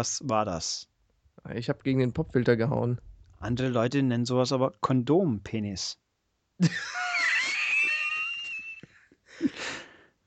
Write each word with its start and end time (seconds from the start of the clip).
Was 0.00 0.26
war 0.26 0.46
das? 0.46 0.88
Ich 1.54 1.68
habe 1.68 1.82
gegen 1.82 1.98
den 2.00 2.14
Popfilter 2.14 2.56
gehauen. 2.56 3.02
Andere 3.38 3.68
Leute 3.68 4.02
nennen 4.02 4.24
sowas 4.24 4.50
aber 4.50 4.72
Kondompenis. 4.80 5.98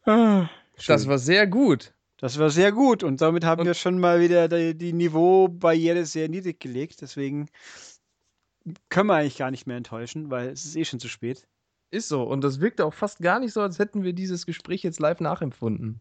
ah, 0.06 0.48
Das 0.86 1.08
war 1.08 1.18
sehr 1.18 1.48
gut. 1.48 1.96
das 2.18 2.38
war 2.38 2.52
sehr 2.52 2.72
gut 2.72 3.04
und 3.04 3.20
damit 3.20 3.46
haben 3.46 3.62
Und- 3.62 3.66
wir 3.66 3.74
schon 3.74 3.98
mal 4.00 4.20
wieder 4.22 4.48
die, 4.48 4.78
die 4.78 4.94
Niveaubarriere 4.94 6.06
sehr 6.06 6.30
niedrig 6.30 6.60
gelegt. 6.60 7.02
Deswegen 7.02 7.48
können 8.90 9.08
wir 9.08 9.16
eigentlich 9.16 9.38
gar 9.38 9.50
nicht 9.50 9.66
mehr 9.66 9.78
enttäuschen, 9.78 10.30
weil 10.30 10.50
es 10.50 10.66
ist 10.66 10.76
eh 10.76 10.86
schon 10.86 11.00
zu 11.00 11.08
spät. 11.10 11.48
Ist 11.90 12.10
so. 12.10 12.22
Und 12.22 12.44
das 12.44 12.60
wirkte 12.60 12.86
auch 12.86 12.94
fast 12.94 13.22
gar 13.22 13.40
nicht 13.40 13.54
so, 13.54 13.62
als 13.62 13.80
hätten 13.80 14.04
wir 14.04 14.14
dieses 14.14 14.46
Gespräch 14.46 14.84
jetzt 14.84 15.00
live 15.00 15.20
nachempfunden. 15.20 16.00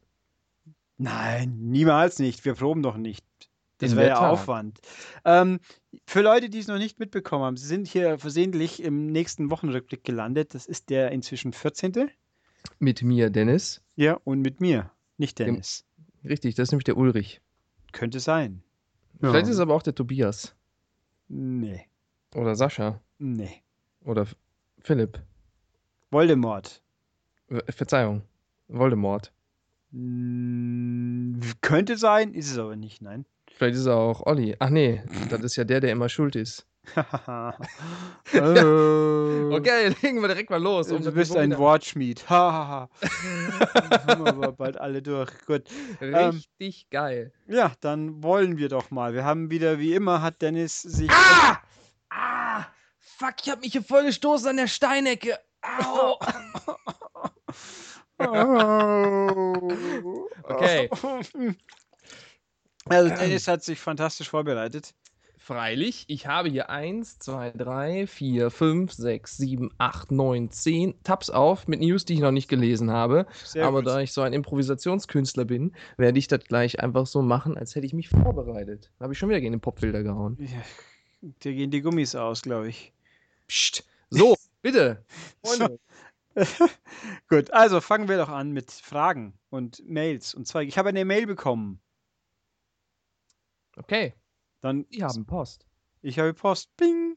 Nein, 0.99 1.57
niemals 1.71 2.19
nicht. 2.19 2.45
Wir 2.45 2.53
proben 2.53 2.83
doch 2.83 2.99
nicht. 2.99 3.25
Das 3.83 3.97
wäre 3.97 4.09
ja 4.09 4.15
Tat. 4.17 4.31
Aufwand. 4.31 4.81
Ähm, 5.25 5.61
für 6.07 6.23
Leute, 6.23 6.49
die 6.49 6.59
es 6.59 6.69
noch 6.69 6.79
nicht 6.79 6.99
mitbekommen 6.99 7.45
haben, 7.45 7.57
sie 7.57 7.67
sind 7.67 7.87
hier 7.89 8.19
versehentlich 8.19 8.83
im 8.83 9.07
nächsten 9.07 9.51
Wochenrückblick 9.51 10.05
gelandet. 10.05 10.55
Das 10.55 10.67
ist 10.67 10.89
der 10.91 11.11
inzwischen 11.13 11.53
14. 11.53 12.11
Mit 12.79 13.03
mir, 13.03 13.31
Dennis. 13.31 13.83
Ja, 13.97 14.19
und 14.25 14.41
mit 14.41 14.61
mir, 14.61 14.91
nicht 15.19 15.39
Dem- 15.39 15.47
Dennis. 15.47 15.85
Richtig, 16.25 16.55
das 16.55 16.69
ist 16.69 16.73
nämlich 16.73 16.85
der 16.85 16.97
Ulrich. 16.97 17.41
Könnte 17.93 18.21
sein. 18.21 18.63
Vielleicht 19.21 19.35
Ja. 19.47 19.51
ist 19.51 19.57
es 19.57 19.61
aber 19.61 19.75
auch 19.75 19.83
der 19.83 19.95
Tobias. 19.95 20.55
Nee, 21.29 21.87
Oder 22.35 22.55
Sascha. 22.55 23.01
nee. 23.19 23.63
Oder 24.05 24.27
Philipp. 24.81 25.21
Voldemort. 26.11 26.83
Verzeihung. 27.69 28.23
Voldemort. 28.69 29.33
Könnte 31.61 31.97
sein, 31.99 32.35
ist 32.35 32.51
es 32.51 32.59
aber 32.59 32.77
nicht, 32.77 33.03
nein. 33.03 33.25
Vielleicht 33.57 33.77
ist 33.77 33.87
er 33.87 33.97
auch 33.97 34.27
Olli. 34.27 34.57
Ach 34.59 34.71
nee, 34.71 35.03
das 35.31 35.41
ist 35.43 35.57
ja 35.57 35.65
der, 35.65 35.81
der 35.81 35.93
immer 35.93 36.09
schuld 36.09 36.37
ist. 36.37 36.67
oh. 36.97 37.53
Okay, 39.53 39.95
legen 40.01 40.21
wir 40.23 40.29
direkt 40.29 40.51
mal 40.51 40.61
los. 40.61 40.91
um 40.91 41.03
Du 41.03 41.13
bist 41.13 41.37
ein 41.37 41.57
Wortschmied. 41.57 42.29
Hahaha. 42.29 42.89
haben 44.07 44.25
wir 44.25 44.33
aber 44.33 44.53
bald 44.53 44.81
alle 44.81 45.03
durch. 45.03 45.31
Gut. 45.47 45.65
Richtig 46.01 46.89
geil. 46.91 47.33
Ja, 47.47 47.73
dann 47.81 48.23
wollen 48.23 48.57
wir 48.57 48.69
doch 48.69 48.91
mal. 48.91 49.13
Wir 49.13 49.25
haben 49.25 49.51
wieder, 49.51 49.79
wie 49.79 49.95
immer, 49.95 50.23
hat 50.23 50.41
Dennis 50.41 50.81
sich. 50.81 51.11
Ah! 51.11 51.61
Ah! 52.09 52.65
Fuck, 52.99 53.35
ich 53.43 53.51
hab 53.51 53.61
mich 53.61 53.73
hier 53.73 53.83
voll 53.83 54.05
gestoßen 54.05 54.49
an 54.49 54.57
der 54.57 54.69
Steinecke. 54.69 55.39
Au! 55.61 56.19
Okay. 60.45 60.89
Also 62.87 63.15
Dennis 63.15 63.49
hat 63.49 63.63
sich 63.63 63.79
fantastisch 63.79 64.29
vorbereitet. 64.29 64.95
Freilich, 65.39 66.05
ich 66.07 66.29
habe 66.29 66.49
hier 66.49 66.71
1, 66.71 67.19
2, 67.19 67.51
3, 67.51 68.07
4, 68.07 68.51
5, 68.51 68.93
6, 68.93 69.37
7, 69.39 69.71
8, 69.77 70.13
9, 70.13 70.51
10 70.53 71.03
Tabs 71.03 71.31
auf 71.31 71.67
mit 71.67 71.81
News, 71.81 72.05
die 72.05 72.15
ich 72.15 72.21
noch 72.21 72.31
nicht 72.31 72.47
gelesen 72.49 72.93
habe. 72.93 73.27
Sehr 73.45 73.67
Aber 73.67 73.79
gut. 73.79 73.89
da 73.89 74.01
ich 74.01 74.13
so 74.13 74.21
ein 74.21 74.33
Improvisationskünstler 74.35 75.45
bin, 75.45 75.75
werde 75.97 76.21
ich 76.21 76.29
das 76.29 76.45
gleich 76.45 76.79
einfach 76.79 77.07
so 77.07 77.23
machen, 77.23 77.59
als 77.59 77.75
hätte 77.75 77.87
ich 77.87 77.93
mich 77.93 78.09
vorbereitet. 78.09 78.93
Da 78.99 79.05
habe 79.05 79.15
ich 79.15 79.19
schon 79.19 79.31
wieder 79.31 79.41
gegen 79.41 79.53
den 79.53 79.61
Popfilter 79.61 80.05
gehauen. 80.05 80.39
Ja, 80.41 80.63
dir 81.43 81.55
gehen 81.55 81.73
die 81.73 81.83
Gummis 81.83 82.15
aus, 82.15 82.43
glaube 82.43 82.69
ich. 82.69 82.93
Psst. 83.49 83.85
So, 84.11 84.37
bitte. 84.63 85.05
Freunde, 85.45 85.81
Gut, 87.29 87.51
also 87.53 87.81
fangen 87.81 88.09
wir 88.09 88.17
doch 88.17 88.29
an 88.29 88.53
mit 88.53 88.71
Fragen 88.71 89.35
und 89.51 89.83
Mails. 89.89 90.35
Und 90.35 90.47
zwar, 90.47 90.63
ich 90.63 90.79
habe 90.79 90.89
eine 90.89 91.05
Mail 91.05 91.27
bekommen. 91.27 91.82
Okay, 93.77 94.15
Dann, 94.61 94.87
die 94.91 95.03
haben 95.03 95.25
Post. 95.27 95.67
ich 96.03 96.19
habe 96.19 96.35
Post. 96.35 96.77
Bing. 96.77 97.17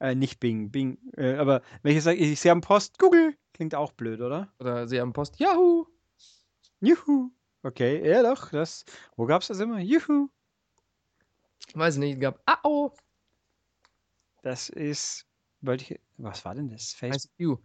Äh, 0.00 0.14
nicht 0.14 0.40
Bing, 0.40 0.70
Bing. 0.70 0.98
Äh, 1.16 1.34
aber 1.34 1.62
wenn 1.82 1.96
ich 1.96 2.02
sage, 2.02 2.18
ich, 2.18 2.40
Sie 2.40 2.50
haben 2.50 2.60
Post, 2.60 2.98
Google. 2.98 3.36
Klingt 3.52 3.74
auch 3.74 3.92
blöd, 3.92 4.20
oder? 4.20 4.52
Oder 4.60 4.86
sie 4.86 5.00
haben 5.00 5.12
Post. 5.12 5.40
Yahoo! 5.40 5.86
Juhu. 6.80 7.30
Okay, 7.64 8.08
ja 8.08 8.22
doch, 8.22 8.50
das. 8.50 8.84
Wo 9.16 9.26
gab's 9.26 9.48
das 9.48 9.58
immer? 9.58 9.80
Juhu. 9.80 10.28
Weiß 11.74 11.96
nicht, 11.96 12.20
gab. 12.20 12.40
Ah, 12.46 12.58
oh! 12.62 12.92
Das 14.42 14.68
ist. 14.68 15.26
Wollte 15.60 15.94
ich. 15.94 16.00
Was 16.16 16.44
war 16.44 16.54
denn 16.54 16.68
das? 16.68 16.92
Facebook. 16.92 17.32
ICQ. 17.38 17.58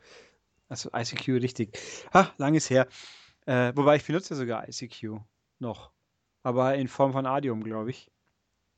Also 0.67 0.89
ICQ, 0.93 1.27
richtig. 1.41 1.77
Ha, 2.13 2.33
lang 2.37 2.55
ist 2.55 2.69
her. 2.71 2.87
Äh, 3.45 3.71
wobei 3.75 3.97
ich 3.97 4.05
benutze 4.05 4.35
sogar 4.35 4.67
ICQ 4.67 5.19
noch. 5.59 5.91
Aber 6.43 6.75
in 6.75 6.87
Form 6.87 7.13
von 7.13 7.25
Adium, 7.25 7.63
glaube 7.63 7.89
ich. 7.89 8.11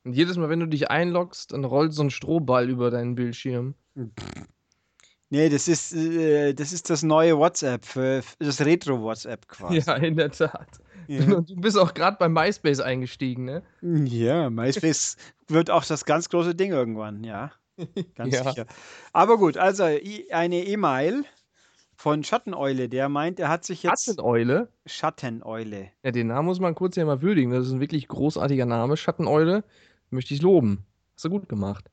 Und 0.04 0.12
jedes 0.12 0.36
Mal, 0.36 0.48
wenn 0.48 0.60
du 0.60 0.66
dich 0.66 0.88
einloggst, 0.90 1.52
dann 1.52 1.64
rollt 1.64 1.92
so 1.92 2.02
ein 2.02 2.10
Strohball 2.10 2.70
über 2.70 2.90
deinen 2.90 3.16
Bildschirm. 3.16 3.74
Nee, 5.28 5.48
das 5.48 5.66
ist, 5.66 5.92
äh, 5.92 6.54
das 6.54 6.72
ist 6.72 6.88
das 6.88 7.02
neue 7.02 7.36
WhatsApp, 7.36 7.84
für, 7.84 8.22
das 8.38 8.64
Retro-WhatsApp 8.64 9.48
quasi. 9.48 9.78
Ja, 9.78 9.96
in 9.96 10.16
der 10.16 10.30
Tat. 10.30 10.68
Ja. 11.08 11.24
Du 11.40 11.56
bist 11.56 11.76
auch 11.78 11.94
gerade 11.94 12.16
bei 12.18 12.28
MySpace 12.28 12.80
eingestiegen, 12.80 13.44
ne? 13.44 13.62
ja, 13.82 14.48
MySpace 14.50 15.16
wird 15.48 15.70
auch 15.70 15.84
das 15.84 16.04
ganz 16.04 16.28
große 16.28 16.54
Ding 16.54 16.70
irgendwann, 16.72 17.24
ja. 17.24 17.50
Ganz 18.14 18.34
Ja. 18.34 18.44
sicher. 18.44 18.66
Aber 19.12 19.36
gut, 19.38 19.56
also 19.56 19.84
eine 19.84 20.64
E-Mail 20.64 21.24
von 21.96 22.22
Schatteneule, 22.22 22.88
der 22.88 23.08
meint, 23.08 23.40
er 23.40 23.48
hat 23.48 23.64
sich 23.64 23.82
jetzt. 23.82 24.04
Schatteneule. 24.04 24.68
Schatteneule. 24.84 25.90
Ja, 26.02 26.10
den 26.10 26.28
Namen 26.28 26.46
muss 26.46 26.60
man 26.60 26.74
kurz 26.74 26.94
hier 26.94 27.06
mal 27.06 27.22
würdigen. 27.22 27.50
Das 27.50 27.66
ist 27.66 27.72
ein 27.72 27.80
wirklich 27.80 28.06
großartiger 28.06 28.66
Name. 28.66 28.96
Schatteneule. 28.96 29.64
Möchte 30.10 30.34
ich 30.34 30.42
loben. 30.42 30.84
Hast 31.14 31.24
du 31.24 31.30
gut 31.30 31.48
gemacht. 31.48 31.90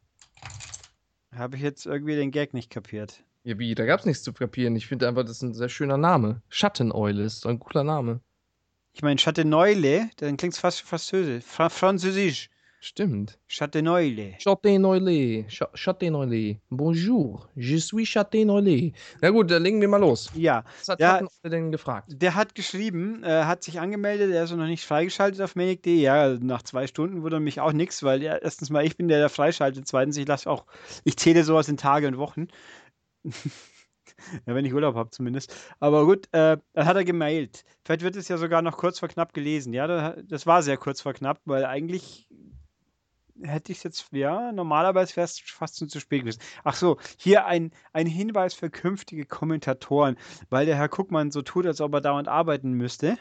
Habe 1.36 1.56
ich 1.56 1.64
jetzt 1.64 1.86
irgendwie 1.86 2.16
den 2.16 2.32
Gag 2.32 2.54
nicht 2.54 2.70
kapiert. 2.70 3.24
Ja, 3.44 3.58
wie? 3.58 3.74
Da 3.76 3.86
gab's 3.86 4.06
nichts 4.06 4.24
zu 4.24 4.34
kapieren. 4.34 4.76
Ich 4.76 4.88
finde 4.88 5.08
einfach, 5.08 5.24
das 5.24 5.38
ist 5.38 5.42
ein 5.42 5.54
sehr 5.54 5.70
schöner 5.70 5.98
Name. 5.98 6.42
Schatteneule 6.50 7.24
ist 7.24 7.42
so 7.42 7.50
ein 7.50 7.60
cooler 7.60 7.84
Name. 7.84 8.20
Ich 8.94 9.02
meine, 9.02 9.18
Schatteneule, 9.18 10.10
dann 10.18 10.38
klingt 10.38 10.54
es 10.54 10.60
fast 10.60 10.82
französisch. 10.82 11.44
Fra 11.44 11.70
Französisch. 11.70 12.50
Stimmt. 12.86 13.40
Schatteneule. 13.48 14.34
Schatteneule. 14.40 15.46
Sch 15.50 15.64
Schatteneule. 15.74 16.58
Bonjour. 16.70 17.48
Je 17.56 17.78
suis 17.78 18.06
Schatteneule. 18.10 18.92
Na 19.22 19.30
gut, 19.30 19.50
dann 19.52 19.64
legen 19.64 19.80
wir 19.80 19.88
mal 19.88 20.02
los. 20.02 20.30
Ja, 20.36 20.66
Was 20.82 20.90
hat 20.90 21.00
Ja. 21.00 21.12
Schatteneule 21.12 21.50
denn 21.50 21.72
gefragt? 21.72 22.10
der 22.14 22.36
hat 22.36 22.56
geschrieben, 22.56 23.24
äh, 23.24 23.46
hat 23.46 23.64
sich 23.64 23.80
angemeldet, 23.80 24.32
er 24.34 24.44
ist 24.44 24.52
noch 24.52 24.66
nicht 24.68 24.84
freigeschaltet 24.84 25.40
auf 25.40 25.56
manic.de. 25.56 25.96
Ja, 25.98 26.38
nach 26.42 26.62
zwei 26.64 26.86
Stunden 26.88 27.24
wundert 27.24 27.40
mich 27.42 27.62
auch 27.62 27.72
nichts, 27.72 28.04
weil 28.04 28.22
ja, 28.22 28.36
erstens 28.36 28.70
mal 28.70 28.86
ich 28.86 28.98
bin 28.98 29.08
der, 29.08 29.20
der 29.20 29.30
freischaltet. 29.30 29.88
Zweitens, 29.88 30.18
ich 30.18 30.28
lasse 30.28 30.50
auch, 30.50 30.66
ich 31.06 31.16
zähle 31.16 31.46
sowas 31.46 31.70
in 31.70 31.78
Tage 31.78 32.06
und 32.10 32.18
Wochen. 32.18 32.48
ja, 34.46 34.56
wenn 34.56 34.66
ich 34.66 34.74
Urlaub 34.74 34.96
habe 34.96 35.10
zumindest. 35.10 35.56
Aber 35.80 36.04
gut, 36.06 36.26
äh, 36.34 36.58
dann 36.74 36.86
hat 36.86 36.98
er 36.98 37.06
gemailt. 37.06 37.64
Vielleicht 37.86 38.02
wird 38.02 38.18
es 38.18 38.28
ja 38.28 38.38
sogar 38.38 38.62
noch 38.62 38.76
kurz 38.76 39.00
vor 39.00 39.08
knapp 39.08 39.34
gelesen. 39.34 39.72
Ja, 39.74 39.88
da- 39.88 40.18
das 40.28 40.46
war 40.46 40.62
sehr 40.64 40.76
kurz 40.76 41.00
vor 41.00 41.14
knapp, 41.14 41.40
weil 41.46 41.64
eigentlich 41.64 42.28
hätte 43.44 43.72
ich 43.72 43.84
jetzt, 43.84 44.08
ja, 44.12 44.52
normalerweise 44.52 45.16
wäre 45.16 45.26
es 45.26 45.40
fast 45.40 45.80
schon 45.80 45.90
zu 45.90 46.00
spät 46.00 46.22
gewesen. 46.22 46.42
Ach 46.64 46.76
so, 46.76 46.98
hier 47.18 47.46
ein, 47.46 47.72
ein 47.92 48.08
Hinweis 48.08 48.54
für 48.54 48.70
künftige 48.70 49.26
Kommentatoren, 49.26 50.18
weil 50.50 50.66
der 50.66 50.76
Herr 50.76 50.90
Guckmann 50.90 51.32
so 51.32 51.42
tut, 51.42 51.66
als 51.66 51.82
ob 51.82 51.94
er 51.94 52.02
dauernd 52.02 52.28
arbeiten 52.28 52.74
müsste. 52.74 53.18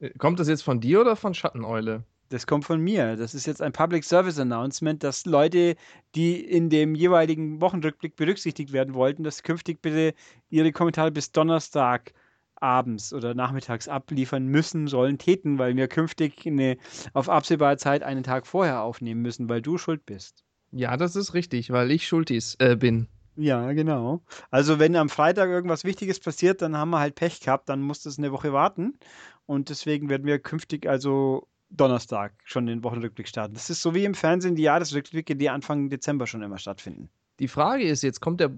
Äh, 0.00 0.10
Kommt 0.18 0.40
das 0.40 0.48
jetzt 0.48 0.62
von 0.62 0.80
dir 0.80 1.00
oder 1.00 1.16
von 1.16 1.34
Schatteneule? 1.34 2.04
Das 2.30 2.46
kommt 2.46 2.64
von 2.64 2.80
mir. 2.80 3.16
Das 3.16 3.34
ist 3.34 3.46
jetzt 3.46 3.62
ein 3.62 3.72
Public 3.72 4.02
Service 4.02 4.38
Announcement, 4.38 5.04
dass 5.04 5.26
Leute, 5.26 5.76
die 6.14 6.40
in 6.40 6.70
dem 6.70 6.94
jeweiligen 6.94 7.60
Wochenrückblick 7.60 8.16
berücksichtigt 8.16 8.72
werden 8.72 8.94
wollten, 8.94 9.24
dass 9.24 9.42
künftig 9.42 9.82
bitte 9.82 10.14
ihre 10.48 10.72
Kommentare 10.72 11.12
bis 11.12 11.32
Donnerstag 11.32 12.12
abends 12.56 13.12
oder 13.12 13.34
nachmittags 13.34 13.88
abliefern 13.88 14.46
müssen, 14.46 14.86
sollen, 14.86 15.18
täten, 15.18 15.58
weil 15.58 15.76
wir 15.76 15.88
künftig 15.88 16.46
eine, 16.46 16.76
auf 17.12 17.28
absehbare 17.28 17.76
Zeit 17.76 18.02
einen 18.02 18.22
Tag 18.22 18.46
vorher 18.46 18.82
aufnehmen 18.82 19.22
müssen, 19.22 19.48
weil 19.48 19.62
du 19.62 19.78
schuld 19.78 20.06
bist. 20.06 20.44
Ja, 20.70 20.96
das 20.96 21.16
ist 21.16 21.34
richtig, 21.34 21.70
weil 21.70 21.90
ich 21.90 22.06
Schultis 22.06 22.56
äh, 22.58 22.76
bin. 22.76 23.08
Ja, 23.36 23.72
genau. 23.72 24.22
Also 24.50 24.78
wenn 24.78 24.96
am 24.96 25.08
Freitag 25.08 25.48
irgendwas 25.48 25.84
Wichtiges 25.84 26.20
passiert, 26.20 26.62
dann 26.62 26.76
haben 26.76 26.90
wir 26.90 27.00
halt 27.00 27.16
Pech 27.16 27.40
gehabt, 27.40 27.68
dann 27.68 27.80
muss 27.80 28.02
das 28.02 28.18
eine 28.18 28.32
Woche 28.32 28.52
warten. 28.52 28.94
Und 29.46 29.68
deswegen 29.68 30.08
werden 30.08 30.26
wir 30.26 30.38
künftig 30.38 30.88
also 30.88 31.48
Donnerstag 31.70 32.32
schon 32.44 32.66
den 32.66 32.84
Wochenrückblick 32.84 33.28
starten. 33.28 33.54
Das 33.54 33.70
ist 33.70 33.82
so 33.82 33.94
wie 33.94 34.04
im 34.04 34.14
Fernsehen 34.14 34.54
die 34.54 34.62
Jahresrückblicke, 34.62 35.36
die 35.36 35.50
Anfang 35.50 35.90
Dezember 35.90 36.26
schon 36.26 36.42
immer 36.42 36.58
stattfinden. 36.58 37.10
Die 37.40 37.48
Frage 37.48 37.84
ist 37.84 38.02
jetzt, 38.02 38.20
kommt 38.20 38.40
der 38.40 38.52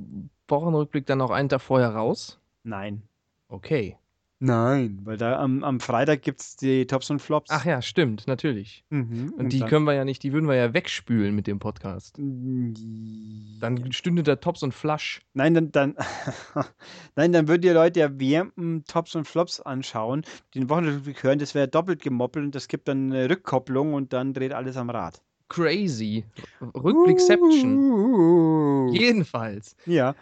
Wochenrückblick 0.49 1.07
dann 1.07 1.23
auch 1.23 1.31
einen 1.31 1.49
Tag 1.49 1.63
vorher 1.63 1.91
raus? 1.91 2.39
Nein. 2.63 3.03
Okay. 3.49 3.97
Nein, 4.39 5.01
weil 5.05 5.17
da 5.17 5.39
am, 5.39 5.65
am 5.65 5.81
Freitag 5.81 6.21
gibt 6.21 6.43
es 6.43 6.57
die 6.57 6.87
Tops 6.87 7.09
und 7.09 7.21
Flops. 7.23 7.51
Ach 7.51 7.65
ja, 7.65 7.81
stimmt, 7.81 8.27
natürlich. 8.27 8.85
Mhm, 8.91 9.33
Und 9.39 9.51
die 9.51 9.61
dann- 9.61 9.69
können 9.71 9.87
wir 9.87 9.95
ja 9.95 10.05
nicht, 10.05 10.23
die 10.23 10.35
würden 10.35 10.47
wir 10.47 10.57
ja 10.57 10.75
wegspülen 10.75 11.35
mit 11.35 11.47
dem 11.47 11.59
Podcast. 11.59 12.19
Dann 12.19 13.93
stünde 13.93 14.23
da 14.23 14.37
Tops 14.37 14.63
und 14.63 14.75
Flush. 14.75 15.23
Nein, 15.33 15.55
dann, 15.55 15.73
dann, 15.73 15.97
Nein, 17.17 17.33
dann 17.33 17.49
würden 17.49 17.63
die 17.63 17.71
Leute 17.71 18.01
ja 18.01 18.11
während 18.13 18.87
Tops 18.87 19.15
und 19.17 19.27
Flops 19.27 19.59
anschauen, 19.61 20.23
den 20.55 20.69
Wochenrückblick 20.69 21.23
hören, 21.23 21.39
das 21.39 21.55
wäre 21.55 21.67
doppelt 21.69 22.03
gemoppelt 22.03 22.45
und 22.45 22.55
das 22.55 22.69
gibt 22.69 22.89
dann 22.89 23.11
eine 23.13 23.31
Rückkopplung 23.31 23.95
und 23.95 24.13
dann 24.13 24.35
dreht 24.35 24.53
alles 24.53 24.77
am 24.77 24.91
Rad. 24.91 25.23
Crazy. 25.49 26.25
Rückblickception. 26.61 27.77
Uh, 27.77 28.93
Jedenfalls. 28.93 29.77
ja. 29.87 30.15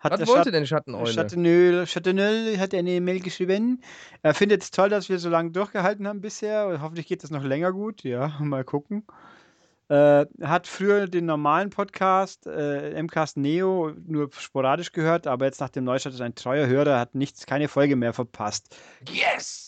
Hat 0.00 0.12
Was 0.12 0.28
wollte 0.28 0.44
Schat- 0.50 0.54
denn 0.54 0.66
Schatteneule? 0.66 1.12
Chattenöl, 1.12 1.86
Chattenöl 1.86 2.58
hat 2.58 2.72
eine 2.72 3.00
Mail 3.00 3.20
geschrieben. 3.20 3.82
Er 4.22 4.32
findet 4.34 4.62
es 4.62 4.70
toll, 4.70 4.88
dass 4.90 5.08
wir 5.08 5.18
so 5.18 5.28
lange 5.28 5.50
durchgehalten 5.50 6.06
haben 6.06 6.20
bisher. 6.20 6.78
Hoffentlich 6.80 7.06
geht 7.08 7.22
das 7.24 7.30
noch 7.30 7.42
länger 7.42 7.72
gut. 7.72 8.04
Ja, 8.04 8.28
mal 8.40 8.62
gucken. 8.64 9.04
Äh, 9.88 10.26
hat 10.42 10.66
früher 10.66 11.08
den 11.08 11.24
normalen 11.24 11.70
Podcast, 11.70 12.46
äh, 12.46 13.02
MCAST 13.02 13.38
Neo, 13.38 13.92
nur 14.06 14.28
sporadisch 14.38 14.92
gehört, 14.92 15.26
aber 15.26 15.46
jetzt 15.46 15.60
nach 15.60 15.70
dem 15.70 15.84
Neustart 15.84 16.12
ist 16.14 16.20
ein 16.20 16.34
treuer 16.34 16.66
Hörer, 16.66 17.00
hat 17.00 17.14
nichts, 17.14 17.46
keine 17.46 17.68
Folge 17.68 17.96
mehr 17.96 18.12
verpasst. 18.12 18.76
yes! 19.10 19.67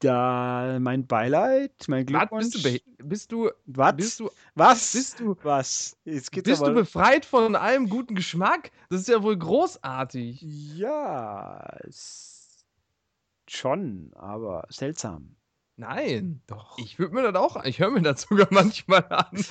Da 0.00 0.76
mein 0.78 1.06
Beileid, 1.06 1.72
mein 1.88 2.06
Was, 2.12 2.28
Glückwunsch. 2.28 2.62
bist 2.62 2.82
du, 2.98 3.06
bist 3.08 3.32
du, 3.32 3.50
Was? 3.64 3.96
bist 3.96 4.20
du, 4.20 4.30
Was? 4.54 4.92
bist 4.92 5.20
du, 5.20 5.36
Was? 5.42 5.96
Jetzt 6.04 6.32
geht's 6.32 6.44
bist 6.50 6.60
du 6.60 6.66
aber. 6.66 6.74
befreit 6.74 7.24
von 7.24 7.56
allem 7.56 7.88
guten 7.88 8.14
Geschmack? 8.14 8.70
Das 8.90 9.00
ist 9.00 9.08
ja 9.08 9.22
wohl 9.22 9.38
großartig. 9.38 10.42
ja, 10.42 11.78
schon, 13.48 14.10
aber 14.14 14.66
seltsam. 14.68 15.36
Nein. 15.78 16.40
Doch. 16.46 16.78
Ich 16.78 16.98
würde 16.98 17.14
mir 17.14 17.30
das 17.32 17.34
auch, 17.34 17.62
ich 17.64 17.78
höre 17.80 17.90
mir 17.90 18.00
das 18.02 18.22
sogar 18.22 18.48
manchmal 18.50 19.04
an. 19.10 19.44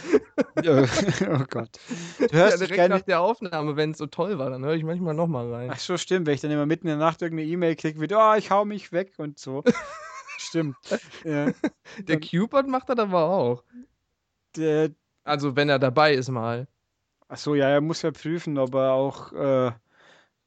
oh 0.58 1.44
Gott. 1.50 1.80
Du 2.20 2.26
Ja, 2.32 2.32
hörst 2.34 2.54
dich 2.62 2.68
direkt 2.68 2.74
gerne. 2.76 2.96
nach 2.96 3.02
der 3.04 3.22
Aufnahme, 3.22 3.76
wenn 3.78 3.92
es 3.92 4.00
so 4.00 4.08
toll 4.08 4.38
war, 4.40 4.50
dann 4.50 4.64
höre 4.66 4.74
ich 4.74 4.84
manchmal 4.84 5.14
nochmal 5.14 5.52
rein. 5.54 5.70
Ach 5.72 5.80
so, 5.80 5.98
stimmt, 5.98 6.26
wenn 6.28 6.34
ich 6.34 6.42
dann 6.42 6.50
immer 6.52 6.66
mitten 6.66 6.88
in 6.88 6.98
der 6.98 7.06
Nacht 7.08 7.22
irgendeine 7.22 7.50
E-Mail 7.50 7.76
kriege 7.76 8.00
mit, 8.00 8.12
oh, 8.12 8.34
ich 8.36 8.50
hau 8.52 8.66
mich 8.66 8.92
weg 8.92 9.14
und 9.18 9.38
so. 9.40 9.64
stimmt. 10.38 10.78
Ja, 11.24 11.52
Der 12.08 12.20
Cupid 12.20 12.68
macht 12.68 12.90
das 12.90 12.98
aber 13.00 13.26
auch. 13.26 13.64
der, 14.56 14.92
Also, 15.24 15.56
wenn 15.56 15.70
er 15.70 15.80
dabei 15.80 16.14
ist 16.14 16.30
mal. 16.30 16.68
ach 17.28 17.38
so, 17.38 17.56
ja, 17.56 17.70
er 17.70 17.82
muss 17.82 18.02
ja 18.02 18.12
prüfen, 18.12 18.58
ob 18.58 18.74
er 18.76 18.94
auch 18.94 19.32
äh, 19.34 19.72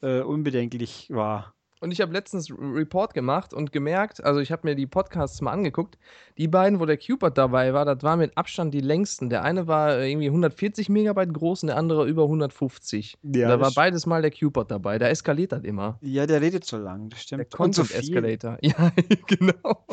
äh, 0.02 0.22
unbedenklich 0.22 1.08
war. 1.10 1.54
Und 1.80 1.92
ich 1.92 2.00
habe 2.00 2.12
letztens 2.12 2.50
Report 2.50 3.14
gemacht 3.14 3.54
und 3.54 3.72
gemerkt, 3.72 4.22
also 4.24 4.40
ich 4.40 4.50
habe 4.50 4.66
mir 4.66 4.74
die 4.74 4.86
Podcasts 4.86 5.40
mal 5.40 5.52
angeguckt, 5.52 5.98
die 6.36 6.48
beiden, 6.48 6.80
wo 6.80 6.86
der 6.86 6.96
Cupid 6.96 7.38
dabei 7.38 7.72
war, 7.72 7.84
das 7.84 8.02
waren 8.02 8.18
mit 8.18 8.36
Abstand 8.36 8.74
die 8.74 8.80
längsten. 8.80 9.30
Der 9.30 9.44
eine 9.44 9.66
war 9.66 9.96
äh, 9.96 10.10
irgendwie 10.10 10.28
140 10.28 10.88
Megabyte 10.88 11.32
groß 11.32 11.62
und 11.62 11.68
der 11.68 11.76
andere 11.76 12.06
über 12.08 12.24
150. 12.24 13.18
Ja, 13.22 13.48
da 13.48 13.60
war 13.60 13.72
beides 13.72 14.06
mal 14.06 14.22
der 14.22 14.30
Cupid 14.30 14.70
dabei. 14.70 14.98
Da 14.98 15.08
eskaliert 15.08 15.52
das 15.52 15.62
immer. 15.62 15.98
Ja, 16.00 16.26
der 16.26 16.40
redet 16.40 16.64
so 16.64 16.78
lang, 16.78 17.10
das 17.10 17.22
stimmt. 17.22 17.40
Der 17.40 17.46
Content. 17.46 17.94
Escalator. 17.94 18.58
Ja, 18.68 18.92
genau. 19.26 19.86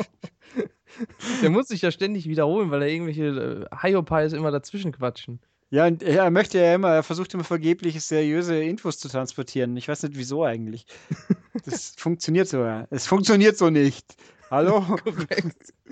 der 1.42 1.50
muss 1.50 1.68
sich 1.68 1.82
ja 1.82 1.90
ständig 1.90 2.28
wiederholen, 2.28 2.70
weil 2.70 2.82
er 2.82 2.88
irgendwelche 2.88 3.68
äh, 3.70 3.76
Hyopies 3.82 4.32
immer 4.32 4.50
dazwischen 4.50 4.92
quatschen. 4.92 5.40
Ja, 5.70 5.86
und 5.86 6.02
er 6.02 6.30
möchte 6.30 6.58
ja 6.58 6.74
immer, 6.74 6.90
er 6.90 7.02
versucht 7.02 7.34
immer 7.34 7.44
vergeblich 7.44 8.00
seriöse 8.02 8.62
Infos 8.62 8.98
zu 8.98 9.08
transportieren. 9.08 9.76
Ich 9.76 9.88
weiß 9.88 10.04
nicht, 10.04 10.16
wieso 10.16 10.44
eigentlich. 10.44 10.86
Das 11.64 11.90
funktioniert 11.96 12.48
so. 12.48 12.58
ja. 12.58 12.86
Es 12.90 13.06
funktioniert 13.06 13.58
so 13.58 13.68
nicht. 13.70 14.16
Hallo? 14.50 14.80
Korrekt. 15.04 15.72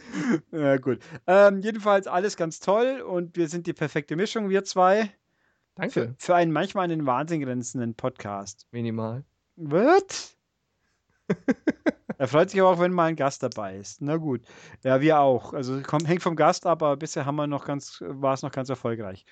Ja, 0.52 0.76
gut. 0.76 1.00
Ähm, 1.26 1.60
jedenfalls 1.60 2.06
alles 2.06 2.36
ganz 2.36 2.60
toll 2.60 3.00
und 3.00 3.36
wir 3.36 3.48
sind 3.48 3.66
die 3.66 3.72
perfekte 3.72 4.16
Mischung, 4.16 4.48
wir 4.48 4.64
zwei. 4.64 5.04
Für, 5.06 5.10
Danke. 5.76 6.14
für 6.18 6.34
einen 6.34 6.52
manchmal 6.52 6.84
an 6.84 6.90
den 6.90 7.06
Wahnsinn 7.06 7.40
grenzenden 7.40 7.94
Podcast. 7.94 8.66
Minimal. 8.70 9.24
Wird? 9.56 10.36
er 12.18 12.28
freut 12.28 12.50
sich 12.50 12.60
aber 12.60 12.70
auch, 12.70 12.78
wenn 12.80 12.92
mal 12.92 13.06
ein 13.06 13.16
Gast 13.16 13.42
dabei 13.42 13.76
ist. 13.76 14.02
Na 14.02 14.16
gut. 14.16 14.42
Ja, 14.82 15.00
wir 15.00 15.18
auch. 15.18 15.52
Also 15.52 15.80
kommt, 15.82 16.06
hängt 16.06 16.22
vom 16.22 16.36
Gast 16.36 16.66
ab, 16.66 16.82
aber 16.82 16.96
bisher 16.96 17.24
haben 17.24 17.36
wir 17.36 17.46
noch 17.46 17.64
ganz, 17.64 18.02
war 18.06 18.34
es 18.34 18.42
noch 18.42 18.52
ganz 18.52 18.68
erfolgreich. 18.68 19.24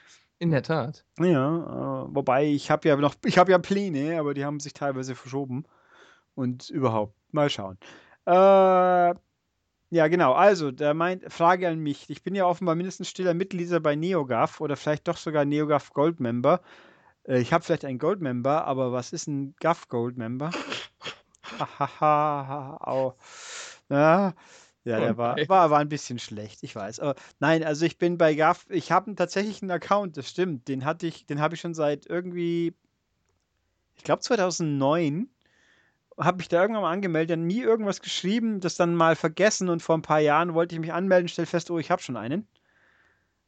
In 0.42 0.50
der 0.50 0.64
Tat. 0.64 1.04
Ja, 1.20 2.02
äh, 2.02 2.16
wobei 2.16 2.46
ich 2.46 2.68
habe 2.68 2.88
ja 2.88 2.96
noch, 2.96 3.14
ich 3.24 3.38
habe 3.38 3.52
ja 3.52 3.58
Pläne, 3.58 4.18
aber 4.18 4.34
die 4.34 4.44
haben 4.44 4.58
sich 4.58 4.72
teilweise 4.72 5.14
verschoben. 5.14 5.66
Und 6.34 6.68
überhaupt, 6.68 7.14
mal 7.30 7.48
schauen. 7.48 7.78
Äh, 8.26 8.32
ja, 8.32 10.08
genau. 10.08 10.32
Also, 10.32 10.72
der 10.72 10.94
meint, 10.94 11.32
Frage 11.32 11.68
an 11.68 11.78
mich. 11.78 12.10
Ich 12.10 12.24
bin 12.24 12.34
ja 12.34 12.44
offenbar 12.44 12.74
mindestens 12.74 13.08
stiller 13.08 13.34
Mitglieder 13.34 13.78
bei 13.78 13.94
NeoGAF 13.94 14.60
oder 14.60 14.74
vielleicht 14.74 15.06
doch 15.06 15.16
sogar 15.16 15.44
NeoGAF 15.44 15.92
Gold 15.92 16.18
Member. 16.18 16.60
Äh, 17.22 17.38
ich 17.38 17.52
habe 17.52 17.62
vielleicht 17.62 17.84
einen 17.84 18.00
Gold 18.00 18.20
Member, 18.20 18.64
aber 18.64 18.90
was 18.90 19.12
ist 19.12 19.28
ein 19.28 19.54
GAF 19.60 19.86
Gold 19.86 20.16
Member? 20.16 20.50
Hahaha, 21.78 22.78
au. 22.80 23.14
Ja, 23.88 24.34
ja, 24.84 25.00
der 25.00 25.16
war, 25.16 25.34
Okay. 25.36 25.48
war, 25.48 25.70
war 25.70 25.78
ein 25.80 25.88
bisschen 25.88 26.18
schlecht, 26.18 26.62
ich 26.62 26.74
weiß. 26.74 27.00
Aber 27.00 27.14
nein, 27.40 27.62
also 27.64 27.86
ich 27.86 27.98
bin 27.98 28.18
bei 28.18 28.34
GAF, 28.34 28.66
ich 28.70 28.90
habe 28.92 29.14
tatsächlich 29.14 29.62
einen 29.62 29.70
Account, 29.70 30.16
das 30.16 30.28
stimmt. 30.30 30.68
Den 30.68 30.84
hatte 30.84 31.06
ich, 31.06 31.26
den 31.26 31.40
habe 31.40 31.54
ich 31.54 31.60
schon 31.60 31.74
seit 31.74 32.06
irgendwie, 32.06 32.74
ich 33.96 34.02
glaube 34.04 34.20
2009, 34.22 35.30
habe 36.18 36.42
ich 36.42 36.48
da 36.48 36.62
irgendwann 36.62 36.82
mal 36.84 36.92
angemeldet, 36.92 37.32
dann 37.32 37.46
nie 37.46 37.62
irgendwas 37.62 38.02
geschrieben, 38.02 38.60
das 38.60 38.76
dann 38.76 38.94
mal 38.96 39.16
vergessen 39.16 39.68
und 39.70 39.82
vor 39.82 39.96
ein 39.98 40.02
paar 40.02 40.20
Jahren 40.20 40.54
wollte 40.54 40.74
ich 40.74 40.80
mich 40.80 40.92
anmelden, 40.92 41.28
stell 41.28 41.46
fest, 41.46 41.70
oh, 41.70 41.78
ich 41.78 41.90
habe 41.90 42.02
schon 42.02 42.16
einen. 42.18 42.48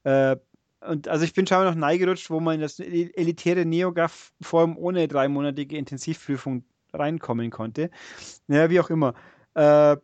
Äh, 0.04 0.36
und 0.80 1.08
also 1.08 1.24
ich 1.24 1.32
bin 1.32 1.46
scheinbar 1.46 1.70
noch 1.70 1.78
neigerutscht, 1.78 2.30
wo 2.30 2.40
man 2.40 2.56
in 2.56 2.60
das 2.60 2.78
el- 2.78 3.10
elitäre 3.14 3.64
NeoGAF-Forum 3.64 4.76
ohne 4.76 5.08
dreimonatige 5.08 5.76
Intensivprüfung 5.78 6.64
reinkommen 6.92 7.50
konnte. 7.50 7.90
Ja, 8.48 8.70
wie 8.70 8.80
auch 8.80 8.90
immer. 8.90 9.14
Äh, 9.54 9.96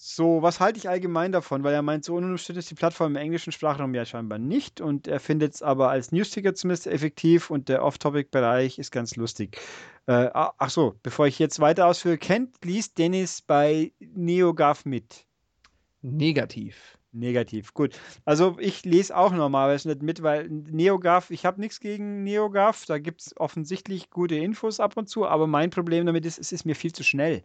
so, 0.00 0.42
was 0.42 0.60
halte 0.60 0.78
ich 0.78 0.88
allgemein 0.88 1.32
davon? 1.32 1.64
Weil 1.64 1.74
er 1.74 1.82
meint, 1.82 2.04
so 2.04 2.14
unumstritten 2.14 2.60
ist 2.60 2.70
die 2.70 2.76
Plattform 2.76 3.12
im 3.12 3.16
englischen 3.16 3.50
Sprachraum 3.50 3.94
ja 3.94 4.04
scheinbar 4.04 4.38
nicht 4.38 4.80
und 4.80 5.08
er 5.08 5.18
findet 5.18 5.54
es 5.54 5.62
aber 5.62 5.90
als 5.90 6.12
Newsticker 6.12 6.54
zumindest 6.54 6.86
effektiv 6.86 7.50
und 7.50 7.68
der 7.68 7.82
Off-Topic-Bereich 7.82 8.78
ist 8.78 8.92
ganz 8.92 9.16
lustig. 9.16 9.58
Äh, 10.06 10.30
ah, 10.32 10.54
ach 10.56 10.70
so, 10.70 10.94
bevor 11.02 11.26
ich 11.26 11.40
jetzt 11.40 11.58
weiter 11.58 11.86
ausführe, 11.86 12.16
kennt, 12.16 12.64
liest 12.64 12.96
Dennis 12.96 13.42
bei 13.42 13.92
NeoGAF 13.98 14.84
mit? 14.84 15.26
Negativ. 16.00 16.96
Negativ, 17.10 17.72
gut. 17.72 17.98
Also 18.26 18.56
ich 18.60 18.84
lese 18.84 19.16
auch 19.16 19.32
normalerweise 19.32 19.88
nicht 19.88 20.02
mit, 20.02 20.22
weil 20.22 20.46
NeoGAF, 20.48 21.30
ich 21.30 21.46
habe 21.46 21.58
nichts 21.58 21.80
gegen 21.80 22.22
NeoGAF, 22.22 22.84
da 22.84 22.98
gibt 22.98 23.22
es 23.22 23.36
offensichtlich 23.38 24.10
gute 24.10 24.36
Infos 24.36 24.78
ab 24.78 24.96
und 24.96 25.08
zu, 25.08 25.26
aber 25.26 25.46
mein 25.46 25.70
Problem 25.70 26.04
damit 26.04 26.26
ist, 26.26 26.38
es 26.38 26.52
ist 26.52 26.66
mir 26.66 26.76
viel 26.76 26.92
zu 26.92 27.02
schnell. 27.02 27.42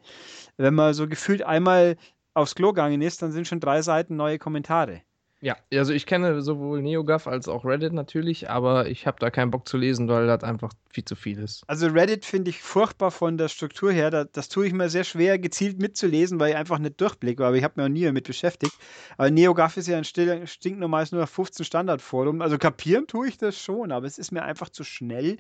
Wenn 0.57 0.74
man 0.75 0.93
so 0.93 1.07
gefühlt 1.07 1.43
einmal 1.43 1.95
aufs 2.33 2.55
Klo 2.55 2.69
gegangen 2.69 3.01
ist, 3.01 3.21
dann 3.21 3.31
sind 3.31 3.47
schon 3.47 3.59
drei 3.59 3.81
Seiten 3.81 4.15
neue 4.15 4.39
Kommentare. 4.39 5.01
Ja, 5.43 5.57
also 5.73 5.91
ich 5.91 6.05
kenne 6.05 6.41
sowohl 6.41 6.81
NeoGAF 6.81 7.27
als 7.27 7.49
auch 7.49 7.65
Reddit 7.65 7.91
natürlich, 7.91 8.49
aber 8.49 8.87
ich 8.87 9.05
habe 9.05 9.17
da 9.19 9.29
keinen 9.29 9.51
Bock 9.51 9.67
zu 9.67 9.75
lesen, 9.75 10.07
weil 10.07 10.25
das 10.25 10.41
einfach 10.41 10.71
viel 10.89 11.03
zu 11.03 11.17
viel 11.17 11.37
ist. 11.37 11.65
Also 11.67 11.87
Reddit 11.87 12.23
finde 12.23 12.49
ich 12.49 12.61
furchtbar 12.61 13.11
von 13.11 13.37
der 13.37 13.49
Struktur 13.49 13.91
her. 13.91 14.09
Da, 14.09 14.23
das 14.23 14.47
tue 14.47 14.67
ich 14.67 14.71
mir 14.71 14.87
sehr 14.87 15.03
schwer, 15.03 15.37
gezielt 15.37 15.81
mitzulesen, 15.81 16.39
weil 16.39 16.51
ich 16.51 16.55
einfach 16.55 16.79
nicht 16.79 17.01
durchblicke. 17.01 17.45
Aber 17.45 17.57
ich 17.57 17.63
habe 17.65 17.73
mich 17.75 17.85
auch 17.85 17.93
nie 17.93 18.05
damit 18.05 18.25
beschäftigt. 18.25 18.71
Aber 19.17 19.31
NeoGAF 19.31 19.75
ist 19.75 19.89
ja 19.89 19.97
ein 19.97 20.05
still, 20.05 20.47
stinknormales 20.47 21.11
nur 21.11 21.27
15 21.27 21.65
Standardforum. 21.65 22.41
Also 22.41 22.57
kapieren 22.57 23.05
tue 23.07 23.27
ich 23.27 23.37
das 23.37 23.59
schon, 23.59 23.91
aber 23.91 24.07
es 24.07 24.17
ist 24.17 24.31
mir 24.31 24.43
einfach 24.43 24.69
zu 24.69 24.85
schnell 24.85 25.35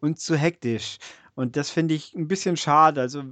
und 0.00 0.20
zu 0.20 0.36
hektisch. 0.36 0.98
Und 1.36 1.56
das 1.56 1.70
finde 1.70 1.94
ich 1.94 2.14
ein 2.14 2.28
bisschen 2.28 2.58
schade. 2.58 3.00
Also 3.00 3.22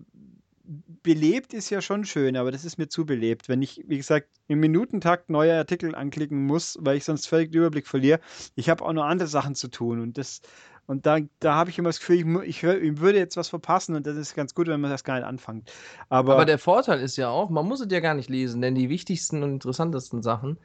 belebt 1.03 1.55
ist 1.55 1.71
ja 1.71 1.81
schon 1.81 2.05
schön, 2.05 2.37
aber 2.37 2.51
das 2.51 2.65
ist 2.65 2.79
mir 2.79 2.89
zu 2.89 3.07
belebt. 3.07 3.49
Wenn 3.49 3.63
ich, 3.63 3.85
wie 3.87 3.97
gesagt, 3.97 4.29
im 4.49 4.61
Minutentakt 4.61 5.31
neue 5.31 5.57
Artikel 5.57 5.95
anklicken 5.95 6.45
muss, 6.45 6.79
weil 6.81 6.97
ich 6.97 7.05
sonst 7.05 7.27
völlig 7.27 7.53
den 7.53 7.59
Überblick 7.59 7.87
verliere. 7.87 8.21
Ich 8.55 8.69
habe 8.69 8.85
auch 8.85 8.93
noch 8.93 9.05
andere 9.05 9.29
Sachen 9.29 9.55
zu 9.55 9.69
tun 9.69 10.01
und 10.01 10.19
das 10.19 10.41
und 10.87 11.05
da, 11.05 11.19
da 11.41 11.55
habe 11.57 11.71
ich 11.71 11.79
immer 11.79 11.89
das 11.89 11.99
Gefühl, 11.99 12.45
ich, 12.45 12.63
ich, 12.63 12.63
ich 12.63 13.01
würde 13.01 13.19
jetzt 13.19 13.37
was 13.37 13.49
verpassen 13.49 13.97
und 13.97 14.07
das 14.07 14.17
ist 14.17 14.35
ganz 14.35 14.55
gut, 14.55 14.69
wenn 14.69 14.81
man 14.81 14.91
das 14.91 15.03
gar 15.03 15.17
nicht 15.17 15.25
anfängt. 15.25 15.73
Aber, 16.09 16.35
Aber 16.35 16.45
der 16.45 16.59
Vorteil 16.59 17.01
ist 17.01 17.17
ja 17.17 17.29
auch, 17.29 17.51
man 17.51 17.67
muss 17.67 17.81
es 17.81 17.89
ja 17.91 18.01
gar 18.01 18.15
nicht 18.15 18.31
lesen, 18.31 18.61
denn 18.63 18.77
die 18.77 18.89
wichtigsten 18.89 19.43
und 19.43 19.51
interessantesten 19.51 20.23
Sachen, 20.23 20.59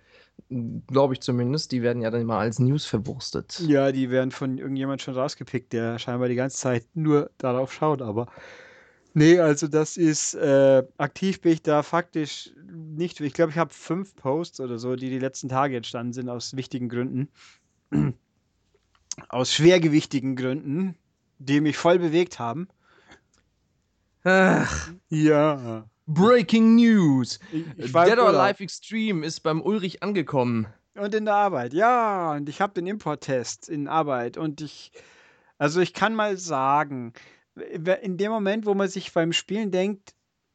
glaube 0.87 1.15
ich 1.15 1.21
zumindest, 1.21 1.71
die 1.71 1.81
werden 1.81 2.03
ja 2.03 2.11
dann 2.11 2.21
immer 2.21 2.37
als 2.37 2.59
News 2.59 2.85
verwurstet. 2.85 3.59
ja, 3.61 3.91
die 3.91 4.11
werden 4.11 4.31
von 4.31 4.57
irgendjemand 4.57 5.01
schon 5.01 5.15
rausgepickt, 5.15 5.73
der 5.73 5.97
scheinbar 5.97 6.27
die 6.27 6.35
ganze 6.35 6.57
Zeit 6.57 6.85
nur 6.93 7.31
darauf 7.39 7.73
schaut. 7.73 8.03
Aber 8.03 8.27
nee, 9.13 9.39
also 9.39 9.67
das 9.67 9.97
ist, 9.97 10.33
äh, 10.35 10.83
aktiv 10.97 11.41
bin 11.41 11.53
ich 11.53 11.61
da 11.61 11.83
faktisch 11.83 12.51
nicht. 12.71 13.19
Ich 13.19 13.33
glaube, 13.33 13.51
ich 13.51 13.57
habe 13.57 13.73
fünf 13.73 14.15
Posts 14.15 14.59
oder 14.61 14.77
so, 14.79 14.95
die 14.95 15.09
die 15.09 15.19
letzten 15.19 15.49
Tage 15.49 15.77
entstanden 15.77 16.13
sind 16.13 16.29
aus 16.29 16.55
wichtigen 16.55 16.89
Gründen. 16.89 17.29
Aus 19.27 19.53
schwergewichtigen 19.53 20.35
Gründen, 20.35 20.95
die 21.37 21.59
mich 21.61 21.77
voll 21.77 21.99
bewegt 21.99 22.39
haben. 22.39 22.67
Ach, 24.23 24.91
Ja. 25.09 25.85
Breaking 26.07 26.75
News. 26.75 27.39
Ich, 27.51 27.65
ich 27.77 27.91
Dead 27.91 28.17
or. 28.17 28.29
Alive 28.29 28.63
Extreme 28.63 29.25
ist 29.25 29.41
beim 29.41 29.61
Ulrich 29.61 30.03
angekommen. 30.03 30.67
Und 30.95 31.15
in 31.15 31.25
der 31.25 31.35
Arbeit, 31.35 31.73
ja. 31.73 32.33
Und 32.33 32.49
ich 32.49 32.59
habe 32.59 32.73
den 32.73 32.87
Import-Test 32.87 33.69
in 33.69 33.87
Arbeit. 33.87 34.37
Und 34.37 34.61
ich, 34.61 34.91
also 35.57 35.79
ich 35.79 35.93
kann 35.93 36.15
mal 36.15 36.37
sagen, 36.37 37.13
in 37.55 38.17
dem 38.17 38.31
Moment, 38.31 38.65
wo 38.65 38.73
man 38.73 38.87
sich 38.87 39.11
beim 39.13 39.33
Spielen 39.33 39.71
denkt, 39.71 40.13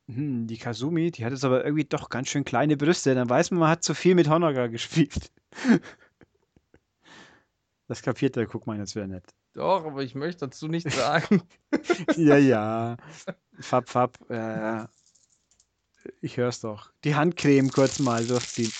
hm, 0.08 0.46
die 0.46 0.58
Kazumi, 0.58 1.10
die 1.10 1.24
hat 1.24 1.32
jetzt 1.32 1.44
aber 1.44 1.64
irgendwie 1.64 1.84
doch 1.84 2.08
ganz 2.08 2.28
schön 2.28 2.44
kleine 2.44 2.76
Brüste, 2.76 3.14
dann 3.14 3.28
weiß 3.28 3.50
man, 3.50 3.60
man 3.60 3.70
hat 3.70 3.82
zu 3.82 3.94
viel 3.94 4.14
mit 4.14 4.28
Honoka 4.28 4.66
gespielt. 4.68 5.32
Das 7.88 8.02
kapiert 8.02 8.36
der 8.36 8.46
Guckmann 8.46 8.78
jetzt 8.78 8.94
wieder 8.94 9.06
nicht. 9.06 9.34
Doch, 9.54 9.86
aber 9.86 10.02
ich 10.02 10.14
möchte 10.14 10.46
dazu 10.46 10.68
nichts 10.68 10.94
sagen. 10.94 11.42
Ja, 12.16 12.36
ja. 12.36 12.96
Fab, 13.60 13.88
fab. 13.88 14.18
Ja. 14.30 14.88
Ich 16.20 16.36
hör's 16.36 16.60
doch. 16.60 16.92
Die 17.04 17.14
Handcreme 17.14 17.70
kurz 17.70 17.98
mal 17.98 18.24
durchziehen. 18.24 18.72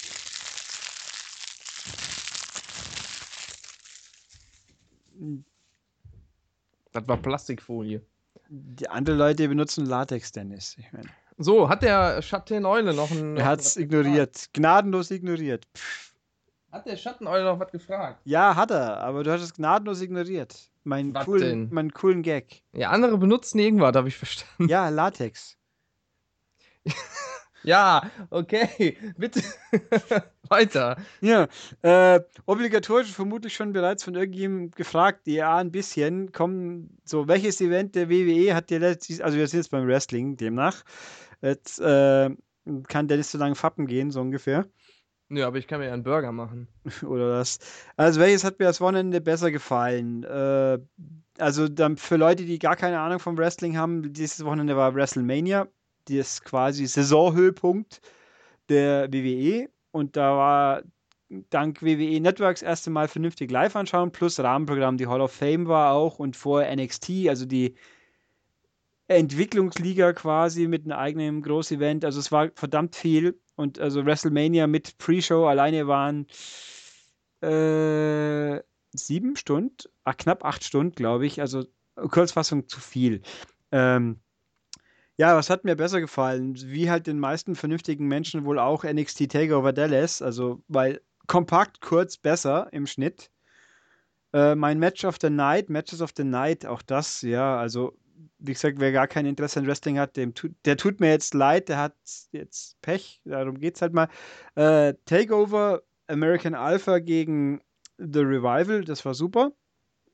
Das 6.97 7.09
war 7.09 7.17
Plastikfolie. 7.19 8.00
Die 8.49 8.88
andere 8.88 9.17
Leute 9.17 9.49
benutzen 9.49 9.87
Latex, 9.87 10.33
Dennis. 10.33 10.76
Ich 10.79 10.91
meine, 10.93 11.09
So, 11.37 11.69
hat 11.69 11.83
der 11.83 12.23
Schatteneule 12.23 12.95
noch 12.95 13.11
ein. 13.11 13.37
er 13.37 13.45
hat's 13.47 13.76
ignoriert. 13.76 14.49
Gnadenlos 14.53 15.11
ignoriert. 15.11 15.67
Pff. 15.76 16.15
Hat 16.73 16.87
der 16.87 16.97
Schatteneule 16.97 17.45
noch 17.45 17.59
was 17.61 17.71
gefragt? 17.71 18.21
Ja, 18.25 18.55
hat 18.57 18.71
er, 18.71 18.99
aber 19.00 19.25
du 19.25 19.31
hast 19.33 19.43
es 19.43 19.55
gnadenlos 19.55 20.00
ignoriert. 20.00 20.71
Was 20.85 21.25
coolen, 21.25 21.69
meinen 21.73 21.93
coolen 21.93 22.23
Gag. 22.23 22.62
Ja, 22.73 22.91
andere 22.91 23.19
benutzen 23.19 23.59
irgendwas, 23.59 23.95
habe 23.97 24.09
ich 24.09 24.17
verstanden. 24.17 24.69
Ja, 24.69 24.88
Latex. 24.88 25.57
Ja, 27.66 28.11
okay. 28.30 28.96
Bitte. 29.18 29.42
Weiter. 30.49 30.96
Ja, 31.20 31.49
äh, 31.82 32.20
obligatorisch 32.46 33.12
vermutlich 33.12 33.54
schon 33.54 33.73
bereits 33.73 34.04
von 34.04 34.14
irgendjemandem 34.14 34.70
gefragt, 34.70 35.26
ja, 35.26 35.56
ein 35.56 35.73
bisschen. 35.73 36.30
Kommen, 36.30 36.96
so, 37.04 37.26
welches 37.26 37.61
Event 37.61 37.96
der 37.96 38.08
WWE 38.08 38.54
hat 38.54 38.70
dir 38.70 38.78
letztes, 38.78 39.20
also 39.20 39.37
wir 39.37 39.49
sind 39.49 39.58
jetzt 39.61 39.70
beim 39.70 39.88
Wrestling, 39.88 40.37
demnach. 40.37 40.85
Jetzt 41.42 41.80
äh, 41.80 42.30
kann 42.87 43.08
Dennis 43.08 43.32
so 43.32 43.38
lange 43.38 43.56
fappen 43.56 43.88
gehen, 43.88 44.12
so 44.12 44.20
ungefähr. 44.20 44.66
Nö, 45.28 45.42
aber 45.44 45.58
ich 45.58 45.66
kann 45.66 45.80
mir 45.80 45.87
ja 45.87 45.92
einen 45.92 46.04
Burger 46.04 46.30
machen. 46.30 46.68
Oder 47.02 47.30
das. 47.38 47.58
Also, 47.96 48.20
welches 48.20 48.44
hat 48.44 48.61
mir 48.61 48.66
das 48.66 48.80
Wochenende 48.80 49.20
besser 49.20 49.50
gefallen? 49.50 50.23
Äh, 50.23 50.78
also, 51.38 51.68
dann 51.68 51.96
für 51.96 52.16
Leute, 52.16 52.44
die 52.44 52.61
gar 52.61 52.76
keine 52.76 53.00
Ahnung 53.00 53.18
vom 53.18 53.37
Wrestling 53.37 53.76
haben, 53.76 54.12
dieses 54.12 54.44
Wochenende 54.44 54.76
war 54.76 54.94
WrestleMania. 54.94 55.66
Das 56.06 56.42
quasi 56.42 56.86
Saisonhöhepunkt 56.86 58.00
der 58.68 59.12
WWE. 59.12 59.68
Und 59.90 60.16
da 60.16 60.36
war 60.36 60.82
dank 61.50 61.82
WWE 61.82 62.20
Networks 62.20 62.62
erste 62.62 62.90
Mal 62.90 63.08
vernünftig 63.08 63.50
live 63.50 63.76
anschauen, 63.76 64.12
plus 64.12 64.38
Rahmenprogramm. 64.38 64.96
Die 64.96 65.06
Hall 65.06 65.20
of 65.20 65.32
Fame 65.32 65.66
war 65.66 65.92
auch 65.92 66.18
und 66.18 66.36
vorher 66.36 66.75
NXT, 66.75 67.28
also 67.28 67.46
die 67.46 67.75
Entwicklungsliga 69.08 70.12
quasi 70.12 70.66
mit 70.66 70.84
einem 70.84 70.98
eigenen 70.98 71.42
Großevent. 71.42 72.04
Also 72.04 72.20
es 72.20 72.32
war 72.32 72.50
verdammt 72.54 72.96
viel. 72.96 73.38
Und 73.54 73.78
also 73.78 74.04
WrestleMania 74.04 74.66
mit 74.66 74.98
Pre-Show 74.98 75.46
alleine 75.46 75.86
waren 75.86 76.26
äh, 77.40 78.62
sieben 78.92 79.36
Stunden, 79.36 79.76
ah, 80.04 80.12
knapp 80.12 80.44
acht 80.44 80.64
Stunden, 80.64 80.94
glaube 80.94 81.26
ich. 81.26 81.40
Also 81.40 81.64
Kurzfassung 81.94 82.68
zu 82.68 82.80
viel. 82.80 83.22
Ähm, 83.72 84.20
ja, 85.18 85.37
was 85.37 85.50
hat 85.50 85.64
mir 85.64 85.76
besser 85.76 86.00
gefallen? 86.00 86.56
Wie 86.56 86.90
halt 86.90 87.06
den 87.06 87.18
meisten 87.18 87.54
vernünftigen 87.54 88.06
Menschen 88.06 88.44
wohl 88.44 88.58
auch 88.58 88.85
NXT 88.85 89.30
Takeover 89.30 89.73
Dallas. 89.73 90.20
Also, 90.23 90.62
weil 90.68 91.00
kompakt, 91.26 91.80
kurz, 91.80 92.16
besser 92.18 92.68
im 92.73 92.87
Schnitt. 92.87 93.30
Äh, 94.32 94.54
mein 94.54 94.78
Match 94.78 95.04
of 95.04 95.16
the 95.20 95.30
Night, 95.30 95.70
Matches 95.70 96.02
of 96.02 96.12
the 96.16 96.25
Night, 96.25 96.66
auch 96.66 96.82
das, 96.82 97.23
ja, 97.23 97.58
also 97.58 97.96
wie 98.38 98.52
gesagt, 98.52 98.80
wer 98.80 98.92
gar 98.92 99.08
kein 99.08 99.26
Interesse 99.26 99.61
an 99.61 99.66
Wrestling 99.66 99.99
hat, 99.99 100.16
dem 100.16 100.35
tut, 100.35 100.52
der 100.64 100.76
tut 100.76 101.00
mir 101.00 101.11
jetzt 101.11 101.35
leid, 101.35 101.68
der 101.68 101.78
hat 101.78 101.94
jetzt 102.32 102.80
Pech, 102.82 103.20
darum 103.25 103.58
geht's 103.58 103.82
halt 103.82 103.94
mal. 103.94 104.08
Äh, 104.54 104.94
Takeover 105.04 105.82
American 106.06 106.54
Alpha 106.54 106.99
gegen 106.99 107.61
The 107.99 108.20
Revival, 108.20 108.85
das 108.85 109.04
war 109.04 109.14
super. 109.14 109.52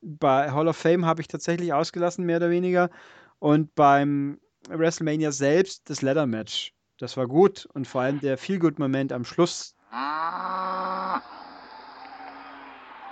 Bei 0.00 0.50
Hall 0.50 0.68
of 0.68 0.76
Fame 0.76 1.06
habe 1.06 1.20
ich 1.20 1.28
tatsächlich 1.28 1.72
ausgelassen, 1.72 2.24
mehr 2.24 2.38
oder 2.38 2.50
weniger. 2.50 2.90
Und 3.38 3.74
beim 3.74 4.40
WrestleMania 4.68 5.32
selbst 5.32 5.88
das 5.90 6.02
Ladder 6.02 6.26
Match, 6.26 6.72
das 6.98 7.16
war 7.16 7.26
gut. 7.26 7.66
Und 7.74 7.86
vor 7.86 8.02
allem 8.02 8.20
der 8.20 8.38
Feel-Good-Moment 8.38 9.12
am 9.12 9.24
Schluss. 9.24 9.74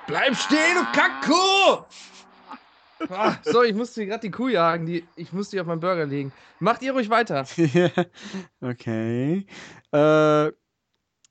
Bleib 0.06 0.36
stehen, 0.36 0.74
du 0.74 0.84
Kackkuh! 0.92 1.84
Ah, 3.08 3.36
so, 3.44 3.62
ich 3.62 3.74
musste 3.74 4.06
gerade 4.06 4.20
die 4.20 4.30
Kuh 4.30 4.48
jagen. 4.48 4.86
Die, 4.86 5.06
ich 5.16 5.32
musste 5.32 5.56
die 5.56 5.60
auf 5.60 5.66
meinen 5.66 5.80
Burger 5.80 6.06
legen. 6.06 6.32
Macht 6.58 6.82
ihr 6.82 6.92
ruhig 6.92 7.08
weiter. 7.08 7.46
okay. 8.60 9.46
Äh, 9.92 10.52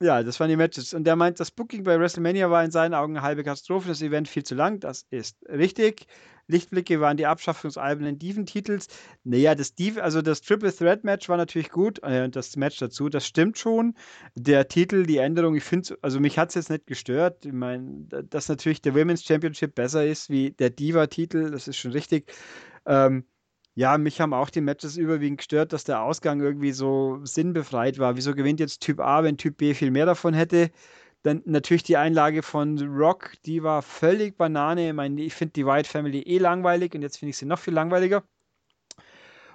ja, 0.00 0.22
das 0.22 0.40
waren 0.40 0.48
die 0.48 0.56
Matches. 0.56 0.94
Und 0.94 1.04
der 1.04 1.14
meint, 1.16 1.40
das 1.40 1.50
Booking 1.50 1.84
bei 1.84 1.98
WrestleMania 1.98 2.50
war 2.50 2.64
in 2.64 2.70
seinen 2.70 2.94
Augen 2.94 3.16
eine 3.16 3.22
halbe 3.22 3.44
Katastrophe, 3.44 3.88
das 3.88 4.00
Event 4.00 4.28
viel 4.28 4.42
zu 4.42 4.54
lang. 4.54 4.80
Das 4.80 5.06
ist 5.10 5.36
richtig. 5.48 6.06
Lichtblicke 6.50 7.00
waren 7.00 7.16
die 7.16 7.26
Abschaffung 7.26 7.68
des 7.68 7.78
albernen 7.78 8.18
Diven-Titels. 8.18 8.88
Naja, 9.24 9.54
das 9.54 9.74
Div, 9.74 9.98
also 9.98 10.22
das 10.22 10.40
Triple 10.40 10.74
Threat 10.74 11.04
Match 11.04 11.28
war 11.28 11.36
natürlich 11.36 11.70
gut. 11.70 12.02
Äh, 12.02 12.28
das 12.28 12.56
Match 12.56 12.78
dazu, 12.78 13.08
das 13.08 13.26
stimmt 13.26 13.58
schon. 13.58 13.94
Der 14.34 14.68
Titel, 14.68 15.04
die 15.04 15.18
Änderung, 15.18 15.54
ich 15.54 15.64
finde, 15.64 15.96
also 16.02 16.18
mich 16.18 16.38
hat 16.38 16.48
es 16.48 16.54
jetzt 16.56 16.70
nicht 16.70 16.86
gestört. 16.86 17.44
Ich 17.44 17.52
meine, 17.52 18.06
dass 18.28 18.48
natürlich 18.48 18.82
der 18.82 18.94
Women's 18.94 19.22
Championship 19.22 19.74
besser 19.74 20.06
ist 20.06 20.30
wie 20.30 20.50
der 20.52 20.70
Diva-Titel, 20.70 21.50
das 21.50 21.68
ist 21.68 21.76
schon 21.76 21.92
richtig. 21.92 22.32
Ähm, 22.86 23.24
ja, 23.80 23.96
mich 23.96 24.20
haben 24.20 24.34
auch 24.34 24.50
die 24.50 24.60
Matches 24.60 24.98
überwiegend 24.98 25.38
gestört, 25.38 25.72
dass 25.72 25.84
der 25.84 26.02
Ausgang 26.02 26.42
irgendwie 26.42 26.72
so 26.72 27.18
sinnbefreit 27.24 27.98
war. 27.98 28.14
Wieso 28.14 28.34
gewinnt 28.34 28.60
jetzt 28.60 28.82
Typ 28.82 29.00
A, 29.00 29.24
wenn 29.24 29.38
Typ 29.38 29.56
B 29.56 29.72
viel 29.72 29.90
mehr 29.90 30.04
davon 30.04 30.34
hätte? 30.34 30.70
Dann 31.22 31.40
natürlich 31.46 31.82
die 31.84 31.96
Einlage 31.96 32.42
von 32.42 32.78
Rock, 32.78 33.32
die 33.46 33.62
war 33.62 33.80
völlig 33.80 34.36
Banane. 34.36 34.88
Ich, 34.88 34.92
meine, 34.92 35.22
ich 35.22 35.32
finde 35.32 35.54
die 35.54 35.64
White 35.64 35.88
Family 35.88 36.20
eh 36.20 36.36
langweilig 36.36 36.94
und 36.94 37.00
jetzt 37.00 37.16
finde 37.16 37.30
ich 37.30 37.38
sie 37.38 37.46
noch 37.46 37.58
viel 37.58 37.72
langweiliger. 37.72 38.22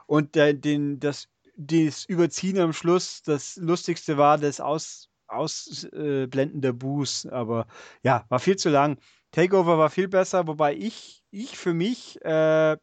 Und 0.07 0.33
der, 0.33 0.53
den, 0.53 0.99
das, 0.99 1.27
das 1.55 2.05
Überziehen 2.05 2.57
am 2.57 2.73
Schluss, 2.73 3.21
das 3.21 3.57
Lustigste 3.57 4.17
war 4.17 4.39
das 4.39 4.59
Aus, 4.59 5.07
Ausblenden 5.27 6.61
der 6.61 6.73
Boos. 6.73 7.27
Aber 7.27 7.67
ja, 8.01 8.25
war 8.29 8.39
viel 8.39 8.55
zu 8.55 8.69
lang. 8.69 8.97
Takeover 9.29 9.77
war 9.77 9.91
viel 9.91 10.07
besser, 10.07 10.47
wobei 10.47 10.73
ich, 10.75 11.23
ich 11.29 11.59
für 11.59 11.75
mich 11.75 12.19
äh, 12.25 12.77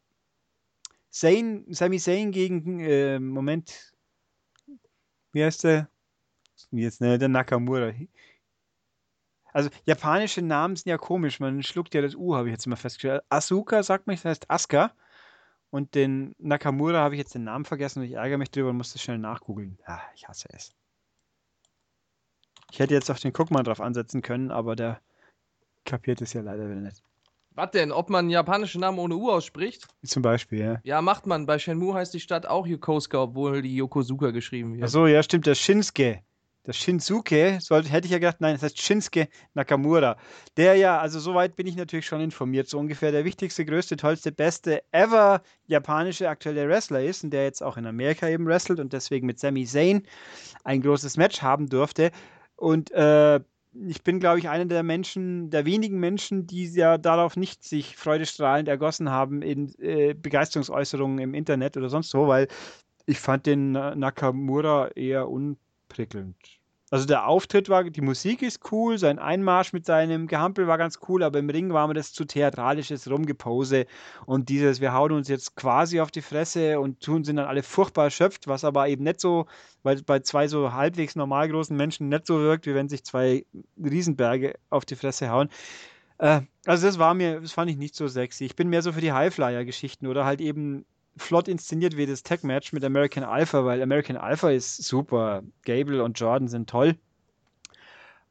Zayn, 1.12 1.66
Sami 1.68 1.98
Zayn 1.98 2.32
gegen, 2.32 2.80
äh, 2.80 3.18
Moment, 3.18 3.94
wie 5.32 5.44
heißt 5.44 5.64
der? 5.64 5.88
Jetzt, 6.70 7.00
ne, 7.02 7.18
der 7.18 7.28
Nakamura. 7.28 7.92
Also, 9.52 9.68
japanische 9.84 10.40
Namen 10.40 10.76
sind 10.76 10.88
ja 10.88 10.96
komisch, 10.96 11.38
man 11.38 11.62
schluckt 11.62 11.94
ja 11.94 12.00
das 12.00 12.14
U, 12.14 12.34
habe 12.34 12.48
ich 12.48 12.52
jetzt 12.52 12.66
mal 12.66 12.76
festgestellt. 12.76 13.22
Asuka 13.28 13.82
sagt 13.82 14.06
mich, 14.06 14.22
das 14.22 14.30
heißt 14.30 14.50
Asuka. 14.50 14.92
Und 15.68 15.94
den 15.94 16.34
Nakamura 16.38 16.98
habe 16.98 17.14
ich 17.14 17.18
jetzt 17.18 17.34
den 17.34 17.44
Namen 17.44 17.64
vergessen 17.64 18.00
und 18.00 18.06
ich 18.06 18.12
ärgere 18.12 18.38
mich 18.38 18.50
drüber 18.50 18.70
und 18.70 18.76
muss 18.76 18.92
das 18.92 19.02
schnell 19.02 19.18
nachgoogeln. 19.18 19.78
Ah, 19.84 20.00
ich 20.14 20.28
hasse 20.28 20.48
es. 20.52 20.74
Ich 22.70 22.78
hätte 22.78 22.94
jetzt 22.94 23.10
auch 23.10 23.18
den 23.18 23.32
Guckmann 23.32 23.64
drauf 23.64 23.80
ansetzen 23.80 24.22
können, 24.22 24.50
aber 24.50 24.76
der 24.76 25.00
kapiert 25.84 26.22
es 26.22 26.32
ja 26.32 26.40
leider 26.40 26.68
wieder 26.70 26.80
nicht. 26.80 27.02
Was 27.54 27.70
denn? 27.70 27.92
Ob 27.92 28.08
man 28.08 28.30
japanische 28.30 28.78
Namen 28.78 28.98
ohne 28.98 29.16
U 29.16 29.30
ausspricht? 29.30 29.86
Zum 30.04 30.22
Beispiel, 30.22 30.60
ja. 30.60 30.80
Ja, 30.84 31.02
macht 31.02 31.26
man. 31.26 31.46
Bei 31.46 31.58
Shenmue 31.58 31.94
heißt 31.94 32.14
die 32.14 32.20
Stadt 32.20 32.46
auch 32.46 32.66
Yokosuka, 32.66 33.22
obwohl 33.22 33.62
die 33.62 33.76
Yokosuka 33.76 34.30
geschrieben 34.30 34.74
wird. 34.74 34.84
Achso, 34.84 35.06
ja, 35.06 35.22
stimmt, 35.22 35.46
der 35.46 35.54
Shinsuke. 35.54 36.20
Das 36.64 36.76
Shinsuke, 36.76 37.58
sollte, 37.60 37.88
hätte 37.88 38.06
ich 38.06 38.12
ja 38.12 38.18
gedacht, 38.18 38.40
nein, 38.40 38.54
das 38.54 38.62
heißt 38.62 38.80
Shinsuke 38.80 39.28
Nakamura. 39.52 40.16
Der 40.56 40.76
ja, 40.76 41.00
also 41.00 41.18
soweit 41.18 41.56
bin 41.56 41.66
ich 41.66 41.74
natürlich 41.74 42.06
schon 42.06 42.20
informiert, 42.20 42.68
so 42.68 42.78
ungefähr 42.78 43.10
der 43.10 43.24
wichtigste, 43.24 43.64
größte, 43.64 43.96
tollste, 43.96 44.30
beste 44.30 44.84
ever 44.92 45.42
japanische 45.66 46.28
aktuelle 46.28 46.68
Wrestler 46.68 47.02
ist 47.02 47.24
und 47.24 47.30
der 47.30 47.42
jetzt 47.42 47.64
auch 47.64 47.76
in 47.76 47.86
Amerika 47.86 48.28
eben 48.28 48.46
wrestelt 48.46 48.78
und 48.78 48.92
deswegen 48.92 49.26
mit 49.26 49.40
Sami 49.40 49.66
Zayn 49.66 50.06
ein 50.62 50.82
großes 50.82 51.16
Match 51.16 51.42
haben 51.42 51.68
durfte. 51.68 52.12
Und 52.54 52.92
äh, 52.92 53.40
ich 53.74 54.02
bin, 54.02 54.20
glaube 54.20 54.38
ich, 54.38 54.48
einer 54.48 54.66
der 54.66 54.82
Menschen, 54.82 55.50
der 55.50 55.64
wenigen 55.64 55.98
Menschen, 55.98 56.46
die 56.46 56.66
ja 56.66 56.98
darauf 56.98 57.36
nicht 57.36 57.64
sich 57.64 57.96
freudestrahlend 57.96 58.68
ergossen 58.68 59.10
haben 59.10 59.42
in 59.42 59.74
äh, 59.78 60.14
Begeisterungsäußerungen 60.14 61.18
im 61.18 61.34
Internet 61.34 61.76
oder 61.76 61.88
sonst 61.88 62.14
wo, 62.14 62.28
weil 62.28 62.48
ich 63.06 63.18
fand 63.18 63.46
den 63.46 63.72
Nakamura 63.72 64.88
eher 64.88 65.28
unprickelnd. 65.28 66.61
Also 66.92 67.06
der 67.06 67.26
Auftritt 67.26 67.70
war, 67.70 67.84
die 67.84 68.02
Musik 68.02 68.42
ist 68.42 68.70
cool, 68.70 68.98
sein 68.98 69.18
Einmarsch 69.18 69.72
mit 69.72 69.86
seinem 69.86 70.26
Gehampel 70.26 70.66
war 70.66 70.76
ganz 70.76 70.98
cool, 71.08 71.22
aber 71.22 71.38
im 71.38 71.48
Ring 71.48 71.72
war 71.72 71.88
mir 71.88 71.94
das 71.94 72.12
zu 72.12 72.26
theatralisches 72.26 73.10
Rumgepose 73.10 73.86
und 74.26 74.50
dieses, 74.50 74.82
wir 74.82 74.92
hauen 74.92 75.12
uns 75.12 75.28
jetzt 75.28 75.56
quasi 75.56 76.00
auf 76.00 76.10
die 76.10 76.20
Fresse 76.20 76.78
und 76.80 77.00
tun 77.00 77.24
sind 77.24 77.36
dann 77.36 77.46
alle 77.46 77.62
furchtbar 77.62 78.04
erschöpft, 78.04 78.46
was 78.46 78.62
aber 78.62 78.88
eben 78.88 79.04
nicht 79.04 79.20
so, 79.22 79.46
weil 79.82 80.02
bei 80.02 80.20
zwei 80.20 80.48
so 80.48 80.74
halbwegs 80.74 81.16
normal 81.16 81.48
großen 81.48 81.74
Menschen 81.74 82.10
nicht 82.10 82.26
so 82.26 82.38
wirkt, 82.40 82.66
wie 82.66 82.74
wenn 82.74 82.90
sich 82.90 83.04
zwei 83.04 83.46
Riesenberge 83.82 84.56
auf 84.68 84.84
die 84.84 84.96
Fresse 84.96 85.30
hauen. 85.30 85.48
Äh, 86.18 86.42
also 86.66 86.86
das 86.86 86.98
war 86.98 87.14
mir, 87.14 87.40
das 87.40 87.52
fand 87.52 87.70
ich 87.70 87.78
nicht 87.78 87.94
so 87.94 88.06
sexy. 88.06 88.44
Ich 88.44 88.54
bin 88.54 88.68
mehr 88.68 88.82
so 88.82 88.92
für 88.92 89.00
die 89.00 89.12
Highflyer-Geschichten 89.12 90.08
oder 90.08 90.26
halt 90.26 90.42
eben 90.42 90.84
flott 91.16 91.48
inszeniert 91.48 91.96
wie 91.96 92.06
das 92.06 92.22
Tag-Match 92.22 92.72
mit 92.72 92.84
American 92.84 93.24
Alpha, 93.24 93.64
weil 93.64 93.82
American 93.82 94.16
Alpha 94.16 94.50
ist 94.50 94.82
super. 94.82 95.42
Gable 95.64 96.02
und 96.02 96.18
Jordan 96.18 96.48
sind 96.48 96.68
toll. 96.68 96.96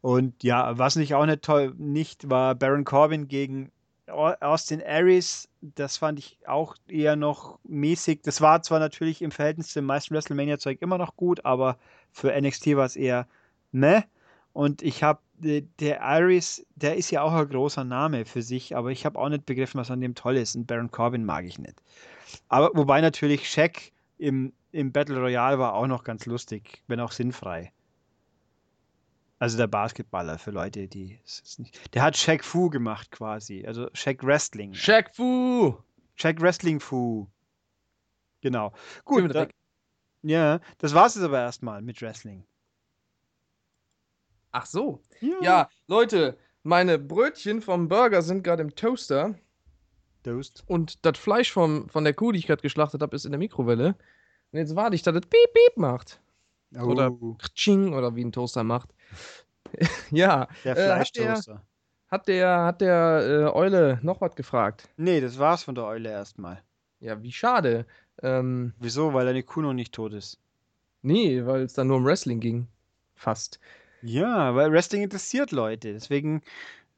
Und 0.02 0.44
ja, 0.44 0.78
was 0.78 0.96
nicht 0.96 1.14
auch 1.14 1.26
nicht 1.26 1.44
toll 1.44 1.74
nicht 1.78 2.30
war 2.30 2.56
Baron 2.56 2.86
Corbin 2.86 3.28
gegen 3.28 3.72
Austin 4.08 4.82
Aries. 4.84 5.48
Das 5.62 5.98
fand 5.98 6.20
ich 6.20 6.40
auch 6.48 6.76
eher 6.88 7.16
noch 7.16 7.60
mäßig. 7.64 8.22
Das 8.24 8.42
war 8.42 8.62
zwar 8.64 8.80
natürlich 8.80 9.22
im 9.22 9.32
Verhältnis 9.32 9.70
zum 9.70 9.86
meisten 9.86 10.16
WrestleMania-Zeug 10.16 10.82
immer 10.82 10.98
noch 10.98 11.16
gut, 11.16 11.46
aber 11.46 11.78
für 12.12 12.34
NXT 12.40 12.76
war 12.76 12.86
es 12.86 12.96
eher 12.96 13.28
ne. 13.72 14.04
Und 14.54 14.82
ich 14.82 15.04
habe 15.04 15.20
der 15.40 16.04
Aries, 16.04 16.66
der 16.76 16.98
ist 16.98 17.10
ja 17.10 17.22
auch 17.22 17.34
ein 17.34 17.50
großer 17.50 17.84
Name 17.84 18.26
für 18.26 18.42
sich, 18.42 18.76
aber 18.76 18.92
ich 18.92 19.06
habe 19.06 19.18
auch 19.18 19.30
nicht 19.30 19.46
begriffen, 19.46 19.80
was 19.80 19.90
an 19.90 20.02
dem 20.02 20.14
toll 20.14 20.38
ist. 20.38 20.56
Und 20.56 20.68
Baron 20.68 20.92
Corbin 20.92 21.26
mag 21.26 21.46
ich 21.46 21.58
nicht. 21.58 21.82
Aber 22.48 22.72
wobei 22.74 23.02
natürlich 23.02 23.50
Shaq 23.50 23.92
im, 24.18 24.54
im 24.72 24.92
Battle 24.92 25.20
Royale 25.20 25.60
war 25.60 25.74
auch 25.74 25.88
noch 25.88 26.04
ganz 26.04 26.26
lustig, 26.26 26.84
wenn 26.88 27.00
auch 27.00 27.12
sinnfrei. 27.12 27.72
Also 29.40 29.58
der 29.58 29.68
Basketballer 29.68 30.38
für 30.38 30.52
Leute, 30.52 30.88
die 30.88 31.20
es 31.26 31.58
nicht. 31.58 31.96
Der 31.96 32.04
hat 32.04 32.16
Shaq 32.16 32.44
Fu 32.44 32.70
gemacht 32.70 33.10
quasi. 33.10 33.66
Also 33.66 33.90
Shaq 33.94 34.24
Wrestling. 34.24 34.74
Shaq 34.74 35.16
Fu! 35.16 35.76
Shaq 36.16 36.40
Wrestling 36.42 36.80
Fu. 36.80 37.28
Genau. 38.42 38.72
Gut. 39.04 39.34
Da, 39.34 39.48
ja, 40.22 40.60
das 40.78 40.94
war 40.94 41.08
es 41.08 41.18
aber 41.18 41.40
erstmal 41.40 41.82
mit 41.82 42.02
Wrestling. 42.02 42.46
Ach 44.52 44.66
so. 44.66 45.02
Ja. 45.22 45.38
ja, 45.42 45.70
Leute, 45.88 46.38
meine 46.64 47.00
Brötchen 47.00 47.62
vom 47.62 47.88
Burger 47.88 48.22
sind 48.22 48.44
gerade 48.44 48.62
im 48.62 48.76
Toaster. 48.76 49.36
Toast. 50.24 50.64
Und 50.68 51.06
das 51.06 51.18
Fleisch 51.18 51.52
vom, 51.52 51.90
von 51.90 52.04
der 52.04 52.14
Kuh, 52.14 52.32
die 52.32 52.40
ich 52.40 52.48
gerade 52.48 52.62
geschlachtet 52.62 53.02
habe, 53.02 53.16
ist 53.16 53.26
in 53.26 53.32
der 53.32 53.40
Mikrowelle. 53.40 53.96
Und 54.52 54.60
jetzt 54.60 54.76
warte 54.76 54.96
ich, 54.96 55.04
dass 55.04 55.16
es 55.16 55.22
piep 55.22 55.54
piep 55.54 55.78
macht. 55.78 56.20
Oh. 56.76 56.86
Oder 56.86 57.12
ching 57.56 57.94
oder 57.94 58.16
wie 58.16 58.24
ein 58.24 58.32
Toaster 58.32 58.64
macht. 58.64 58.90
ja. 60.12 60.48
Der 60.64 60.76
Fleischtoaster. 60.76 61.56
Äh, 61.56 62.12
hat 62.12 62.28
der, 62.28 62.64
hat 62.66 62.82
der 62.82 63.22
äh, 63.24 63.56
Eule 63.56 64.00
noch 64.02 64.20
was 64.20 64.36
gefragt? 64.36 64.90
Nee, 64.98 65.22
das 65.22 65.40
war's 65.40 65.64
von 65.64 65.76
der 65.76 65.86
Eule 65.86 66.10
erstmal. 66.10 66.62
Ja, 67.00 67.22
wie 67.24 67.32
schade. 67.32 67.86
Ähm, 68.22 68.74
Wieso? 68.80 69.14
Weil 69.14 69.26
deine 69.26 69.44
Kuh 69.44 69.62
noch 69.62 69.74
nicht 69.74 69.94
tot 69.94 70.14
ist. 70.14 70.38
Nee, 71.02 71.46
weil 71.46 71.62
es 71.62 71.74
dann 71.74 71.88
nur 71.88 71.98
um 71.98 72.06
Wrestling 72.06 72.40
ging. 72.40 72.68
Fast. 73.16 73.60
Ja, 74.02 74.56
weil 74.56 74.72
Wrestling 74.72 75.04
interessiert 75.04 75.52
Leute. 75.52 75.94
Deswegen 75.94 76.42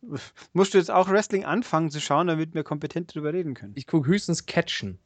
musst 0.53 0.73
du 0.73 0.77
jetzt 0.77 0.91
auch 0.91 1.09
Wrestling 1.09 1.45
anfangen 1.45 1.91
zu 1.91 1.99
schauen, 1.99 2.27
damit 2.27 2.53
wir 2.53 2.63
kompetent 2.63 3.13
drüber 3.13 3.33
reden 3.33 3.53
können. 3.53 3.73
Ich 3.75 3.87
gucke 3.87 4.07
höchstens 4.07 4.45
Catchen. 4.45 4.99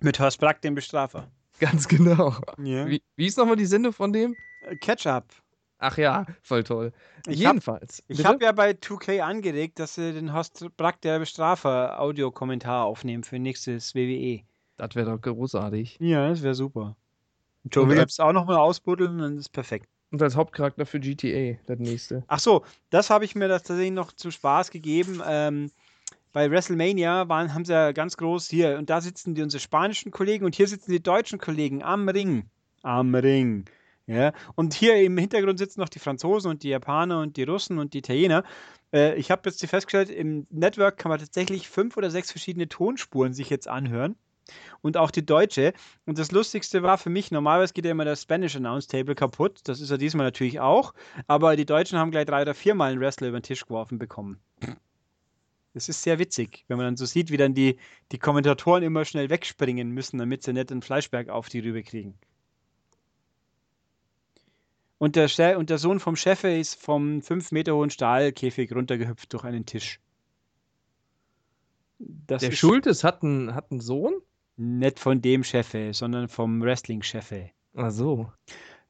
Mit 0.00 0.20
Horst 0.20 0.38
Brack, 0.38 0.62
dem 0.62 0.74
Bestrafer. 0.74 1.28
Ganz 1.58 1.88
genau. 1.88 2.36
Ja. 2.62 2.86
Wie, 2.86 3.02
wie 3.16 3.26
ist 3.26 3.36
nochmal 3.36 3.56
die 3.56 3.66
Sendung 3.66 3.92
von 3.92 4.12
dem? 4.12 4.36
Äh, 4.62 4.76
Catch-up. 4.76 5.26
Ach 5.80 5.96
ja, 5.96 6.26
voll 6.42 6.64
toll. 6.64 6.92
Ich 7.26 7.38
Jedenfalls. 7.38 7.98
Hab, 7.98 8.10
ich 8.10 8.24
habe 8.24 8.44
ja 8.44 8.52
bei 8.52 8.72
2K 8.72 9.20
angeregt, 9.20 9.78
dass 9.78 9.94
sie 9.94 10.12
den 10.12 10.32
Horst 10.32 10.66
Brack, 10.76 11.00
der 11.02 11.20
Bestrafer, 11.20 12.00
Audiokommentar 12.00 12.84
aufnehmen 12.84 13.22
für 13.22 13.38
nächstes 13.38 13.94
WWE. 13.94 14.42
Das 14.76 14.94
wäre 14.94 15.10
doch 15.10 15.20
großartig. 15.20 15.98
Ja, 16.00 16.28
das 16.28 16.42
wäre 16.42 16.54
super. 16.54 16.96
Joe 17.64 17.88
Williams 17.88 18.18
auch 18.18 18.32
nochmal 18.32 18.56
ausbuddeln, 18.56 19.18
dann 19.18 19.36
ist 19.38 19.50
perfekt. 19.50 19.88
Und 20.10 20.22
als 20.22 20.36
Hauptcharakter 20.36 20.86
für 20.86 21.00
GTA, 21.00 21.58
das 21.66 21.78
nächste. 21.78 22.24
Ach 22.28 22.38
so, 22.38 22.64
das 22.90 23.10
habe 23.10 23.24
ich 23.24 23.34
mir 23.34 23.48
tatsächlich 23.48 23.90
noch 23.90 24.12
zu 24.12 24.30
Spaß 24.30 24.70
gegeben. 24.70 25.22
Ähm, 25.26 25.70
bei 26.32 26.50
WrestleMania 26.50 27.28
waren, 27.28 27.52
haben 27.52 27.64
sie 27.64 27.72
ja 27.72 27.92
ganz 27.92 28.16
groß 28.16 28.48
hier, 28.48 28.78
und 28.78 28.88
da 28.90 29.00
sitzen 29.00 29.34
die 29.34 29.42
unsere 29.42 29.60
spanischen 29.60 30.10
Kollegen 30.10 30.44
und 30.44 30.54
hier 30.54 30.68
sitzen 30.68 30.92
die 30.92 31.02
deutschen 31.02 31.38
Kollegen 31.38 31.82
am 31.82 32.08
Ring. 32.08 32.48
Am 32.82 33.14
Ring. 33.14 33.64
Ja, 34.06 34.32
und 34.54 34.72
hier 34.72 34.96
im 34.96 35.18
Hintergrund 35.18 35.58
sitzen 35.58 35.80
noch 35.80 35.90
die 35.90 35.98
Franzosen 35.98 36.50
und 36.50 36.62
die 36.62 36.70
Japaner 36.70 37.20
und 37.20 37.36
die 37.36 37.42
Russen 37.42 37.78
und 37.78 37.92
die 37.92 37.98
Italiener. 37.98 38.42
Äh, 38.90 39.16
ich 39.16 39.30
habe 39.30 39.42
jetzt 39.44 39.64
festgestellt, 39.66 40.08
im 40.08 40.46
Network 40.48 40.96
kann 40.96 41.10
man 41.10 41.18
tatsächlich 41.18 41.68
fünf 41.68 41.98
oder 41.98 42.10
sechs 42.10 42.30
verschiedene 42.30 42.68
Tonspuren 42.68 43.34
sich 43.34 43.50
jetzt 43.50 43.68
anhören 43.68 44.16
und 44.82 44.96
auch 44.96 45.10
die 45.10 45.24
deutsche. 45.24 45.72
Und 46.06 46.18
das 46.18 46.32
Lustigste 46.32 46.82
war 46.82 46.98
für 46.98 47.10
mich, 47.10 47.30
normalerweise 47.30 47.72
geht 47.72 47.84
ja 47.84 47.90
immer 47.90 48.04
das 48.04 48.22
Spanish 48.22 48.56
Announce 48.56 48.88
Table 48.88 49.14
kaputt. 49.14 49.60
Das 49.64 49.80
ist 49.80 49.90
ja 49.90 49.96
diesmal 49.96 50.26
natürlich 50.26 50.60
auch. 50.60 50.94
Aber 51.26 51.56
die 51.56 51.66
Deutschen 51.66 51.98
haben 51.98 52.10
gleich 52.10 52.26
drei 52.26 52.42
oder 52.42 52.54
viermal 52.54 52.92
einen 52.92 53.00
Wrestler 53.00 53.28
über 53.28 53.40
den 53.40 53.44
Tisch 53.44 53.66
geworfen 53.66 53.98
bekommen. 53.98 54.38
Das 55.74 55.88
ist 55.88 56.02
sehr 56.02 56.18
witzig, 56.18 56.64
wenn 56.66 56.76
man 56.76 56.86
dann 56.86 56.96
so 56.96 57.06
sieht, 57.06 57.30
wie 57.30 57.36
dann 57.36 57.54
die, 57.54 57.78
die 58.10 58.18
Kommentatoren 58.18 58.82
immer 58.82 59.04
schnell 59.04 59.30
wegspringen 59.30 59.90
müssen, 59.90 60.18
damit 60.18 60.42
sie 60.42 60.52
nicht 60.52 60.72
einen 60.72 60.82
Fleischberg 60.82 61.28
auf 61.28 61.48
die 61.48 61.60
Rübe 61.60 61.82
kriegen. 61.82 62.18
Und 64.98 65.14
der, 65.14 65.58
und 65.58 65.70
der 65.70 65.78
Sohn 65.78 66.00
vom 66.00 66.16
Chef 66.16 66.42
ist 66.42 66.74
vom 66.74 67.22
fünf 67.22 67.52
Meter 67.52 67.76
hohen 67.76 67.90
Stahlkäfig 67.90 68.74
runtergehüpft 68.74 69.32
durch 69.32 69.44
einen 69.44 69.64
Tisch. 69.64 70.00
Das 72.00 72.42
der 72.42 72.52
Schultes 72.52 73.04
hat 73.04 73.22
einen, 73.22 73.54
hat 73.54 73.70
einen 73.70 73.80
Sohn? 73.80 74.14
Nicht 74.60 74.98
von 74.98 75.22
dem 75.22 75.44
Chefe, 75.44 75.94
sondern 75.94 76.26
vom 76.26 76.60
Wrestling-Chefe. 76.60 77.50
Ach 77.76 77.92
so. 77.92 78.32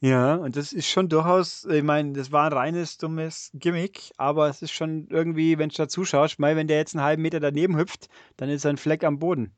Ja, 0.01 0.37
und 0.37 0.57
das 0.57 0.73
ist 0.73 0.89
schon 0.89 1.11
durchaus, 1.11 1.67
ich 1.67 1.83
meine, 1.83 2.15
das 2.15 2.33
war 2.33 2.47
ein 2.47 2.55
reines 2.55 2.97
dummes 2.97 3.51
Gimmick, 3.53 4.11
aber 4.17 4.49
es 4.49 4.63
ist 4.63 4.71
schon 4.71 5.09
irgendwie, 5.11 5.59
wenn 5.59 5.69
du 5.69 5.77
da 5.77 5.87
zuschaust, 5.87 6.39
mal 6.39 6.57
wenn 6.57 6.69
der 6.69 6.79
jetzt 6.79 6.95
einen 6.95 7.05
halben 7.05 7.21
Meter 7.21 7.39
daneben 7.39 7.77
hüpft, 7.77 8.09
dann 8.39 8.49
ist 8.49 8.65
ein 8.65 8.79
Fleck 8.79 9.05
am 9.05 9.19
Boden. 9.19 9.55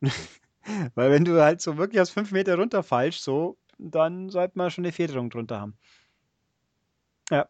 Weil 0.94 1.10
wenn 1.10 1.24
du 1.24 1.42
halt 1.42 1.60
so 1.60 1.76
wirklich 1.76 2.00
aus 2.00 2.10
fünf 2.10 2.30
Meter 2.30 2.56
runterfallst, 2.56 3.24
so, 3.24 3.58
dann 3.78 4.28
sollte 4.28 4.56
man 4.56 4.70
schon 4.70 4.84
eine 4.84 4.92
Federung 4.92 5.28
drunter 5.28 5.60
haben. 5.60 5.76
Ja, 7.30 7.48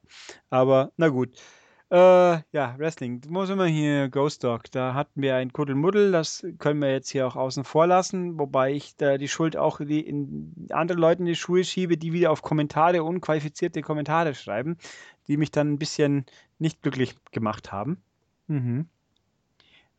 aber 0.49 0.93
na 0.97 1.09
gut. 1.09 1.37
Äh, 1.89 2.39
ja, 2.51 2.77
Wrestling. 2.79 3.23
Sind 3.23 3.59
wir 3.59 3.67
hier? 3.67 4.09
Ghost 4.09 4.43
Dog. 4.43 4.71
Da 4.73 4.95
hatten 4.95 5.23
wir 5.23 5.37
ein 5.37 5.53
Kuddelmuddel, 5.53 6.11
das 6.11 6.45
können 6.59 6.81
wir 6.81 6.91
jetzt 6.91 7.11
hier 7.11 7.27
auch 7.29 7.37
außen 7.37 7.63
vor 7.65 7.87
lassen, 7.87 8.39
wobei 8.39 8.73
ich 8.73 8.97
da 8.97 9.19
die 9.19 9.29
Schuld 9.29 9.57
auch 9.57 9.79
die 9.79 10.01
in 10.01 10.67
andere 10.71 10.99
Leute 10.99 11.21
in 11.21 11.27
die 11.27 11.37
Schuhe 11.37 11.63
schiebe, 11.63 11.97
die 11.97 12.13
wieder 12.13 12.33
auf 12.33 12.43
Kommentare, 12.43 13.05
unqualifizierte 13.05 13.83
Kommentare 13.83 14.35
schreiben, 14.35 14.79
die 15.29 15.37
mich 15.37 15.53
dann 15.53 15.75
ein 15.75 15.79
bisschen 15.79 16.27
nicht 16.59 16.83
glücklich 16.83 17.15
gemacht 17.31 17.71
haben. 17.71 18.03
Mhm. 18.49 18.89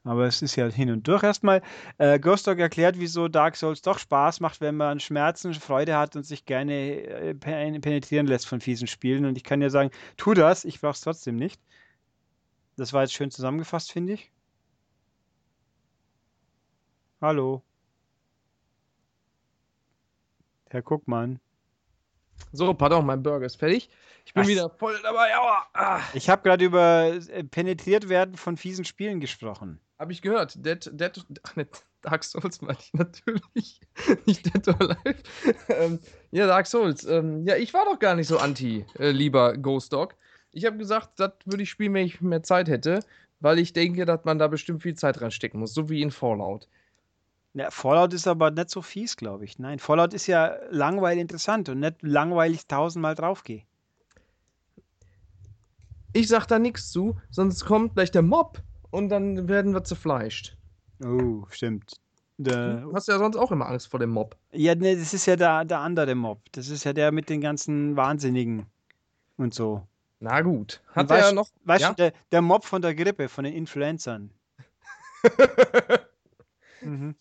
Aber 0.07 0.25
es 0.25 0.41
ist 0.41 0.55
ja 0.55 0.67
hin 0.67 0.89
und 0.89 1.05
durch 1.05 1.21
erstmal. 1.21 1.61
Äh, 1.97 2.17
Ghost 2.17 2.47
Dog 2.47 2.59
erklärt, 2.59 2.97
wieso 2.97 3.27
Dark 3.27 3.57
Souls 3.57 3.81
doch 3.81 3.99
Spaß 3.99 4.39
macht, 4.39 4.61
wenn 4.61 4.77
man 4.77 4.93
an 4.93 4.99
Schmerzen 5.01 5.53
Freude 5.53 5.97
hat 5.97 6.15
und 6.15 6.23
sich 6.23 6.45
gerne 6.45 6.73
äh, 6.73 7.33
penetrieren 7.33 8.25
lässt 8.25 8.47
von 8.47 8.61
fiesen 8.61 8.87
Spielen. 8.87 9.25
Und 9.25 9.35
ich 9.35 9.43
kann 9.43 9.61
ja 9.61 9.69
sagen, 9.69 9.91
tu 10.15 10.33
das, 10.33 10.63
ich 10.63 10.79
brauch's 10.79 11.01
trotzdem 11.01 11.35
nicht. 11.35 11.59
Das 12.77 12.93
war 12.93 13.01
jetzt 13.01 13.13
schön 13.13 13.31
zusammengefasst, 13.31 13.91
finde 13.91 14.13
ich. 14.13 14.31
Hallo. 17.19 17.63
Herr 20.69 20.83
Guckmann. 20.83 21.41
So, 22.53 22.73
pardon, 22.73 23.05
mein 23.05 23.23
Burger 23.23 23.45
ist 23.45 23.57
fertig. 23.57 23.89
Ich 24.25 24.33
bin 24.33 24.43
Ach, 24.43 24.47
wieder 24.47 24.69
voll 24.69 24.97
dabei. 25.03 25.35
Aua. 25.37 25.67
Ah. 25.73 26.01
Ich 26.13 26.29
habe 26.29 26.43
gerade 26.43 26.63
über 26.63 27.07
äh, 27.07 27.43
penetriert 27.43 28.07
werden 28.07 28.37
von 28.37 28.55
fiesen 28.55 28.85
Spielen 28.85 29.19
gesprochen. 29.19 29.81
Habe 29.99 30.11
ich 30.11 30.21
gehört. 30.21 30.63
Dead, 30.63 30.89
Dead, 30.93 31.25
ach 31.43 31.55
nicht, 31.55 31.83
Dark 32.01 32.23
Souls 32.23 32.61
meine 32.61 32.77
ich 32.79 32.93
natürlich. 32.93 33.81
nicht 34.25 34.45
Dead 34.45 34.67
or 34.67 34.79
Alive. 34.79 35.23
ähm, 35.69 35.99
ja, 36.31 36.47
Dark 36.47 36.67
Souls. 36.67 37.03
Ähm, 37.05 37.45
ja, 37.47 37.55
ich 37.55 37.73
war 37.73 37.85
doch 37.85 37.99
gar 37.99 38.15
nicht 38.15 38.27
so 38.27 38.37
anti, 38.37 38.85
äh, 38.99 39.11
lieber 39.11 39.57
Ghost 39.57 39.93
Dog. 39.93 40.15
Ich 40.51 40.65
habe 40.65 40.77
gesagt, 40.77 41.19
das 41.19 41.33
würde 41.45 41.63
ich 41.63 41.69
spielen, 41.69 41.93
wenn 41.93 42.05
ich 42.05 42.21
mehr 42.21 42.43
Zeit 42.43 42.67
hätte, 42.69 42.99
weil 43.39 43.59
ich 43.59 43.73
denke, 43.73 44.05
dass 44.05 44.23
man 44.23 44.39
da 44.39 44.47
bestimmt 44.47 44.83
viel 44.83 44.95
Zeit 44.95 45.21
reinstecken 45.21 45.59
muss, 45.59 45.73
so 45.73 45.89
wie 45.89 46.01
in 46.01 46.11
Fallout. 46.11 46.67
Ja, 47.53 47.71
Fallout 47.71 48.13
ist 48.13 48.27
aber 48.27 48.51
nicht 48.51 48.69
so 48.69 48.83
fies, 48.83 49.17
glaube 49.17 49.45
ich. 49.45 49.57
Nein, 49.57 49.79
Fallout 49.79 50.13
ist 50.13 50.27
ja 50.27 50.57
langweilig 50.69 51.21
interessant 51.21 51.69
und 51.69 51.79
nicht 51.79 51.95
langweilig 52.01 52.67
tausendmal 52.67 53.15
draufgehe. 53.15 53.63
Ich 56.13 56.27
sag 56.27 56.45
da 56.45 56.59
nichts 56.59 56.91
zu, 56.91 57.15
sonst 57.29 57.65
kommt 57.65 57.95
gleich 57.95 58.11
der 58.11 58.21
Mob 58.21 58.61
und 58.91 59.09
dann 59.09 59.47
werden 59.47 59.73
wir 59.73 59.83
zerfleischt. 59.83 60.57
Oh, 61.03 61.45
stimmt. 61.49 61.93
Der, 62.37 62.81
Du 62.81 62.93
hast 62.93 63.07
ja 63.07 63.17
sonst 63.17 63.35
auch 63.35 63.51
immer 63.51 63.67
Angst 63.67 63.87
vor 63.87 63.99
dem 63.99 64.11
Mob. 64.11 64.35
ja, 64.51 64.75
ne, 64.75 64.95
das 64.95 65.13
ist 65.13 65.25
ja 65.25 65.35
der, 65.35 65.65
der 65.65 65.79
andere 65.79 66.13
Mob. 66.13 66.39
Das 66.51 66.69
ist 66.69 66.83
ja 66.83 66.93
der 66.93 67.11
mit 67.11 67.29
den 67.29 67.41
ganzen 67.41 67.95
Wahnsinnigen 67.95 68.67
und 69.37 69.53
so. 69.53 69.87
Na 70.19 70.41
gut. 70.41 70.81
Hat 70.93 71.09
weißt, 71.09 71.29
er 71.29 71.33
noch. 71.33 71.49
Weißt 71.63 71.81
ja? 71.81 71.89
du, 71.89 71.95
der, 71.95 72.13
der 72.31 72.41
Mob 72.41 72.63
von 72.65 72.81
der 72.81 72.95
Grippe, 72.95 73.27
von 73.29 73.43
den 73.43 73.53
Influencern. 73.53 74.31
mhm. 76.81 77.15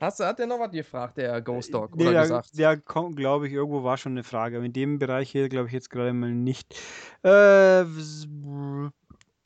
Hast 0.00 0.20
du, 0.20 0.24
hat 0.24 0.40
er 0.40 0.46
noch 0.46 0.58
was 0.58 0.70
gefragt, 0.70 1.18
der 1.18 1.40
Ghost 1.42 1.74
Dog? 1.74 1.94
Nee, 1.96 2.04
oder 2.04 2.12
der, 2.12 2.22
gesagt? 2.22 2.58
der 2.58 2.76
glaube 2.76 3.46
ich, 3.46 3.52
irgendwo 3.52 3.84
war 3.84 3.96
schon 3.96 4.12
eine 4.12 4.24
Frage. 4.24 4.56
Aber 4.56 4.64
in 4.64 4.72
dem 4.72 4.98
Bereich 4.98 5.30
hier 5.30 5.48
glaube 5.48 5.66
ich 5.66 5.72
jetzt 5.72 5.90
gerade 5.90 6.12
mal 6.12 6.32
nicht. 6.32 6.74
Äh, 7.22 7.84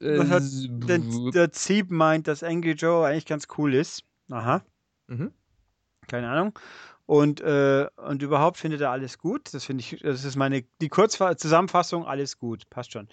was 0.01 0.29
hat 0.31 0.43
der, 0.89 0.99
der 1.33 1.53
Zieb 1.53 1.91
meint, 1.91 2.27
dass 2.27 2.43
Angry 2.43 2.73
Joe 2.73 3.07
eigentlich 3.07 3.27
ganz 3.27 3.47
cool 3.59 3.75
ist. 3.75 4.03
Aha, 4.31 4.63
Mhm. 5.09 5.33
keine 6.09 6.29
Ahnung. 6.31 6.59
Und, 7.07 7.41
äh, 7.41 7.89
und 7.97 8.23
überhaupt 8.23 8.57
findet 8.57 8.81
er 8.81 8.91
alles 8.91 9.19
gut. 9.19 9.53
Das 9.53 9.65
finde 9.65 9.83
ich, 9.83 9.99
das 10.01 10.25
ist 10.25 10.37
meine, 10.37 10.63
die 10.81 10.89
Kurzzusammenfassung, 10.89 12.07
alles 12.07 12.39
gut. 12.39 12.71
Passt 12.71 12.93
schon. 12.93 13.09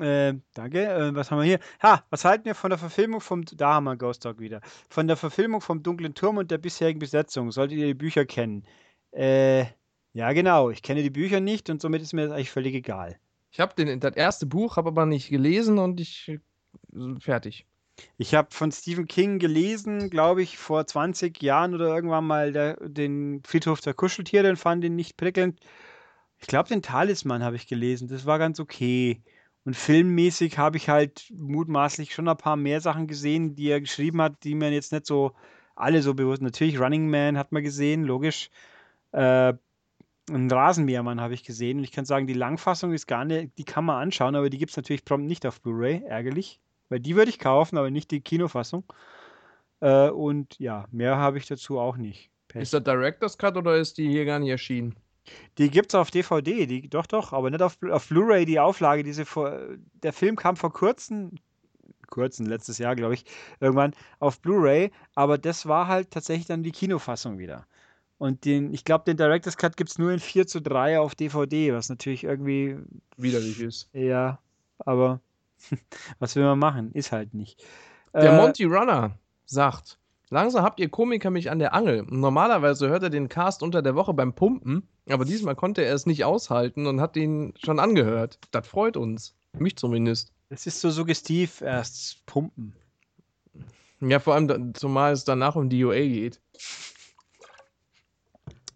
Äh, 0.00 0.34
danke. 0.54 0.84
Äh, 0.84 1.14
was 1.14 1.30
haben 1.30 1.38
wir 1.38 1.44
hier? 1.44 1.60
Ha, 1.82 2.04
was 2.10 2.24
halten 2.24 2.44
wir 2.44 2.54
von 2.54 2.70
der 2.70 2.78
Verfilmung 2.78 3.20
vom, 3.20 3.44
da 3.44 3.74
haben 3.74 3.84
wir 3.84 3.96
Ghost 3.96 4.24
Dog 4.24 4.40
wieder. 4.40 4.60
Von 4.88 5.06
der 5.06 5.16
Verfilmung 5.16 5.60
vom 5.60 5.82
Dunklen 5.82 6.14
Turm 6.14 6.38
und 6.38 6.50
der 6.50 6.58
bisherigen 6.58 6.98
Besetzung. 6.98 7.52
Solltet 7.52 7.78
ihr 7.78 7.86
die 7.86 7.94
Bücher 7.94 8.24
kennen? 8.26 8.64
Äh, 9.12 9.66
ja, 10.12 10.32
genau. 10.32 10.70
Ich 10.70 10.82
kenne 10.82 11.02
die 11.02 11.10
Bücher 11.10 11.40
nicht 11.40 11.70
und 11.70 11.80
somit 11.80 12.02
ist 12.02 12.12
mir 12.12 12.22
das 12.26 12.32
eigentlich 12.32 12.50
völlig 12.50 12.74
egal. 12.74 13.18
Ich 13.50 13.60
habe 13.60 13.98
das 13.98 14.16
erste 14.16 14.46
Buch, 14.46 14.76
habe 14.76 14.88
aber 14.88 15.06
nicht 15.06 15.28
gelesen 15.28 15.78
und 15.78 16.00
ich. 16.00 16.38
Fertig. 17.20 17.66
Ich 18.16 18.34
habe 18.34 18.48
von 18.50 18.72
Stephen 18.72 19.06
King 19.06 19.38
gelesen, 19.38 20.08
glaube 20.08 20.42
ich, 20.42 20.56
vor 20.56 20.86
20 20.86 21.42
Jahren 21.42 21.74
oder 21.74 21.94
irgendwann 21.94 22.26
mal 22.26 22.52
der, 22.52 22.76
den 22.80 23.42
Friedhof 23.44 23.80
der 23.80 23.94
Kuscheltiere 23.94 24.48
und 24.48 24.56
fand 24.56 24.84
ihn 24.84 24.96
nicht 24.96 25.16
prickelnd. 25.16 25.60
Ich 26.38 26.46
glaube, 26.46 26.68
den 26.68 26.82
Talisman 26.82 27.42
habe 27.42 27.56
ich 27.56 27.66
gelesen. 27.66 28.08
Das 28.08 28.24
war 28.24 28.38
ganz 28.38 28.60
okay. 28.60 29.22
Und 29.64 29.76
filmmäßig 29.76 30.56
habe 30.56 30.78
ich 30.78 30.88
halt 30.88 31.30
mutmaßlich 31.36 32.14
schon 32.14 32.28
ein 32.28 32.36
paar 32.36 32.56
mehr 32.56 32.80
Sachen 32.80 33.06
gesehen, 33.06 33.54
die 33.54 33.68
er 33.68 33.80
geschrieben 33.80 34.22
hat, 34.22 34.42
die 34.44 34.54
mir 34.54 34.70
jetzt 34.70 34.92
nicht 34.92 35.06
so 35.06 35.32
alle 35.74 36.02
so 36.02 36.14
bewusst. 36.14 36.42
Natürlich 36.42 36.80
Running 36.80 37.10
Man 37.10 37.36
hat 37.36 37.52
man 37.52 37.62
gesehen, 37.62 38.04
logisch. 38.04 38.50
Äh, 39.12 39.54
einen 40.34 40.50
Rasenmähermann 40.50 41.20
habe 41.20 41.34
ich 41.34 41.44
gesehen. 41.44 41.78
Und 41.78 41.84
ich 41.84 41.92
kann 41.92 42.04
sagen, 42.04 42.26
die 42.26 42.34
Langfassung 42.34 42.92
ist 42.92 43.06
gar 43.06 43.24
nicht, 43.24 43.56
die 43.58 43.64
kann 43.64 43.84
man 43.84 44.02
anschauen, 44.02 44.34
aber 44.34 44.50
die 44.50 44.58
gibt 44.58 44.70
es 44.70 44.76
natürlich 44.76 45.04
prompt 45.04 45.26
nicht 45.26 45.46
auf 45.46 45.60
Blu-ray. 45.60 46.02
Ärgerlich. 46.06 46.60
Weil 46.88 47.00
die 47.00 47.16
würde 47.16 47.30
ich 47.30 47.38
kaufen, 47.38 47.78
aber 47.78 47.90
nicht 47.90 48.10
die 48.10 48.20
Kinofassung. 48.20 48.84
Äh, 49.80 50.10
und 50.10 50.58
ja, 50.58 50.86
mehr 50.90 51.16
habe 51.16 51.38
ich 51.38 51.46
dazu 51.46 51.78
auch 51.78 51.96
nicht. 51.96 52.30
Pech. 52.48 52.62
Ist 52.62 52.74
das 52.74 52.82
Director's 52.82 53.38
Cut 53.38 53.56
oder 53.56 53.76
ist 53.76 53.98
die 53.98 54.08
hier 54.08 54.24
gar 54.24 54.38
nicht 54.38 54.50
erschienen? 54.50 54.96
Die 55.58 55.70
gibt 55.70 55.90
es 55.90 55.94
auf 55.94 56.10
DVD, 56.10 56.66
die, 56.66 56.88
doch, 56.88 57.06
doch, 57.06 57.32
aber 57.32 57.50
nicht 57.50 57.62
auf, 57.62 57.78
auf 57.90 58.08
Blu-ray, 58.08 58.44
die 58.44 58.58
Auflage. 58.58 59.04
Diese 59.04 59.24
vor, 59.24 59.56
der 60.02 60.12
Film 60.12 60.34
kam 60.34 60.56
vor 60.56 60.72
kurzem, 60.72 61.36
kurzem, 62.08 62.46
letztes 62.46 62.78
Jahr, 62.78 62.96
glaube 62.96 63.14
ich, 63.14 63.24
irgendwann 63.60 63.94
auf 64.18 64.40
Blu-ray, 64.40 64.90
aber 65.14 65.38
das 65.38 65.66
war 65.66 65.86
halt 65.86 66.10
tatsächlich 66.10 66.46
dann 66.46 66.62
die 66.62 66.72
Kinofassung 66.72 67.38
wieder. 67.38 67.66
Und 68.20 68.44
den, 68.44 68.74
ich 68.74 68.84
glaube, 68.84 69.04
den 69.06 69.16
Director's 69.16 69.56
Cut 69.56 69.78
gibt 69.78 69.88
es 69.88 69.98
nur 69.98 70.12
in 70.12 70.20
4 70.20 70.46
zu 70.46 70.60
3 70.60 71.00
auf 71.00 71.14
DVD, 71.14 71.72
was 71.72 71.88
natürlich 71.88 72.22
irgendwie, 72.22 72.76
Widerlich 73.16 73.60
ist. 73.62 73.88
ja, 73.94 74.38
aber 74.78 75.20
was 76.18 76.36
will 76.36 76.44
man 76.44 76.58
machen? 76.58 76.92
Ist 76.92 77.12
halt 77.12 77.32
nicht. 77.32 77.64
Der 78.12 78.32
Äh, 78.34 78.36
Monty 78.36 78.64
Runner 78.64 79.12
sagt, 79.46 79.98
langsam 80.28 80.62
habt 80.64 80.80
ihr 80.80 80.90
Komiker 80.90 81.30
mich 81.30 81.50
an 81.50 81.60
der 81.60 81.72
Angel. 81.72 82.04
Normalerweise 82.10 82.90
hört 82.90 83.04
er 83.04 83.08
den 83.10 83.30
Cast 83.30 83.62
unter 83.62 83.80
der 83.80 83.94
Woche 83.94 84.12
beim 84.12 84.34
Pumpen, 84.34 84.86
aber 85.08 85.24
diesmal 85.24 85.56
konnte 85.56 85.82
er 85.82 85.94
es 85.94 86.04
nicht 86.04 86.26
aushalten 86.26 86.86
und 86.86 87.00
hat 87.00 87.16
ihn 87.16 87.54
schon 87.56 87.78
angehört. 87.78 88.38
Das 88.50 88.68
freut 88.68 88.98
uns. 88.98 89.34
Mich 89.58 89.76
zumindest. 89.76 90.30
Das 90.50 90.66
ist 90.66 90.82
so 90.82 90.90
suggestiv, 90.90 91.62
erst 91.62 92.26
pumpen. 92.26 92.74
Ja, 94.00 94.18
vor 94.18 94.34
allem, 94.34 94.74
zumal 94.74 95.12
es 95.12 95.24
danach 95.24 95.56
um 95.56 95.70
die 95.70 95.82
UA 95.82 96.00
geht. 96.00 96.40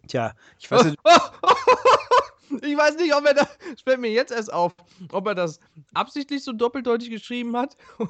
Tja, 0.09 0.35
ich 0.59 0.71
weiß 0.71 0.85
nicht, 0.85 0.99
Ich 2.63 2.77
weiß 2.77 2.97
nicht, 2.97 3.15
ob 3.15 3.27
er 3.27 3.35
das, 3.35 3.49
fällt 3.83 4.01
mir 4.01 4.11
jetzt 4.11 4.31
erst 4.31 4.53
auf, 4.53 4.75
ob 5.11 5.27
er 5.27 5.35
das 5.35 5.59
absichtlich 5.93 6.45
so 6.45 6.53
doppeldeutig 6.53 7.11
geschrieben 7.11 7.57
hat. 7.57 7.77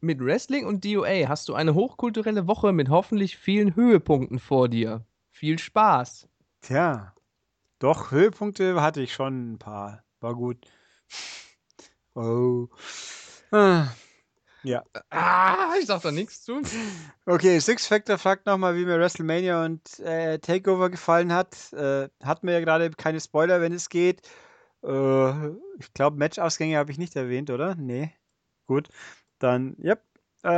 Mit 0.00 0.20
Wrestling 0.20 0.66
und 0.66 0.84
DOA 0.84 1.28
hast 1.28 1.48
du 1.48 1.54
eine 1.54 1.74
hochkulturelle 1.74 2.48
Woche 2.48 2.72
mit 2.72 2.88
hoffentlich 2.88 3.36
vielen 3.36 3.76
Höhepunkten 3.76 4.40
vor 4.40 4.68
dir. 4.68 5.06
Viel 5.30 5.58
Spaß. 5.58 6.28
tja, 6.62 7.14
doch, 7.78 8.10
Höhepunkte 8.10 8.80
hatte 8.80 9.02
ich 9.02 9.12
schon 9.12 9.52
ein 9.52 9.58
paar. 9.58 10.04
War 10.20 10.34
gut. 10.34 10.58
Oh. 12.14 12.68
Ah. 13.52 13.86
Ja. 14.64 14.82
Ah, 15.10 15.74
ich 15.80 15.86
sag 15.86 16.02
da 16.02 16.10
nichts 16.12 16.42
zu. 16.42 16.62
Okay, 17.26 17.58
Six 17.58 17.86
Factor 17.86 18.18
fragt 18.18 18.46
nochmal, 18.46 18.76
wie 18.76 18.84
mir 18.84 18.98
WrestleMania 18.98 19.64
und 19.64 19.98
äh, 20.00 20.38
Takeover 20.38 20.90
gefallen 20.90 21.32
hat. 21.32 21.72
Äh, 21.72 22.08
hatten 22.22 22.46
wir 22.46 22.54
ja 22.54 22.60
gerade 22.60 22.90
keine 22.90 23.20
Spoiler, 23.20 23.60
wenn 23.60 23.72
es 23.72 23.88
geht. 23.88 24.22
Äh, 24.84 25.48
ich 25.78 25.92
glaube, 25.94 26.16
Matchausgänge 26.18 26.76
habe 26.76 26.90
ich 26.92 26.98
nicht 26.98 27.16
erwähnt, 27.16 27.50
oder? 27.50 27.74
Nee. 27.74 28.12
Gut. 28.66 28.88
Dann, 29.38 29.76
yep. 29.82 30.02
Äh, 30.44 30.48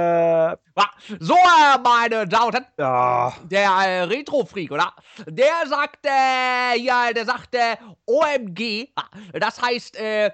Ah, 0.76 0.90
So, 1.20 1.36
meine 1.82 2.26
Damen 2.26 2.46
und 2.46 2.54
Herren, 2.54 2.66
ja. 2.78 3.34
der 3.44 3.62
äh, 3.70 4.02
Retro-Freak, 4.04 4.70
oder? 4.70 4.94
Der 5.26 5.66
sagt, 5.66 6.06
äh, 6.06 6.78
ja, 6.78 7.12
der 7.12 7.24
sagt, 7.26 7.54
äh, 7.54 7.76
OMG, 8.06 8.88
ah, 8.96 9.04
das 9.34 9.60
heißt, 9.60 9.96
äh, 9.96 10.30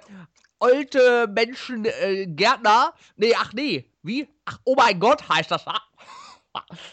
alte 0.61 1.27
Menschen, 1.29 1.85
äh, 1.85 2.27
Gärtner, 2.27 2.95
nee, 3.17 3.35
ach 3.37 3.53
nee, 3.53 3.91
wie? 4.03 4.29
Ach, 4.45 4.59
oh 4.65 4.75
mein 4.77 5.01
Gott, 5.01 5.29
heißt 5.29 5.51
das. 5.51 5.67
Ah, 5.67 5.83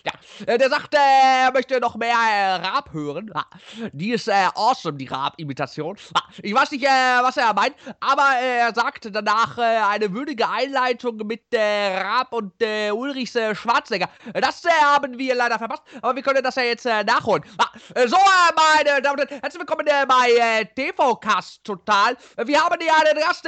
Ja, 0.05 0.11
äh, 0.45 0.57
der 0.57 0.69
sagt, 0.69 0.93
äh, 0.93 0.97
er 1.45 1.51
möchte 1.51 1.79
noch 1.79 1.95
mehr 1.95 2.15
äh, 2.15 2.55
Raab 2.55 2.93
hören. 2.93 3.31
Ah, 3.33 3.45
Die 3.91 4.11
ist 4.11 4.29
awesome, 4.29 4.97
die 4.97 5.07
Raab-Imitation. 5.07 5.97
Ah, 6.13 6.21
Ich 6.43 6.53
weiß 6.53 6.71
nicht, 6.71 6.83
was 6.83 7.37
er 7.37 7.53
meint, 7.53 7.75
aber 7.99 8.37
er 8.39 8.73
sagt 8.73 9.09
danach 9.11 9.57
eine 9.57 10.13
würdige 10.13 10.47
Einleitung 10.47 11.17
mit 11.25 11.43
Raab 11.53 12.33
und 12.33 12.53
Ulrichs 12.93 13.31
Schwarzenegger. 13.53 14.09
Das 14.33 14.63
haben 14.65 15.17
wir 15.17 15.35
leider 15.35 15.57
verpasst, 15.57 15.83
aber 16.01 16.15
wir 16.15 16.23
können 16.23 16.43
das 16.43 16.55
ja 16.55 16.63
jetzt 16.63 16.85
nachholen. 16.85 17.43
Ah, 17.57 17.69
so, 18.05 18.17
meine 18.55 19.01
Damen 19.01 19.19
und 19.21 19.29
Herren, 19.29 19.41
herzlich 19.41 19.59
willkommen 19.59 19.85
bei 20.07 20.63
TV-Cast 20.75 21.63
Total. 21.63 22.15
Wir 22.45 22.63
haben 22.63 22.79
ja 22.81 23.13
den 23.13 23.19
Gast, 23.23 23.47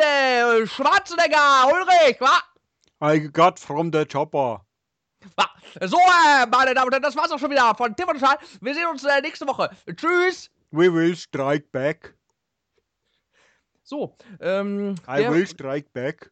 Schwarzenegger, 0.74 1.68
Ulrich, 1.72 2.20
wa? 2.20 2.40
I 3.14 3.20
got 3.32 3.60
from 3.60 3.92
the 3.94 4.06
chopper. 4.06 4.62
Ah, 5.38 5.50
So, 5.86 5.98
äh, 5.98 6.46
meine 6.48 6.74
Damen 6.74 6.88
und 6.88 6.94
Herren, 6.94 7.04
das 7.04 7.16
war's 7.16 7.32
auch 7.32 7.40
schon 7.40 7.52
wieder 7.52 7.74
von 7.76 7.96
TV 7.96 8.14
Total. 8.14 8.38
Wir 8.62 8.74
sehen 8.74 8.88
uns 8.88 9.04
äh, 9.04 9.22
nächste 9.22 9.48
Woche. 9.48 9.70
Tschüss. 9.96 10.50
We 10.72 10.94
will 10.94 11.16
strike 11.16 11.68
back. 11.72 12.16
So, 13.84 14.16
ähm. 14.40 14.96
I 15.08 15.28
will 15.30 15.48
strike 15.48 15.90
back. 15.94 16.32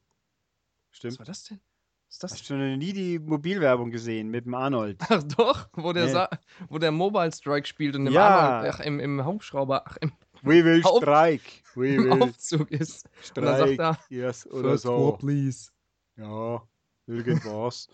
Was 0.91 0.97
Stimmt. 0.97 1.19
war 1.19 1.25
das 1.25 1.43
denn? 1.45 1.59
Was 2.07 2.13
ist 2.15 2.23
das 2.23 2.31
Hast 2.33 2.49
du 2.49 2.53
noch 2.55 2.77
nie 2.77 2.93
die 2.93 3.19
Mobilwerbung 3.19 3.91
gesehen 3.91 4.29
mit 4.29 4.45
dem 4.45 4.53
Arnold? 4.53 4.97
Ach 5.09 5.23
doch, 5.23 5.67
wo 5.73 5.91
der, 5.91 6.05
Nee. 6.05 6.11
Sa 6.13 6.29
wo 6.69 6.77
der 6.77 6.91
Mobile 6.91 7.31
Strike 7.31 7.67
spielt 7.67 7.95
und 7.95 8.07
im, 8.07 8.13
Ja. 8.13 8.27
Arnold, 8.27 8.73
ach, 8.75 8.79
im, 8.79 8.99
im 8.99 9.25
Hubschrauber, 9.25 9.83
ach, 9.85 9.97
im, 10.01 10.13
We 10.43 10.63
will 10.63 10.81
Auf- 10.85 11.01
strike. 11.01 11.43
We 11.75 11.95
im 11.95 12.03
will 12.05 12.21
Aufzug 12.23 12.71
ist. 12.71 13.05
Und 13.35 13.43
dann 13.43 13.57
sagt 13.57 13.73
strike. 13.73 13.81
er, 13.81 13.97
Yes, 14.09 14.47
oder 14.47 14.77
so. 14.77 14.89
floor, 14.95 15.17
please. 15.17 15.71
Ja, 16.15 16.61
irgendwas. 17.07 17.87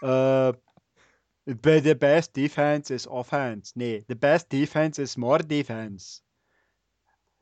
But 0.00 0.56
the 1.84 1.94
best 1.94 2.32
defense 2.32 2.90
is 2.90 3.06
offense. 3.10 3.72
Nee, 3.76 4.04
the 4.08 4.16
best 4.16 4.48
defense 4.48 4.98
is 4.98 5.16
more 5.16 5.38
defense. 5.38 6.22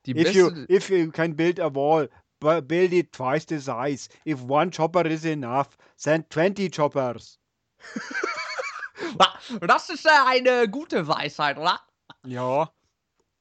Die 0.04 0.12
If 0.16 0.34
you, 0.34 0.66
if 0.68 0.90
you 0.90 1.12
can 1.12 1.32
build 1.32 1.58
a 1.60 1.68
wall, 1.68 2.08
bu- 2.40 2.60
build 2.62 2.92
it 2.92 3.12
twice 3.12 3.44
the 3.44 3.60
size. 3.60 4.08
If 4.24 4.40
one 4.42 4.70
chopper 4.70 5.06
is 5.06 5.24
enough, 5.24 5.76
send 5.96 6.28
20 6.30 6.68
choppers. 6.70 7.38
Ah, 9.18 9.38
Das 9.66 9.90
ist 9.90 10.06
eine 10.06 10.68
gute 10.68 11.06
Weisheit, 11.08 11.58
oder? 11.58 11.80
Ja. 12.24 12.70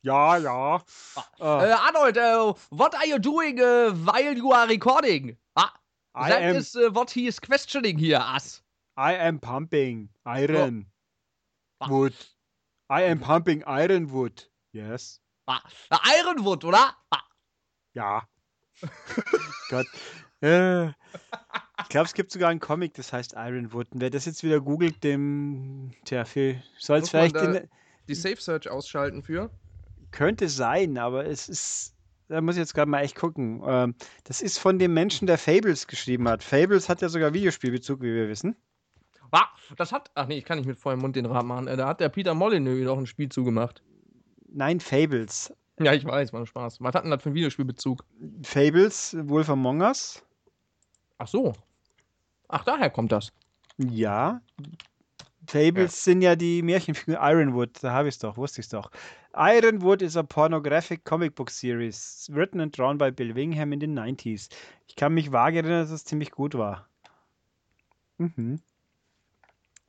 Ja, 0.01 0.37
ja. 0.37 0.75
Äh, 1.39 1.69
Äh, 1.69 1.71
Arnold, 1.73 2.17
äh, 2.17 2.53
what 2.71 2.95
are 2.95 3.05
you 3.05 3.19
doing 3.19 3.59
uh, 3.59 3.91
while 3.93 4.35
you 4.35 4.51
are 4.51 4.67
recording? 4.67 5.37
Ah, 5.55 5.71
I 6.15 6.29
that 6.29 6.41
am 6.41 6.55
is 6.55 6.75
uh, 6.75 6.89
what 6.93 7.11
he 7.11 7.27
is 7.27 7.39
questioning 7.39 7.97
here, 7.99 8.19
us. 8.19 8.63
I 8.97 9.15
am 9.17 9.39
pumping 9.39 10.09
iron 10.25 10.87
Ah. 11.79 11.89
wood. 11.89 12.13
I 12.91 13.03
am 13.09 13.19
pumping 13.19 13.63
iron 13.65 14.11
wood. 14.11 14.49
Yes. 14.73 15.19
Ah, 15.47 15.61
Ironwood, 16.19 16.63
oder? 16.63 16.95
Ah, 17.09 17.23
Ja. 17.93 18.23
Gott. 19.69 19.87
Äh, 20.41 20.87
Ich 21.83 21.89
glaube, 21.89 22.05
es 22.05 22.13
gibt 22.13 22.31
sogar 22.31 22.49
einen 22.49 22.59
Comic, 22.59 22.93
das 22.93 23.11
heißt 23.11 23.33
Ironwood. 23.35 23.91
Und 23.91 24.01
wer 24.01 24.09
das 24.09 24.25
jetzt 24.25 24.43
wieder 24.43 24.61
googelt, 24.61 25.03
dem, 25.03 25.91
tja, 26.05 26.23
soll 26.25 26.99
es 26.99 27.09
vielleicht, 27.09 27.35
in, 27.35 27.67
Die 28.07 28.15
Safe 28.15 28.39
Search 28.39 28.69
ausschalten 28.69 29.23
für. 29.23 29.49
könnte 30.11 30.47
sein, 30.49 30.97
aber 30.97 31.25
es 31.25 31.49
ist, 31.49 31.95
da 32.27 32.39
muss 32.41 32.55
ich 32.55 32.59
jetzt 32.59 32.73
gerade 32.73 32.89
mal 32.89 33.01
echt 33.01 33.15
gucken. 33.15 33.61
Ähm, 33.65 33.95
das 34.25 34.41
ist 34.41 34.57
von 34.57 34.77
dem 34.79 34.93
Menschen, 34.93 35.25
der 35.27 35.37
Fables 35.37 35.87
geschrieben 35.87 36.27
hat. 36.29 36.43
Fables 36.43 36.87
hat 36.87 37.01
ja 37.01 37.09
sogar 37.09 37.33
Videospielbezug, 37.33 38.01
wie 38.01 38.13
wir 38.13 38.29
wissen. 38.29 38.55
Das 39.77 39.91
hat. 39.91 40.11
Ach 40.15 40.27
nee, 40.27 40.37
ich 40.37 40.45
kann 40.45 40.57
nicht 40.57 40.67
mit 40.67 40.77
vollem 40.77 40.99
Mund 40.99 41.15
den 41.15 41.25
Rat 41.25 41.45
machen. 41.45 41.67
Äh, 41.67 41.77
Da 41.77 41.87
hat 41.87 41.99
der 41.99 42.09
Peter 42.09 42.33
Molyneux 42.33 42.85
doch 42.85 42.97
ein 42.97 43.05
Spiel 43.07 43.29
zugemacht. 43.29 43.81
Nein, 44.49 44.79
Fables. 44.79 45.53
Ja, 45.79 45.93
ich 45.93 46.05
weiß, 46.05 46.33
war 46.33 46.41
ein 46.41 46.45
Spaß. 46.45 46.81
Was 46.81 46.93
hat 46.93 47.03
denn 47.03 47.11
das 47.11 47.23
für 47.23 47.29
einen 47.29 47.35
Videospielbezug? 47.35 48.03
Fables, 48.43 49.15
Wolf 49.21 49.49
Among 49.49 49.81
Us. 49.81 50.23
Ach 51.17 51.27
so. 51.27 51.53
Ach, 52.49 52.63
daher 52.65 52.89
kommt 52.89 53.11
das. 53.11 53.31
Ja. 53.77 54.41
Fables 55.47 56.03
sind 56.03 56.21
ja 56.21 56.35
die 56.35 56.61
Märchenfiguren 56.61 57.19
Ironwood, 57.21 57.81
da 57.81 57.91
habe 57.93 58.09
ich 58.09 58.15
es 58.15 58.19
doch, 58.19 58.37
wusste 58.37 58.61
ich 58.61 58.65
es 58.65 58.69
doch. 58.69 58.91
Ironwood 59.33 60.01
is 60.01 60.15
a 60.15 60.23
pornographic 60.23 61.03
comic 61.03 61.33
book 61.35 61.49
series, 61.49 62.29
written 62.31 62.59
and 62.61 62.77
drawn 62.77 62.97
by 62.97 63.09
Bill 63.11 63.33
Wingham 63.33 63.71
in 63.71 63.79
the 63.79 63.87
90s. 63.87 64.49
Ich 64.87 64.95
kann 64.95 65.13
mich 65.13 65.31
vage 65.31 65.57
erinnern, 65.59 65.81
dass 65.81 65.91
es 65.91 66.05
ziemlich 66.05 66.31
gut 66.31 66.55
war. 66.55 66.87
Mhm. 68.17 68.61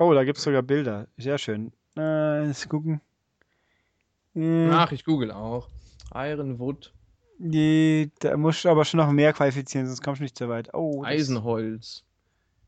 Oh, 0.02 0.14
da 0.14 0.24
gibt 0.24 0.38
es 0.38 0.44
sogar 0.44 0.62
Bilder. 0.62 1.06
Sehr 1.16 1.38
schön. 1.38 1.72
Äh, 1.96 2.46
let's 2.46 2.68
gucken. 2.68 3.00
Äh, 4.34 4.68
Ach, 4.70 4.90
ich 4.90 5.04
google 5.04 5.30
auch. 5.30 5.68
Ironwood, 6.14 6.92
die, 7.38 8.10
da 8.20 8.36
musst 8.36 8.64
du 8.64 8.68
aber 8.68 8.84
schon 8.84 8.98
noch 8.98 9.10
mehr 9.10 9.32
qualifizieren, 9.32 9.86
sonst 9.86 10.02
kommst 10.02 10.20
du 10.20 10.24
nicht 10.24 10.38
so 10.38 10.48
weit. 10.48 10.72
Oh, 10.74 11.02
Eisenholz. 11.02 12.04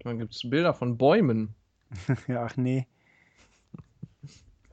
Dann 0.01 0.19
gibt 0.19 0.35
es 0.35 0.49
Bilder 0.49 0.75
von 0.75 0.97
Bäumen. 0.97 1.55
Ja, 2.29 2.45
ach 2.45 2.57
nee. 2.57 2.87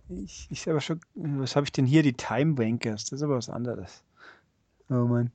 Ich, 0.09 0.47
ich 0.49 0.69
aber 0.69 0.81
schon. 0.81 0.99
Was 1.13 1.55
habe 1.55 1.65
ich 1.65 1.71
denn 1.71 1.85
hier? 1.85 2.03
Die 2.03 2.13
Time 2.13 2.55
Bankers. 2.55 3.05
Das 3.05 3.19
ist 3.19 3.23
aber 3.23 3.37
was 3.37 3.49
anderes. 3.49 4.03
Oh 4.89 5.05
Mann. 5.05 5.31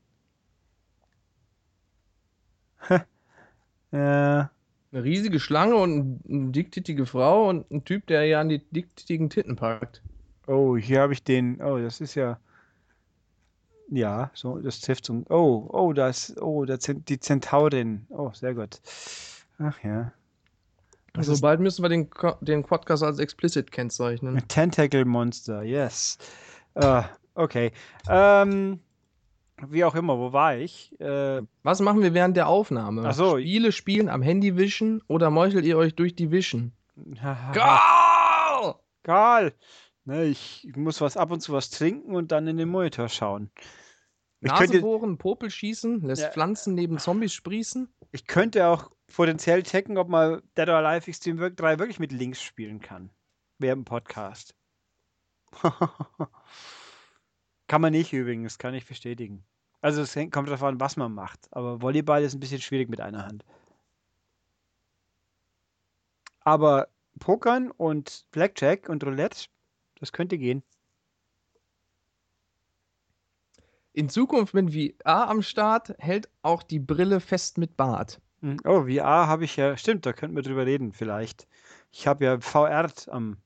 Ja, 3.93 4.51
Eine 4.92 5.05
riesige 5.05 5.40
Schlange 5.40 5.77
und 5.77 5.96
ein- 5.99 6.20
eine 6.29 6.51
dicktittige 6.53 7.07
Frau 7.07 7.49
und 7.49 7.70
ein 7.70 7.85
Typ, 7.85 8.07
der 8.07 8.25
ja 8.25 8.40
an 8.40 8.49
die 8.49 8.59
dicktittigen 8.70 9.29
Titten 9.31 9.57
packt. 9.57 10.03
oh, 10.46 10.77
hier 10.77 11.01
habe 11.01 11.12
ich 11.12 11.22
den. 11.25 11.61
Oh, 11.61 11.79
das 11.79 12.01
ist 12.01 12.14
ja. 12.14 12.38
Ja, 13.88 14.31
so, 14.35 14.59
das 14.59 14.81
trifft 14.81 15.07
so. 15.07 15.22
Oh, 15.29 15.68
oh, 15.72 15.92
das. 15.92 16.37
Oh, 16.40 16.64
da 16.64 16.79
sind 16.81 17.09
die 17.09 17.20
Zentaurin. 17.20 18.07
Oh, 18.11 18.31
sehr 18.33 18.55
gut. 18.55 18.81
Ach 19.59 19.79
ja. 19.85 20.12
Das 21.12 21.29
Also 21.29 21.40
bald 21.40 21.61
müssen 21.61 21.83
wir 21.83 21.88
den, 21.88 22.09
den 22.42 22.62
Podcast 22.64 23.03
als 23.03 23.18
explicit 23.20 23.70
kennzeichnen. 23.72 24.42
Tentacle 24.49 25.05
Monster, 25.05 25.62
yes. 25.62 26.18
Ah, 26.75 27.05
okay. 27.35 27.72
Ähm, 28.09 28.81
wie 29.69 29.85
auch 29.85 29.95
immer, 29.95 30.19
wo 30.19 30.33
war 30.33 30.57
ich? 30.57 30.99
Äh, 31.01 31.42
Was 31.62 31.81
machen 31.81 32.03
wir 32.03 32.14
während 32.14 32.37
der 32.37 32.49
Aufnahme? 32.49 33.05
Ach 33.07 33.14
so. 33.14 33.38
Spiele 33.38 33.73
spielen, 33.73 34.09
am 34.09 34.23
Handy 34.23 34.57
wischen 34.57 35.03
oder 35.09 35.31
meuchelt 35.31 35.64
ihr 35.64 35.79
euch 35.79 35.95
durch 35.95 36.14
die 36.14 36.31
Wischen? 36.31 36.73
Karl! 37.55 38.75
Karl! 39.03 39.53
Ne, 40.05 40.25
ich 40.25 40.69
muss 40.77 41.01
was 41.01 41.16
ab 41.16 41.31
und 41.33 41.40
zu 41.40 41.53
was 41.53 41.71
trinken 41.71 42.14
und 42.14 42.31
dann 42.33 42.47
in 42.47 42.57
den 42.59 42.69
Monitor 42.69 43.09
schauen. 43.09 43.51
Ich 44.40 44.51
Nase 44.51 44.64
könnte, 44.64 44.81
bohren, 44.81 45.19
Popel 45.19 45.51
schießen, 45.51 46.03
lässt 46.03 46.23
Ja. 46.23 46.31
Pflanzen 46.31 46.75
neben 46.75 46.99
Zombies 46.99 47.33
sprießen? 47.33 47.88
ich 48.12 48.27
könnte 48.27 48.66
auch 48.69 48.90
potenziell 49.14 49.62
checken, 49.62 49.99
ob 49.99 50.09
man 50.09 50.42
Dead 50.57 50.69
or 50.69 50.77
Alive 50.77 51.09
Extreme 51.09 51.40
Work 51.40 51.57
3 51.57 51.79
wirklich 51.79 51.99
mit 51.99 52.12
Links 52.12 52.40
spielen 52.40 52.81
kann. 52.81 53.11
Während 53.59 53.81
dem 53.81 53.85
Podcast. 53.85 54.55
kann 57.68 57.81
man 57.81 57.92
nicht 57.92 58.12
übrigens, 58.12 58.59
kann 58.59 58.74
ich 58.74 58.87
bestätigen. 58.87 59.44
Also 59.81 60.02
es 60.02 60.16
hängt- 60.16 60.33
kommt 60.33 60.48
darauf 60.48 60.62
an, 60.62 60.81
was 60.81 60.96
man 60.96 61.12
macht. 61.12 61.48
Aber 61.52 61.81
Volleyball 61.83 62.22
ist 62.22 62.35
ein 62.35 62.40
bisschen 62.40 62.61
schwierig 62.61 62.88
mit 62.88 63.00
einer 63.00 63.24
Hand. 63.24 63.44
Aber 66.40 66.88
Pokern 67.18 67.70
und 67.70 68.24
Blackjack 68.31 68.88
und 68.88 69.05
Roulette, 69.05 69.48
das 70.00 70.12
könnte 70.12 70.38
gehen. 70.38 70.62
In 73.92 74.09
Zukunft 74.09 74.52
mit 74.55 74.72
VR 74.72 75.29
am 75.29 75.42
Start 75.42 75.94
hält 75.98 76.29
auch 76.42 76.62
die 76.62 76.79
Brille 76.79 77.20
fest 77.20 77.59
mit 77.59 77.76
Bart. 77.76 78.20
Hm, 78.42 78.59
Oh, 78.64 78.83
VR 78.87 79.26
habe 79.26 79.44
ich 79.44 79.57
ja, 79.57 79.76
stimmt, 79.76 80.05
da 80.07 80.12
könnten 80.12 80.37
wir 80.37 80.42
drüber 80.42 80.66
reden 80.66 80.92
vielleicht. 80.92 81.48
Ich 81.90 82.07
habe 82.07 82.24
ja 82.24 82.40
VR 82.40 82.90
am 83.09 83.38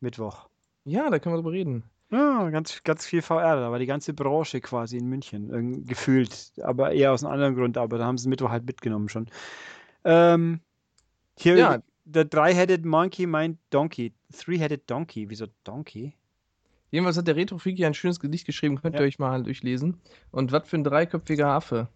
Mittwoch. 0.00 0.48
Ja, 0.84 1.10
da 1.10 1.18
können 1.18 1.34
wir 1.34 1.38
drüber 1.42 1.52
reden. 1.52 1.84
Ja, 2.10 2.50
ganz, 2.50 2.82
ganz 2.82 3.06
viel 3.06 3.22
VR, 3.22 3.56
da 3.56 3.70
war 3.70 3.78
die 3.78 3.86
ganze 3.86 4.12
Branche 4.14 4.60
quasi 4.60 4.96
in 4.96 5.06
München, 5.08 5.48
irgend- 5.50 5.86
gefühlt, 5.88 6.52
aber 6.62 6.90
eher 6.92 7.12
aus 7.12 7.22
einem 7.22 7.32
anderen 7.34 7.54
Grund, 7.54 7.78
aber 7.78 7.98
da 7.98 8.04
haben 8.04 8.18
sie 8.18 8.28
Mittwoch 8.28 8.50
halt 8.50 8.66
mitgenommen 8.66 9.08
schon. 9.08 9.26
Ähm, 10.04 10.60
hier, 11.38 11.56
Ja. 11.56 11.82
der 12.04 12.28
Three-Headed 12.28 12.84
Monkey 12.84 13.26
meint 13.26 13.58
Donkey. 13.70 14.12
Three-Headed 14.36 14.90
Donkey, 14.90 15.30
wieso 15.30 15.46
Donkey? 15.62 16.14
Jedenfalls 16.90 17.16
hat 17.16 17.28
der 17.28 17.36
Retro-Freak 17.36 17.76
hier 17.76 17.86
ein 17.86 17.94
schönes 17.94 18.18
Gedicht 18.18 18.44
geschrieben, 18.44 18.80
könnt 18.80 18.96
ihr 18.96 19.02
Ja. 19.02 19.06
euch 19.06 19.20
mal 19.20 19.44
durchlesen. 19.44 20.00
Und 20.32 20.50
was 20.50 20.68
für 20.68 20.76
ein 20.78 20.84
dreiköpfiger 20.84 21.46
Affe. 21.46 21.86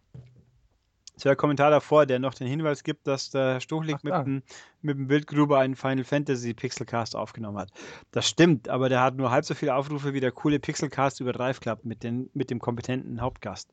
War 1.17 1.31
der 1.31 1.37
Kommentar 1.37 1.71
davor, 1.71 2.07
der 2.07 2.19
noch 2.19 2.35
den 2.35 2.49
Hinweis 2.49 2.83
gibt, 2.83 3.07
dass 3.07 3.31
der 3.31 3.61
Stuchlik 3.61 4.03
mit 4.03 4.13
dem, 4.13 4.43
mit 4.83 4.99
dem 4.99 5.09
Wildgruber 5.09 5.61
einen 5.61 5.77
Final 5.77 6.05
Fantasy 6.05 6.55
Pixelcast 6.55 7.15
aufgenommen 7.15 7.59
hat. 7.59 7.71
Das 8.11 8.29
stimmt, 8.29 8.69
aber 8.69 8.89
der 8.89 9.01
hat 9.01 9.17
nur 9.17 9.31
halb 9.31 9.45
so 9.45 9.55
viele 9.55 9.75
Aufrufe 9.75 10.13
wie 10.13 10.21
der 10.21 10.33
coole 10.33 10.59
Pixelcast 10.59 11.21
über 11.21 11.33
Drive 11.33 11.61
Club 11.61 11.85
mit, 11.85 12.03
den, 12.03 12.31
mit 12.35 12.51
dem 12.51 12.59
kompetenten 12.59 13.21
Hauptgast. 13.21 13.73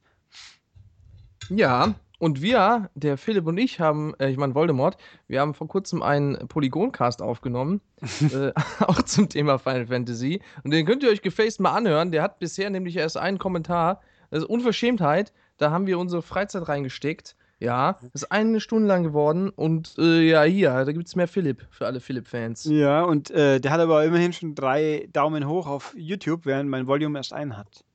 Ja, 1.50 1.96
und 2.22 2.44
wir, 2.44 2.92
der 2.94 3.18
Philipp 3.18 3.48
und 3.48 3.58
ich, 3.58 3.80
haben, 3.80 4.14
äh, 4.20 4.30
ich 4.30 4.38
meine 4.38 4.54
Voldemort, 4.54 4.96
wir 5.28 5.42
haben 5.42 5.56
vor 5.56 5.68
kurzem 5.68 6.04
einen 6.04 6.48
Polygoncast 6.48 7.20
aufgenommen, 7.20 7.82
äh, 8.32 8.52
auch 8.86 9.02
zum 9.02 9.28
Thema 9.28 9.58
Final 9.58 9.88
Fantasy. 9.88 10.40
Und 10.64 10.70
den 10.72 10.86
könnt 10.86 11.02
ihr 11.02 11.10
euch 11.10 11.24
gefaced 11.24 11.60
mal 11.60 11.74
anhören. 11.74 12.12
Der 12.12 12.22
hat 12.22 12.38
bisher 12.38 12.70
nämlich 12.70 12.96
erst 12.96 13.18
einen 13.18 13.40
Kommentar. 13.40 14.02
Das 14.30 14.44
ist 14.44 14.50
Unverschämtheit. 14.50 15.34
Da 15.62 15.70
haben 15.70 15.86
wir 15.86 16.00
unsere 16.00 16.24
Freizeit 16.24 16.68
reingesteckt. 16.68 17.36
Ja, 17.60 18.00
das 18.02 18.24
ist 18.24 18.32
eine 18.32 18.60
Stunde 18.60 18.88
lang 18.88 19.04
geworden. 19.04 19.52
Und 19.52 19.94
äh, 20.00 20.22
ja, 20.28 20.42
hier, 20.42 20.72
da 20.72 20.92
gibt 20.92 21.06
es 21.06 21.16
mehr 21.16 21.28
Philipp 21.28 21.68
für 21.70 21.86
alle 21.86 22.00
Philipp-Fans. 22.00 22.66
Ja, 22.66 23.04
und 23.04 23.30
äh, 23.30 23.60
der 23.60 23.70
hat 23.70 23.80
aber 23.80 24.04
immerhin 24.04 24.34
schon 24.34 24.56
drei 24.56 25.08
Daumen 25.14 25.48
hoch 25.48 25.68
auf 25.68 25.94
YouTube, 25.96 26.48
während 26.48 26.68
mein 26.68 26.88
Volume 26.88 27.20
erst 27.20 27.32
einen 27.32 27.58
hat. 27.58 27.86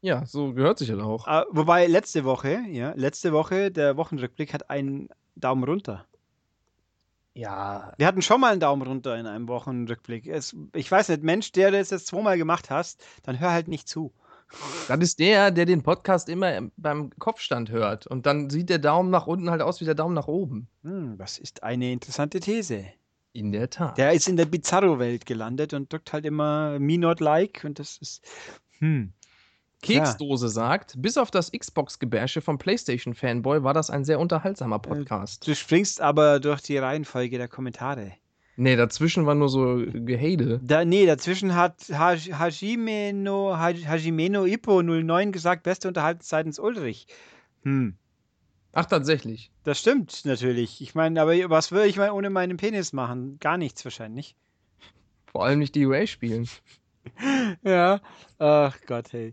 Ja, 0.00 0.26
so 0.26 0.52
gehört 0.52 0.78
sich 0.78 0.90
halt 0.90 1.00
auch. 1.00 1.28
Ah, 1.28 1.46
wobei 1.52 1.86
letzte 1.86 2.24
Woche, 2.24 2.58
ja, 2.68 2.92
letzte 2.96 3.32
Woche, 3.32 3.70
der 3.70 3.96
Wochenrückblick 3.96 4.52
hat 4.52 4.68
einen 4.68 5.08
Daumen 5.36 5.62
runter. 5.62 6.06
Ja, 7.34 7.92
Wir 7.98 8.08
hatten 8.08 8.22
schon 8.22 8.40
mal 8.40 8.50
einen 8.50 8.60
Daumen 8.60 8.82
runter 8.82 9.16
in 9.16 9.26
einem 9.28 9.46
Wochenrückblick. 9.46 10.26
Es, 10.26 10.56
ich 10.74 10.90
weiß 10.90 11.10
nicht, 11.10 11.22
Mensch, 11.22 11.52
der 11.52 11.70
das 11.70 11.90
jetzt 11.90 12.08
zweimal 12.08 12.36
gemacht 12.36 12.70
hast, 12.70 13.04
dann 13.22 13.38
hör 13.38 13.52
halt 13.52 13.68
nicht 13.68 13.88
zu. 13.88 14.12
Das 14.88 14.98
ist 15.00 15.18
der, 15.18 15.50
der 15.50 15.66
den 15.66 15.82
Podcast 15.82 16.28
immer 16.28 16.54
im- 16.56 16.72
beim 16.76 17.10
Kopfstand 17.18 17.70
hört. 17.70 18.06
Und 18.06 18.26
dann 18.26 18.50
sieht 18.50 18.68
der 18.70 18.78
Daumen 18.78 19.10
nach 19.10 19.26
unten 19.26 19.50
halt 19.50 19.62
aus 19.62 19.80
wie 19.80 19.84
der 19.84 19.94
Daumen 19.94 20.14
nach 20.14 20.28
oben. 20.28 20.68
Hm, 20.82 21.18
das 21.18 21.38
ist 21.38 21.62
eine 21.62 21.92
interessante 21.92 22.40
These. 22.40 22.84
In 23.32 23.52
der 23.52 23.68
Tat. 23.68 23.98
Der 23.98 24.12
ist 24.12 24.28
in 24.28 24.36
der 24.38 24.46
Bizarro-Welt 24.46 25.26
gelandet 25.26 25.74
und 25.74 25.92
drückt 25.92 26.12
halt 26.12 26.24
immer 26.24 26.78
Me 26.78 26.96
Not 26.96 27.20
Like 27.20 27.64
und 27.64 27.78
das 27.78 27.98
ist. 27.98 28.24
Hm. 28.78 29.12
Keksdose 29.82 30.48
sagt, 30.48 30.94
bis 30.96 31.18
auf 31.18 31.30
das 31.30 31.52
Xbox-Gebärsche 31.52 32.40
vom 32.40 32.56
PlayStation-Fanboy 32.56 33.62
war 33.62 33.74
das 33.74 33.90
ein 33.90 34.04
sehr 34.06 34.18
unterhaltsamer 34.20 34.78
Podcast. 34.78 35.46
Du 35.46 35.54
springst 35.54 36.00
aber 36.00 36.40
durch 36.40 36.62
die 36.62 36.78
Reihenfolge 36.78 37.36
der 37.36 37.48
Kommentare. 37.48 38.12
Nee, 38.56 38.76
dazwischen 38.76 39.26
war 39.26 39.34
nur 39.34 39.48
so 39.48 39.82
Gehede. 39.92 40.60
Da, 40.62 40.84
nee, 40.84 41.06
dazwischen 41.06 41.54
hat 41.54 41.80
Haj- 41.90 42.32
Hajimeno, 42.32 43.54
Haj- 43.56 43.86
Hajimeno 43.86 44.44
Ippo 44.44 44.82
09 44.82 45.32
gesagt, 45.32 45.62
beste 45.62 45.88
Unterhaltungszeit 45.88 46.46
ins 46.46 46.58
Ulrich. 46.58 47.06
Hm. 47.62 47.96
Ach, 48.72 48.86
tatsächlich. 48.86 49.50
Das 49.64 49.80
stimmt 49.80 50.24
natürlich. 50.24 50.82
Ich 50.82 50.94
meine, 50.94 51.20
aber 51.22 51.32
was 51.48 51.72
würde 51.72 51.86
ich 51.88 51.96
mal 51.96 52.10
ohne 52.10 52.28
meinen 52.30 52.56
Penis 52.58 52.92
machen? 52.92 53.38
Gar 53.40 53.56
nichts 53.56 53.84
wahrscheinlich. 53.84 54.36
Vor 55.26 55.44
allem 55.44 55.58
nicht 55.60 55.74
die 55.74 55.86
UA 55.86 56.06
spielen. 56.06 56.48
Ja. 57.62 58.00
Ach 58.40 58.76
Gott, 58.86 59.12
hey. 59.12 59.32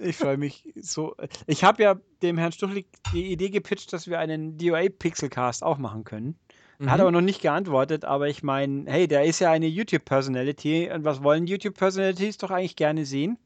Ich 0.00 0.16
freue 0.16 0.36
mich 0.36 0.72
so. 0.80 1.16
Ich 1.48 1.64
habe 1.64 1.82
ja 1.82 1.96
dem 2.22 2.38
Herrn 2.38 2.52
Stuchlik 2.52 2.86
die 3.12 3.32
Idee 3.32 3.50
gepitcht, 3.50 3.92
dass 3.92 4.06
wir 4.06 4.20
einen 4.20 4.56
DOA-Pixelcast 4.56 5.64
auch 5.64 5.78
machen 5.78 6.04
können. 6.04 6.36
Er 6.84 6.90
hat 6.90 6.98
Mhm. 6.98 7.00
aber 7.02 7.12
noch 7.12 7.20
nicht 7.20 7.40
geantwortet, 7.40 8.04
aber 8.04 8.28
ich 8.28 8.42
meine, 8.42 8.90
hey, 8.90 9.06
der 9.06 9.24
ist 9.24 9.38
ja 9.38 9.50
eine 9.52 9.66
YouTube-Personality. 9.66 10.90
Und 10.92 11.04
was 11.04 11.22
wollen 11.22 11.46
YouTube-Personalities 11.46 12.38
doch 12.38 12.50
eigentlich 12.50 12.76
gerne 12.76 13.04
sehen? 13.06 13.38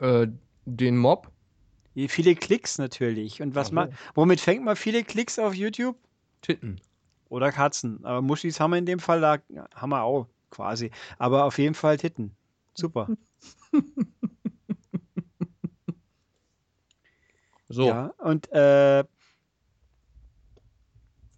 äh, 0.00 0.28
den 0.64 0.96
Mob. 0.96 1.32
Viele 2.08 2.36
Klicks 2.36 2.78
natürlich. 2.78 3.42
Und 3.42 3.56
was 3.56 3.66
Ach 3.66 3.70
so. 3.70 3.74
ma 3.74 3.88
womit 4.14 4.40
fängt 4.40 4.64
man 4.64 4.76
viele 4.76 5.02
Klicks 5.02 5.38
auf 5.40 5.54
YouTube? 5.54 5.96
Titten. 6.40 6.80
Oder 7.28 7.50
Katzen. 7.50 8.04
Aber 8.04 8.22
Muschis 8.22 8.60
haben 8.60 8.70
wir 8.70 8.78
in 8.78 8.86
dem 8.86 9.00
Fall, 9.00 9.20
da 9.20 9.38
haben 9.74 9.90
wir 9.90 10.02
auch 10.04 10.28
quasi. 10.50 10.92
Aber 11.18 11.44
auf 11.44 11.58
jeden 11.58 11.74
Fall 11.74 11.96
Titten. 11.96 12.36
Super. 12.74 13.08
So. 17.70 17.86
Ja, 17.86 18.14
und 18.18 18.50
äh, 18.52 19.04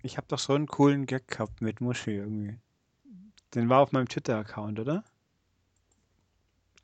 ich 0.02 0.16
habe 0.16 0.26
doch 0.28 0.38
so 0.38 0.54
einen 0.54 0.66
coolen 0.66 1.06
Gag 1.06 1.28
gehabt 1.28 1.60
mit 1.60 1.80
Muschi 1.80 2.12
irgendwie. 2.12 2.58
Den 3.54 3.68
war 3.68 3.80
auf 3.80 3.92
meinem 3.92 4.08
Twitter-Account, 4.08 4.78
oder? 4.80 5.04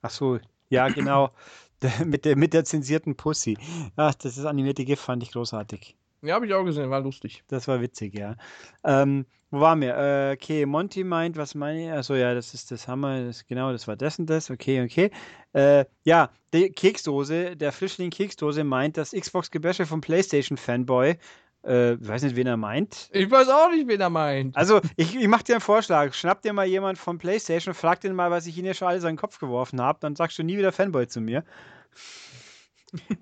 Ach 0.02 0.11
so, 0.11 0.38
ja, 0.68 0.88
genau. 0.88 1.31
Mit, 2.07 2.24
der, 2.24 2.37
mit 2.37 2.55
der 2.55 2.64
zensierten 2.64 3.16
Pussy. 3.16 3.59
Ach, 3.96 4.14
das 4.14 4.38
ist 4.38 4.46
animierte 4.46 4.83
GIF, 4.87 4.98
fand 4.98 5.22
ich 5.22 5.33
großartig. 5.33 5.94
Ja, 6.22 6.35
habe 6.35 6.46
ich 6.46 6.55
auch 6.55 6.64
gesehen, 6.64 6.88
war 6.88 7.02
lustig. 7.02 7.44
Das 7.48 7.68
war 7.68 7.83
witzig, 7.83 8.18
ja. 8.18 8.37
Ähm, 8.83 9.26
wo 9.50 9.61
waren 9.61 9.81
wir? 9.81 9.96
Äh, 9.96 10.33
okay, 10.33 10.66
Monty 10.66 11.05
meint, 11.05 11.37
was 11.37 11.55
meine 11.55 11.85
ich? 11.85 11.92
Achso, 11.92 12.14
ja, 12.14 12.35
das 12.35 12.55
ist 12.55 12.70
das 12.70 12.88
Hammer, 12.88 13.26
das, 13.26 13.46
genau, 13.46 13.72
das 13.72 13.87
war 13.87 13.94
das 13.96 14.18
und 14.18 14.29
das. 14.29 14.50
Okay, 14.50 14.83
okay. 14.83 15.11
Äh, 15.52 15.85
ja, 16.05 16.31
die 16.52 16.70
Keksdose, 16.70 17.57
der 17.57 17.72
Frischling 17.72 18.11
Keksdose 18.11 18.64
meint, 18.64 18.96
das 18.96 19.12
Xbox-Gebäsche 19.12 19.87
vom 19.87 20.00
PlayStation-Fanboy. 20.00 21.18
Äh, 21.66 21.94
ich 21.94 22.09
weiß 22.09 22.22
nicht, 22.22 22.37
wen 22.37 22.46
er 22.46 22.57
meint. 22.57 23.09
Ich 23.12 23.31
weiß 23.31 23.48
auch 23.48 23.70
nicht, 23.70 23.88
wen 23.88 24.00
er 24.00 24.11
meint. 24.11 24.57
Also, 24.57 24.81
ich, 24.96 25.16
ich 25.16 25.29
mach 25.29 25.42
dir 25.42 25.55
einen 25.57 25.61
Vorschlag. 25.61 26.14
Schnapp 26.14 26.42
dir 26.42 26.52
mal 26.52 26.66
jemand 26.66 26.98
von 26.98 27.18
PlayStation, 27.18 27.74
frag 27.74 28.00
den 28.00 28.14
mal, 28.14 28.31
was 28.31 28.46
ich 28.46 28.57
ihnen 28.57 28.68
ja 28.68 28.74
schon 28.74 28.88
alles 28.88 29.05
an 29.05 29.12
den 29.12 29.18
Kopf 29.18 29.38
geworfen 29.38 29.81
habe, 29.81 29.98
dann 30.00 30.14
sagst 30.14 30.38
du 30.38 30.44
nie 30.44 30.57
wieder 30.57 30.72
Fanboy 30.72 31.09
zu 31.09 31.20
mir. 31.20 31.44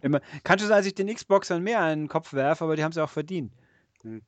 Immer. 0.02 0.20
Kann 0.44 0.59
schon 0.59 0.68
sein, 0.68 0.78
dass 0.78 0.87
ich 0.87 0.94
den 0.94 1.12
Xboxern 1.12 1.62
mehr 1.62 1.80
an 1.80 2.00
den 2.00 2.09
Kopf 2.09 2.35
werfe, 2.35 2.64
aber 2.64 2.76
die 2.76 2.85
haben 2.85 2.90
es 2.90 2.96
ja 2.96 3.04
auch 3.04 3.11
verdient. 3.11 3.52
Hm. 4.02 4.22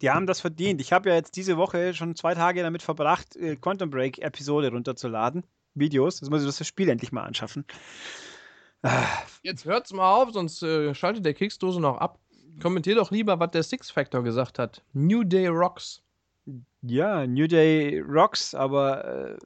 Die 0.00 0.10
haben 0.10 0.28
das 0.28 0.40
verdient. 0.40 0.80
Ich 0.80 0.92
habe 0.92 1.08
ja 1.08 1.16
jetzt 1.16 1.34
diese 1.34 1.56
Woche 1.56 1.92
schon 1.92 2.14
zwei 2.14 2.34
Tage 2.34 2.62
damit 2.62 2.82
verbracht, 2.82 3.34
äh, 3.34 3.56
Quantum 3.56 3.90
Break 3.90 4.18
Episode 4.18 4.70
runterzuladen. 4.70 5.44
Videos. 5.74 6.20
Jetzt 6.20 6.30
muss 6.30 6.42
ich 6.42 6.46
das 6.46 6.66
Spiel 6.66 6.88
endlich 6.88 7.10
mal 7.10 7.24
anschaffen. 7.24 7.64
Jetzt 9.42 9.64
hört's 9.64 9.92
mal 9.92 10.14
auf, 10.14 10.32
sonst 10.32 10.62
äh, 10.62 10.94
schaltet 10.94 11.24
der 11.24 11.34
Keksdose 11.34 11.80
noch 11.80 11.98
ab. 11.98 12.18
Kommentier 12.60 12.94
doch 12.94 13.10
lieber, 13.10 13.38
was 13.38 13.50
der 13.52 13.62
Six 13.62 13.90
Factor 13.90 14.22
gesagt 14.22 14.58
hat. 14.58 14.82
New 14.92 15.24
Day 15.24 15.48
Rocks. 15.48 16.02
Ja, 16.82 17.26
New 17.26 17.46
Day 17.46 18.00
rocks, 18.00 18.54
aber 18.54 19.04
äh, 19.04 19.38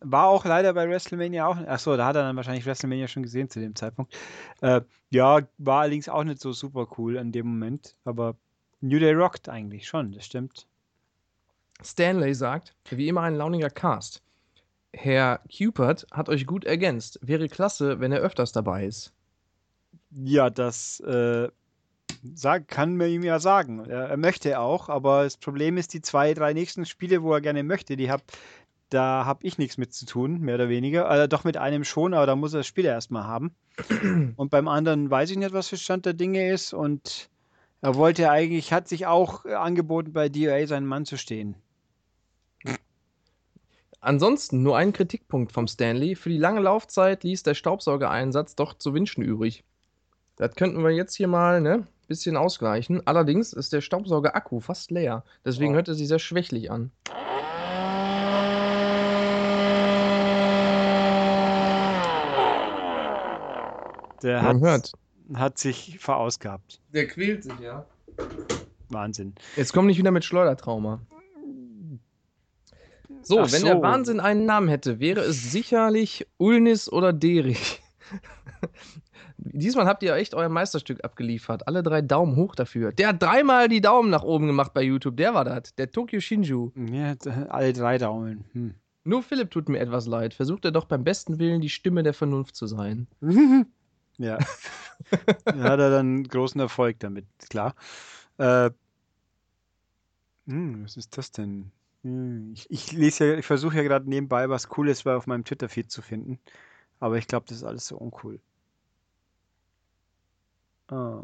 war 0.00 0.28
auch 0.28 0.44
leider 0.44 0.72
bei 0.72 0.88
WrestleMania 0.88 1.46
auch. 1.46 1.56
Achso, 1.56 1.96
da 1.96 2.06
hat 2.06 2.16
er 2.16 2.22
dann 2.22 2.36
wahrscheinlich 2.36 2.66
WrestleMania 2.66 3.08
schon 3.08 3.22
gesehen 3.22 3.50
zu 3.50 3.60
dem 3.60 3.74
Zeitpunkt. 3.74 4.14
Äh, 4.60 4.80
ja, 5.10 5.40
war 5.58 5.82
allerdings 5.82 6.08
auch 6.08 6.24
nicht 6.24 6.40
so 6.40 6.52
super 6.52 6.88
cool 6.96 7.16
in 7.16 7.32
dem 7.32 7.46
Moment, 7.46 7.96
aber 8.04 8.36
New 8.80 8.98
Day 8.98 9.12
rockt 9.12 9.48
eigentlich 9.48 9.86
schon, 9.86 10.12
das 10.12 10.26
stimmt. 10.26 10.66
Stanley 11.82 12.34
sagt, 12.34 12.74
wie 12.90 13.08
immer 13.08 13.22
ein 13.22 13.36
launiger 13.36 13.70
Cast. 13.70 14.22
Herr 14.92 15.40
Cupert 15.54 16.06
hat 16.10 16.28
euch 16.28 16.46
gut 16.46 16.64
ergänzt. 16.64 17.18
Wäre 17.22 17.48
klasse, 17.48 18.00
wenn 18.00 18.12
er 18.12 18.20
öfters 18.20 18.52
dabei 18.52 18.86
ist. 18.86 19.12
Ja, 20.10 20.48
das 20.50 21.00
äh, 21.00 21.48
sag, 22.34 22.68
kann 22.68 22.96
man 22.96 23.08
ihm 23.08 23.22
ja 23.22 23.38
sagen. 23.38 23.84
Er, 23.86 24.08
er 24.08 24.16
möchte 24.16 24.58
auch, 24.58 24.88
aber 24.88 25.24
das 25.24 25.36
Problem 25.36 25.76
ist, 25.76 25.92
die 25.92 26.00
zwei, 26.00 26.34
drei 26.34 26.52
nächsten 26.52 26.86
Spiele, 26.86 27.22
wo 27.22 27.32
er 27.32 27.40
gerne 27.40 27.62
möchte, 27.62 27.96
die 27.96 28.10
hab, 28.10 28.22
da 28.90 29.24
habe 29.26 29.46
ich 29.46 29.58
nichts 29.58 29.76
mit 29.76 29.92
zu 29.92 30.06
tun, 30.06 30.40
mehr 30.40 30.54
oder 30.54 30.68
weniger. 30.68 31.08
Also 31.08 31.26
doch 31.26 31.44
mit 31.44 31.56
einem 31.56 31.84
schon, 31.84 32.14
aber 32.14 32.26
da 32.26 32.36
muss 32.36 32.54
er 32.54 32.60
das 32.60 32.66
Spiel 32.66 32.86
erstmal 32.86 33.24
haben. 33.24 33.54
Und 34.36 34.50
beim 34.50 34.68
anderen 34.68 35.10
weiß 35.10 35.30
ich 35.30 35.36
nicht, 35.36 35.52
was 35.52 35.68
für 35.68 35.76
Stand 35.76 36.06
der 36.06 36.14
Dinge 36.14 36.50
ist. 36.50 36.72
Und 36.72 37.28
er 37.80 37.94
wollte 37.94 38.30
eigentlich, 38.30 38.72
hat 38.72 38.88
sich 38.88 39.06
auch 39.06 39.44
angeboten, 39.44 40.12
bei 40.12 40.28
DOA 40.28 40.66
seinen 40.66 40.86
Mann 40.86 41.04
zu 41.04 41.16
stehen. 41.16 41.54
Ansonsten 44.00 44.62
nur 44.62 44.76
ein 44.76 44.92
Kritikpunkt 44.92 45.52
vom 45.52 45.66
Stanley. 45.66 46.14
Für 46.14 46.28
die 46.28 46.38
lange 46.38 46.60
Laufzeit 46.60 47.24
ließ 47.24 47.42
der 47.42 47.54
Staubsaugereinsatz 47.54 48.54
doch 48.54 48.74
zu 48.74 48.94
wünschen 48.94 49.22
übrig. 49.22 49.64
Das 50.36 50.54
könnten 50.54 50.82
wir 50.84 50.90
jetzt 50.90 51.14
hier 51.16 51.28
mal 51.28 51.60
ne 51.60 51.86
bisschen 52.06 52.36
ausgleichen. 52.38 53.06
Allerdings 53.06 53.52
ist 53.52 53.72
der 53.74 53.82
Staubsauger-Akku 53.82 54.60
fast 54.60 54.90
leer. 54.90 55.24
Deswegen 55.44 55.72
Oh. 55.72 55.76
hört 55.76 55.88
er 55.88 55.94
sich 55.94 56.08
sehr 56.08 56.18
schwächlich 56.18 56.70
an. 56.70 56.90
Der 64.22 64.42
Man 64.42 64.56
hat, 64.56 64.62
hört. 64.62 64.92
hat 65.34 65.58
sich 65.58 65.98
verausgabt. 66.00 66.80
Der 66.92 67.06
quält 67.06 67.44
sich, 67.44 67.58
ja. 67.60 67.84
Wahnsinn. 68.88 69.34
Jetzt 69.56 69.72
komm 69.72 69.86
nicht 69.86 69.98
wieder 69.98 70.10
mit 70.10 70.24
Schleudertrauma. 70.24 71.00
So, 73.28 73.40
Ach 73.40 73.52
wenn 73.52 73.62
der 73.62 73.76
so. 73.76 73.82
Wahnsinn 73.82 74.20
einen 74.20 74.46
Namen 74.46 74.68
hätte, 74.68 75.00
wäre 75.00 75.20
es 75.20 75.52
sicherlich 75.52 76.26
Ulnis 76.38 76.90
oder 76.90 77.12
Derich. 77.12 77.82
Diesmal 79.36 79.84
habt 79.84 80.02
ihr 80.02 80.14
echt 80.14 80.34
euer 80.34 80.48
Meisterstück 80.48 81.04
abgeliefert. 81.04 81.68
Alle 81.68 81.82
drei 81.82 82.00
Daumen 82.00 82.36
hoch 82.36 82.54
dafür. 82.54 82.90
Der 82.92 83.08
hat 83.08 83.22
dreimal 83.22 83.68
die 83.68 83.82
Daumen 83.82 84.08
nach 84.08 84.22
oben 84.22 84.46
gemacht 84.46 84.72
bei 84.72 84.80
YouTube. 84.80 85.18
Der 85.18 85.34
war 85.34 85.44
das. 85.44 85.74
Der 85.74 85.90
Tokyo 85.90 86.20
Shinju. 86.20 86.70
Ja, 86.90 87.14
alle 87.50 87.74
drei 87.74 87.98
Daumen. 87.98 88.46
Hm. 88.52 88.74
Nur 89.04 89.22
Philipp 89.22 89.50
tut 89.50 89.68
mir 89.68 89.80
etwas 89.80 90.06
leid. 90.06 90.32
Versucht 90.32 90.64
er 90.64 90.70
doch 90.70 90.86
beim 90.86 91.04
besten 91.04 91.38
Willen 91.38 91.60
die 91.60 91.68
Stimme 91.68 92.02
der 92.02 92.14
Vernunft 92.14 92.56
zu 92.56 92.66
sein. 92.66 93.08
Ja. 94.20 94.36
da 95.44 95.54
hat 95.54 95.78
er 95.78 95.90
dann 95.90 96.24
großen 96.24 96.60
Erfolg 96.60 96.98
damit, 96.98 97.24
klar. 97.50 97.76
Äh, 98.38 98.70
hm, 100.48 100.82
was 100.82 100.96
ist 100.96 101.16
das 101.16 101.30
denn? 101.30 101.70
Hm, 102.04 102.52
ich, 102.54 102.70
ich 102.70 102.92
lese 102.92 103.26
ja, 103.32 103.38
ich 103.38 103.46
versuche 103.46 103.76
ja 103.76 103.82
gerade 103.82 104.08
nebenbei 104.08 104.48
was 104.48 104.68
Cooles 104.68 105.02
bei 105.02 105.14
auf 105.16 105.26
meinem 105.26 105.44
Twitter-Feed 105.44 105.90
zu 105.90 106.02
finden. 106.02 106.38
Aber 107.00 107.18
ich 107.18 107.26
glaube, 107.28 107.46
das 107.48 107.58
ist 107.58 107.64
alles 107.64 107.86
so 107.86 107.96
uncool. 107.98 108.40
Ah. 110.88 111.22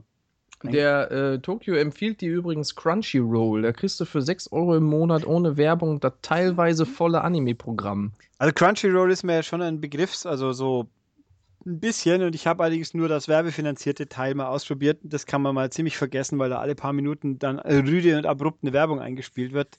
Ein- 0.61 0.73
Der 0.73 1.11
äh, 1.11 1.39
Tokyo 1.41 1.75
empfiehlt 1.75 2.21
dir 2.21 2.33
übrigens 2.33 2.75
Crunchyroll. 2.77 3.63
Da 3.63 3.73
kriegst 3.73 4.01
du 4.01 4.05
für 4.05 4.23
6 4.23 4.51
Euro 4.53 4.77
im 4.77 4.85
Monat 4.85 5.27
ohne 5.27 5.57
Werbung 5.57 6.01
das 6.01 6.15
teilweise 6.23 6.87
volle 6.87 7.23
Anime-Programm. 7.23 8.13
Also 8.39 8.53
Crunchyroll 8.55 9.11
ist 9.13 9.25
mir 9.25 9.35
ja 9.37 9.43
schon 9.43 9.63
ein 9.63 9.81
Begriff, 9.81 10.25
also 10.27 10.53
so 10.53 10.89
ein 11.67 11.81
bisschen. 11.81 12.23
Und 12.23 12.35
ich 12.35 12.47
habe 12.47 12.63
allerdings 12.65 12.95
nur 12.95 13.09
das 13.09 13.29
werbefinanzierte 13.29 14.09
Teil 14.09 14.35
mal 14.35 14.47
ausprobiert. 14.49 15.01
Das 15.03 15.27
kann 15.27 15.43
man 15.43 15.55
mal 15.55 15.71
ziemlich 15.71 15.97
vergessen, 15.97 16.39
weil 16.39 16.51
da 16.51 16.59
alle 16.61 16.75
paar 16.75 16.93
Minuten 16.93 17.39
dann 17.39 17.59
rüde 17.59 18.17
und 18.19 18.27
abrupt 18.27 18.61
eine 18.63 18.73
Werbung 18.73 19.01
eingespielt 19.01 19.53
wird. 19.53 19.77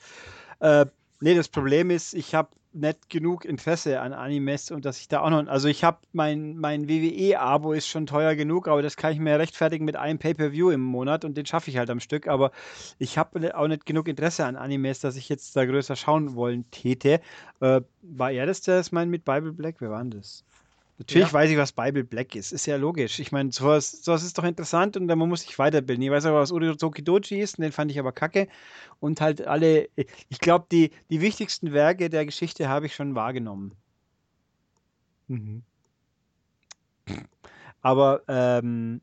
Äh, 0.60 0.86
nee, 1.20 1.36
das 1.36 1.48
Problem 1.48 1.90
ist, 1.90 2.14
ich 2.14 2.36
habe 2.36 2.50
nicht 2.76 3.10
genug 3.10 3.46
Interesse 3.46 4.02
an 4.02 4.14
Animes 4.14 4.70
und 4.70 4.84
dass 4.84 5.00
ich 5.00 5.08
da 5.08 5.22
auch 5.22 5.30
noch, 5.30 5.48
also 5.48 5.68
ich 5.70 5.84
habe 5.84 6.00
mein, 6.12 6.58
mein 6.58 6.90
WWE-Abo 6.90 7.72
ist 7.72 7.88
schon 7.88 8.06
teuer 8.06 8.36
genug, 8.36 8.68
aber 8.68 8.82
das 8.82 8.98
kann 8.98 9.14
ich 9.14 9.20
mir 9.20 9.40
rechtfertigen 9.40 9.86
mit 9.86 9.96
einem 9.96 10.20
Pay-Per-View 10.20 10.72
im 10.72 10.82
Monat 10.82 11.24
und 11.24 11.38
den 11.38 11.46
schaffe 11.46 11.70
ich 11.70 11.78
halt 11.78 11.90
am 11.90 12.02
Stück, 12.02 12.28
aber 12.28 12.52
ich 13.00 13.18
habe 13.18 13.58
auch 13.58 13.68
nicht 13.68 13.86
genug 13.86 14.08
Interesse 14.10 14.46
an 14.46 14.58
Animes, 14.58 15.00
dass 15.00 15.16
ich 15.16 15.30
jetzt 15.30 15.56
da 15.56 15.66
größer 15.66 15.96
schauen 15.96 16.36
wollen 16.36 16.70
täte. 16.72 17.22
Äh, 17.62 17.82
war 18.02 18.32
er 18.32 18.46
das, 18.46 18.62
der 18.62 18.80
es 18.80 18.92
meint 18.92 19.10
mit 19.10 19.24
Bible 19.24 19.54
Black? 19.54 19.76
Wer 19.80 19.92
war 19.92 20.02
denn 20.02 20.12
das? 20.12 20.44
Natürlich 20.98 21.28
Ja. 21.28 21.34
weiß 21.34 21.52
ich, 21.52 21.58
was 21.58 21.74
Bible 21.74 22.04
Black 22.06 22.36
ist. 22.36 22.54
Ist 22.54 22.66
ja 22.68 22.78
logisch. 22.78 23.20
Ich 23.20 23.32
meine, 23.32 23.52
sowas, 23.52 23.92
sowas 24.04 24.24
ist 24.24 24.38
doch 24.38 24.46
interessant 24.46 24.96
und 24.96 25.08
dann 25.08 25.20
man 25.20 25.28
muss 25.28 25.42
sich 25.42 25.60
weiterbilden. 25.60 26.02
Ich 26.04 26.10
weiß 26.12 26.26
aber, 26.26 26.40
was 26.40 26.52
Urizoki 26.52 27.04
Doji 27.04 27.42
ist 27.42 27.58
und 27.58 27.64
den 27.64 27.72
fand 27.74 27.92
ich 27.92 28.00
aber 28.00 28.14
kacke. 28.14 28.48
Und 29.02 29.20
halt 29.22 29.42
alle, 29.46 29.90
ich 30.30 30.40
glaube, 30.40 30.68
die, 30.72 30.92
die 31.10 31.22
wichtigsten 31.22 31.74
Werke 31.74 32.10
der 32.10 32.26
Geschichte 32.26 32.70
habe 32.70 32.86
ich 32.86 32.96
schon 32.96 33.14
wahrgenommen. 33.16 33.74
Mhm. 35.28 35.64
Aber, 37.82 38.24
ähm, 38.28 39.02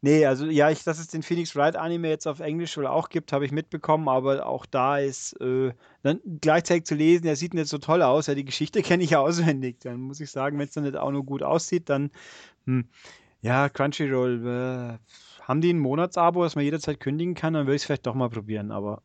nee, 0.00 0.26
also 0.26 0.46
ja, 0.46 0.70
ich, 0.70 0.84
dass 0.84 0.98
es 0.98 1.08
den 1.08 1.22
Phoenix 1.22 1.54
Wright 1.56 1.76
Anime 1.76 2.08
jetzt 2.08 2.26
auf 2.26 2.40
Englisch 2.40 2.76
wohl 2.76 2.86
auch 2.86 3.08
gibt, 3.08 3.32
habe 3.32 3.44
ich 3.44 3.52
mitbekommen, 3.52 4.08
aber 4.08 4.46
auch 4.46 4.66
da 4.66 4.98
ist 4.98 5.40
äh, 5.40 5.72
dann 6.02 6.20
gleichzeitig 6.40 6.84
zu 6.84 6.94
lesen, 6.94 7.24
der 7.24 7.36
sieht 7.36 7.54
nicht 7.54 7.68
so 7.68 7.78
toll 7.78 8.02
aus, 8.02 8.26
ja, 8.26 8.34
die 8.34 8.44
Geschichte 8.44 8.82
kenne 8.82 9.02
ich 9.04 9.10
ja 9.10 9.20
auswendig. 9.20 9.80
Dann 9.80 10.00
muss 10.00 10.20
ich 10.20 10.30
sagen, 10.30 10.58
wenn 10.58 10.66
es 10.66 10.74
dann 10.74 10.84
nicht 10.84 10.96
auch 10.96 11.10
nur 11.10 11.24
gut 11.24 11.42
aussieht, 11.42 11.88
dann, 11.88 12.10
hm, 12.66 12.88
ja, 13.42 13.68
Crunchyroll, 13.68 14.46
äh, 14.46 14.98
haben 15.42 15.60
die 15.60 15.72
ein 15.72 15.78
Monatsabo, 15.78 16.44
das 16.44 16.54
man 16.54 16.64
jederzeit 16.64 17.00
kündigen 17.00 17.34
kann, 17.34 17.54
dann 17.54 17.66
würde 17.66 17.76
ich 17.76 17.82
es 17.82 17.86
vielleicht 17.86 18.06
doch 18.06 18.14
mal 18.14 18.30
probieren, 18.30 18.70
aber 18.70 19.02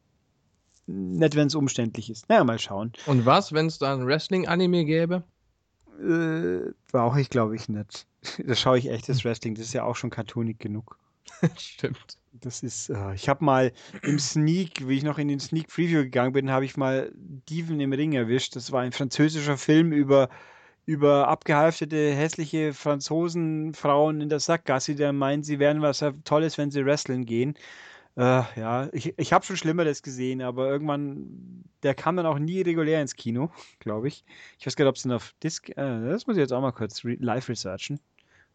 nicht, 0.88 1.36
wenn 1.36 1.48
es 1.48 1.56
umständlich 1.56 2.10
ist. 2.10 2.30
Naja, 2.30 2.43
mal 2.43 2.60
schauen. 2.60 2.93
Und 3.08 3.26
was, 3.26 3.54
wenn 3.54 3.66
es 3.66 3.80
da 3.80 3.93
ein 3.93 4.06
Wrestling-Anime 4.06 4.86
gäbe? 4.86 5.24
Äh, 6.00 6.74
brauche 6.91 7.22
ich, 7.22 7.30
glaube 7.30 7.56
ich, 7.56 7.70
nicht. 7.70 8.08
Da 8.46 8.56
schaue 8.56 8.80
ich 8.80 8.89
echtes 8.89 9.24
Wrestling, 9.24 9.54
das 9.54 9.68
ist 9.68 9.74
ja 9.74 9.84
auch 9.84 9.96
schon 9.96 10.10
cartoonig 10.10 10.58
genug. 10.58 10.98
Stimmt. 11.58 12.18
Das 12.34 12.64
ist, 12.64 12.89
äh, 12.89 13.14
ich 13.14 13.30
habe 13.30 13.46
mal 13.46 13.72
im 14.02 14.20
Sneak, 14.20 14.88
wie 14.88 14.98
ich 14.98 15.04
noch 15.04 15.18
in 15.18 15.28
den 15.28 15.39
Sneak 15.39 15.68
Preview 15.68 16.02
gegangen 16.02 16.34
bin, 16.34 16.52
habe 16.52 16.66
ich 16.66 16.76
mal 16.76 17.12
Dieven 17.16 17.80
im 17.80 17.93
Ring 17.93 18.14
erwischt. 18.14 18.56
Das 18.56 18.72
war 18.72 18.82
ein 18.82 18.91
französischer 18.91 19.58
Film 19.58 19.91
über 19.91 20.30
über 20.86 21.28
abgehalftete, 21.28 22.14
hässliche 22.14 22.74
Franzosenfrauen 22.74 24.22
in 24.22 24.30
der 24.30 24.39
Sackgasse, 24.39 24.93
die 24.93 25.02
dann 25.02 25.18
meinen, 25.18 25.41
sie 25.41 25.58
wären 25.58 25.82
was 25.82 26.06
Tolles, 26.26 26.58
wenn 26.60 26.70
sie 26.72 26.86
wresteln 26.86 27.26
gehen. 27.26 27.56
Äh, 28.18 28.43
ja, 28.55 28.89
ich, 28.93 29.18
ich 29.18 29.34
habe 29.34 29.45
schon 29.45 29.57
Schlimmeres 29.57 30.01
gesehen, 30.01 30.41
aber 30.41 30.70
irgendwann, 30.70 31.66
der 31.84 31.95
kam 31.95 32.16
dann 32.16 32.26
auch 32.26 32.39
nie 32.39 32.61
regulär 32.61 33.01
ins 33.01 33.16
Kino, 33.16 33.51
glaube 33.80 34.07
ich. 34.07 34.24
Ich 34.57 34.66
weiß 34.66 34.76
gar 34.76 34.86
nicht, 34.86 34.89
ob 34.89 34.95
es 34.95 35.01
den 35.03 35.11
auf 35.11 35.34
Disc, 35.43 35.70
äh, 35.70 35.76
das 35.76 36.26
muss 36.26 36.38
ich 36.38 36.41
jetzt 36.41 36.53
auch 36.53 36.61
mal 36.61 36.72
kurz 36.72 37.03
re 37.03 37.18
live 37.20 37.49
researchen. 37.49 37.99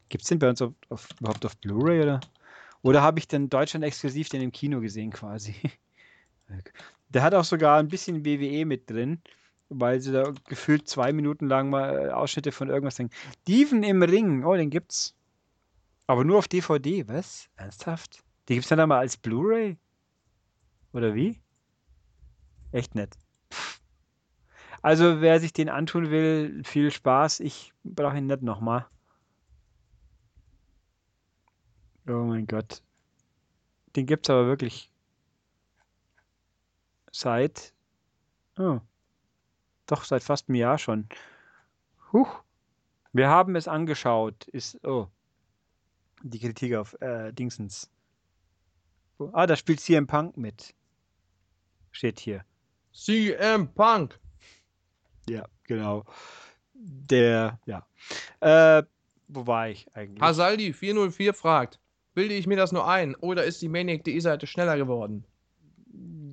Gibt 0.09 0.23
es 0.23 0.29
den 0.29 0.39
bei 0.39 0.49
uns 0.49 0.63
auf, 0.63 0.73
auf, 0.89 1.09
überhaupt 1.21 1.45
auf 1.45 1.57
Blu-ray 1.59 2.03
oder? 2.03 2.21
Oder 2.83 3.03
habe 3.03 3.19
ich 3.19 3.29
den 3.29 3.51
Deutschland 3.51 3.85
exklusiv 3.85 4.31
den 4.31 4.41
im 4.41 4.53
Kino 4.53 4.81
gesehen 4.81 5.11
quasi? 5.11 5.55
Der 7.11 7.23
hat 7.23 7.35
auch 7.35 7.45
sogar 7.45 7.79
ein 7.79 7.89
bisschen 7.89 8.25
WWE 8.25 8.65
mit 8.65 8.89
drin, 8.89 9.21
weil 9.69 10.01
sie 10.01 10.13
da 10.13 10.33
gefühlt 10.49 10.89
zwei 10.89 11.13
Minuten 11.13 11.49
lang 11.49 11.69
mal 11.69 12.09
äh, 12.09 12.11
Ausschnitte 12.11 12.51
von 12.51 12.71
irgendwas 12.71 12.97
denken. 12.97 13.15
Dieven 13.47 13.83
im 13.83 14.03
Ring, 14.03 14.45
oh, 14.45 14.55
den 14.55 14.71
gibt's. 14.71 15.15
Aber 16.07 16.25
nur 16.25 16.39
auf 16.39 16.49
DVD, 16.49 17.07
was? 17.09 17.49
Ernsthaft? 17.57 18.23
Die 18.51 18.55
gibt's 18.57 18.69
dann 18.69 18.81
einmal 18.81 18.99
als 18.99 19.17
Blu-ray? 19.17 19.79
Oder 20.93 21.15
wie? 21.15 21.41
Echt 22.73 22.97
nett. 22.97 23.17
Also, 24.83 25.21
wer 25.21 25.39
sich 25.39 25.53
den 25.53 25.69
antun 25.69 26.11
will, 26.11 26.65
viel 26.65 26.91
Spaß. 26.91 27.39
Ich 27.39 27.73
brauche 27.85 28.19
ihn 28.19 28.27
nicht 28.27 28.43
nochmal. 28.43 28.89
Oh 32.09 32.25
mein 32.25 32.49
Gott. 32.49 32.83
Den 33.95 34.07
gibt's 34.07 34.29
aber 34.29 34.47
wirklich 34.47 34.91
seit. 37.13 37.73
Oh. 38.59 38.81
Doch, 39.87 40.03
seit 40.03 40.25
fast 40.25 40.49
einem 40.49 40.57
Jahr 40.57 40.79
schon. 40.79 41.09
Huch. 42.13 42.43
Wir 43.13 43.29
haben 43.29 43.55
es 43.55 43.69
angeschaut. 43.69 44.49
Ist. 44.49 44.85
Oh. 44.85 45.07
Die 46.25 46.41
Kritik 46.41 46.75
auf 46.75 47.01
äh, 47.01 47.33
Dingsens. 47.33 47.89
Ah, 49.33 49.47
da 49.47 49.57
spielt 49.57 49.81
CM 49.81 50.07
Punk 50.07 50.37
mit. 50.37 50.75
Steht 51.91 52.21
hier. 52.21 52.45
CM 52.93 53.73
Punk. 53.75 54.19
Ja, 55.29 55.47
genau. 55.65 56.05
Der, 56.75 57.61
ja. 57.67 57.87
Äh, 58.41 58.85
wo 59.29 59.47
war 59.47 59.69
ich 59.69 59.87
eigentlich? 59.95 60.21
Hasaldi 60.21 60.73
404 60.73 61.35
fragt, 61.35 61.79
bilde 62.15 62.35
ich 62.35 62.47
mir 62.47 62.57
das 62.57 62.73
nur 62.73 62.89
ein 62.89 63.15
oder 63.17 63.45
ist 63.45 63.63
die 63.63 63.69
Maniac.de 63.69 64.19
Seite 64.21 64.47
schneller 64.47 64.77
geworden? 64.77 65.25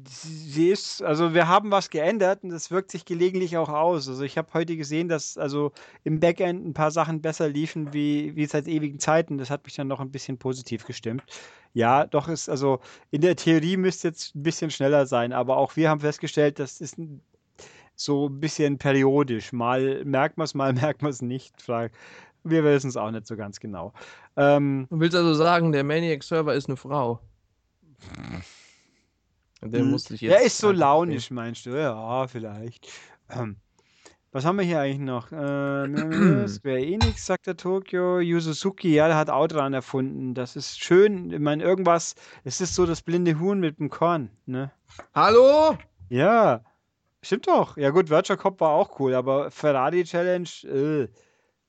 Sie 0.10 0.70
ist, 0.70 1.02
also 1.04 1.34
wir 1.34 1.48
haben 1.48 1.72
was 1.72 1.90
geändert 1.90 2.44
und 2.44 2.50
das 2.50 2.72
wirkt 2.72 2.92
sich 2.92 3.06
gelegentlich 3.06 3.58
auch 3.58 3.70
aus. 3.70 4.08
Also 4.08 4.24
ich 4.24 4.38
habe 4.38 4.54
heute 4.54 4.78
gesehen, 4.78 5.10
dass 5.10 5.38
also 5.38 5.72
im 6.04 6.20
Backend 6.20 6.66
ein 6.66 6.74
paar 6.74 6.92
Sachen 6.92 7.22
besser 7.22 7.50
liefen 7.50 7.94
wie, 7.94 8.36
wie 8.36 8.46
seit 8.46 8.68
ewigen 8.68 9.00
Zeiten. 9.00 9.38
Das 9.38 9.50
hat 9.50 9.66
mich 9.66 9.76
dann 9.76 9.88
noch 9.88 10.00
ein 10.00 10.12
bisschen 10.12 10.38
positiv 10.38 10.86
gestimmt. 10.86 11.24
Ja, 11.74 12.06
doch 12.06 12.28
ist, 12.28 12.50
also 12.50 12.80
in 13.12 13.22
der 13.22 13.36
Theorie 13.36 13.78
müsste 13.78 14.10
jetzt 14.10 14.36
ein 14.36 14.44
bisschen 14.44 14.72
schneller 14.72 15.06
sein, 15.06 15.34
aber 15.34 15.58
auch 15.58 15.76
wir 15.76 15.90
haben 15.90 16.00
festgestellt, 16.00 16.60
das 16.60 16.82
ist 16.82 16.98
so 17.96 18.30
ein 18.30 18.40
bisschen 18.40 18.78
periodisch. 18.78 19.52
Mal 19.52 20.04
merkt 20.06 20.38
man 20.38 20.46
es, 20.46 20.54
mal 20.54 20.74
merkt 20.74 21.02
man 21.02 21.12
es 21.12 21.22
nicht. 21.22 21.54
Wir 22.44 22.64
wissen 22.64 22.90
es 22.90 22.98
auch 22.98 23.12
nicht 23.12 23.28
so 23.28 23.36
ganz 23.36 23.60
genau. 23.60 23.94
Ähm, 24.38 24.88
du 24.90 25.00
willst 25.00 25.16
also 25.16 25.34
sagen, 25.34 25.72
der 25.72 25.84
Maniac-Server 25.84 26.54
ist 26.54 26.68
eine 26.68 26.78
Frau? 26.78 27.20
Der 29.62 29.82
hm. 29.82 29.92
musste 29.92 30.14
ich 30.14 30.22
jetzt. 30.22 30.32
Der 30.34 30.46
ist 30.46 30.58
so 30.58 30.72
launisch, 30.72 31.32
meinst 31.32 31.66
du? 31.66 31.72
Ja, 31.72 32.28
vielleicht. 32.28 32.88
Ähm, 33.30 33.58
was 34.32 34.46
haben 34.46 34.58
wir 34.58 34.66
hier 34.66 34.82
eigentlich 34.82 35.00
noch? 35.00 35.32
Äh, 35.32 36.48
Square 36.48 36.86
Enix, 36.86 37.26
sagt 37.26 37.48
der 37.48 37.58
Tokyo. 37.58 38.20
Yu 38.20 38.40
Suzuki, 38.40 38.94
ja, 38.94 39.08
der 39.08 39.18
hat 39.18 39.30
Outrun 39.30 39.74
erfunden. 39.74 40.34
Das 40.34 40.56
ist 40.56 40.80
schön. 40.80 41.32
Ich 41.32 41.40
meine, 41.40 41.64
irgendwas. 41.64 42.16
Es 42.44 42.62
ist 42.62 42.76
so 42.76 42.86
das 42.86 43.02
blinde 43.02 43.40
Huhn 43.40 43.60
mit 43.60 43.80
dem 43.80 43.90
Korn, 43.90 44.30
ne? 44.46 44.72
Hallo? 45.16 45.78
Ja. 46.10 46.64
Stimmt 47.24 47.48
doch. 47.48 47.78
Ja, 47.78 47.90
gut, 47.90 48.10
Virtual 48.10 48.38
Cop 48.38 48.60
war 48.62 48.70
auch 48.70 49.00
cool, 49.00 49.16
aber 49.16 49.50
Ferrari 49.50 50.04
Challenge, 50.04 50.50
äh. 50.66 51.08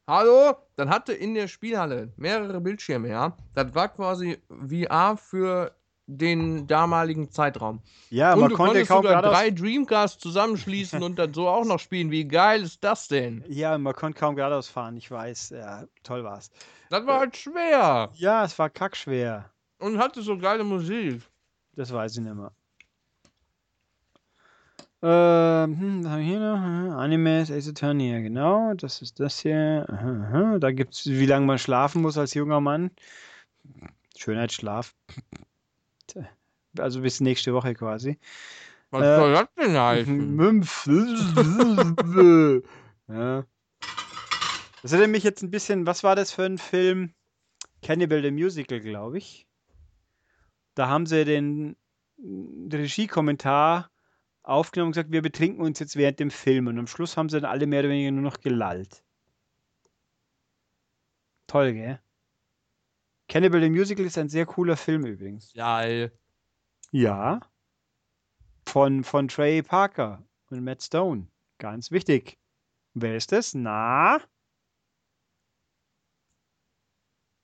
Hallo? 0.06 0.54
Dann 0.76 0.90
hatte 0.90 1.12
in 1.12 1.34
der 1.34 1.48
Spielhalle 1.48 2.12
mehrere 2.16 2.60
Bildschirme, 2.60 3.08
ja. 3.08 3.36
Das 3.54 3.74
war 3.74 3.88
quasi 3.88 4.38
VR 4.48 5.16
für 5.16 5.77
den 6.08 6.66
damaligen 6.66 7.30
Zeitraum. 7.30 7.80
Ja, 8.08 8.32
und 8.32 8.40
man 8.40 8.50
du 8.50 8.56
konnte 8.56 8.84
kaum 8.86 9.02
sogar 9.02 9.20
drei 9.20 9.50
Dreamcasts 9.50 10.18
zusammenschließen 10.20 11.02
und 11.02 11.18
dann 11.18 11.34
so 11.34 11.48
auch 11.48 11.66
noch 11.66 11.78
spielen. 11.78 12.10
Wie 12.10 12.26
geil 12.26 12.62
ist 12.62 12.82
das 12.82 13.08
denn? 13.08 13.44
Ja, 13.46 13.76
man 13.76 13.92
konnte 13.94 14.18
kaum 14.18 14.34
geradeaus 14.34 14.68
fahren, 14.68 14.96
ich 14.96 15.10
weiß. 15.10 15.50
Ja, 15.50 15.84
toll 16.02 16.24
war's. 16.24 16.50
Das 16.88 17.06
war 17.06 17.20
halt 17.20 17.36
schwer. 17.36 18.08
Ja, 18.14 18.44
es 18.44 18.58
war 18.58 18.70
kackschwer. 18.70 19.50
Und 19.78 19.98
hatte 19.98 20.22
so 20.22 20.38
geile 20.38 20.64
Musik. 20.64 21.20
Das 21.76 21.92
weiß 21.92 22.16
ich 22.16 22.22
nicht 22.22 22.34
mehr. 22.34 22.52
Ähm, 25.00 25.78
hm, 25.78 26.04
was 26.04 26.10
haben 26.10 26.18
wir 26.18 26.24
hier 26.24 26.40
noch? 26.40 26.96
Animes 26.96 27.50
Ace 27.50 27.68
Attorney, 27.68 28.10
ja 28.10 28.20
genau. 28.20 28.72
Das 28.74 29.02
ist 29.02 29.20
das 29.20 29.40
hier. 29.40 29.86
Aha, 29.88 30.28
aha. 30.28 30.58
Da 30.58 30.72
gibt's, 30.72 31.06
wie 31.06 31.26
lange 31.26 31.46
man 31.46 31.58
schlafen 31.58 32.00
muss 32.00 32.16
als 32.16 32.34
junger 32.34 32.60
Mann. 32.60 32.90
Schönheitsschlaf. 34.16 34.94
Also 36.78 37.00
bis 37.00 37.20
nächste 37.20 37.54
Woche 37.54 37.74
quasi. 37.74 38.18
Was 38.90 39.02
äh, 39.02 39.16
soll 39.16 39.32
das 39.32 39.48
denn 39.58 39.78
heißen? 39.78 40.36
ja. 43.08 43.44
Das 44.82 44.92
erinnert 44.92 45.10
mich 45.10 45.24
jetzt 45.24 45.42
ein 45.42 45.50
bisschen, 45.50 45.86
was 45.86 46.04
war 46.04 46.16
das 46.16 46.32
für 46.32 46.44
ein 46.44 46.58
Film? 46.58 47.14
Cannibal 47.82 48.22
the 48.22 48.30
Musical, 48.30 48.80
glaube 48.80 49.18
ich. 49.18 49.46
Da 50.74 50.88
haben 50.88 51.06
sie 51.06 51.24
den, 51.24 51.76
den 52.16 52.80
Regiekommentar 52.80 53.90
aufgenommen 54.42 54.88
und 54.88 54.92
gesagt, 54.92 55.12
wir 55.12 55.22
betrinken 55.22 55.62
uns 55.62 55.78
jetzt 55.78 55.96
während 55.96 56.20
dem 56.20 56.30
Film. 56.30 56.66
Und 56.68 56.78
am 56.78 56.86
Schluss 56.86 57.16
haben 57.16 57.28
sie 57.28 57.40
dann 57.40 57.50
alle 57.50 57.66
mehr 57.66 57.80
oder 57.80 57.90
weniger 57.90 58.12
nur 58.12 58.22
noch 58.22 58.40
gelallt. 58.40 59.02
Toll, 61.46 61.72
gell? 61.74 62.00
Cannibal 63.28 63.60
the 63.60 63.68
Musical 63.68 64.06
ist 64.06 64.16
ein 64.16 64.30
sehr 64.30 64.46
cooler 64.46 64.76
Film 64.76 65.04
übrigens. 65.04 65.52
Geil. 65.54 66.12
Ja. 66.90 67.40
Von, 68.66 69.04
von 69.04 69.28
Trey 69.28 69.62
Parker 69.62 70.22
und 70.50 70.64
Matt 70.64 70.82
Stone. 70.82 71.28
Ganz 71.58 71.90
wichtig. 71.90 72.38
Wer 72.94 73.16
ist 73.16 73.32
das? 73.32 73.52
Na? 73.54 74.18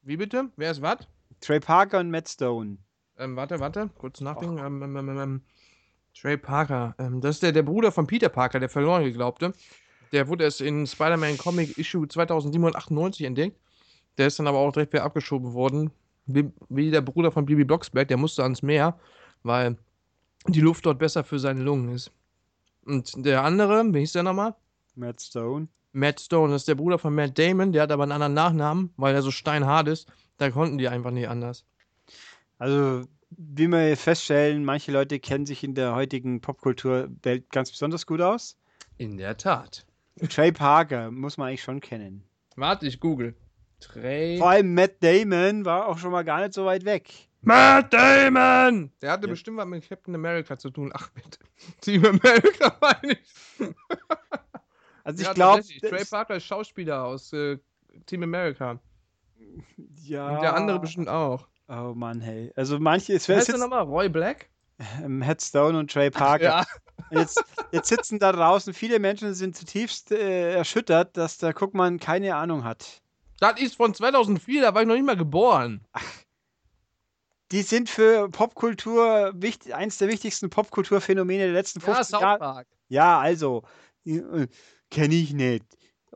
Wie 0.02 0.16
bitte? 0.16 0.50
Wer 0.56 0.70
ist 0.70 0.80
was? 0.80 1.06
Trey 1.40 1.60
Parker 1.60 2.00
und 2.00 2.10
Matt 2.10 2.28
Stone. 2.28 2.78
Ähm, 3.18 3.36
warte, 3.36 3.60
warte, 3.60 3.90
kurz 3.98 4.20
nachdenken. 4.20 4.58
Ähm, 4.58 4.82
ähm, 4.82 4.96
ähm, 4.96 5.18
ähm, 5.18 5.42
Trey 6.18 6.36
Parker, 6.36 6.94
ähm, 6.98 7.20
das 7.20 7.36
ist 7.36 7.42
der, 7.42 7.52
der 7.52 7.62
Bruder 7.62 7.92
von 7.92 8.06
Peter 8.06 8.28
Parker, 8.28 8.58
der 8.58 8.68
verloren 8.68 9.04
geglaubte. 9.04 9.52
Der 10.12 10.28
wurde 10.28 10.44
erst 10.44 10.60
in 10.60 10.86
Spider-Man 10.86 11.38
Comic 11.38 11.76
Issue 11.76 12.08
2798 12.08 13.26
entdeckt. 13.26 13.58
Der 14.18 14.26
ist 14.26 14.38
dann 14.38 14.46
aber 14.46 14.58
auch 14.58 14.72
direkt 14.72 14.92
wieder 14.92 15.04
abgeschoben 15.04 15.52
worden. 15.52 15.90
Wie, 16.26 16.50
wie 16.68 16.90
der 16.90 17.02
Bruder 17.02 17.32
von 17.32 17.44
Bibi 17.44 17.64
Blocksberg, 17.64 18.08
der 18.08 18.16
musste 18.16 18.42
ans 18.42 18.62
Meer, 18.62 18.98
weil 19.42 19.76
die 20.46 20.60
Luft 20.60 20.86
dort 20.86 20.98
besser 20.98 21.24
für 21.24 21.38
seine 21.38 21.62
Lungen 21.62 21.90
ist. 21.90 22.10
Und 22.84 23.12
der 23.24 23.42
andere, 23.42 23.82
wie 23.92 24.00
hieß 24.00 24.12
der 24.12 24.22
nochmal? 24.22 24.54
Matt 24.94 25.20
Stone. 25.20 25.68
Matt 25.92 26.20
Stone, 26.20 26.52
das 26.52 26.62
ist 26.62 26.68
der 26.68 26.74
Bruder 26.74 26.98
von 26.98 27.14
Matt 27.14 27.38
Damon, 27.38 27.72
der 27.72 27.82
hat 27.82 27.92
aber 27.92 28.02
einen 28.02 28.12
anderen 28.12 28.34
Nachnamen, 28.34 28.90
weil 28.96 29.14
er 29.14 29.22
so 29.22 29.30
steinhart 29.30 29.88
ist. 29.88 30.10
Da 30.38 30.50
konnten 30.50 30.78
die 30.78 30.88
einfach 30.88 31.12
nicht 31.12 31.28
anders. 31.28 31.64
Also, 32.58 33.06
wie 33.30 33.68
wir 33.68 33.96
feststellen, 33.96 34.64
manche 34.64 34.92
Leute 34.92 35.18
kennen 35.20 35.46
sich 35.46 35.62
in 35.64 35.74
der 35.74 35.94
heutigen 35.94 36.40
Popkulturwelt 36.40 37.50
ganz 37.50 37.70
besonders 37.70 38.06
gut 38.06 38.20
aus. 38.20 38.56
In 38.96 39.16
der 39.16 39.36
Tat. 39.36 39.86
Trey 40.28 40.52
Parker 40.52 41.10
muss 41.10 41.36
man 41.36 41.48
eigentlich 41.48 41.62
schon 41.62 41.80
kennen. 41.80 42.24
Warte, 42.56 42.86
ich 42.86 43.00
google. 43.00 43.34
Trey. 43.88 44.38
Vor 44.38 44.50
allem 44.50 44.74
Matt 44.74 45.02
Damon 45.02 45.64
war 45.64 45.86
auch 45.86 45.98
schon 45.98 46.12
mal 46.12 46.24
gar 46.24 46.40
nicht 46.40 46.54
so 46.54 46.64
weit 46.64 46.84
weg. 46.84 47.10
Matt 47.42 47.92
Damon! 47.92 48.90
Der 49.02 49.12
hatte 49.12 49.26
ja. 49.26 49.30
bestimmt 49.30 49.58
was 49.58 49.66
mit 49.66 49.86
Captain 49.88 50.14
America 50.14 50.58
zu 50.58 50.70
tun. 50.70 50.90
Ach, 50.94 51.10
mit 51.14 51.38
Team 51.80 52.04
America 52.04 52.76
meine 52.80 53.12
ich. 53.12 53.74
Also 55.04 55.20
ich 55.20 55.26
ja, 55.26 55.32
glaube. 55.34 55.62
Trey 55.62 56.04
Parker 56.04 56.36
ist 56.36 56.44
Schauspieler 56.44 57.04
aus 57.04 57.32
äh, 57.32 57.58
Team 58.06 58.22
America. 58.22 58.78
Ja. 60.02 60.30
Und 60.30 60.42
der 60.42 60.54
andere 60.54 60.80
bestimmt 60.80 61.08
auch. 61.08 61.46
Oh 61.68 61.92
Mann, 61.94 62.20
hey. 62.20 62.52
Also 62.56 62.78
manche. 62.78 63.14
Es 63.14 63.28
wäre 63.28 63.40
jetzt 63.40 63.56
nochmal 63.56 63.82
Roy 63.82 64.08
Black? 64.08 64.48
Ähm, 65.02 65.22
Headstone 65.22 65.78
und 65.78 65.92
Trey 65.92 66.10
Parker. 66.10 66.44
Ja. 66.44 66.64
Jetzt, 67.10 67.44
jetzt, 67.70 67.88
sitzen 67.88 68.18
da 68.18 68.32
draußen 68.32 68.72
viele 68.74 68.98
Menschen, 68.98 69.34
sind 69.34 69.56
zutiefst 69.56 70.10
äh, 70.10 70.54
erschüttert, 70.54 71.16
dass 71.16 71.38
der 71.38 71.52
Guckmann 71.52 71.98
keine 72.00 72.34
Ahnung 72.34 72.64
hat. 72.64 73.02
Das 73.44 73.60
ist 73.60 73.76
von 73.76 73.94
2004, 73.94 74.62
da 74.62 74.74
war 74.74 74.82
ich 74.82 74.88
noch 74.88 74.94
nicht 74.94 75.04
mal 75.04 75.16
geboren. 75.16 75.84
Die 77.52 77.60
sind 77.60 77.90
für 77.90 78.30
Popkultur 78.30 79.32
wichtig, 79.34 79.74
eins 79.74 79.98
der 79.98 80.08
wichtigsten 80.08 80.48
Popkulturphänomene 80.48 81.44
der 81.44 81.52
letzten 81.52 81.80
50 81.80 82.12
ja, 82.12 82.20
Jahre. 82.20 82.66
Ja, 82.88 83.20
also, 83.20 83.62
äh, 84.06 84.46
kenne 84.90 85.14
ich 85.14 85.34
nicht. 85.34 85.64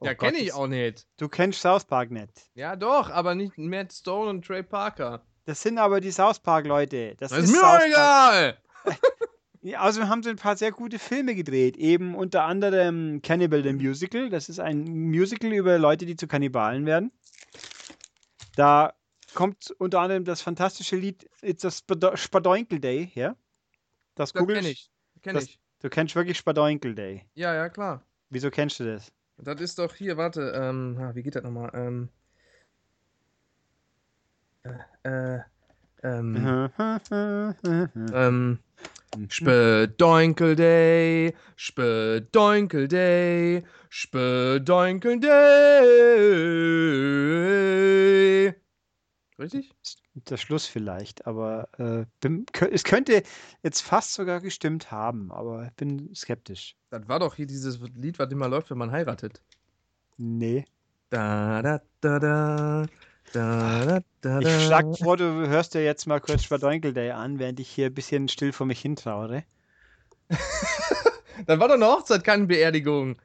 Oh 0.01 0.07
ja, 0.07 0.15
kenne 0.15 0.39
ich 0.39 0.55
auch 0.55 0.69
nicht. 0.69 1.07
Du 1.19 1.29
kennst 1.29 1.61
South 1.61 1.85
Park 1.85 2.11
nicht. 2.11 2.31
Ja, 2.55 2.77
doch, 2.77 3.11
aber 3.11 3.35
nicht 3.35 3.59
Matt 3.59 3.93
Stone 3.93 4.31
und 4.31 4.47
Trey 4.47 4.63
Parker. 4.63 5.23
Das 5.45 5.61
sind 5.63 5.79
aber 5.79 6.01
die 6.01 6.13
South 6.13 6.41
Park-Leute. 6.41 7.15
Das, 7.19 7.31
Das 7.31 7.45
ist 7.45 7.53
mir 7.53 7.61
South 7.61 7.83
egal. 7.87 8.59
Ja, 9.61 9.81
außerdem 9.81 10.09
haben 10.09 10.23
sie 10.23 10.31
ein 10.31 10.37
paar 10.37 10.57
sehr 10.57 10.71
gute 10.71 10.99
Filme 10.99 11.35
gedreht. 11.35 11.77
Eben 11.77 12.15
unter 12.15 12.45
anderem 12.45 13.21
Cannibal 13.23 13.63
the 13.63 13.73
Musical. 13.73 14.31
Das 14.31 14.49
ist 14.49 14.61
ein 14.61 14.85
Musical 15.11 15.53
über 15.53 15.79
Leute, 15.79 16.07
die 16.07 16.17
zu 16.17 16.29
Kannibalen 16.29 16.87
werden. 16.87 17.11
Da 18.57 18.95
kommt 19.35 19.71
unter 19.79 20.01
anderem 20.01 20.25
das 20.25 20.43
fantastische 20.43 20.97
Lied 20.97 21.29
It's 21.43 21.65
a 21.65 21.69
Spado- 21.69 22.17
Spadoinkle 22.17 22.81
Day 22.81 23.07
her. 23.07 23.37
Das, 24.15 24.33
Das 24.33 24.47
kenne 24.47 24.69
ich. 24.71 24.91
Kenn 25.23 25.35
das- 25.35 25.45
ich. 25.45 25.61
Du 25.81 25.89
kennst 25.89 26.17
wirklich 26.17 26.37
Spadoinkle 26.37 26.95
Day. 26.95 27.25
Ja, 27.35 27.55
ja, 27.55 27.69
klar. 27.69 28.03
Wieso 28.31 28.51
kennst 28.51 28.81
du 28.81 28.85
das? 28.85 29.13
Das 29.37 29.61
ist 29.61 29.79
doch 29.79 29.95
hier, 29.95 30.17
warte, 30.17 30.53
ähm, 30.57 30.99
wie 31.15 31.23
geht 31.23 31.37
das 31.37 31.45
nochmal? 31.45 31.71
Ähm, 31.73 32.09
äh, 34.65 35.37
äh, 35.37 35.41
ähm, 36.03 36.69
ähm, 38.13 38.59
Spedoinkel 39.29 40.55
Day, 40.57 41.35
Spedoinkel 41.57 42.89
Day, 42.89 43.63
Spedoinkel 43.89 45.21
Day. 45.21 46.59
Richtig? 49.39 49.71
Der 50.15 50.37
Schluss 50.37 50.67
vielleicht, 50.67 51.27
aber 51.27 51.69
äh, 51.79 52.05
bin, 52.21 52.45
es 52.73 52.83
könnte 52.85 53.23
jetzt 53.63 53.81
fast 53.83 54.15
sogar 54.15 54.41
gestimmt 54.41 54.91
haben, 54.91 55.31
aber 55.31 55.67
ich 55.67 55.73
bin 55.75 56.13
skeptisch. 56.15 56.77
Das 56.91 57.09
war 57.09 57.21
doch 57.21 57.35
hier 57.37 57.47
dieses 57.47 57.79
Lied, 57.95 58.19
was 58.19 58.31
immer 58.33 58.49
läuft, 58.49 58.71
wenn 58.71 58.79
man 58.79 58.91
heiratet. 58.91 59.41
Nee. 60.17 60.65
Da, 61.11 61.63
da, 61.63 61.81
da, 62.01 62.19
da, 62.19 62.87
da, 63.33 63.85
da, 63.85 64.01
da, 64.21 64.39
Ich 64.41 64.67
schlag 64.67 64.87
vor, 64.99 65.17
du 65.17 65.47
hörst 65.47 65.75
dir 65.75 65.85
jetzt 65.85 66.07
mal 66.07 66.21
kurz 66.21 66.45
Spadoinkel 66.45 66.93
Day 66.93 67.11
an, 67.11 67.39
während 67.39 67.61
ich 67.61 67.69
hier 67.69 67.87
ein 67.87 67.95
bisschen 67.95 68.29
still 68.29 68.53
vor 68.53 68.67
mich 68.67 68.81
hintrauere. 68.81 69.45
Das 71.47 71.61
war 71.61 71.69
doch 71.69 71.77
eine 71.77 71.87
Hochzeit, 71.87 72.25
keine 72.25 72.47
Beerdigung. 72.47 73.17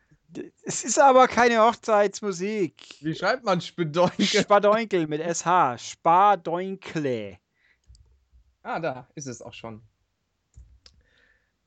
Es 0.63 0.83
ist 0.83 0.99
aber 0.99 1.27
keine 1.27 1.59
Hochzeitsmusik. 1.59 2.75
Wie 3.01 3.15
schreibt 3.15 3.43
man 3.43 3.59
Spedoinkel? 3.59 4.41
Spadoinkel 4.41 5.07
mit 5.07 5.21
SH. 5.21 5.79
Spadoinkle. 5.79 7.37
Ah, 8.61 8.79
da 8.79 9.07
ist 9.15 9.27
es 9.27 9.41
auch 9.41 9.53
schon. 9.53 9.81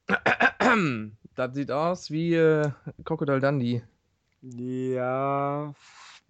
Das 1.37 1.55
sieht 1.55 1.71
aus 1.71 2.11
wie 2.11 2.35
äh, 2.35 2.71
Crocodile 3.05 3.41
Dundee. 3.41 3.83
Ja, 4.41 5.67
ein 5.67 5.75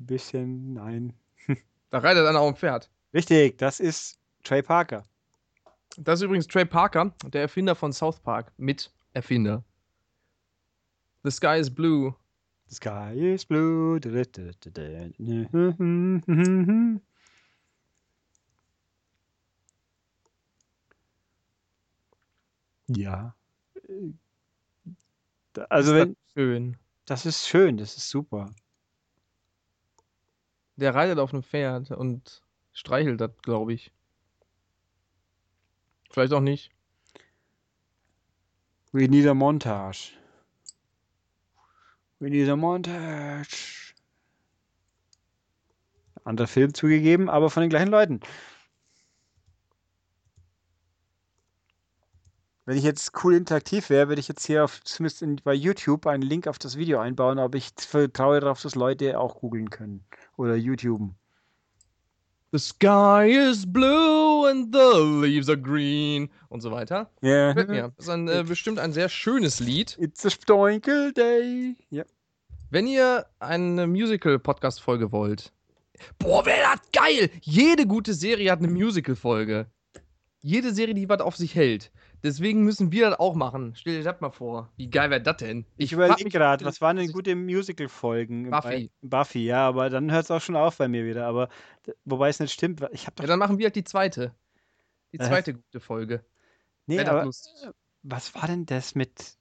bisschen, 0.05 0.73
nein. 0.75 1.13
Da 1.91 1.99
reitet 1.99 2.26
einer 2.26 2.41
auf 2.41 2.53
dem 2.53 2.57
Pferd. 2.57 2.91
Richtig, 3.14 3.59
das 3.59 3.80
ist 3.80 4.18
Trey 4.45 4.62
Parker. 4.62 5.05
Das 5.97 6.20
ist 6.20 6.24
übrigens 6.24 6.47
Trey 6.47 6.64
Parker, 6.64 7.14
der 7.24 7.43
Erfinder 7.43 7.74
von 7.74 7.93
South 7.93 8.20
Park. 8.20 8.53
Mit 8.57 8.93
Erfinder. 9.12 9.64
The 11.22 11.30
Sky 11.30 11.59
is 11.59 11.74
Blue. 11.74 12.14
The 12.68 12.74
sky 12.74 13.34
is 13.34 13.45
blue. 13.45 14.01
Ja. 22.89 23.34
Also 25.68 25.95
Ist 25.95 26.01
das 26.01 26.09
wenn, 26.09 26.16
Schön. 26.34 26.76
das 27.07 27.24
ist 27.26 27.47
schön, 27.49 27.76
das 27.76 27.97
ist 27.97 28.11
super. 28.11 28.51
Der 30.77 30.95
reitet 30.95 31.18
auf 31.18 31.33
einem 31.33 31.43
Pferd 31.43 31.91
und 31.91 32.43
streichelt 32.72 33.20
das, 33.20 33.31
glaube 33.43 33.72
ich. 33.72 33.93
Vielleicht 36.11 36.33
auch 36.33 36.41
nicht. 36.41 36.70
We 38.93 39.09
need 39.09 39.27
a 39.27 39.35
montage. 39.35 40.12
We 42.18 42.31
need 42.31 42.49
a 42.49 42.57
montage. 42.57 43.93
Anderer 46.24 46.47
Film 46.47 46.74
zugegeben, 46.74 47.29
aber 47.29 47.51
von 47.51 47.62
den 47.62 47.70
gleichen 47.70 47.91
Leuten. 47.91 48.20
Wenn 52.67 52.77
ich 52.77 52.83
jetzt 52.83 53.12
cool 53.23 53.35
interaktiv 53.35 53.91
wäre, 53.91 54.09
würde 54.09 54.19
ich 54.19 54.27
jetzt 54.27 54.45
hier 54.45 54.64
auf, 54.64 54.83
zumindest 54.83 55.23
in, 55.23 55.37
bei 55.37 55.55
YouTube 55.55 56.05
einen 56.09 56.25
Link 56.25 56.49
auf 56.49 56.59
das 56.59 56.77
Video 56.77 56.99
einbauen, 56.99 57.39
aber 57.39 57.57
ich 57.57 57.71
vertraue 57.79 58.41
darauf, 58.41 58.61
dass 58.61 58.75
Leute 58.75 59.21
auch 59.21 59.37
googeln 59.37 59.71
können. 59.71 60.05
Oder 60.37 60.57
YouTuben. 60.57 61.14
The 62.51 62.59
sky 62.59 63.31
is 63.31 63.73
blue 63.73 64.49
and 64.49 64.75
the 64.75 65.25
leaves 65.25 65.49
are 65.49 65.61
green. 65.61 66.29
Und 66.49 66.61
so 66.61 66.73
weiter. 66.73 67.09
Ja. 67.21 67.53
Gefällt 67.53 67.69
mir. 67.69 67.93
Das 67.97 68.07
ist 68.07 68.11
ein, 68.11 68.27
äh, 68.27 68.43
bestimmt 68.43 68.81
ein 68.81 68.93
sehr 68.93 69.09
schönes 69.09 69.61
Lied. 69.61 69.97
It's 70.01 70.27
a 70.27 70.31
Stoinkel 70.31 71.12
Day. 71.12 71.77
Ja. 71.91 72.03
Wenn 72.71 72.89
ihr 72.89 73.27
eine 73.39 73.87
Musical-Podcast-Folge 73.87 75.12
wollt, 75.12 75.53
boah, 76.19 76.45
wäre 76.45 76.62
das 76.62 76.81
geil! 76.93 77.31
Jede 77.43 77.87
gute 77.87 78.12
Serie 78.12 78.51
hat 78.51 78.59
eine 78.59 78.69
Musical-Folge. 78.69 79.67
Jede 80.41 80.73
Serie, 80.73 80.95
die 80.95 81.09
was 81.09 81.21
auf 81.21 81.37
sich 81.37 81.55
hält. 81.55 81.93
Deswegen 82.27 82.64
müssen 82.64 82.91
wir 82.91 83.11
das 83.11 83.20
auch 83.20 83.37
machen. 83.37 83.74
Stell 83.77 83.99
dir 83.99 84.03
das 84.03 84.20
mal 84.20 84.31
vor. 84.31 84.68
Wie 84.77 84.91
geil 84.91 85.11
wäre 85.11 85.22
das 85.22 85.37
denn? 85.37 85.64
Ich 85.77 85.95
frag 85.95 86.07
überlege 86.09 86.29
gerade, 86.29 86.64
was 86.64 86.81
waren 86.81 86.97
denn 86.97 87.12
gute 87.12 87.37
Musical-Folgen? 87.37 88.51
Buffy. 88.51 88.91
Buffy, 89.01 89.45
ja, 89.45 89.68
aber 89.68 89.91
dann 89.91 90.11
hört 90.11 90.24
es 90.24 90.33
auch 90.33 90.41
schon 90.41 90.57
auf 90.57 90.77
bei 90.77 90.89
mir 90.89 91.05
wieder. 91.05 91.24
Aber 91.24 91.49
wobei 92.05 92.29
es 92.29 92.41
nicht 92.41 92.53
stimmt, 92.53 92.85
ich 92.91 93.05
doch. 93.05 93.20
Ja, 93.20 93.29
dann 93.29 93.39
machen 93.39 93.59
wir 93.59 93.66
halt 93.66 93.77
die 93.77 93.85
zweite. 93.85 94.35
Die 95.12 95.18
zweite 95.18 95.55
gute 95.55 95.79
Folge. 95.79 96.24
nee, 96.87 96.99
aber 96.99 97.27
lustig. 97.27 97.53
was 98.03 98.35
war 98.35 98.49
denn 98.49 98.66
das 98.66 98.97
mit. 98.97 99.37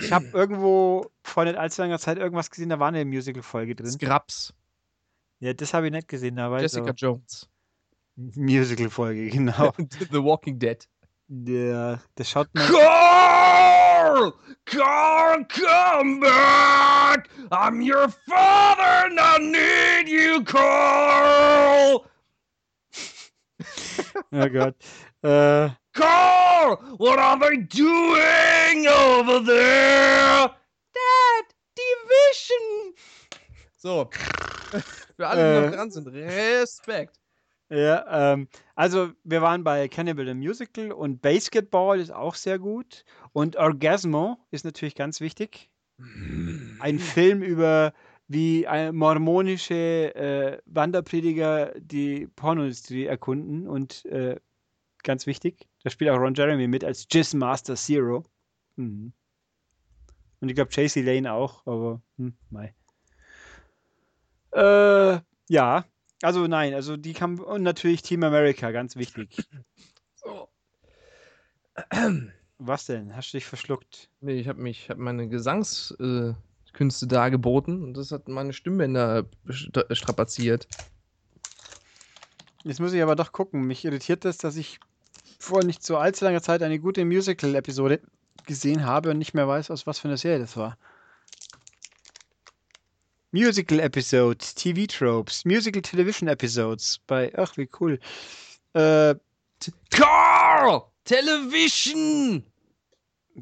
Ich 0.00 0.12
habe 0.12 0.26
irgendwo 0.32 1.12
vor 1.22 1.44
nicht 1.44 1.56
allzu 1.56 1.82
langer 1.82 2.00
Zeit 2.00 2.18
irgendwas 2.18 2.50
gesehen, 2.50 2.70
da 2.70 2.80
war 2.80 2.88
eine 2.88 3.04
Musical-Folge 3.04 3.76
drin. 3.76 3.92
Scrubs. 3.92 4.52
Ja, 5.38 5.54
das 5.54 5.74
habe 5.74 5.86
ich 5.86 5.92
nicht 5.92 6.08
gesehen, 6.08 6.34
da 6.34 6.50
weiß 6.50 6.62
ich 6.62 6.72
Jessica 6.72 6.88
aber. 6.88 6.94
Jones. 6.96 7.48
Musical-Folge, 8.16 9.28
genau. 9.30 9.72
The 10.10 10.24
Walking 10.24 10.58
Dead. 10.58 10.88
Ja, 11.30 11.98
das 12.16 12.28
schaut 12.30 12.48
man. 12.54 12.66
Carl! 12.68 14.32
Carl, 14.66 15.44
come 15.48 16.20
back! 16.20 17.28
I'm 17.52 17.80
your 17.80 18.08
father 18.28 19.06
and 19.06 19.18
I 19.20 19.38
need 19.38 20.08
you, 20.08 20.42
Carl! 20.44 22.06
Oh 24.32 24.48
Gott. 24.48 24.74
Äh, 25.22 25.28
uh, 25.66 25.70
Carl! 25.92 26.76
What 26.98 27.18
are 27.18 27.38
they 27.38 27.56
doing 27.58 28.86
over 28.86 29.40
there? 29.44 30.50
Dad, 30.94 31.46
Division! 31.76 32.94
So. 33.76 34.08
Für 35.16 35.28
alle, 35.28 35.42
die 35.42 35.58
Äh. 35.58 35.60
noch 35.66 35.76
dran 35.76 35.90
sind, 35.90 36.06
Respekt. 36.08 37.19
Ja, 37.70 38.32
ähm, 38.32 38.48
also 38.74 39.12
wir 39.22 39.42
waren 39.42 39.62
bei 39.62 39.86
Cannibal 39.88 40.26
the 40.26 40.34
Musical 40.34 40.90
und 40.90 41.22
Basketball 41.22 42.00
ist 42.00 42.12
auch 42.12 42.34
sehr 42.34 42.58
gut. 42.58 43.04
Und 43.32 43.56
Orgasmo 43.56 44.38
ist 44.50 44.64
natürlich 44.64 44.96
ganz 44.96 45.20
wichtig. 45.20 45.70
Ein 46.80 46.98
Film 46.98 47.42
über 47.42 47.92
wie 48.26 48.66
mormonische 48.92 50.14
äh, 50.14 50.58
Wanderprediger 50.66 51.72
die 51.78 52.28
Pornoindustrie 52.36 53.06
erkunden 53.06 53.68
und 53.68 54.04
äh, 54.06 54.36
ganz 55.02 55.26
wichtig, 55.26 55.68
da 55.82 55.90
spielt 55.90 56.10
auch 56.10 56.18
Ron 56.18 56.34
Jeremy 56.34 56.66
mit 56.66 56.84
als 56.84 57.06
Jizz 57.10 57.34
Master 57.34 57.74
Zero. 57.74 58.24
Mhm. 58.76 59.12
Und 60.40 60.48
ich 60.48 60.54
glaube 60.54 60.70
JC 60.72 61.02
Lane 61.04 61.32
auch, 61.32 61.66
aber 61.66 62.00
hm, 62.16 62.34
mei. 62.50 62.74
Äh, 64.52 65.20
ja, 65.48 65.84
also 66.22 66.46
nein, 66.46 66.74
also 66.74 66.96
die 66.96 67.12
kam 67.12 67.38
und 67.40 67.62
natürlich 67.62 68.02
Team 68.02 68.22
America, 68.22 68.70
ganz 68.70 68.96
wichtig. 68.96 69.36
So. 70.14 70.48
Was 72.58 72.86
denn? 72.86 73.16
Hast 73.16 73.32
du 73.32 73.38
dich 73.38 73.46
verschluckt? 73.46 74.10
Nee, 74.20 74.38
ich 74.38 74.48
habe 74.48 74.60
mich, 74.60 74.90
hab 74.90 74.98
meine 74.98 75.28
Gesangskünste 75.28 76.36
Künste 76.72 77.06
dargeboten 77.06 77.82
und 77.82 77.96
das 77.96 78.12
hat 78.12 78.28
meine 78.28 78.52
Stimmbänder 78.52 79.26
strapaziert. 79.48 80.68
Jetzt 82.64 82.80
muss 82.80 82.92
ich 82.92 83.02
aber 83.02 83.16
doch 83.16 83.32
gucken. 83.32 83.62
Mich 83.62 83.84
irritiert 83.84 84.24
das, 84.24 84.38
dass 84.38 84.56
ich 84.56 84.78
vor 85.38 85.64
nicht 85.64 85.82
so 85.82 85.96
allzu 85.96 86.24
langer 86.24 86.42
Zeit 86.42 86.62
eine 86.62 86.78
gute 86.78 87.04
Musical-Episode 87.04 88.00
gesehen 88.46 88.84
habe 88.84 89.10
und 89.10 89.18
nicht 89.18 89.34
mehr 89.34 89.48
weiß, 89.48 89.70
aus 89.70 89.86
was 89.86 89.98
für 89.98 90.08
einer 90.08 90.16
Serie 90.16 90.38
das 90.38 90.56
war. 90.56 90.76
Musical 93.32 93.80
Episodes, 93.80 94.54
TV 94.54 94.86
Tropes, 94.86 95.44
Musical 95.44 95.82
Television 95.82 96.28
Episodes 96.28 97.00
bei, 97.06 97.32
ach 97.36 97.56
wie 97.56 97.68
cool. 97.80 97.98
Äh, 98.74 99.14
Carl! 99.90 100.82
Television! 101.04 102.44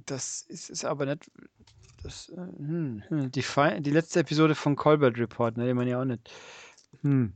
das 0.07 0.43
ist, 0.43 0.71
ist 0.71 0.85
aber 0.85 1.07
nicht. 1.07 1.31
Das, 2.03 2.29
äh, 2.29 2.37
hm, 2.37 3.03
hm, 3.09 3.33
die, 3.33 3.45
die 3.81 3.91
letzte 3.91 4.21
Episode 4.21 4.55
von 4.55 4.77
Colbert 4.77 5.19
Report, 5.19 5.57
ne, 5.57 5.67
die 5.67 5.75
man 5.75 5.89
ja 5.89 6.01
auch 6.01 6.05
nicht. 6.05 6.31
Hm. 7.03 7.35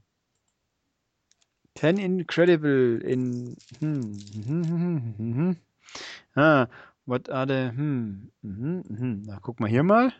Ten 1.74 1.98
Incredible 1.98 2.98
in. 3.02 3.56
Hm. 3.80 4.12
hm, 4.34 4.64
hm, 4.64 5.14
hm, 5.16 5.34
hm. 5.34 5.56
Ah, 6.34 6.68
what 7.06 7.28
are 7.30 7.46
the. 7.46 7.76
Hm. 7.76 8.30
Mhm, 8.42 8.84
mhm. 8.88 9.22
Na, 9.26 9.38
guck 9.40 9.58
mal 9.58 9.68
hier 9.68 9.82
mal. 9.82 10.12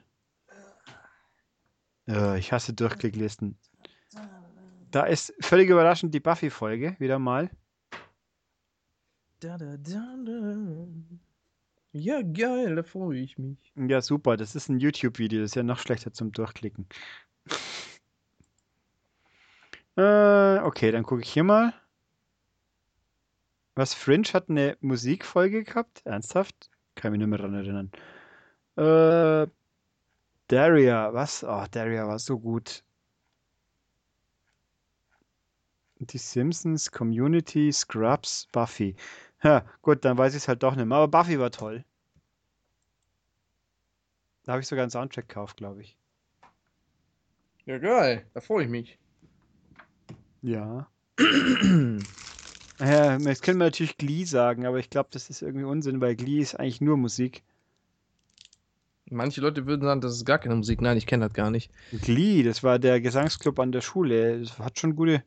Äh, 2.09 2.39
ich 2.39 2.53
hasse 2.53 2.73
Durchklicklisten. 2.73 3.57
Da 4.91 5.05
ist 5.05 5.33
völlig 5.41 5.71
überraschend 5.71 6.15
die 6.15 6.21
Buffy-Folge, 6.21 6.97
wieder 6.99 7.19
mal. 7.19 7.51
Da, 9.41 9.57
da, 9.57 9.77
da, 9.77 10.17
da. 10.25 10.87
Ja, 11.93 12.23
geil, 12.23 12.77
da 12.77 12.83
freue 12.83 13.19
ich 13.19 13.39
mich. 13.39 13.59
Ja, 13.75 14.01
super. 14.01 14.37
Das 14.37 14.55
ist 14.55 14.69
ein 14.69 14.79
YouTube-Video. 14.79 15.41
Das 15.41 15.51
ist 15.51 15.55
ja 15.55 15.63
noch 15.63 15.79
schlechter 15.79 16.13
zum 16.13 16.33
Durchklicken. 16.33 16.87
äh, 19.97 20.59
okay, 20.59 20.91
dann 20.91 21.03
gucke 21.03 21.23
ich 21.23 21.33
hier 21.33 21.45
mal. 21.45 21.75
Was, 23.75 23.95
Fringe 23.95 24.29
hat 24.33 24.49
eine 24.49 24.77
Musikfolge 24.81 25.65
gehabt? 25.65 26.03
Ernsthaft? 26.05 26.71
Kann 26.95 27.13
mich 27.13 27.19
nicht 27.19 27.29
mehr 27.29 27.39
daran 27.39 27.55
erinnern. 27.55 27.91
Äh, 28.77 29.51
Daria, 30.53 31.11
was? 31.15 31.43
Oh, 31.45 31.65
Daria 31.71 32.07
war 32.07 32.19
so 32.19 32.39
gut. 32.39 32.85
Die 35.99 36.19
Simpsons, 36.19 36.91
Community, 36.91 37.73
Scrubs, 37.73 38.49
Buffy. 38.53 38.95
Ja, 39.43 39.65
gut, 39.81 40.05
dann 40.05 40.19
weiß 40.19 40.35
ich 40.35 40.43
es 40.43 40.49
halt 40.49 40.63
doch 40.63 40.77
nicht 40.77 40.85
mehr. 40.85 40.99
Aber 40.99 41.09
Buffy 41.09 41.39
war 41.39 41.51
toll. 41.51 41.87
Da 44.45 44.53
habe 44.53 44.61
ich 44.61 44.69
sogar 44.69 44.83
einen 44.83 44.91
Soundtrack 44.91 45.27
gekauft, 45.27 45.57
glaube 45.57 45.81
ich. 45.81 45.97
Ja, 47.65 47.79
geil, 47.79 48.27
da 48.35 48.43
freue 48.43 48.65
ich 48.65 48.71
mich. 48.71 48.99
Ja. 50.43 50.87
Ja, 52.79 53.17
jetzt 53.17 53.45
können 53.45 53.61
wir 53.61 53.67
natürlich 53.67 53.97
Glee 53.97 54.25
sagen, 54.25 54.67
aber 54.67 54.81
ich 54.81 54.91
glaube, 54.91 55.11
das 55.13 55.31
ist 55.31 55.41
irgendwie 55.41 55.67
Unsinn, 55.67 56.01
weil 56.01 56.17
Glee 56.17 56.41
ist 56.41 56.57
eigentlich 56.57 56.81
nur 56.81 56.97
Musik. 56.97 57.45
Manche 59.11 59.41
Leute 59.41 59.67
würden 59.67 59.83
sagen, 59.83 60.01
das 60.01 60.13
ist 60.13 60.25
gar 60.25 60.39
keine 60.39 60.55
Musik. 60.55 60.81
Nein, 60.81 60.97
ich 60.97 61.07
kenne 61.07 61.27
das 61.27 61.35
gar 61.35 61.51
nicht. 61.51 61.71
Glee, 62.03 62.43
das 62.43 62.63
war 62.63 62.79
der 62.79 63.01
Gesangsclub 63.01 63.59
an 63.59 63.73
der 63.73 63.81
Schule. 63.81 64.41
Das 64.41 64.59
hat 64.59 64.79
schon 64.79 64.97
gute. 64.97 65.23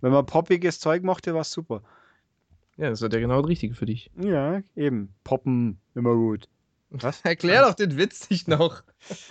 Wenn 0.00 0.12
man 0.12 0.26
poppiges 0.26 0.80
Zeug 0.80 1.02
mochte, 1.02 1.34
war 1.34 1.42
es 1.42 1.52
super. 1.52 1.82
Ja, 2.76 2.88
das 2.88 3.02
ist 3.02 3.12
ja 3.12 3.20
genau 3.20 3.40
das 3.42 3.48
Richtige 3.48 3.74
für 3.74 3.86
dich. 3.86 4.10
Ja, 4.20 4.62
eben. 4.74 5.14
Poppen, 5.22 5.78
immer 5.94 6.14
gut. 6.14 6.48
Was? 6.90 7.20
Erklär 7.24 7.62
doch 7.62 7.74
den 7.74 7.96
Witz 7.96 8.30
nicht 8.30 8.48
noch. 8.48 8.82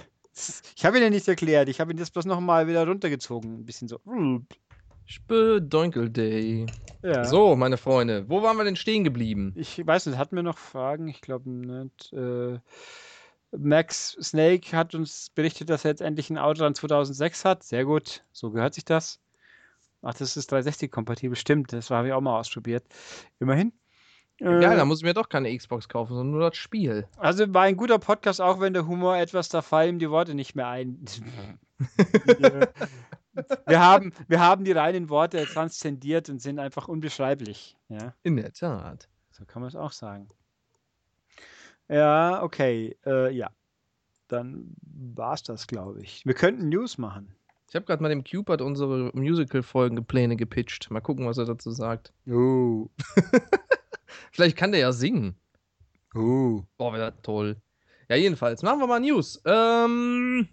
Ich 0.78 0.86
habe 0.86 0.96
ihn 0.96 1.04
ja 1.04 1.10
nicht 1.10 1.28
erklärt. 1.28 1.68
Ich 1.68 1.82
habe 1.82 1.92
ihn 1.92 1.98
jetzt 1.98 2.14
bloß 2.14 2.24
noch 2.24 2.40
mal 2.40 2.66
wieder 2.66 2.88
runtergezogen. 2.88 3.60
Ein 3.60 3.66
bisschen 3.66 3.90
so. 3.90 4.00
Spödonkel 5.06 6.10
Day. 6.10 6.66
Ja. 7.04 7.26
So, 7.26 7.58
meine 7.58 7.76
Freunde, 7.76 8.24
wo 8.30 8.42
waren 8.42 8.56
wir 8.56 8.64
denn 8.64 8.78
stehen 8.78 9.04
geblieben? 9.04 9.54
Ich 9.58 9.86
weiß 9.86 10.06
nicht, 10.06 10.18
hatten 10.18 10.38
wir 10.38 10.44
noch 10.44 10.58
Fragen? 10.58 11.10
Ich 11.10 11.20
glaube 11.20 11.50
nicht. 11.50 12.14
Äh, 12.14 12.60
Max 13.52 14.18
Snake 14.22 14.76
hat 14.76 14.93
uns 14.95 15.30
berichtet, 15.32 15.70
dass 15.70 15.86
er 15.86 15.91
jetzt 15.91 16.02
endlich 16.02 16.30
ein 16.30 16.38
Outrun 16.38 16.76
2006 16.76 17.45
hat. 17.45 17.64
Sehr 17.64 17.86
gut, 17.86 18.24
so 18.32 18.52
gehört 18.52 18.74
sich 18.74 18.86
das. 18.86 19.20
Ach, 20.02 20.14
das 20.14 20.38
ist 20.38 20.54
360-kompatibel, 20.54 21.36
stimmt. 21.36 21.74
Das 21.74 21.89
habe 21.89 22.08
ich 22.08 22.14
auch 22.14 22.22
mal 22.22 22.39
ausprobiert. 22.39 22.86
Immerhin. 23.39 23.74
Äh, 24.38 24.62
Geil, 24.62 24.78
da 24.78 24.86
muss 24.86 25.00
ich 25.00 25.04
mir 25.04 25.14
doch 25.14 25.28
keine 25.28 25.56
Xbox 25.56 25.89
kaufen, 25.89 26.14
sondern 26.14 26.32
nur 26.32 26.50
das 26.50 26.58
Spiel. 26.58 27.08
also 27.18 27.54
war 27.54 27.64
ein 27.64 27.76
guter 27.76 28.00
Podcast, 28.00 28.39
auch 28.39 28.62
wenn 28.62 28.74
der 28.74 28.88
Humor 28.88 29.18
etwas, 29.18 29.50
da 29.50 29.62
fallen 29.62 30.00
die 30.00 30.10
Worte 30.10 30.34
nicht 30.34 30.56
mehr 30.56 30.68
ein. 30.68 31.04
wir, 33.66 33.80
haben, 33.82 34.14
wir 34.28 34.39
haben 34.39 34.64
die 34.64 34.72
reinen 34.72 35.10
Worte 35.10 35.45
transzendiert 35.45 36.30
und 36.30 36.41
sind 36.41 36.60
einfach 36.60 36.88
unbeschreiblich. 36.88 37.76
Ja. 37.89 38.14
In 38.24 38.38
der 38.38 38.54
Tat. 38.54 39.10
So 39.32 39.43
kann 39.45 39.62
man 39.62 39.68
es 39.68 39.76
auch 39.76 39.91
sagen. 39.91 40.30
Ja, 41.90 42.42
okay. 42.44 42.96
Äh, 43.06 43.34
ja. 43.34 43.50
Dann 44.28 44.76
war 44.82 45.34
es 45.34 45.44
das, 45.44 45.68
glaube 45.68 46.02
ich. 46.02 46.24
Wir 46.26 46.36
könnten 46.36 46.70
News 46.70 46.98
machen. 46.98 47.34
Ich 47.68 47.76
habe 47.76 47.86
gerade 47.86 48.02
mal 48.02 48.10
dem 48.10 48.24
Cupid 48.24 48.62
unsere 48.62 49.12
Musical-Folgenpläne 49.14 50.36
gepitcht. 50.36 50.90
Mal 50.92 51.02
gucken, 51.02 51.26
was 51.26 51.38
er 51.38 51.46
dazu 51.46 51.72
sagt. 51.72 52.14
Oh. 52.28 52.90
Vielleicht 54.32 54.58
kann 54.58 54.72
der 54.72 54.82
ja 54.82 54.92
singen. 54.92 55.36
Oh. 56.16 56.64
Boah, 56.78 56.94
wäre 56.94 57.12
das 57.12 57.22
toll. 57.22 57.58
Ja, 58.08 58.16
jedenfalls, 58.16 58.64
machen 58.64 58.80
wir 58.80 58.88
mal 58.88 59.00
News. 59.00 59.42
Ähm, 59.46 60.48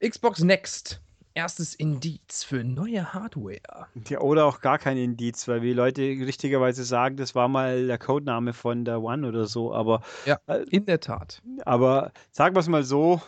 Xbox 0.00 0.40
Next. 0.40 1.00
Erstes 1.34 1.74
Indiz 1.74 2.44
für 2.44 2.62
neue 2.62 3.14
Hardware. 3.14 3.86
Ja, 4.08 4.20
oder 4.20 4.44
auch 4.46 4.60
gar 4.60 4.78
kein 4.78 4.96
Indiz, 4.98 5.48
weil 5.48 5.62
wie 5.62 5.72
Leute 5.72 6.02
richtigerweise 6.02 6.84
sagen, 6.84 7.16
das 7.16 7.34
war 7.34 7.48
mal 7.48 7.86
der 7.86 7.98
Codename 7.98 8.52
von 8.52 8.84
der 8.84 9.00
One 9.02 9.26
oder 9.26 9.46
so. 9.46 9.72
Aber, 9.74 10.02
Ja. 10.26 10.38
äh, 10.46 10.64
In 10.70 10.84
der 10.86 11.00
Tat. 11.00 11.40
aber 11.64 12.12
sagen 12.30 12.54
wir 12.54 12.60
es 12.60 12.68
mal 12.68 12.84
so, 12.84 13.22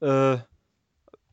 äh, 0.00 0.38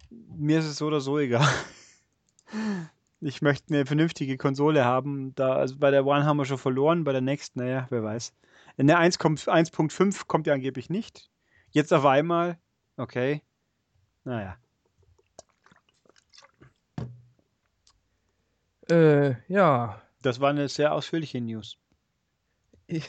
mir 0.10 0.60
ist 0.60 0.66
es 0.66 0.78
so 0.78 0.88
oder 0.88 1.02
so 1.02 1.18
egal. 1.20 1.48
Ich 3.24 3.44
möchte 3.44 3.72
eine 3.74 3.86
vernünftige 3.86 4.36
Konsole 4.36 4.84
haben. 4.84 5.36
Da, 5.36 5.54
also 5.54 5.78
bei 5.78 5.92
der 5.92 6.08
One 6.08 6.26
haben 6.26 6.38
wir 6.38 6.46
schon 6.46 6.58
verloren, 6.58 7.04
bei 7.04 7.12
der 7.12 7.22
Next, 7.22 7.56
naja, 7.56 7.86
wer 7.92 8.04
weiß. 8.04 8.34
In 8.78 8.88
der 8.88 8.98
1 8.98 9.20
kommt- 9.20 9.48
1.5 9.48 10.26
kommt 10.28 10.48
ja 10.48 10.56
angeblich 10.56 10.90
nicht. 10.90 11.30
Jetzt 11.70 11.94
auf 11.94 12.04
einmal, 12.06 12.58
okay. 12.98 13.44
Naja. 14.24 14.58
Äh, 18.90 19.36
ja. 19.48 20.02
Das 20.22 20.40
war 20.40 20.50
eine 20.50 20.70
sehr 20.70 20.94
ausführliche 20.94 21.42
News. 21.42 21.78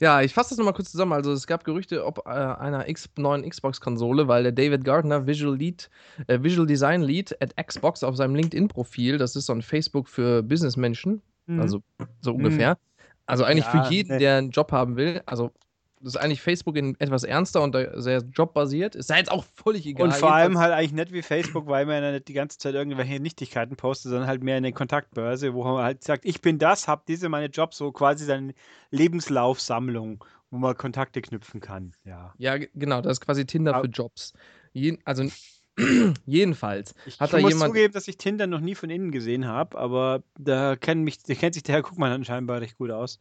Ja, 0.00 0.20
ich 0.22 0.34
fasse 0.34 0.50
das 0.50 0.58
nochmal 0.58 0.74
kurz 0.74 0.90
zusammen. 0.90 1.12
Also 1.12 1.32
es 1.32 1.46
gab 1.46 1.64
Gerüchte 1.64 2.04
ob 2.04 2.18
äh, 2.26 2.30
einer 2.30 2.88
X 2.88 3.08
neuen 3.16 3.48
Xbox-Konsole, 3.48 4.28
weil 4.28 4.42
der 4.42 4.52
David 4.52 4.84
Gardner, 4.84 5.26
Visual 5.26 5.56
Lead, 5.56 5.88
äh, 6.26 6.42
Visual 6.42 6.66
Design 6.66 7.02
Lead 7.02 7.34
at 7.40 7.56
Xbox 7.56 8.04
auf 8.04 8.16
seinem 8.16 8.34
LinkedIn-Profil, 8.34 9.18
das 9.18 9.34
ist 9.36 9.46
so 9.46 9.52
ein 9.54 9.62
Facebook 9.62 10.08
für 10.08 10.42
Businessmenschen, 10.42 11.22
Mhm. 11.46 11.60
also 11.60 11.82
so 12.20 12.32
ungefähr. 12.34 12.76
Also 13.26 13.44
eigentlich 13.44 13.64
Ja, 13.72 13.84
für 13.84 13.90
jeden, 13.92 14.12
ne. 14.12 14.18
der 14.18 14.36
einen 14.38 14.50
Job 14.50 14.70
haben 14.72 14.96
will. 14.96 15.22
Also 15.26 15.52
das 16.00 16.14
ist 16.14 16.16
eigentlich 16.16 16.40
Facebook 16.42 16.76
in 16.76 16.98
etwas 17.00 17.24
ernster 17.24 17.62
und 17.62 17.76
sehr 17.96 18.22
jobbasiert. 18.32 18.94
Ist 18.94 19.10
ja 19.10 19.16
jetzt 19.16 19.30
auch 19.30 19.44
völlig 19.44 19.84
egal. 19.86 20.06
Und 20.08 20.14
vor 20.14 20.32
allem 20.32 20.58
halt 20.58 20.72
eigentlich 20.72 20.92
nicht 20.92 21.12
wie 21.12 21.22
Facebook, 21.22 21.66
weil 21.66 21.86
man 21.86 22.02
ja 22.02 22.12
nicht 22.12 22.28
die 22.28 22.32
ganze 22.32 22.58
Zeit 22.58 22.74
irgendwelche 22.74 23.20
Nichtigkeiten 23.20 23.76
postet, 23.76 24.10
sondern 24.10 24.28
halt 24.28 24.42
mehr 24.42 24.56
eine 24.56 24.72
Kontaktbörse, 24.72 25.54
wo 25.54 25.64
man 25.64 25.82
halt 25.82 26.04
sagt, 26.04 26.24
ich 26.24 26.40
bin 26.40 26.58
das, 26.58 26.88
hab 26.88 27.06
diese 27.06 27.28
meine 27.28 27.46
Jobs, 27.46 27.76
so 27.78 27.92
quasi 27.92 28.24
seine 28.24 28.54
Lebenslaufsammlung, 28.90 30.24
wo 30.50 30.58
man 30.58 30.76
Kontakte 30.76 31.20
knüpfen 31.20 31.60
kann. 31.60 31.92
Ja. 32.04 32.32
Ja, 32.38 32.56
genau, 32.56 33.00
das 33.00 33.14
ist 33.14 33.20
quasi 33.20 33.44
Tinder 33.46 33.76
Au- 33.76 33.80
für 33.82 33.88
Jobs. 33.88 34.32
Jeden, 34.72 34.98
also 35.04 35.24
jedenfalls 36.26 36.94
Ich 37.06 37.20
hat 37.20 37.32
da 37.32 37.38
muss 37.38 37.52
jemand. 37.52 37.70
zugeben, 37.70 37.92
dass 37.94 38.08
ich 38.08 38.16
Tinder 38.16 38.46
noch 38.46 38.60
nie 38.60 38.74
von 38.74 38.90
innen 38.90 39.10
gesehen 39.12 39.46
habe, 39.46 39.78
aber 39.78 40.22
da 40.38 40.76
kennt 40.76 41.02
mich, 41.04 41.22
da 41.22 41.34
kennt 41.34 41.54
sich 41.54 41.62
der 41.62 41.76
Herr 41.76 41.82
Guckmann 41.82 42.10
dann 42.10 42.24
scheinbar 42.24 42.60
recht 42.60 42.78
gut 42.78 42.90
aus. 42.90 43.18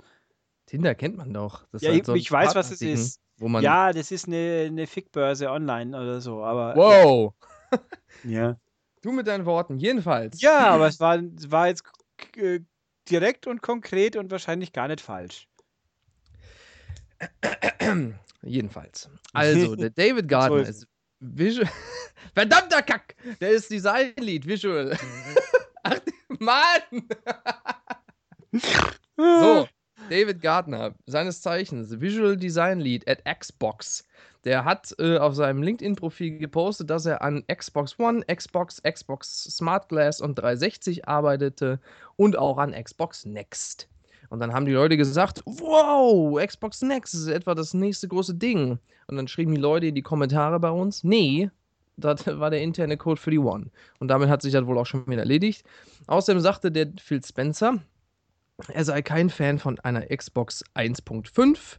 Tinder 0.67 0.93
kennt 0.95 1.17
man 1.17 1.33
doch. 1.33 1.65
Das 1.71 1.81
Ja, 1.81 1.89
halt 1.89 2.01
ich- 2.01 2.05
so 2.05 2.13
ich 2.13 2.31
weiß, 2.31 2.53
was 2.53 2.71
es 2.71 2.81
ist. 2.81 3.19
Ja, 3.39 3.93
das 3.93 4.11
ist 4.11 4.27
eine, 4.27 4.65
eine 4.67 4.85
Fickbörse 4.87 5.49
online 5.49 5.97
oder 5.99 6.21
so, 6.21 6.43
aber 6.43 6.75
Wow! 6.75 7.33
ja. 8.23 8.59
Du 9.01 9.11
mit 9.11 9.27
deinen 9.27 9.45
Worten. 9.45 9.77
Jedenfalls. 9.77 10.41
Ja, 10.41 10.67
aber 10.73 10.87
es 10.87 10.99
war, 10.99 11.19
war 11.21 11.67
jetzt 11.67 11.83
äh, 12.35 12.59
direkt 13.09 13.47
und 13.47 13.61
konkret 13.61 14.15
und 14.15 14.29
wahrscheinlich 14.31 14.73
gar 14.73 14.87
nicht 14.87 15.01
falsch. 15.01 15.47
Jedenfalls. 18.43 19.09
Also, 19.33 19.75
der 19.75 19.89
David 19.95 20.27
Gardner 20.27 20.61
ist 20.61 20.69
ist 20.69 20.87
Visual. 21.19 21.69
Verdammter 22.35 22.81
Kack! 22.81 23.15
Der 23.39 23.51
ist 23.51 23.71
Design-Lead, 23.71 24.45
Visual. 24.45 24.97
Ach, 25.83 25.99
Mann! 26.39 26.81
So, 29.15 29.67
David 30.09 30.41
Gardner, 30.41 30.95
seines 31.05 31.41
Zeichens 31.41 31.99
Visual 31.99 32.37
Design 32.37 32.79
Lead 32.79 33.07
at 33.07 33.23
Xbox. 33.25 34.05
Der 34.45 34.63
hat 34.63 34.95
äh, 34.99 35.17
auf 35.17 35.35
seinem 35.35 35.61
LinkedIn-Profil 35.61 36.37
gepostet, 36.37 36.89
dass 36.89 37.05
er 37.05 37.21
an 37.21 37.43
Xbox 37.53 37.99
One, 37.99 38.23
Xbox, 38.33 38.81
Xbox 38.81 39.43
Smart 39.43 39.89
Glass 39.89 40.21
und 40.21 40.35
360 40.35 41.07
arbeitete 41.07 41.79
und 42.15 42.37
auch 42.37 42.57
an 42.57 42.71
Xbox 42.71 43.25
Next. 43.25 43.89
Und 44.29 44.39
dann 44.39 44.53
haben 44.53 44.65
die 44.65 44.73
Leute 44.73 44.97
gesagt, 44.97 45.41
wow, 45.45 46.39
Xbox 46.45 46.81
Next 46.81 47.13
ist 47.13 47.27
etwa 47.27 47.55
das 47.55 47.73
nächste 47.73 48.07
große 48.07 48.35
Ding. 48.35 48.79
Und 49.07 49.15
dann 49.15 49.27
schrieben 49.27 49.55
die 49.55 49.61
Leute 49.61 49.87
in 49.87 49.95
die 49.95 50.01
Kommentare 50.01 50.59
bei 50.59 50.69
uns, 50.69 51.03
nee, 51.03 51.49
das 51.97 52.25
war 52.39 52.49
der 52.49 52.61
interne 52.61 52.97
Code 52.97 53.19
für 53.19 53.31
die 53.31 53.39
One. 53.39 53.67
Und 53.99 54.07
damit 54.07 54.29
hat 54.29 54.41
sich 54.41 54.53
das 54.53 54.65
wohl 54.65 54.77
auch 54.77 54.85
schon 54.85 55.07
wieder 55.07 55.21
erledigt. 55.21 55.65
Außerdem 56.07 56.39
sagte 56.41 56.71
der 56.71 56.87
Phil 56.99 57.23
Spencer, 57.23 57.79
er 58.67 58.85
sei 58.85 59.01
kein 59.01 59.29
Fan 59.29 59.59
von 59.59 59.79
einer 59.79 60.05
Xbox 60.07 60.63
1.5. 60.75 61.77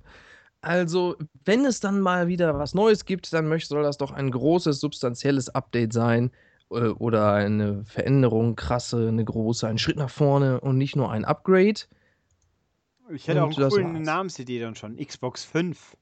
Also, 0.61 1.17
wenn 1.45 1.65
es 1.65 1.81
dann 1.81 2.01
mal 2.01 2.29
wieder 2.29 2.59
was 2.59 2.75
Neues 2.75 3.05
gibt, 3.05 3.33
dann 3.33 3.49
möchte, 3.49 3.69
soll 3.69 3.83
das 3.83 3.97
doch 3.99 4.11
ein 4.11 4.31
großes, 4.31 4.81
substanzielles 4.81 5.49
Update 5.51 5.93
sein 5.93 6.31
äh, 6.71 6.89
oder 6.89 7.33
eine 7.33 7.85
Veränderung, 7.85 8.57
krasse, 8.57 9.09
eine 9.09 9.25
große, 9.25 9.67
ein 9.69 9.79
Schritt 9.79 9.97
nach 9.97 10.11
vorne 10.11 10.61
und 10.61 10.79
nicht 10.79 10.97
nur 10.97 11.11
ein 11.13 11.25
Upgrade. 11.25 11.81
Ich 13.11 13.27
hätte 13.29 13.43
auch 13.43 13.49
Und 13.49 13.57
einen 13.57 13.65
das 13.65 13.73
coolen. 13.75 14.03
Namensidee 14.03 14.61
dann 14.61 14.75
schon. 14.75 14.97
Xbox 14.97 15.45
5. 15.45 15.97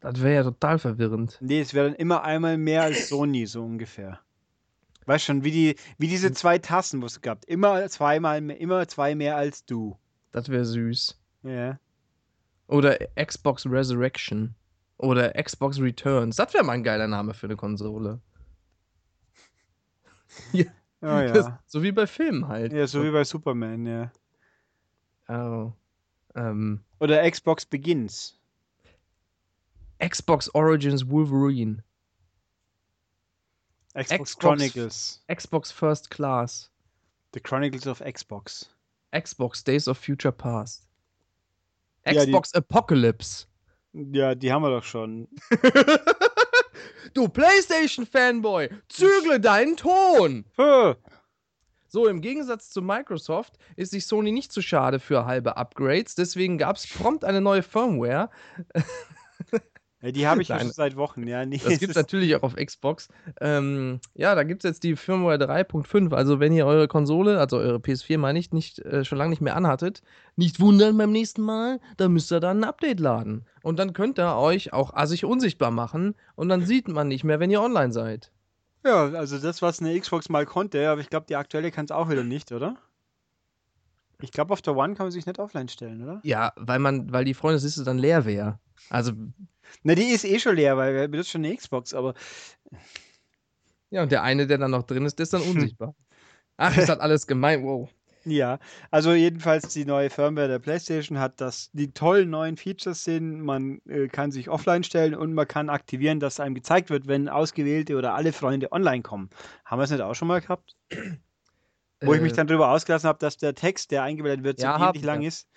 Das 0.00 0.22
wäre 0.22 0.34
ja 0.36 0.42
total 0.44 0.78
verwirrend. 0.78 1.38
Nee, 1.40 1.60
es 1.60 1.74
wäre 1.74 1.88
dann 1.88 1.96
immer 1.96 2.22
einmal 2.22 2.56
mehr 2.56 2.82
als 2.82 3.08
Sony, 3.08 3.46
so 3.46 3.64
ungefähr. 3.64 4.20
Weißt 5.08 5.24
schon, 5.24 5.42
wie, 5.42 5.50
die, 5.50 5.76
wie 5.96 6.06
diese 6.06 6.32
zwei 6.32 6.58
Tassen, 6.58 7.00
wo 7.00 7.06
es 7.06 7.22
gab. 7.22 7.46
Immer 7.46 7.88
zweimal 7.88 8.50
immer 8.50 8.86
zwei 8.88 9.14
mehr 9.14 9.38
als 9.38 9.64
du. 9.64 9.96
Das 10.32 10.50
wäre 10.50 10.66
süß. 10.66 11.18
Ja. 11.44 11.80
Oder 12.66 12.98
Xbox 13.16 13.64
Resurrection. 13.64 14.54
Oder 14.98 15.32
Xbox 15.42 15.80
Returns. 15.80 16.36
Das 16.36 16.52
wäre 16.52 16.62
mal 16.62 16.74
ein 16.74 16.82
geiler 16.82 17.06
Name 17.06 17.32
für 17.32 17.46
eine 17.46 17.56
Konsole. 17.56 18.20
Oh 21.00 21.06
Das, 21.06 21.46
ja. 21.46 21.62
so 21.64 21.80
wie 21.84 21.92
bei 21.92 22.08
Filmen 22.08 22.48
halt. 22.48 22.72
Ja, 22.72 22.84
so 22.88 23.04
wie 23.04 23.12
bei 23.12 23.22
Superman, 23.22 23.86
ja. 23.86 24.10
Oh. 25.28 25.72
Ähm, 26.34 26.80
Oder 26.98 27.30
Xbox 27.30 27.64
Begins. 27.64 28.36
Xbox 30.00 30.52
Origins 30.56 31.08
Wolverine. 31.08 31.84
Xbox, 34.02 34.10
Xbox- 34.10 34.38
Chronicles. 34.38 35.24
Xbox 35.32 35.72
First 35.72 36.10
Class. 36.10 36.70
The 37.34 37.40
Chronicles 37.40 37.86
of 37.86 38.00
Xbox. 38.00 38.74
Xbox 39.14 39.62
Days 39.64 39.88
of 39.88 39.98
Future 39.98 40.32
Past. 40.32 40.88
Ja, 42.06 42.24
die- 42.24 42.30
Xbox 42.30 42.54
Apocalypse. 42.54 43.46
Ja, 43.92 44.34
die 44.34 44.52
haben 44.52 44.62
wir 44.62 44.70
doch 44.70 44.84
schon. 44.84 45.28
du 47.14 47.28
PlayStation-Fanboy, 47.28 48.68
zügle 48.88 49.40
deinen 49.40 49.76
Ton! 49.76 50.44
So, 51.88 52.06
im 52.06 52.20
Gegensatz 52.20 52.68
zu 52.68 52.82
Microsoft 52.82 53.54
ist 53.76 53.92
sich 53.92 54.06
Sony 54.06 54.30
nicht 54.30 54.52
zu 54.52 54.60
schade 54.60 55.00
für 55.00 55.24
halbe 55.24 55.56
Upgrades, 55.56 56.14
deswegen 56.14 56.58
gab 56.58 56.76
es 56.76 56.86
prompt 56.86 57.24
eine 57.24 57.40
neue 57.40 57.62
Firmware. 57.62 58.30
Ja, 60.00 60.12
die 60.12 60.28
habe 60.28 60.42
ich 60.42 60.48
ja 60.48 60.56
Nein. 60.56 60.66
schon 60.66 60.74
seit 60.74 60.96
Wochen, 60.96 61.26
ja. 61.26 61.44
Nee, 61.44 61.60
Das 61.62 61.78
gibt 61.78 61.90
es 61.90 61.96
natürlich 61.96 62.36
auch 62.36 62.42
auf 62.44 62.54
Xbox. 62.54 63.08
Ähm, 63.40 64.00
ja, 64.14 64.34
da 64.36 64.44
gibt 64.44 64.64
es 64.64 64.68
jetzt 64.68 64.84
die 64.84 64.94
Firmware 64.94 65.38
3.5. 65.38 66.14
Also, 66.14 66.38
wenn 66.38 66.52
ihr 66.52 66.66
eure 66.66 66.86
Konsole, 66.86 67.40
also 67.40 67.56
eure 67.56 67.78
PS4 67.78 68.16
meine 68.16 68.38
ich, 68.38 68.52
nicht, 68.52 68.78
äh, 68.80 69.04
schon 69.04 69.18
lange 69.18 69.30
nicht 69.30 69.42
mehr 69.42 69.56
anhattet, 69.56 70.02
nicht 70.36 70.60
wundern 70.60 70.96
beim 70.96 71.10
nächsten 71.10 71.42
Mal, 71.42 71.80
da 71.96 72.08
müsst 72.08 72.30
ihr 72.30 72.38
dann 72.38 72.60
ein 72.60 72.64
Update 72.64 73.00
laden. 73.00 73.44
Und 73.62 73.80
dann 73.80 73.92
könnt 73.92 74.20
ihr 74.20 74.36
euch 74.36 74.72
auch 74.72 74.94
assig 74.94 75.24
unsichtbar 75.24 75.72
machen 75.72 76.14
und 76.36 76.48
dann 76.48 76.64
sieht 76.64 76.86
man 76.86 77.08
nicht 77.08 77.24
mehr, 77.24 77.40
wenn 77.40 77.50
ihr 77.50 77.60
online 77.60 77.92
seid. 77.92 78.30
Ja, 78.84 79.06
also 79.06 79.38
das, 79.38 79.60
was 79.62 79.80
eine 79.80 79.98
Xbox 79.98 80.28
mal 80.28 80.46
konnte, 80.46 80.88
aber 80.88 81.00
ich 81.00 81.10
glaube, 81.10 81.26
die 81.28 81.34
aktuelle 81.34 81.72
kann 81.72 81.86
es 81.86 81.90
auch 81.90 82.08
wieder 82.08 82.22
nicht, 82.22 82.52
oder? 82.52 82.76
Ich 84.20 84.32
glaube, 84.32 84.52
auf 84.52 84.62
der 84.62 84.76
One 84.76 84.94
kann 84.94 85.06
man 85.06 85.12
sich 85.12 85.26
nicht 85.26 85.38
offline 85.38 85.68
stellen, 85.68 86.02
oder? 86.02 86.20
Ja, 86.24 86.52
weil 86.56 86.80
man, 86.80 87.12
weil 87.12 87.24
die 87.24 87.34
Freundesliste 87.34 87.84
dann 87.84 87.98
leer 87.98 88.24
wäre. 88.24 88.58
Also, 88.90 89.12
Na, 89.82 89.94
die 89.94 90.04
ist 90.10 90.24
eh 90.24 90.38
schon 90.38 90.56
leer, 90.56 90.76
weil 90.76 90.94
wer 90.94 91.08
benutzt 91.08 91.30
schon 91.30 91.44
eine 91.44 91.56
Xbox, 91.56 91.94
aber 91.94 92.14
ja, 93.90 94.02
und 94.02 94.12
der 94.12 94.22
eine, 94.22 94.46
der 94.46 94.58
dann 94.58 94.72
noch 94.72 94.82
drin 94.84 95.04
ist, 95.04 95.18
der 95.18 95.24
ist 95.24 95.32
dann 95.32 95.42
unsichtbar. 95.42 95.94
Ach, 96.56 96.74
das 96.74 96.90
alles 96.90 97.26
gemein, 97.28 97.62
wow. 97.62 97.88
ja. 98.24 98.58
Also 98.90 99.12
jedenfalls 99.12 99.68
die 99.68 99.84
neue 99.84 100.10
Firmware 100.10 100.48
der 100.48 100.58
PlayStation 100.58 101.20
hat, 101.20 101.40
dass 101.40 101.70
die 101.72 101.92
tollen 101.92 102.30
neuen 102.30 102.56
Features 102.56 103.04
sind. 103.04 103.40
Man 103.40 103.80
äh, 103.86 104.08
kann 104.08 104.32
sich 104.32 104.48
offline 104.50 104.82
stellen 104.82 105.14
und 105.14 105.34
man 105.34 105.46
kann 105.46 105.70
aktivieren, 105.70 106.18
dass 106.18 106.40
einem 106.40 106.56
gezeigt 106.56 106.90
wird, 106.90 107.06
wenn 107.06 107.28
ausgewählte 107.28 107.96
oder 107.96 108.14
alle 108.14 108.32
Freunde 108.32 108.72
online 108.72 109.02
kommen. 109.02 109.30
Haben 109.64 109.78
wir 109.78 109.84
es 109.84 109.90
nicht 109.92 110.00
auch 110.00 110.14
schon 110.14 110.28
mal 110.28 110.40
gehabt? 110.40 110.76
Wo 112.04 112.14
ich 112.14 112.20
mich 112.20 112.32
Äh, 112.32 112.36
dann 112.36 112.46
darüber 112.46 112.70
ausgelassen 112.70 113.08
habe, 113.08 113.18
dass 113.18 113.36
der 113.36 113.54
Text, 113.54 113.90
der 113.90 114.02
eingeblendet 114.02 114.44
wird, 114.44 114.58
so 114.60 114.64
Ja, 114.64 114.76
ähnlich 114.76 115.02
haben 115.02 115.02
lang 115.02 115.22
ist. 115.22 115.48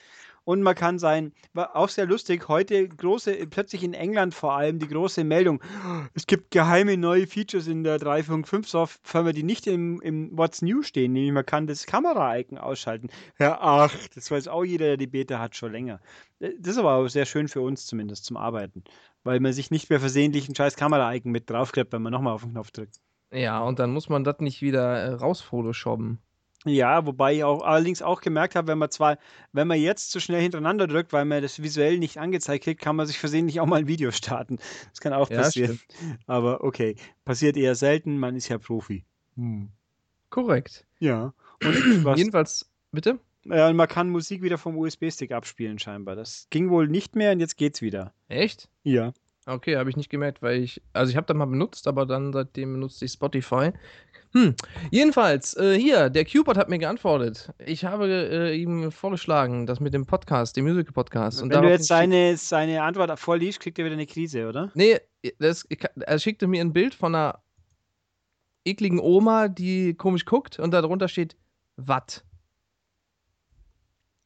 Und 0.43 0.63
man 0.63 0.73
kann 0.75 0.97
sein, 0.97 1.33
war 1.53 1.75
auch 1.75 1.89
sehr 1.89 2.07
lustig, 2.07 2.47
heute 2.47 2.87
große, 2.89 3.31
plötzlich 3.47 3.83
in 3.83 3.93
England 3.93 4.33
vor 4.33 4.53
allem 4.53 4.79
die 4.79 4.87
große 4.87 5.23
Meldung, 5.23 5.61
es 6.15 6.25
gibt 6.25 6.51
geheime 6.51 6.97
neue 6.97 7.27
Features 7.27 7.67
in 7.67 7.83
der 7.83 7.99
3.5 7.99 8.67
Software, 8.67 9.33
die 9.33 9.43
nicht 9.43 9.67
im, 9.67 10.01
im 10.01 10.35
What's 10.37 10.61
New 10.63 10.81
stehen, 10.81 11.13
nämlich 11.13 11.31
man 11.31 11.45
kann 11.45 11.67
das 11.67 11.85
Kamera-Icon 11.85 12.57
ausschalten. 12.57 13.09
Ja, 13.39 13.59
ach, 13.61 13.95
das 14.15 14.31
weiß 14.31 14.47
auch 14.47 14.63
jeder, 14.63 14.85
der 14.87 14.97
die 14.97 15.07
Beta 15.07 15.39
hat, 15.39 15.55
schon 15.55 15.71
länger. 15.71 16.01
Äh, 16.39 16.51
Das 16.59 16.73
ist 16.73 16.79
aber 16.79 16.93
auch 16.95 17.07
sehr 17.07 17.25
schön 17.25 17.47
für 17.47 17.61
uns 17.61 17.85
zumindest 17.85 18.25
zum 18.25 18.37
Arbeiten, 18.37 18.83
weil 19.23 19.39
man 19.39 19.53
sich 19.53 19.71
nicht 19.71 19.89
mehr 19.89 19.99
versehentlich 19.99 20.49
ein 20.49 20.55
scheiß 20.55 20.75
Kamera-Icon 20.75 21.31
mit 21.31 21.49
draufklebt, 21.49 21.91
wenn 21.93 22.01
man 22.01 22.11
nochmal 22.13 22.33
auf 22.33 22.41
den 22.43 22.51
Knopf 22.53 22.71
drückt. 22.71 22.97
Ja, 23.33 23.59
und 23.61 23.79
dann 23.79 23.91
muss 23.93 24.07
man 24.09 24.23
das 24.23 24.39
nicht 24.39 24.61
wieder 24.61 24.97
äh, 24.99 25.13
rausphotoshoppen. 25.13 26.19
Ja, 26.65 27.07
wobei 27.07 27.33
ich 27.35 27.43
auch 27.43 27.63
allerdings 27.63 28.03
auch 28.03 28.21
gemerkt 28.21 28.55
habe, 28.55 28.67
wenn 28.67 28.77
man 28.77 28.91
zwar, 28.91 29.17
wenn 29.51 29.67
man 29.67 29.79
jetzt 29.79 30.11
zu 30.11 30.19
schnell 30.19 30.41
hintereinander 30.41 30.85
drückt, 30.85 31.11
weil 31.11 31.25
man 31.25 31.41
das 31.41 31.61
visuell 31.63 31.97
nicht 31.97 32.17
angezeigt 32.19 32.65
kriegt, 32.65 32.81
kann 32.81 32.95
man 32.95 33.07
sich 33.07 33.17
versehentlich 33.17 33.59
auch 33.59 33.65
mal 33.65 33.79
ein 33.79 33.87
Video 33.87 34.11
starten. 34.11 34.59
Das 34.91 34.99
kann 35.01 35.11
auch 35.13 35.29
Ja, 35.31 35.37
passieren. 35.37 35.79
Aber 36.27 36.63
okay, 36.63 36.95
passiert 37.25 37.57
eher 37.57 37.73
selten, 37.75 38.19
man 38.19 38.35
ist 38.35 38.47
ja 38.49 38.59
Profi. 38.59 39.03
Korrekt. 40.29 40.85
Ja. 40.99 41.33
Und 41.63 41.75
was, 42.05 42.17
Jedenfalls, 42.19 42.69
bitte? 42.91 43.19
ja, 43.45 43.67
und 43.67 43.75
man 43.75 43.87
kann 43.87 44.09
Musik 44.09 44.43
wieder 44.43 44.59
vom 44.59 44.77
USB-Stick 44.77 45.31
abspielen 45.31 45.79
scheinbar. 45.79 46.15
Das 46.15 46.47
ging 46.51 46.69
wohl 46.69 46.87
nicht 46.87 47.15
mehr 47.15 47.31
und 47.31 47.39
jetzt 47.39 47.57
geht's 47.57 47.81
wieder. 47.81 48.13
Echt? 48.27 48.69
Ja. 48.83 49.13
Okay, 49.47 49.75
habe 49.77 49.89
ich 49.89 49.97
nicht 49.97 50.11
gemerkt, 50.11 50.43
weil 50.43 50.61
ich, 50.61 50.83
also 50.93 51.09
ich 51.09 51.17
habe 51.17 51.25
das 51.25 51.35
mal 51.35 51.45
benutzt, 51.45 51.87
aber 51.87 52.05
dann 52.05 52.31
seitdem 52.31 52.73
benutze 52.73 53.05
ich 53.05 53.11
Spotify. 53.11 53.71
Hm. 54.33 54.55
Jedenfalls, 54.91 55.57
äh, 55.57 55.77
hier, 55.77 56.09
der 56.09 56.23
Cupid 56.23 56.57
hat 56.57 56.69
mir 56.69 56.77
geantwortet. 56.77 57.51
Ich 57.65 57.83
habe 57.83 58.07
äh, 58.07 58.55
ihm 58.55 58.91
vorgeschlagen, 58.91 59.65
das 59.65 59.79
mit 59.81 59.93
dem 59.93 60.05
Podcast, 60.05 60.55
dem 60.55 60.65
Musical-Podcast. 60.65 61.41
Wenn 61.41 61.49
du 61.49 61.69
jetzt 61.69 61.87
seine, 61.87 62.37
seine 62.37 62.81
Antwort 62.81 63.19
vorliest, 63.19 63.59
kriegt 63.59 63.77
er 63.77 63.85
wieder 63.85 63.95
eine 63.95 64.07
Krise, 64.07 64.47
oder? 64.47 64.71
Nee, 64.73 64.99
das, 65.39 65.67
er 65.99 66.19
schickte 66.19 66.47
mir 66.47 66.61
ein 66.61 66.71
Bild 66.71 66.93
von 66.93 67.13
einer 67.13 67.39
ekligen 68.63 68.99
Oma, 68.99 69.49
die 69.49 69.95
komisch 69.95 70.25
guckt 70.25 70.59
und 70.59 70.71
darunter 70.71 71.07
steht 71.07 71.35
Watt. 71.75 72.23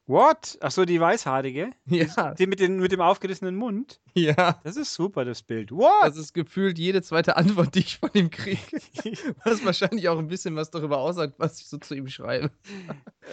What? 0.08 0.56
Achso, 0.60 0.84
die 0.84 1.00
weißhaarige? 1.00 1.72
Ja, 1.86 2.32
Die 2.34 2.46
mit, 2.46 2.60
den, 2.60 2.78
mit 2.78 2.92
dem 2.92 3.00
aufgerissenen 3.00 3.56
Mund? 3.56 4.00
ja. 4.14 4.60
Das 4.62 4.76
ist 4.76 4.94
super, 4.94 5.24
das 5.24 5.42
Bild. 5.42 5.72
What? 5.72 5.90
Das 6.02 6.16
ist 6.16 6.32
gefühlt 6.32 6.78
jede 6.78 7.02
zweite 7.02 7.36
Antwort, 7.36 7.74
die 7.74 7.80
ich 7.80 7.98
von 7.98 8.10
ihm 8.14 8.30
kriege. 8.30 8.60
Was 9.44 9.64
wahrscheinlich 9.64 10.08
auch 10.08 10.18
ein 10.18 10.28
bisschen 10.28 10.54
was 10.54 10.70
darüber 10.70 10.98
aussagt, 10.98 11.34
was 11.38 11.60
ich 11.60 11.66
so 11.66 11.78
zu 11.78 11.94
ihm 11.96 12.06
schreibe. 12.08 12.50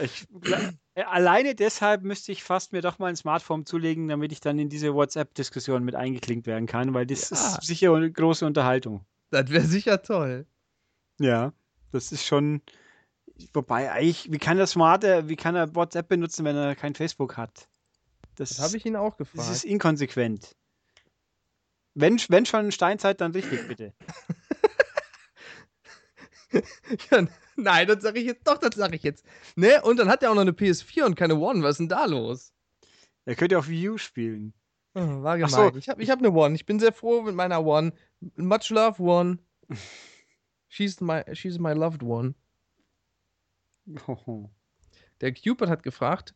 Ich, 0.02 0.26
äh, 0.96 1.04
alleine 1.04 1.54
deshalb 1.54 2.02
müsste 2.04 2.32
ich 2.32 2.44
fast 2.44 2.74
mir 2.74 2.82
doch 2.82 2.98
mal 2.98 3.08
ein 3.08 3.16
Smartphone 3.16 3.66
zulegen, 3.68 4.08
damit 4.08 4.32
ich 4.32 4.40
dann 4.42 4.58
in 4.58 4.70
diese 4.70 4.96
WhatsApp-Diskussion 4.96 5.84
mit 5.84 5.94
eingeklinkt 5.94 6.48
werden 6.48 6.66
kann, 6.66 6.94
weil 6.96 7.06
das 7.06 7.30
Ja. 7.30 7.38
ist 7.38 7.62
sicher 7.64 7.94
eine 7.94 8.12
große 8.12 8.46
Unterhaltung. 8.48 9.06
Das 9.30 9.50
wäre 9.52 9.64
sicher 9.66 10.02
toll. 10.02 10.48
Ja, 11.20 11.54
das 11.92 12.12
ist 12.12 12.26
schon. 12.26 12.62
Wobei, 13.54 13.92
eigentlich, 13.92 14.32
wie 14.32 14.38
kann 14.38 14.58
der 14.58 14.68
Smarte, 14.68 15.28
wie 15.30 15.36
kann 15.36 15.56
er 15.56 15.74
WhatsApp 15.76 16.08
benutzen, 16.08 16.46
wenn 16.46 16.56
er 16.56 16.76
kein 16.76 16.96
Facebook 16.96 17.38
hat? 17.38 17.68
Das, 18.36 18.50
Das 18.50 18.60
habe 18.60 18.78
ich 18.78 18.86
ihn 18.86 18.96
auch 18.96 19.16
das 19.16 19.32
gefragt. 19.32 19.52
ist 19.52 19.64
inkonsequent. 19.66 20.56
Wenn, 21.96 22.20
wenn 22.30 22.46
schon 22.46 22.72
Steinzeit, 22.72 23.22
dann 23.22 23.32
richtig, 23.32 23.68
bitte. 23.68 23.94
Ja, 27.10 27.26
nein, 27.56 27.88
das 27.88 28.04
sage 28.04 28.20
ich 28.20 28.28
jetzt. 28.28 28.48
Doch, 28.48 28.60
das 28.60 28.76
sage 28.76 28.96
ich 28.96 29.02
jetzt. 29.04 29.26
Ne? 29.56 29.82
Und 29.82 29.98
dann 29.98 30.08
hat 30.08 30.22
er 30.22 30.30
auch 30.30 30.36
noch 30.36 30.42
eine 30.44 30.52
PS4 30.52 31.04
und 31.04 31.16
keine 31.16 31.36
One. 31.38 31.64
Was 31.64 31.72
ist 31.72 31.78
denn 31.80 31.90
da 31.90 32.06
los? 32.06 32.54
Er 33.26 33.36
könnte 33.36 33.58
auf 33.58 33.68
Wii 33.68 33.90
U 33.90 33.98
spielen. 33.98 34.54
Oh, 34.94 35.24
war 35.24 35.38
gemein. 35.38 35.50
so. 35.50 35.76
Ich 35.76 35.90
habe 35.90 36.04
ich 36.04 36.12
hab 36.12 36.20
eine 36.20 36.32
One. 36.32 36.54
Ich 36.54 36.68
bin 36.68 36.80
sehr 36.80 36.94
froh 36.94 37.24
mit 37.24 37.34
meiner 37.34 37.66
One. 37.66 37.92
Much 38.36 38.70
love, 38.70 39.02
One. 39.02 39.40
She's 40.68 41.02
my, 41.02 41.24
she's 41.34 41.58
my 41.60 41.74
loved 41.74 42.02
one. 42.04 42.34
Der 45.22 45.34
Cupid 45.34 45.70
hat 45.70 45.84
gefragt, 45.84 46.34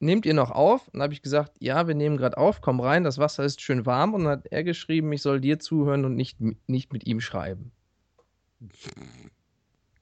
nehmt 0.00 0.26
ihr 0.26 0.34
noch 0.34 0.50
auf? 0.50 0.86
Und 0.86 0.94
dann 0.94 1.02
habe 1.02 1.12
ich 1.12 1.22
gesagt, 1.22 1.56
ja, 1.60 1.88
wir 1.88 1.94
nehmen 1.94 2.16
gerade 2.16 2.36
auf, 2.36 2.60
komm 2.60 2.80
rein, 2.80 3.04
das 3.04 3.18
Wasser 3.18 3.44
ist 3.44 3.60
schön 3.60 3.86
warm. 3.86 4.14
Und 4.14 4.24
dann 4.24 4.32
hat 4.32 4.46
er 4.46 4.64
geschrieben, 4.64 5.12
ich 5.12 5.22
soll 5.22 5.40
dir 5.40 5.58
zuhören 5.58 6.04
und 6.04 6.14
nicht, 6.14 6.38
nicht 6.68 6.92
mit 6.92 7.06
ihm 7.06 7.20
schreiben. 7.20 7.72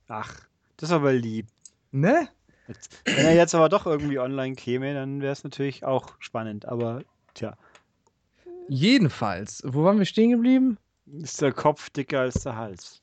Ach, 0.08 0.48
das 0.76 0.90
ist 0.90 0.94
aber 0.94 1.12
lieb. 1.12 1.46
Ne? 1.92 2.28
Jetzt, 2.68 3.00
wenn 3.04 3.26
er 3.26 3.34
jetzt 3.34 3.54
aber 3.54 3.68
doch 3.68 3.86
irgendwie 3.86 4.18
online 4.18 4.56
käme, 4.56 4.92
dann 4.92 5.20
wäre 5.20 5.32
es 5.32 5.44
natürlich 5.44 5.84
auch 5.84 6.16
spannend. 6.18 6.66
Aber 6.66 7.02
tja, 7.34 7.56
Jedenfalls, 8.68 9.62
wo 9.64 9.84
waren 9.84 9.98
wir 9.98 10.06
stehen 10.06 10.30
geblieben? 10.30 10.78
ist 11.22 11.40
der 11.40 11.52
Kopf 11.52 11.88
dicker 11.90 12.20
als 12.20 12.42
der 12.42 12.56
Hals. 12.56 13.00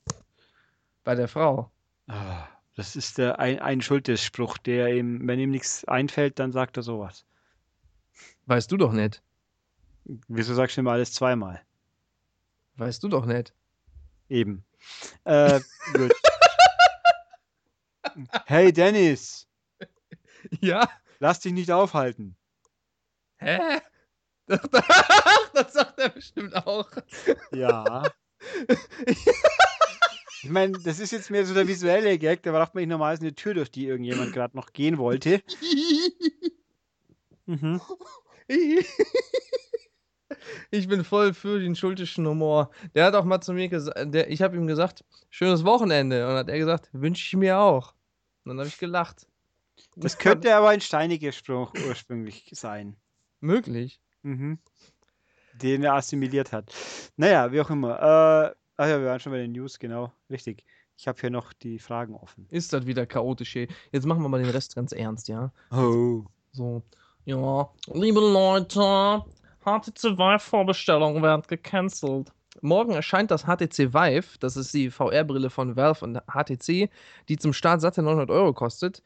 Bei 1.06 1.16
der 1.16 1.30
Frau. 1.30 1.72
Ah, 2.08 2.48
Das 2.76 2.96
ist 2.96 3.18
der 3.20 3.40
ein, 3.40 3.60
ein 3.60 3.82
Schulterspruch, 3.82 4.58
der 4.58 4.96
ihm, 4.96 5.28
wenn 5.28 5.40
ihm 5.40 5.52
nichts 5.52 5.86
einfällt, 5.86 6.40
dann 6.40 6.52
sagt 6.52 6.78
er 6.78 6.84
sowas. 6.84 7.26
Weißt 8.48 8.72
du 8.72 8.78
doch 8.78 8.92
nicht. 8.92 9.22
Wieso 10.28 10.54
sagst 10.54 10.76
du 10.76 10.82
immer 10.82 10.92
alles 10.94 11.14
zweimal? 11.14 11.62
Weißt 12.76 13.04
du 13.04 13.08
doch 13.10 13.26
nicht. 13.26 13.54
Eben. 14.30 14.66
Äh, 15.24 15.60
gut. 15.94 16.14
Hey 18.46 18.74
Dennis, 18.74 19.48
Ja? 20.60 20.90
lass 21.20 21.40
dich 21.40 21.54
nicht 21.54 21.72
aufhalten. 21.72 22.36
Hä? 23.38 23.80
Das, 24.46 24.60
das 25.54 25.74
sagt 25.74 25.98
er 26.00 26.10
bestimmt 26.10 26.54
auch. 26.54 26.92
Ja. 27.54 28.04
Ich 30.44 30.50
meine, 30.50 30.78
das 30.78 31.00
ist 31.00 31.12
jetzt 31.12 31.32
mehr 31.32 31.46
so 31.46 31.54
der 31.54 31.68
visuelle 31.68 32.18
Gag, 32.18 32.44
da 32.44 32.52
braucht 32.52 32.76
man 32.76 32.82
nicht 32.82 32.90
normalerweise 32.90 33.22
eine 33.22 33.34
Tür, 33.34 33.54
durch 33.54 33.72
die 33.72 33.88
irgendjemand 33.88 34.34
gerade 34.34 34.58
noch 34.58 34.74
gehen 34.74 34.98
wollte. 34.98 35.42
Mhm. 37.46 37.82
Ich 40.72 40.88
bin 40.88 41.04
voll 41.04 41.34
für 41.34 41.60
den 41.60 41.76
schultischen 41.76 42.26
Humor. 42.28 42.72
Der 42.96 43.06
hat 43.06 43.16
auch 43.16 43.26
mal 43.26 43.42
zu 43.42 43.54
mir 43.54 43.70
gesagt, 43.70 44.16
ich 44.16 44.42
habe 44.42 44.56
ihm 44.58 44.68
gesagt, 44.68 45.06
schönes 45.30 45.64
Wochenende. 45.64 46.28
Und 46.28 46.36
hat 46.36 46.50
er 46.50 46.58
gesagt, 46.58 46.90
wünsche 46.92 47.26
ich 47.26 47.34
mir 47.38 47.60
auch. 47.60 47.94
Und 48.44 48.50
dann 48.50 48.60
habe 48.60 48.68
ich 48.68 48.78
gelacht. 48.78 49.28
Das 49.96 50.18
könnte 50.18 50.56
aber 50.56 50.70
ein 50.70 50.82
steiniger 50.82 51.32
Spruch 51.32 51.74
ursprünglich 51.88 52.50
sein. 52.54 52.96
möglich. 53.40 54.00
Mhm. 54.24 54.60
Den 55.54 55.84
er 55.84 55.94
assimiliert 55.94 56.52
hat. 56.52 56.74
Naja, 57.16 57.52
wie 57.52 57.62
auch 57.62 57.70
immer. 57.70 58.52
Äh, 58.52 58.56
ach 58.78 58.88
ja, 58.88 59.00
wir 59.00 59.08
waren 59.08 59.20
schon 59.20 59.32
bei 59.32 59.40
den 59.40 59.52
News, 59.52 59.80
genau. 59.80 60.12
Richtig. 60.30 60.64
Ich 60.98 61.08
habe 61.08 61.20
hier 61.20 61.32
noch 61.32 61.54
die 61.54 61.80
Fragen 61.80 62.16
offen. 62.16 62.48
Ist 62.50 62.72
das 62.72 62.86
wieder 62.86 63.06
chaotisch 63.06 63.54
hier. 63.54 63.68
Jetzt 63.92 64.06
machen 64.06 64.22
wir 64.22 64.30
mal 64.30 64.42
den 64.42 64.52
Rest 64.52 64.76
ganz 64.76 64.92
ernst, 64.92 65.28
ja? 65.28 65.52
Oh. 65.72 66.24
So. 66.52 66.84
Ja, 67.26 67.70
liebe 67.94 68.20
Leute, 68.20 69.24
HTC 69.64 70.18
Vive-Vorbestellungen 70.18 71.24
werden 71.24 71.44
gecancelt. 71.48 72.32
Morgen 72.62 72.92
erscheint 72.92 73.32
das 73.32 73.44
HTC 73.44 73.94
Vive, 73.94 74.38
das 74.40 74.58
ist 74.58 74.74
die 74.74 74.92
VR-Brille 74.92 75.50
von 75.50 75.76
Valve 75.76 76.06
und 76.06 76.20
HTC, 76.28 76.90
die 77.30 77.38
zum 77.38 77.54
Start 77.54 77.82
satte 77.82 78.04
900 78.04 78.30
Euro 78.30 78.54
kostet. 78.54 79.02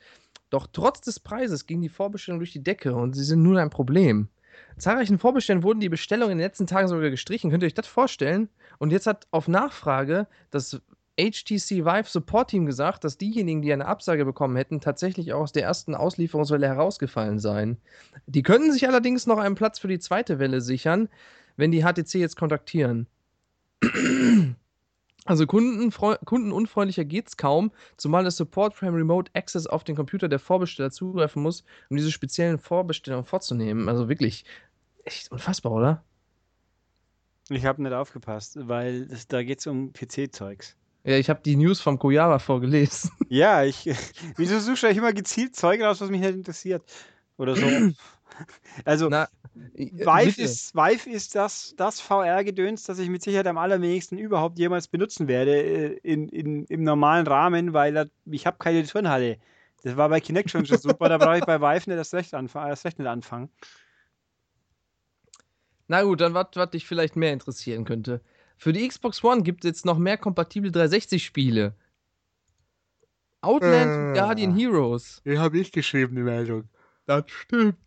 Doch 0.50 0.68
trotz 0.72 1.02
des 1.02 1.20
Preises 1.20 1.66
ging 1.66 1.82
die 1.82 1.90
Vorbestellung 1.90 2.40
durch 2.40 2.52
die 2.52 2.64
Decke 2.64 2.96
und 2.96 3.14
sie 3.14 3.24
sind 3.24 3.44
nun 3.44 3.58
ein 3.58 3.70
Problem. 3.70 4.30
Zahlreichen 4.78 5.18
Vorbestellen 5.18 5.64
wurden 5.64 5.80
die 5.80 5.90
Bestellungen 5.90 6.34
in 6.34 6.38
den 6.38 6.46
letzten 6.46 6.68
Tagen 6.68 6.88
sogar 6.88 7.10
gestrichen. 7.10 7.50
Könnt 7.50 7.64
ihr 7.64 7.68
euch 7.68 7.74
das 7.74 7.88
vorstellen? 7.88 8.50
Und 8.78 8.92
jetzt 8.92 9.08
hat 9.08 9.28
auf 9.32 9.48
Nachfrage 9.48 10.28
das 10.52 10.82
HTC 11.20 11.84
Vive 11.84 12.08
Support 12.08 12.52
Team 12.52 12.68
gesagt, 12.68 13.04
dass 13.04 13.18
diejenigen, 13.18 13.64
die 13.64 13.74
eine 13.74 13.88
Absage 13.88 14.24
bekommen 14.24 14.56
hätten, 14.56 14.82
tatsächlich 14.82 15.34
auch 15.34 15.42
aus 15.42 15.52
der 15.52 15.64
ersten 15.64 15.96
Auslieferungswelle 15.96 16.68
herausgefallen 16.68 17.40
seien. 17.40 17.78
Die 18.28 18.44
könnten 18.44 18.72
sich 18.72 18.88
allerdings 18.88 19.26
noch 19.26 19.40
einen 19.40 19.56
Platz 19.56 19.80
für 19.80 19.88
die 19.88 20.00
zweite 20.00 20.38
Welle 20.38 20.62
sichern, 20.62 21.10
wenn 21.56 21.72
die 21.72 21.82
HTC 21.84 22.16
jetzt 22.16 22.38
kontaktieren. 22.38 23.08
Also 25.28 25.46
kundenunfreundlicher 25.46 27.04
geht's 27.04 27.36
kaum, 27.36 27.74
zumal 27.98 28.24
das 28.24 28.38
Support 28.38 28.74
Frame 28.74 28.96
Remote 28.96 29.30
Access 29.34 29.68
auf 29.68 29.84
den 29.84 29.98
Computer 29.98 30.30
der 30.30 30.40
Vorbesteller 30.40 30.90
zugreifen 30.90 31.44
muss, 31.44 31.66
um 31.90 31.98
diese 31.98 32.14
speziellen 32.14 32.58
Vorbestellungen 32.60 33.26
vorzunehmen. 33.26 33.90
Also 33.90 34.08
wirklich 34.08 34.46
echt 35.08 35.32
unfassbar, 35.32 35.72
oder? 35.72 36.04
Ich 37.50 37.66
habe 37.66 37.82
nicht 37.82 37.94
aufgepasst, 37.94 38.58
weil 38.68 39.08
es, 39.10 39.28
da 39.28 39.42
geht 39.42 39.60
es 39.60 39.68
um 39.68 39.94
PC-Zeugs. 39.94 40.76
Ja, 41.04 41.16
ich 41.16 41.30
habe 41.30 41.40
die 41.44 41.56
News 41.56 41.80
vom 41.80 41.98
Koyaba 41.98 42.40
vorgelesen. 42.40 43.12
Ja, 43.30 43.64
ich. 43.64 43.86
Wieso 44.38 44.60
suchst 44.60 44.84
du 44.84 44.88
eigentlich 44.88 44.98
immer 44.98 45.14
gezielt 45.14 45.56
Zeug 45.56 45.82
raus, 45.82 46.00
was 46.02 46.10
mich 46.10 46.22
nicht 46.22 46.36
interessiert? 46.36 46.84
Oder 47.38 47.56
so. 47.56 47.66
Also, 48.86 49.10
Na, 49.10 49.28
Vive 49.74 50.42
ist, 50.42 50.76
Vive 50.76 51.10
ist 51.10 51.34
das, 51.34 51.74
das 51.76 52.00
VR-Gedöns, 52.00 52.84
das 52.84 53.00
ich 53.00 53.10
mit 53.10 53.24
Sicherheit 53.24 53.48
am 53.48 53.58
allerwenigsten 53.58 54.20
überhaupt 54.20 54.60
jemals 54.60 54.88
benutzen 54.88 55.28
werde 55.28 55.60
äh, 55.60 56.00
in, 56.04 56.30
in, 56.30 56.66
im 56.66 56.84
normalen 56.84 57.26
Rahmen, 57.26 57.74
weil 57.74 57.94
da, 57.94 58.06
ich 58.26 58.46
habe 58.46 58.58
keine 58.60 58.86
Turnhalle. 58.86 59.40
Das 59.82 59.98
war 59.98 60.10
bei 60.10 60.20
Kinect 60.20 60.52
schon 60.52 60.66
super, 60.66 61.10
da 61.10 61.18
brauche 61.18 61.40
ich 61.40 61.46
bei 61.46 61.60
Vive 61.60 61.90
nicht 61.90 62.00
das 62.00 62.14
Recht, 62.14 62.36
anfa 62.36 62.68
erst 62.68 62.86
recht 62.86 63.00
nicht 63.00 63.08
anfangen. 63.08 63.50
Na 65.88 66.04
gut, 66.04 66.22
dann 66.22 66.34
was, 66.34 66.48
was 66.56 66.70
dich 66.72 66.86
vielleicht 66.86 67.16
mehr 67.16 67.34
interessieren 67.34 67.86
könnte. 67.86 68.22
Für 68.58 68.74
die 68.74 68.88
Xbox 68.88 69.24
One 69.24 69.44
gibt 69.44 69.64
es 69.64 69.70
jetzt 69.70 69.86
noch 69.86 69.98
mehr 69.98 70.18
kompatible 70.18 70.72
360-Spiele. 70.72 71.76
Outland 73.42 73.92
und 73.92 74.12
Äh. 74.12 74.14
Guardian 74.20 74.56
Heroes. 74.56 75.22
Den 75.24 75.40
habe 75.40 75.60
ich 75.60 75.72
geschrieben, 75.72 76.16
die 76.16 76.24
Meldung. 76.24 76.68
Das 77.06 77.24
stimmt. 77.28 77.78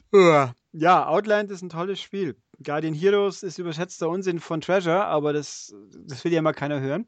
Ja, 0.73 1.07
Outland 1.09 1.51
ist 1.51 1.63
ein 1.63 1.69
tolles 1.69 2.01
Spiel. 2.01 2.37
Guardian 2.63 2.95
Heroes 2.95 3.43
ist 3.43 3.59
überschätzter 3.59 4.09
Unsinn 4.09 4.39
von 4.41 4.61
Treasure, 4.61 5.05
aber 5.05 5.33
das, 5.33 5.75
das 6.07 6.25
will 6.25 6.33
ja 6.33 6.41
mal 6.43 6.53
keiner 6.53 6.81
hören. 6.81 7.07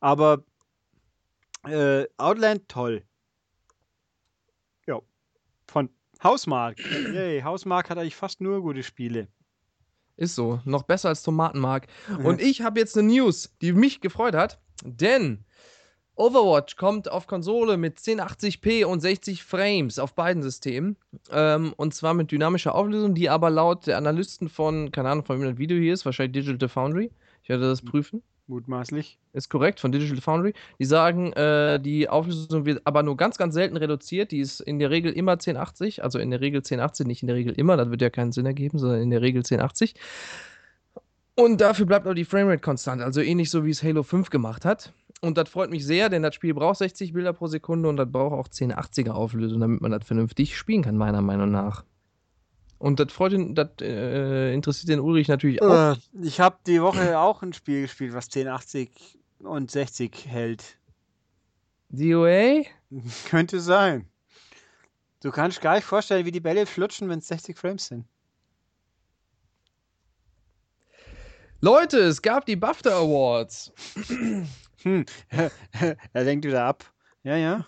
Aber 0.00 0.44
äh, 1.66 2.06
Outland 2.16 2.68
toll. 2.68 3.02
Ja. 4.86 5.00
Von 5.66 5.90
Hausmark. 6.22 6.78
Yay, 7.12 7.42
Hausmark 7.42 7.90
hat 7.90 7.98
eigentlich 7.98 8.16
fast 8.16 8.40
nur 8.40 8.62
gute 8.62 8.82
Spiele. 8.82 9.28
Ist 10.16 10.34
so. 10.34 10.60
Noch 10.64 10.84
besser 10.84 11.08
als 11.08 11.22
Tomatenmark. 11.22 11.86
Und 12.22 12.40
ich 12.40 12.62
habe 12.62 12.78
jetzt 12.80 12.96
eine 12.96 13.08
News, 13.08 13.52
die 13.60 13.72
mich 13.72 14.00
gefreut 14.00 14.34
hat, 14.34 14.60
denn 14.84 15.44
Overwatch 16.16 16.76
kommt 16.76 17.10
auf 17.10 17.26
Konsole 17.26 17.76
mit 17.76 17.98
1080p 17.98 18.84
und 18.84 19.00
60 19.00 19.42
Frames 19.42 19.98
auf 19.98 20.14
beiden 20.14 20.42
Systemen. 20.42 20.96
Ähm, 21.30 21.72
und 21.76 21.94
zwar 21.94 22.14
mit 22.14 22.30
dynamischer 22.30 22.74
Auflösung, 22.74 23.14
die 23.14 23.28
aber 23.28 23.50
laut 23.50 23.86
der 23.88 23.98
Analysten 23.98 24.48
von, 24.48 24.92
keine 24.92 25.10
Ahnung, 25.10 25.24
von 25.24 25.40
wem 25.40 25.48
das 25.48 25.58
Video 25.58 25.76
hier 25.76 25.92
ist, 25.92 26.04
wahrscheinlich 26.04 26.44
Digital 26.44 26.68
Foundry. 26.68 27.10
Ich 27.42 27.48
werde 27.48 27.64
das 27.64 27.82
prüfen. 27.82 28.22
Mutmaßlich. 28.46 29.18
Ist 29.32 29.48
korrekt, 29.48 29.80
von 29.80 29.90
Digital 29.90 30.20
Foundry. 30.20 30.52
Die 30.78 30.84
sagen, 30.84 31.32
äh, 31.32 31.80
die 31.80 32.08
Auflösung 32.08 32.66
wird 32.66 32.82
aber 32.84 33.02
nur 33.02 33.16
ganz, 33.16 33.38
ganz 33.38 33.54
selten 33.54 33.76
reduziert. 33.76 34.32
Die 34.32 34.40
ist 34.40 34.60
in 34.60 34.78
der 34.78 34.90
Regel 34.90 35.12
immer 35.12 35.32
1080, 35.32 36.04
also 36.04 36.18
in 36.18 36.30
der 36.30 36.40
Regel 36.40 36.58
1080, 36.58 37.06
nicht 37.06 37.22
in 37.22 37.28
der 37.28 37.36
Regel 37.36 37.54
immer, 37.54 37.76
das 37.76 37.90
wird 37.90 38.02
ja 38.02 38.10
keinen 38.10 38.32
Sinn 38.32 38.44
ergeben, 38.44 38.78
sondern 38.78 39.00
in 39.00 39.10
der 39.10 39.22
Regel 39.22 39.38
1080. 39.38 39.94
Und 41.36 41.60
dafür 41.60 41.86
bleibt 41.86 42.06
auch 42.06 42.14
die 42.14 42.24
Framerate 42.24 42.60
konstant, 42.60 43.02
also 43.02 43.20
ähnlich 43.20 43.50
so 43.50 43.64
wie 43.64 43.70
es 43.70 43.82
Halo 43.82 44.02
5 44.02 44.30
gemacht 44.30 44.64
hat. 44.64 44.92
Und 45.20 45.38
das 45.38 45.48
freut 45.48 45.70
mich 45.70 45.86
sehr, 45.86 46.10
denn 46.10 46.22
das 46.22 46.34
Spiel 46.34 46.52
braucht 46.54 46.78
60 46.78 47.12
Bilder 47.14 47.32
pro 47.32 47.46
Sekunde 47.46 47.88
und 47.88 47.96
das 47.96 48.10
braucht 48.12 48.34
auch 48.34 48.48
1080er 48.48 49.12
Auflösung, 49.12 49.60
damit 49.60 49.80
man 49.80 49.90
das 49.90 50.04
vernünftig 50.04 50.56
spielen 50.56 50.82
kann, 50.82 50.96
meiner 50.96 51.22
Meinung 51.22 51.50
nach. 51.50 51.82
Und 52.78 53.00
das 53.00 53.12
freut 53.12 53.32
ihn, 53.32 53.54
das 53.54 53.70
äh, 53.80 54.52
interessiert 54.52 54.88
den 54.88 55.00
Ulrich 55.00 55.28
natürlich 55.28 55.62
auch. 55.62 55.94
Äh, 55.94 55.96
ich 56.22 56.40
habe 56.40 56.58
die 56.66 56.82
Woche 56.82 57.18
auch 57.18 57.42
ein 57.42 57.52
Spiel 57.52 57.82
gespielt, 57.82 58.12
was 58.12 58.26
1080 58.26 59.18
und 59.40 59.70
60 59.70 60.26
hält. 60.26 60.78
DOA? 61.90 62.62
Könnte 63.28 63.60
sein. 63.60 64.08
Du 65.20 65.30
kannst 65.30 65.60
gar 65.60 65.76
nicht 65.76 65.84
vorstellen, 65.84 66.26
wie 66.26 66.32
die 66.32 66.40
Bälle 66.40 66.66
flutschen, 66.66 67.08
wenn 67.08 67.20
es 67.20 67.28
60 67.28 67.56
Frames 67.56 67.86
sind. 67.86 68.06
Leute, 71.60 71.98
es 72.00 72.20
gab 72.20 72.44
die 72.44 72.56
BAFTA 72.56 72.90
Awards. 72.90 73.72
Hm, 74.82 75.06
er 76.12 76.24
lenkt 76.24 76.44
wieder 76.44 76.64
ab. 76.64 76.84
Ja, 77.22 77.36
ja. 77.36 77.66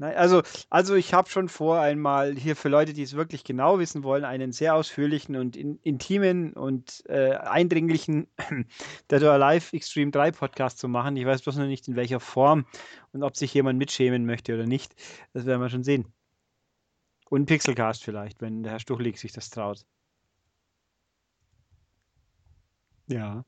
Nein, 0.00 0.16
also, 0.16 0.42
also 0.70 0.94
ich 0.94 1.12
habe 1.12 1.28
schon 1.28 1.50
vor, 1.50 1.78
einmal 1.78 2.34
hier 2.34 2.56
für 2.56 2.70
Leute, 2.70 2.94
die 2.94 3.02
es 3.02 3.16
wirklich 3.16 3.44
genau 3.44 3.78
wissen 3.78 4.02
wollen, 4.02 4.24
einen 4.24 4.50
sehr 4.50 4.74
ausführlichen 4.74 5.36
und 5.36 5.56
in, 5.56 5.76
intimen 5.82 6.54
und 6.54 7.04
äh, 7.06 7.34
eindringlichen 7.34 8.26
Dead 9.10 9.22
or 9.22 9.32
Alive 9.32 9.76
Extreme 9.76 10.10
3 10.10 10.32
Podcast 10.32 10.78
zu 10.78 10.88
machen. 10.88 11.18
Ich 11.18 11.26
weiß 11.26 11.42
bloß 11.42 11.56
noch 11.56 11.66
nicht 11.66 11.86
in 11.86 11.96
welcher 11.96 12.18
Form 12.18 12.64
und 13.12 13.22
ob 13.22 13.36
sich 13.36 13.52
jemand 13.52 13.78
mitschämen 13.78 14.24
möchte 14.24 14.54
oder 14.54 14.64
nicht. 14.64 14.94
Das 15.34 15.44
werden 15.44 15.60
wir 15.60 15.68
schon 15.68 15.84
sehen. 15.84 16.06
Und 17.28 17.44
Pixelcast 17.44 18.02
vielleicht, 18.02 18.40
wenn 18.40 18.62
der 18.62 18.72
Herr 18.72 18.80
Stuchlik 18.80 19.18
sich 19.18 19.32
das 19.32 19.50
traut. 19.50 19.84
Ja. 23.06 23.44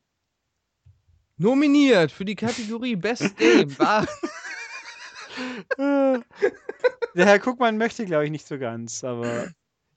Nominiert 1.38 2.12
für 2.12 2.26
die 2.26 2.36
Kategorie 2.36 2.96
Best 2.96 3.38
Game 3.38 3.70
war. 3.78 4.06
Der 7.14 7.26
Herr 7.26 7.38
Guckmann 7.38 7.78
möchte, 7.78 8.04
glaube 8.06 8.24
ich, 8.24 8.30
nicht 8.30 8.46
so 8.46 8.58
ganz, 8.58 9.04
aber 9.04 9.48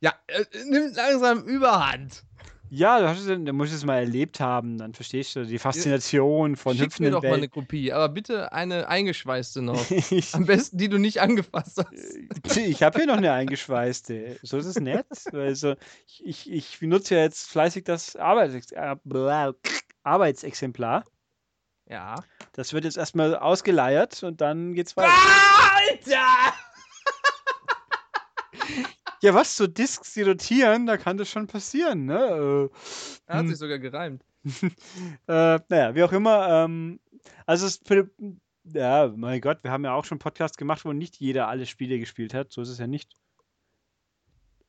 Ja, 0.01 0.13
äh, 0.27 0.43
nimmt 0.69 0.95
langsam 0.95 1.43
Überhand. 1.43 2.23
ja, 2.69 2.99
du, 2.99 3.07
hast 3.07 3.19
es, 3.19 3.27
du 3.27 3.53
musst 3.53 3.73
es 3.73 3.85
mal 3.85 3.99
erlebt 3.99 4.39
haben, 4.39 4.77
dann 4.77 4.93
verstehst 4.93 5.35
du 5.35 5.45
die 5.45 5.59
Faszination 5.59 6.55
von 6.55 6.73
Schick 6.73 6.81
mir 6.81 6.85
hüpfenden 6.85 7.13
doch 7.13 7.23
mal 7.23 7.33
eine. 7.35 7.47
Kopie, 7.47 7.93
aber 7.93 8.09
bitte 8.09 8.51
eine 8.51 8.87
eingeschweißte 8.89 9.61
noch. 9.61 9.85
Am 10.33 10.45
besten, 10.45 10.77
die 10.77 10.89
du 10.89 10.97
nicht 10.97 11.21
angefasst 11.21 11.77
hast. 11.77 12.57
ich 12.57 12.83
habe 12.83 12.97
hier 12.97 13.07
noch 13.07 13.17
eine 13.17 13.31
eingeschweißte. 13.31 14.39
So 14.41 14.57
ist 14.57 14.65
es 14.65 14.79
nett. 14.79 15.05
Also, 15.31 15.75
ich, 16.07 16.25
ich, 16.25 16.51
ich 16.51 16.79
benutze 16.79 17.15
ja 17.15 17.21
jetzt 17.21 17.47
fleißig 17.47 17.85
das 17.85 18.15
Arbeits 18.15 18.71
äh, 18.71 18.95
Arbeitsexemplar. 20.03 21.03
Ja. 21.87 22.15
Das 22.53 22.73
wird 22.73 22.83
jetzt 22.85 22.97
erstmal 22.97 23.35
ausgeleiert 23.35 24.23
und 24.23 24.41
dann 24.41 24.73
geht's 24.73 24.95
weiter. 24.97 25.11
Alter! 25.11 26.53
Ja, 29.21 29.33
was, 29.33 29.55
so 29.55 29.65
Discs, 29.65 30.13
die 30.13 30.21
rotieren, 30.21 30.85
da 30.85 30.97
kann 30.97 31.17
das 31.17 31.29
schon 31.29 31.47
passieren, 31.47 32.05
ne? 32.05 32.69
Er 33.25 33.35
hat 33.35 33.41
Hm. 33.43 33.47
sich 33.49 33.57
sogar 33.57 33.79
gereimt. 33.79 34.23
Äh, 35.27 35.59
naja, 35.69 35.95
wie 35.95 36.03
auch 36.03 36.11
immer. 36.11 36.47
Ähm, 36.65 36.99
also, 37.47 37.65
es, 37.65 37.79
ja, 38.65 39.11
mein 39.15 39.41
Gott, 39.41 39.63
wir 39.63 39.71
haben 39.71 39.83
ja 39.83 39.93
auch 39.93 40.05
schon 40.05 40.19
Podcasts 40.19 40.57
gemacht, 40.57 40.85
wo 40.85 40.93
nicht 40.93 41.15
jeder 41.19 41.47
alle 41.47 41.65
Spiele 41.65 41.97
gespielt 41.97 42.35
hat. 42.35 42.51
So 42.51 42.61
ist 42.61 42.69
es 42.69 42.77
ja 42.77 42.85
nicht. 42.85 43.13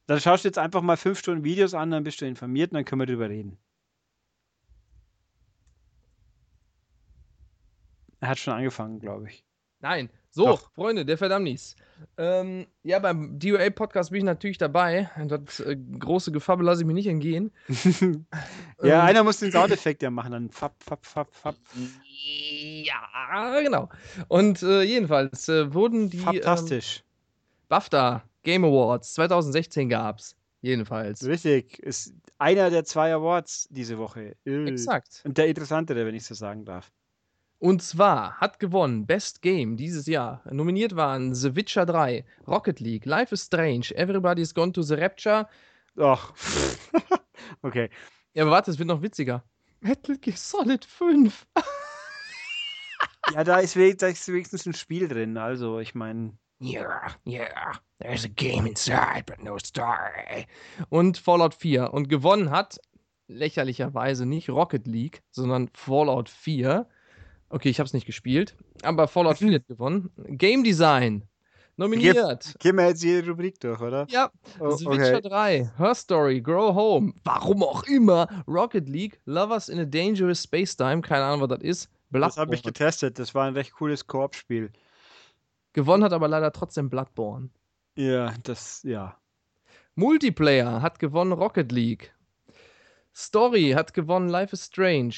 Dann 0.07 0.21
schaust 0.21 0.45
du 0.45 0.49
jetzt 0.49 0.59
einfach 0.59 0.81
mal 0.81 0.97
fünf 0.97 1.19
Stunden 1.19 1.45
Videos 1.45 1.75
an, 1.75 1.91
dann 1.91 2.05
bist 2.05 2.21
du 2.23 2.27
informiert 2.27 2.71
und 2.71 2.77
dann 2.77 2.85
können 2.87 3.03
wir 3.03 3.07
drüber 3.07 3.29
reden. 3.29 3.59
Er 8.21 8.29
hat 8.29 8.39
schon 8.39 8.55
angefangen, 8.55 8.99
glaube 8.99 9.29
ich. 9.29 9.45
Nein. 9.81 10.11
So, 10.31 10.45
Doch. 10.45 10.71
Freunde, 10.73 11.07
der 11.07 11.17
Verdammnis. 11.17 11.77
Ähm, 12.19 12.67
ja, 12.83 12.99
beim 12.99 13.39
DOA-Podcast 13.39 14.11
bin 14.11 14.19
ich 14.19 14.25
natürlich 14.25 14.59
dabei. 14.59 15.11
Das 15.29 15.61
äh, 15.61 15.77
große 15.77 16.31
Gefabbel 16.31 16.67
lasse 16.67 16.83
ich 16.83 16.87
mir 16.87 16.93
nicht 16.93 17.07
entgehen. 17.07 17.53
ja, 18.83 19.01
Ähm, 19.01 19.07
einer 19.07 19.25
muss 19.25 19.39
den 19.39 19.51
Soundeffekt 19.51 20.03
ja 20.03 20.11
machen, 20.11 20.33
dann 20.33 20.51
fapp, 20.51 20.75
fapp, 20.83 21.07
fapp, 21.07 21.35
fapp. 21.35 21.57
Ja, 22.13 23.61
genau. 23.61 23.89
Und 24.29 24.63
äh, 24.63 24.83
jedenfalls 24.83 25.49
äh, 25.49 25.73
wurden 25.73 26.11
die 26.11 26.19
ähm, 26.19 26.25
Fantastisch. 26.25 27.03
BAFTA 27.69 28.23
Game 28.43 28.65
Awards 28.65 29.15
2016 29.15 29.89
gab's. 29.89 30.37
Jedenfalls. 30.61 31.25
Richtig. 31.25 31.79
Ist 31.79 32.13
einer 32.39 32.69
der 32.71 32.85
zwei 32.85 33.15
Awards 33.15 33.69
diese 33.71 33.99
Woche. 33.99 34.37
Äh. 34.45 34.67
Exakt. 34.67 35.23
Und 35.25 35.39
der 35.39 35.47
interessantere, 35.47 36.05
wenn 36.05 36.15
ich 36.15 36.25
so 36.27 36.35
sagen 36.35 36.65
darf. 36.65 36.93
Und 37.59 37.83
zwar 37.83 38.39
hat 38.39 38.59
gewonnen 38.59 39.07
Best 39.07 39.41
Game 39.41 39.77
dieses 39.77 40.07
Jahr. 40.07 40.43
Nominiert 40.51 40.95
waren 40.95 41.35
The 41.35 41.57
Witcher 41.57 41.87
3, 41.87 42.25
Rocket 42.47 42.81
League, 42.81 43.07
Life 43.07 43.35
is 43.35 43.45
Strange, 43.45 43.95
Everybody's 43.95 44.55
Gone 44.55 44.73
to 44.73 44.83
the 44.83 44.95
Rapture. 44.95 45.49
Ach. 45.99 46.33
okay. 47.63 47.89
Ja, 48.35 48.43
aber 48.43 48.53
warte, 48.53 48.71
es 48.71 48.79
wird 48.79 48.89
noch 48.89 49.03
witziger. 49.03 49.43
Metal 49.81 50.19
Gear 50.19 50.37
Solid 50.37 50.85
5. 50.85 51.47
Ja, 53.35 53.43
da 53.43 53.59
ist, 53.59 53.77
da 53.77 54.07
ist 54.07 54.29
wenigstens 54.29 54.67
ein 54.67 54.75
Spiel 54.75 55.09
drin. 55.09 55.37
Also, 55.37 55.81
ich 55.81 55.95
meine. 55.95 56.39
Yeah, 56.61 57.13
yeah. 57.27 57.73
There's 57.99 58.25
a 58.25 58.29
game 58.29 58.67
inside, 58.67 59.25
but 59.27 59.43
no 59.43 59.59
story. 59.59 60.47
Und 60.89 61.19
Fallout 61.19 61.55
4. 61.55 61.93
Und 61.93 62.09
gewonnen 62.09 62.51
hat 62.51 62.79
lächerlicherweise 63.27 64.27
nicht 64.27 64.49
Rocket 64.49 64.87
League, 64.87 65.23
sondern 65.31 65.69
Fallout 65.75 66.29
4. 66.31 66.89
Okay, 67.49 67.69
ich 67.69 67.79
habe 67.79 67.87
es 67.87 67.93
nicht 67.93 68.07
gespielt, 68.07 68.57
aber 68.83 69.09
Fallout 69.09 69.39
4 69.39 69.55
hat 69.55 69.67
gewonnen. 69.69 70.11
Game 70.29 70.65
Design. 70.65 71.23
Nominiert. 71.79 72.55
Gehen 72.59 72.77
wir 72.77 72.87
jetzt 72.89 73.03
jede 73.05 73.29
Rubrik 73.29 73.61
durch, 73.61 73.81
oder? 73.81 74.07
Ja, 74.09 74.31
Oh, 74.59 74.71
The 74.71 74.87
Witcher 74.87 75.21
3, 75.21 75.73
Her 75.77 75.95
Story, 75.95 76.41
Grow 76.41 76.75
Home, 76.75 77.13
warum 77.23 77.63
auch 77.63 77.83
immer, 77.85 78.27
Rocket 78.49 78.89
League, 78.89 79.21
Lovers 79.27 79.69
in 79.69 79.79
a 79.79 79.85
Dangerous 79.85 80.43
Space 80.43 80.75
Time, 80.75 81.03
keine 81.03 81.25
Ahnung, 81.25 81.43
was 81.43 81.59
das 81.59 81.61
ist. 81.61 81.91
Das 82.11 82.39
habe 82.39 82.55
ich 82.55 82.63
Bloodborne. 82.63 82.73
getestet. 82.73 83.19
Das 83.19 83.35
war 83.35 83.47
ein 83.47 83.53
recht 83.55 83.73
cooles 83.73 84.07
Koop-Spiel. 84.07 84.71
Gewonnen 85.75 86.03
hat 86.03 86.15
aber 86.15 86.29
leider 86.29 86.51
trotzdem 86.51 86.89
Bloodborne. 86.89 87.51
Ja, 87.97 88.33
das, 88.45 88.83
ja. 88.85 89.19
Multiplayer 89.97 90.81
hat 90.81 90.99
gewonnen 90.99 91.33
Rocket 91.33 91.73
League. 91.73 92.15
Story 93.15 93.73
hat 93.77 93.93
gewonnen 93.93 94.29
Life 94.31 94.55
is 94.55 94.65
Strange. 94.65 95.15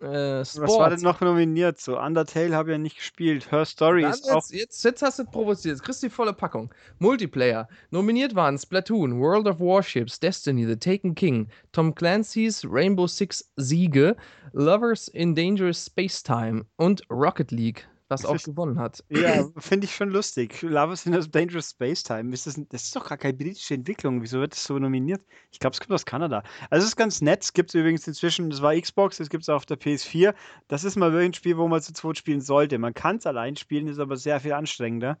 Äh, 0.00 0.44
Sports. 0.44 0.60
Was 0.60 0.78
war 0.78 0.90
denn 0.90 1.00
noch 1.00 1.20
nominiert? 1.20 1.80
So, 1.80 1.98
Undertale 1.98 2.54
habe 2.54 2.70
ich 2.70 2.74
ja 2.74 2.78
nicht 2.78 2.96
gespielt. 2.96 3.50
Her 3.50 3.64
Story 3.64 4.02
Dann 4.02 4.12
ist 4.12 4.30
auch. 4.30 4.36
jetzt, 4.36 4.52
jetzt, 4.52 4.84
jetzt 4.84 5.02
hast 5.02 5.18
du 5.18 5.24
es 5.24 5.30
provoziert. 5.30 5.74
Jetzt 5.74 5.82
kriegst 5.82 6.02
du 6.02 6.08
die 6.08 6.12
volle 6.12 6.32
Packung. 6.32 6.72
Multiplayer. 6.98 7.68
Nominiert 7.90 8.34
waren 8.34 8.58
Splatoon, 8.58 9.20
World 9.20 9.46
of 9.46 9.60
Warships, 9.60 10.20
Destiny, 10.20 10.66
The 10.66 10.76
Taken 10.76 11.14
King, 11.14 11.48
Tom 11.72 11.94
Clancy's 11.94 12.64
Rainbow 12.68 13.06
Six 13.06 13.50
Siege, 13.56 14.16
Lovers 14.52 15.08
in 15.08 15.34
Dangerous 15.34 15.86
Space 15.86 16.22
Time 16.22 16.64
und 16.76 17.02
Rocket 17.10 17.50
League, 17.50 17.86
Das 18.22 18.30
auch 18.30 18.34
ist- 18.36 18.44
gewonnen 18.44 18.78
hat. 18.78 19.04
Ja, 19.08 19.44
finde 19.58 19.86
ich 19.86 19.94
schon 19.94 20.10
lustig. 20.10 20.62
Love 20.62 20.92
is 20.92 21.06
in 21.06 21.14
a 21.14 21.20
Dangerous 21.20 21.70
Space 21.70 22.02
Time. 22.02 22.32
Ist 22.32 22.46
das, 22.46 22.60
das 22.68 22.84
ist 22.84 22.96
doch 22.96 23.08
gar 23.08 23.18
keine 23.18 23.34
britische 23.34 23.74
Entwicklung. 23.74 24.22
Wieso 24.22 24.40
wird 24.40 24.52
das 24.52 24.64
so 24.64 24.78
nominiert? 24.78 25.22
Ich 25.50 25.58
glaube, 25.58 25.74
es 25.74 25.80
kommt 25.80 25.92
aus 25.92 26.04
Kanada. 26.06 26.42
Also, 26.70 26.84
es 26.84 26.90
ist 26.90 26.96
ganz 26.96 27.20
nett. 27.20 27.42
Es 27.42 27.52
gibt 27.52 27.70
es 27.70 27.74
übrigens 27.74 28.06
inzwischen, 28.06 28.50
das 28.50 28.62
war 28.62 28.74
Xbox, 28.78 29.20
es 29.20 29.28
gibt 29.30 29.42
es 29.42 29.48
auf 29.48 29.66
der 29.66 29.78
PS4. 29.78 30.34
Das 30.68 30.84
ist 30.84 30.96
mal 30.96 31.12
wirklich 31.12 31.30
ein 31.30 31.34
Spiel, 31.34 31.56
wo 31.58 31.68
man 31.68 31.80
zu 31.82 31.92
zweit 31.92 32.18
spielen 32.18 32.40
sollte. 32.40 32.78
Man 32.78 32.94
kann 32.94 33.16
es 33.16 33.26
allein 33.26 33.56
spielen, 33.56 33.86
ist 33.88 33.98
aber 33.98 34.16
sehr 34.16 34.40
viel 34.40 34.52
anstrengender. 34.52 35.18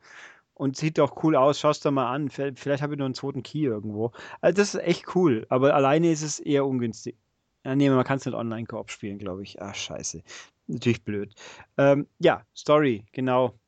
Und 0.56 0.76
sieht 0.76 1.00
auch 1.00 1.22
cool 1.24 1.34
aus. 1.34 1.58
Schau 1.58 1.70
es 1.70 1.80
dir 1.80 1.90
mal 1.90 2.12
an. 2.12 2.30
Vielleicht, 2.30 2.60
vielleicht 2.60 2.82
habe 2.82 2.94
ich 2.94 2.98
noch 2.98 3.06
einen 3.06 3.14
zweiten 3.14 3.42
Key 3.42 3.64
irgendwo. 3.64 4.12
Also, 4.40 4.56
das 4.56 4.74
ist 4.74 4.80
echt 4.82 5.14
cool. 5.16 5.44
Aber 5.48 5.74
alleine 5.74 6.12
ist 6.12 6.22
es 6.22 6.38
eher 6.38 6.64
ungünstig. 6.64 7.16
Ja, 7.64 7.74
nee, 7.74 7.88
man 7.90 8.04
kann 8.04 8.18
es 8.18 8.26
nicht 8.26 8.34
online 8.34 8.66
Koop 8.66 8.90
spielen, 8.90 9.18
glaube 9.18 9.42
ich. 9.42 9.60
Ach, 9.62 9.74
scheiße. 9.74 10.22
Natürlich 10.66 11.04
blöd. 11.04 11.34
Ähm, 11.76 12.06
ja, 12.18 12.42
Story, 12.56 13.04
genau. 13.12 13.58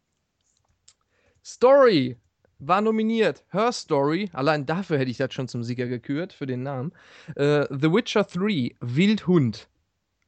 Story 1.44 2.16
war 2.58 2.80
nominiert. 2.80 3.44
Her 3.50 3.72
Story, 3.72 4.30
allein 4.32 4.66
dafür 4.66 4.98
hätte 4.98 5.10
ich 5.10 5.18
das 5.18 5.34
schon 5.34 5.48
zum 5.48 5.62
Sieger 5.62 5.86
gekürt, 5.86 6.32
für 6.32 6.46
den 6.46 6.62
Namen. 6.62 6.92
Äh, 7.34 7.66
The 7.70 7.92
Witcher 7.92 8.24
3, 8.24 8.74
Wildhund. 8.80 9.68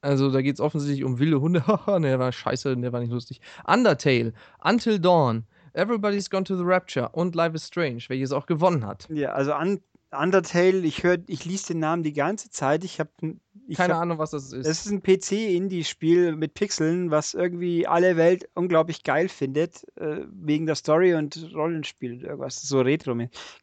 Also 0.00 0.30
da 0.30 0.42
geht 0.42 0.54
es 0.54 0.60
offensichtlich 0.60 1.04
um 1.04 1.18
wilde 1.18 1.40
Hunde. 1.40 1.66
Haha, 1.66 1.98
ne, 1.98 2.08
der 2.08 2.18
war 2.18 2.32
scheiße, 2.32 2.76
der 2.76 2.92
war 2.92 3.00
nicht 3.00 3.12
lustig. 3.12 3.40
Undertale, 3.66 4.32
Until 4.62 4.98
Dawn, 4.98 5.44
Everybody's 5.72 6.30
Gone 6.30 6.44
to 6.44 6.56
the 6.56 6.64
Rapture 6.64 7.08
und 7.10 7.34
Life 7.34 7.54
is 7.54 7.66
Strange, 7.66 8.02
welches 8.08 8.32
auch 8.32 8.46
gewonnen 8.46 8.86
hat. 8.86 9.08
Ja, 9.10 9.32
also 9.32 9.54
Un 9.54 9.80
Undertale, 10.10 10.78
ich 10.78 11.02
höre, 11.02 11.18
ich 11.26 11.44
lese 11.44 11.74
den 11.74 11.80
Namen 11.80 12.02
die 12.02 12.14
ganze 12.14 12.50
Zeit. 12.50 12.82
Ich 12.84 12.98
habe 12.98 13.10
Keine 13.20 13.94
hab, 13.94 14.02
Ahnung, 14.02 14.18
was 14.18 14.30
das 14.30 14.52
ist. 14.52 14.66
Es 14.66 14.86
ist 14.86 14.92
ein 14.92 15.02
PC-Indie-Spiel 15.02 16.34
mit 16.34 16.54
Pixeln, 16.54 17.10
was 17.10 17.34
irgendwie 17.34 17.86
alle 17.86 18.16
Welt 18.16 18.48
unglaublich 18.54 19.02
geil 19.02 19.28
findet, 19.28 19.84
äh, 19.96 20.22
wegen 20.30 20.66
der 20.66 20.76
Story 20.76 21.14
und 21.14 21.50
Rollenspiel, 21.54 22.24
irgendwas 22.24 22.62
so 22.62 22.80
retro. 22.80 23.14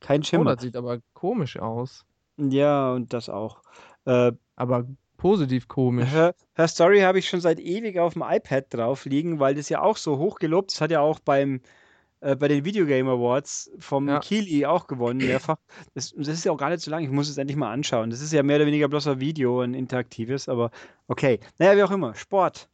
Kein 0.01 0.21
oh, 0.21 0.23
Schimmer. 0.23 0.55
das 0.55 0.63
sieht 0.63 0.75
aber 0.75 0.99
komisch 1.13 1.57
aus. 1.57 2.05
Ja, 2.37 2.91
und 2.91 3.13
das 3.13 3.29
auch. 3.29 3.61
Äh, 4.05 4.33
Aber 4.55 4.85
positiv 5.17 5.67
komisch. 5.67 6.11
Her, 6.11 6.35
Her 6.53 6.67
Story 6.67 7.01
habe 7.01 7.19
ich 7.19 7.27
schon 7.27 7.41
seit 7.41 7.59
ewig 7.59 7.97
auf 7.99 8.13
dem 8.13 8.23
iPad 8.23 8.73
drauf 8.73 9.05
liegen, 9.05 9.39
weil 9.39 9.55
das 9.55 9.69
ja 9.69 9.81
auch 9.81 9.97
so 9.97 10.17
hoch 10.17 10.37
gelobt 10.39 10.71
ist. 10.71 10.81
Hat 10.81 10.91
ja 10.91 10.99
auch 10.99 11.19
beim 11.19 11.61
äh, 12.22 12.36
bei 12.36 12.47
den 12.47 12.66
Video 12.66 12.86
Game 12.86 13.07
Awards 13.07 13.72
vom 13.80 14.07
Ja. 14.07 14.20
Keely 14.20 14.66
auch 14.66 14.88
gewonnen, 14.88 15.20
mehrfach. 15.20 15.57
Das, 15.93 16.13
das 16.16 16.30
ist 16.30 16.45
ja 16.45 16.51
auch 16.51 16.57
gar 16.57 16.70
nicht 16.70 16.82
so 16.82 16.91
lang. 16.91 17.03
Ich 17.03 17.09
muss 17.09 17.30
es 17.30 17.38
endlich 17.38 17.57
mal 17.57 17.72
anschauen. 17.72 18.09
Das 18.09 18.22
ist 18.22 18.34
ja 18.34 18.43
mehr 18.43 18.57
oder 18.57 18.66
weniger 18.66 18.88
bloß 18.88 19.07
ein 19.07 19.20
Video, 19.20 19.61
ein 19.61 19.74
interaktives, 19.74 20.49
aber 20.49 20.72
okay. 21.07 21.39
Naja, 21.57 21.78
wie 21.78 21.84
auch 21.84 21.91
immer. 21.91 22.16
Sport. 22.16 22.70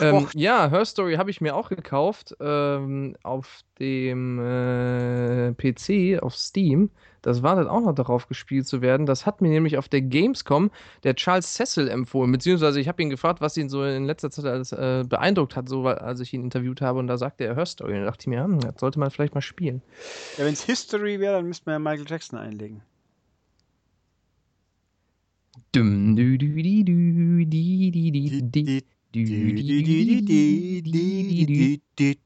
Ähm, 0.00 0.28
ja, 0.34 0.70
Her 0.70 0.84
Story 0.84 1.14
habe 1.14 1.30
ich 1.30 1.40
mir 1.40 1.56
auch 1.56 1.68
gekauft 1.68 2.36
ähm, 2.40 3.16
auf 3.22 3.60
dem 3.78 4.38
äh, 4.38 5.52
PC, 5.54 6.22
auf 6.22 6.36
Steam. 6.36 6.90
Das 7.22 7.42
wartet 7.42 7.68
auch 7.68 7.80
noch 7.80 7.94
darauf, 7.94 8.28
gespielt 8.28 8.66
zu 8.66 8.80
werden. 8.82 9.06
Das 9.06 9.26
hat 9.26 9.40
mir 9.40 9.48
nämlich 9.48 9.76
auf 9.78 9.88
der 9.88 10.00
Gamescom 10.00 10.70
der 11.04 11.14
Charles 11.14 11.54
Cecil 11.54 11.88
empfohlen, 11.88 12.32
beziehungsweise 12.32 12.80
ich 12.80 12.88
habe 12.88 13.02
ihn 13.02 13.10
gefragt, 13.10 13.40
was 13.40 13.56
ihn 13.56 13.68
so 13.68 13.84
in 13.84 14.06
letzter 14.06 14.30
Zeit 14.30 14.46
alles 14.46 14.72
äh, 14.72 15.04
beeindruckt 15.08 15.56
hat, 15.56 15.68
so, 15.68 15.84
weil- 15.84 15.98
als 15.98 16.20
ich 16.20 16.32
ihn 16.32 16.42
interviewt 16.42 16.80
habe. 16.80 16.98
Und 16.98 17.06
da 17.06 17.18
sagte 17.18 17.44
er 17.44 17.54
Her 17.56 17.66
Story. 17.66 17.94
Und 17.94 18.00
da 18.00 18.06
dachte 18.06 18.22
ich 18.22 18.26
mir, 18.28 18.42
hm, 18.42 18.60
das 18.60 18.74
sollte 18.78 18.98
man 18.98 19.10
vielleicht 19.10 19.34
mal 19.34 19.40
spielen. 19.40 19.82
Ja, 20.38 20.44
wenn 20.44 20.52
es 20.54 20.62
History 20.64 21.20
wäre, 21.20 21.34
dann 21.34 21.46
müsste 21.46 21.68
man 21.68 21.74
ja 21.74 21.78
Michael 21.90 22.06
Jackson 22.08 22.38
einlegen. 22.38 22.82
Dum, 25.72 26.16
du, 26.16 26.36
du, 26.38 26.46
di, 26.46 26.84
du, 26.84 27.44
di, 27.44 27.90
di, 27.90 28.10
di, 28.10 28.82
di, 31.96 32.20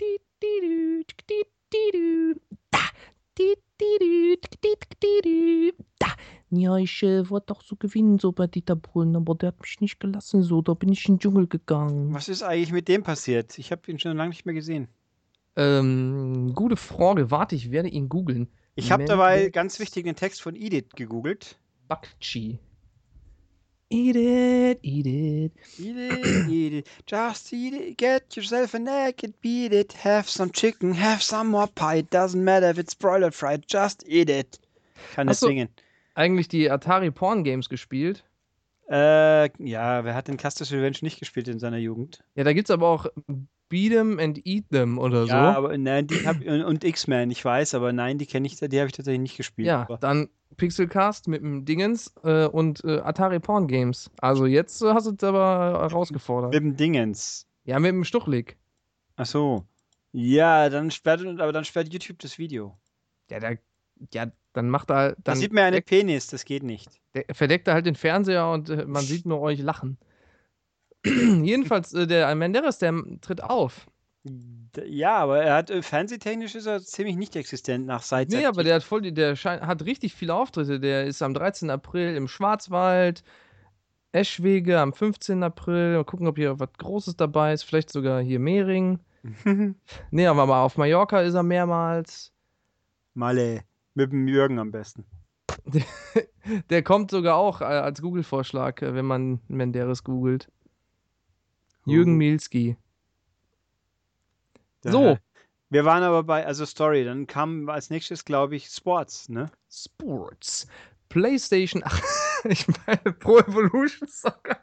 Da. 5.99 6.07
Ja, 6.51 6.77
ich 6.77 7.03
äh, 7.03 7.29
wollte 7.29 7.47
doch 7.47 7.61
so 7.61 7.75
gewinnen, 7.75 8.17
so 8.19 8.31
bei 8.31 8.47
Dieter 8.47 8.77
Brunn, 8.77 9.15
aber 9.17 9.35
der 9.35 9.47
hat 9.47 9.61
mich 9.61 9.81
nicht 9.81 9.99
gelassen, 9.99 10.41
so. 10.41 10.61
Da 10.61 10.73
bin 10.73 10.93
ich 10.93 11.05
in 11.09 11.15
den 11.15 11.19
Dschungel 11.19 11.47
gegangen. 11.47 12.13
Was 12.13 12.29
ist 12.29 12.43
eigentlich 12.43 12.71
mit 12.71 12.87
dem 12.87 13.03
passiert? 13.03 13.57
Ich 13.59 13.73
habe 13.73 13.91
ihn 13.91 13.99
schon 13.99 14.15
lange 14.15 14.29
nicht 14.29 14.45
mehr 14.45 14.55
gesehen. 14.55 14.87
Ähm, 15.57 16.53
gute 16.55 16.77
Frage. 16.77 17.29
Warte, 17.29 17.55
ich 17.55 17.71
werde 17.71 17.89
ihn 17.89 18.07
googeln. 18.07 18.47
Ich 18.75 18.91
habe 18.91 19.03
dabei 19.03 19.49
ganz 19.49 19.79
wichtig 19.79 20.05
den 20.05 20.15
Text 20.15 20.41
von 20.41 20.55
Edith 20.55 20.91
gegoogelt. 20.95 21.57
Bakchi. 21.89 22.59
Eat 23.91 24.15
it, 24.15 24.79
eat 24.81 25.05
it. 25.05 25.53
Eat 25.77 25.97
it, 25.97 26.41
eat 26.47 26.73
it, 26.73 26.87
just 27.05 27.51
eat 27.51 27.73
it, 27.73 27.97
get 27.97 28.37
yourself 28.37 28.73
a 28.73 28.79
naked, 28.79 29.33
beat 29.41 29.73
it, 29.73 29.91
have 29.91 30.29
some 30.29 30.49
chicken, 30.49 30.93
have 30.93 31.21
some 31.21 31.49
more 31.49 31.67
pie, 31.67 31.99
doesn't 32.01 32.43
matter 32.45 32.67
if 32.69 32.79
it's 32.79 32.93
broiled 32.93 33.23
or 33.23 33.31
fried, 33.31 33.67
just 33.67 34.03
eat 34.07 34.29
it. 34.29 34.57
Kann 35.11 35.27
Ach 35.27 35.33
das 35.33 35.39
singen. 35.39 35.69
Eigentlich 36.13 36.47
die 36.47 36.69
Atari 36.71 37.11
Porn 37.11 37.43
Games 37.43 37.69
gespielt. 37.69 38.25
Äh, 38.89 39.49
ja, 39.63 40.03
wer 40.05 40.13
hat 40.15 40.27
denn 40.27 40.37
Castus 40.37 40.71
Revenge 40.71 40.97
nicht 41.01 41.19
gespielt 41.19 41.47
in 41.47 41.59
seiner 41.59 41.77
Jugend? 41.77 42.23
Ja, 42.35 42.43
da 42.43 42.53
gibt's 42.53 42.69
aber 42.71 42.87
auch 42.87 43.07
Beat 43.69 43.93
'em 43.93 44.19
and 44.19 44.45
Eat 44.45 44.65
'em 44.71 44.99
oder 44.99 45.25
so. 45.27 45.37
Ja, 45.37 45.55
aber 45.55 45.75
nein, 45.77 46.05
die 46.05 46.27
hab, 46.27 46.41
und, 46.45 46.63
und 46.63 46.83
X-Men, 46.83 47.31
ich 47.31 47.43
weiß, 47.43 47.73
aber 47.73 47.91
nein, 47.93 48.19
die 48.19 48.27
kenne 48.27 48.45
ich, 48.45 48.57
die 48.59 48.65
habe 48.79 48.87
ich 48.87 48.91
tatsächlich 48.93 49.21
nicht 49.21 49.37
gespielt. 49.37 49.67
Ja, 49.67 49.81
aber, 49.87 49.97
dann 49.97 50.29
Pixelcast 50.57 51.27
mit 51.27 51.41
dem 51.41 51.65
Dingens 51.65 52.13
äh, 52.23 52.45
und 52.47 52.83
äh, 52.83 52.99
Atari 52.99 53.39
Porn 53.39 53.67
Games. 53.67 54.09
Also 54.19 54.45
jetzt 54.45 54.81
äh, 54.81 54.93
hast 54.93 55.07
du 55.07 55.11
es 55.17 55.23
aber 55.23 55.79
herausgefordert. 55.81 56.53
mit 56.53 56.63
dem 56.63 56.75
Dingens. 56.75 57.47
Ja, 57.63 57.79
mit 57.79 57.89
dem 57.89 58.03
Stuchlig. 58.03 58.57
Ach 59.15 59.25
so. 59.25 59.65
Ja, 60.11 60.69
dann 60.69 60.91
sperrt, 60.91 61.21
aber 61.25 61.51
dann 61.51 61.65
sperrt 61.65 61.91
YouTube 61.91 62.19
das 62.19 62.37
Video. 62.37 62.77
Ja, 63.29 63.39
der, 63.39 63.57
ja, 64.13 64.27
dann 64.53 64.69
macht 64.69 64.89
er. 64.91 65.11
Da 65.11 65.15
Dann 65.23 65.37
sieht 65.37 65.51
man 65.51 65.61
ja 65.63 65.67
einen 65.67 65.83
Penis, 65.83 66.27
das 66.27 66.45
geht 66.45 66.63
nicht. 66.63 67.01
der, 67.13 67.25
verdeckt 67.31 67.67
er 67.67 67.73
halt 67.73 67.85
den 67.85 67.95
Fernseher 67.95 68.49
und 68.49 68.69
äh, 68.69 68.85
man 68.85 69.03
sieht 69.03 69.25
nur 69.25 69.41
euch 69.41 69.59
lachen. 69.59 69.97
Jedenfalls, 71.05 71.93
äh, 71.93 72.07
der 72.07 72.33
Menderes, 72.35 72.77
der 72.79 72.93
tritt 73.21 73.43
auf. 73.43 73.87
Ja, 74.85 75.17
aber 75.17 75.43
er 75.43 75.55
hat 75.55 75.69
äh, 75.69 75.81
fernsehtechnisch 75.81 76.55
ist 76.55 76.65
er 76.65 76.81
ziemlich 76.81 77.15
nicht 77.15 77.35
existent 77.35 77.85
nach 77.85 78.01
seit 78.01 78.29
Nee, 78.29 78.45
aber 78.45 78.63
der 78.63 78.75
hat 78.75 78.83
voll 78.83 79.01
der 79.01 79.35
scheint, 79.35 79.61
hat 79.61 79.85
richtig 79.85 80.13
viele 80.13 80.33
Auftritte. 80.33 80.79
Der 80.79 81.05
ist 81.05 81.21
am 81.21 81.33
13. 81.33 81.69
April 81.69 82.15
im 82.15 82.27
Schwarzwald, 82.27 83.23
Eschwege 84.11 84.79
am 84.79 84.93
15. 84.93 85.43
April. 85.43 85.95
Mal 85.95 86.05
gucken, 86.05 86.27
ob 86.27 86.37
hier 86.37 86.59
was 86.59 86.73
Großes 86.77 87.15
dabei 87.15 87.53
ist. 87.53 87.63
Vielleicht 87.63 87.91
sogar 87.91 88.21
hier 88.21 88.39
Mehring. 88.39 88.99
Nee, 90.11 90.27
aber 90.27 90.45
mal 90.45 90.61
auf 90.61 90.77
Mallorca 90.77 91.21
ist 91.21 91.33
er 91.33 91.41
mehrmals. 91.41 92.31
Malle. 93.15 93.63
Mit 93.95 94.11
dem 94.11 94.27
Jürgen 94.27 94.59
am 94.59 94.71
besten. 94.71 95.03
Der 96.69 96.83
kommt 96.83 97.09
sogar 97.09 97.35
auch 97.35 97.61
äh, 97.61 97.65
als 97.65 98.01
Google-Vorschlag, 98.01 98.81
äh, 98.83 98.93
wenn 98.93 99.05
man 99.05 99.39
Menderes 99.47 100.03
googelt. 100.03 100.51
Jürgen. 101.85 102.17
Milski. 102.17 102.77
Da- 104.85 104.91
So. 104.91 105.17
Wir 105.69 105.83
waren 105.83 106.03
aber 106.03 106.23
bei, 106.23 106.45
also 106.45 106.65
Story, 106.65 107.03
dann 107.03 107.25
kam 107.27 107.69
als 107.69 107.89
nächstes, 107.89 108.23
glaube 108.23 108.55
ich, 108.55 108.67
Sports, 108.67 109.29
ne? 109.29 109.49
Sports. 109.69 110.67
PlayStation. 111.09 111.81
Ach, 111.85 112.01
ich 112.45 112.65
meine 112.85 113.13
Pro 113.13 113.39
Evolution 113.39 114.07
Soccer. 114.07 114.57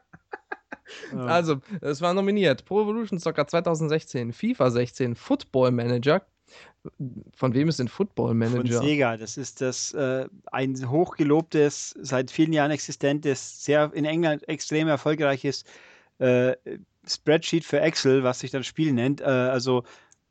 Also, 1.17 1.61
es 1.81 2.01
war 2.01 2.15
nominiert. 2.15 2.65
Pro 2.65 2.83
Evolution 2.83 3.19
Soccer 3.19 3.47
2016, 3.47 4.33
FIFA 4.33 4.71
16, 4.71 5.15
Football 5.17 5.73
Manager. 5.73 6.23
Von 7.35 7.55
wem 7.55 7.69
ist 7.69 7.79
denn 7.79 7.89
Football 7.89 8.29
Von 8.29 8.39
Manager? 8.39 8.81
Sega. 8.83 9.17
Das 9.17 9.37
ist 9.37 9.61
das 9.61 9.93
äh, 9.95 10.27
ein 10.51 10.91
hochgelobtes, 10.91 11.95
seit 12.01 12.31
vielen 12.31 12.53
Jahren 12.53 12.71
existentes, 12.71 13.65
sehr 13.65 13.91
in 13.95 14.05
England 14.05 14.47
extrem 14.49 14.89
erfolgreiches 14.89 15.65
äh, 16.19 16.55
Spreadsheet 17.07 17.65
für 17.65 17.81
Excel, 17.81 18.23
was 18.23 18.41
sich 18.41 18.51
dann 18.51 18.63
Spiel 18.65 18.93
nennt. 18.93 19.21
Äh, 19.21 19.25
also 19.25 19.85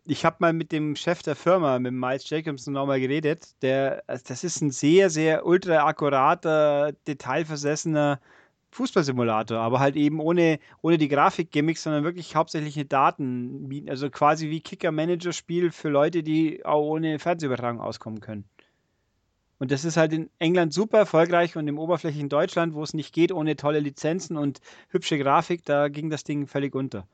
ich 0.06 0.26
habe 0.26 0.38
mal 0.40 0.54
mit 0.54 0.72
dem 0.72 0.96
Chef 0.96 1.22
der 1.22 1.36
Firma, 1.36 1.80
mit 1.80 1.94
Miles 1.94 2.30
Jacobson, 2.30 2.74
nochmal 2.74 3.00
geredet. 3.00 3.62
Der, 3.62 4.04
also 4.08 4.24
das 4.28 4.44
ist 4.44 4.62
ein 4.62 4.72
sehr, 4.72 5.10
sehr 5.10 5.46
ultra 5.46 5.86
akkurater, 5.88 6.94
detailversessener 7.08 8.20
Fußballsimulator, 8.72 9.60
aber 9.60 9.80
halt 9.80 9.96
eben 9.98 10.20
ohne, 10.20 10.60
ohne 10.82 10.98
die 10.98 11.10
Grafikgimmicks, 11.10 11.84
sondern 11.84 12.04
wirklich 12.04 12.36
hauptsächlich 12.36 12.78
eine 12.78 12.86
Daten, 12.86 13.86
also 13.90 14.10
quasi 14.10 14.50
wie 14.50 14.62
Kicker-Manager-Spiel 14.62 15.72
für 15.72 15.90
Leute, 15.90 16.24
die 16.24 16.66
auch 16.66 16.82
ohne 16.82 17.20
Fernsehübertragung 17.20 17.82
auskommen 17.82 18.22
können. 18.22 18.46
Und 19.60 19.72
das 19.72 19.86
ist 19.86 19.98
halt 19.98 20.14
in 20.14 20.30
England 20.40 20.74
super 20.74 21.00
erfolgreich 21.00 21.56
und 21.56 21.68
im 21.68 21.78
oberflächlichen 21.78 22.30
Deutschland, 22.30 22.74
wo 22.74 22.82
es 22.82 22.96
nicht 22.96 23.14
geht, 23.14 23.32
ohne 23.32 23.56
tolle 23.56 23.80
Lizenzen 23.80 24.38
und 24.38 24.62
hübsche 24.90 25.20
Grafik, 25.20 25.66
da 25.66 25.90
ging 25.90 26.10
das 26.10 26.24
Ding 26.24 26.48
völlig 26.48 26.74
unter. 26.74 27.06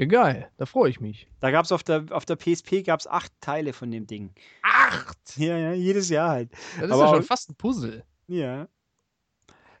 Ja, 0.00 0.06
geil. 0.06 0.50
Da 0.56 0.64
freue 0.64 0.88
ich 0.88 0.98
mich. 0.98 1.28
Da 1.40 1.50
gab 1.50 1.66
es 1.66 1.72
auf 1.72 1.82
der, 1.82 2.06
auf 2.10 2.24
der 2.24 2.36
PSP 2.36 2.82
gab's 2.82 3.06
acht 3.06 3.30
Teile 3.42 3.74
von 3.74 3.90
dem 3.90 4.06
Ding. 4.06 4.32
Acht! 4.62 5.18
Ja, 5.36 5.58
ja, 5.58 5.72
jedes 5.74 6.08
Jahr 6.08 6.30
halt. 6.30 6.52
Das 6.80 6.86
ist 6.86 6.92
Aber 6.92 7.04
ja 7.04 7.08
schon 7.16 7.22
fast 7.22 7.50
ein 7.50 7.54
Puzzle. 7.56 8.02
Ja. 8.26 8.66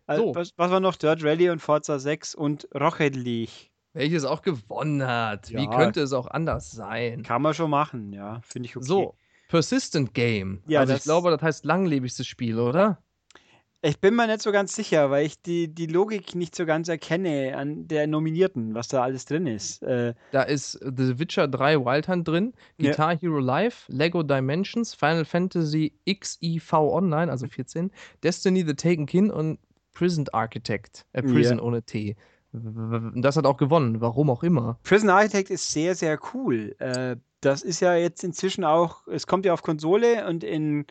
Also, 0.06 0.26
So. 0.26 0.34
was, 0.34 0.52
was 0.56 0.70
war 0.70 0.80
noch? 0.80 0.96
Dirt 0.96 1.24
Rally 1.24 1.48
und 1.48 1.60
Forza 1.60 1.98
6 1.98 2.34
und 2.34 2.68
Rocket 2.74 3.16
League. 3.16 3.70
Welches 3.94 4.24
auch 4.26 4.42
gewonnen 4.42 5.02
hat. 5.06 5.48
Wie 5.50 5.64
Ja. 5.64 5.70
könnte 5.74 6.02
es 6.02 6.12
auch 6.12 6.26
anders 6.26 6.70
sein? 6.70 7.22
Kann 7.22 7.40
man 7.40 7.54
schon 7.54 7.70
machen, 7.70 8.12
ja. 8.12 8.40
Finde 8.42 8.68
ich 8.68 8.76
okay. 8.76 8.84
So, 8.86 9.14
Persistent 9.48 10.12
Game. 10.12 10.62
Ja, 10.68 10.80
also 10.80 10.92
ich 10.92 11.02
glaube, 11.02 11.30
das 11.30 11.40
heißt 11.40 11.64
langlebigstes 11.64 12.26
Spiel, 12.26 12.58
oder? 12.60 13.02
Ich 13.82 13.98
bin 13.98 14.14
mir 14.14 14.26
nicht 14.26 14.42
so 14.42 14.52
ganz 14.52 14.74
sicher, 14.74 15.10
weil 15.10 15.24
ich 15.24 15.40
die, 15.40 15.68
die 15.68 15.86
Logik 15.86 16.34
nicht 16.34 16.54
so 16.54 16.66
ganz 16.66 16.88
erkenne 16.88 17.56
an 17.56 17.88
der 17.88 18.06
Nominierten, 18.06 18.74
was 18.74 18.88
da 18.88 19.02
alles 19.02 19.24
drin 19.24 19.46
ist. 19.46 19.82
Äh, 19.82 20.12
Da 20.32 20.42
ist 20.42 20.72
The 20.82 21.18
Witcher 21.18 21.48
3 21.48 21.78
Wild 21.78 22.06
Hunt 22.08 22.28
drin, 22.28 22.52
Ja. 22.76 22.90
Guitar 22.90 23.16
Hero 23.18 23.38
Live, 23.38 23.86
Lego 23.88 24.22
Dimensions, 24.22 24.92
Final 24.94 25.24
Fantasy 25.24 25.94
XIV 26.06 26.72
Online, 26.74 27.30
also 27.30 27.46
14, 27.46 27.90
Destiny 28.22 28.64
The 28.66 28.74
Taken 28.74 29.06
Kin 29.06 29.30
und 29.30 29.58
Prison 29.94 30.26
Architect. 30.32 31.06
Äh, 31.14 31.22
Prison 31.22 31.56
Ja. 31.58 31.64
ohne 31.64 31.82
T. 31.82 32.16
W- 32.52 33.18
Das 33.20 33.36
hat 33.36 33.46
auch 33.46 33.56
gewonnen, 33.56 34.02
warum 34.02 34.28
auch 34.28 34.42
immer. 34.42 34.78
Prison 34.82 35.08
Architect 35.08 35.48
ist 35.48 35.70
sehr, 35.72 35.94
sehr 35.94 36.18
cool. 36.34 36.74
Äh, 36.80 37.16
das 37.40 37.62
ist 37.62 37.80
ja 37.80 37.94
jetzt 37.94 38.22
inzwischen 38.24 38.64
auch, 38.64 39.06
es 39.06 39.26
kommt 39.26 39.46
ja 39.46 39.54
auf 39.54 39.62
Konsole 39.62 40.26
und 40.28 40.44
in, 40.44 40.84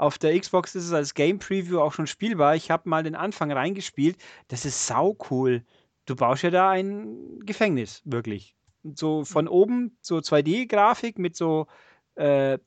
auf 0.00 0.16
der 0.16 0.38
Xbox 0.38 0.74
ist 0.74 0.86
es 0.86 0.92
als 0.94 1.12
Game 1.12 1.38
Preview 1.38 1.78
auch 1.78 1.92
schon 1.92 2.06
spielbar. 2.06 2.56
Ich 2.56 2.70
habe 2.70 2.88
mal 2.88 3.02
den 3.02 3.14
Anfang 3.14 3.52
reingespielt. 3.52 4.16
Das 4.48 4.64
ist 4.64 4.86
sau 4.86 5.14
cool. 5.30 5.62
Du 6.06 6.16
baust 6.16 6.42
ja 6.42 6.50
da 6.50 6.70
ein 6.70 7.40
Gefängnis, 7.40 8.00
wirklich. 8.06 8.56
So 8.82 9.26
von 9.26 9.46
oben, 9.46 9.98
so 10.00 10.16
2D-Grafik 10.16 11.18
mit 11.18 11.36
so 11.36 11.66
äh, 12.14 12.58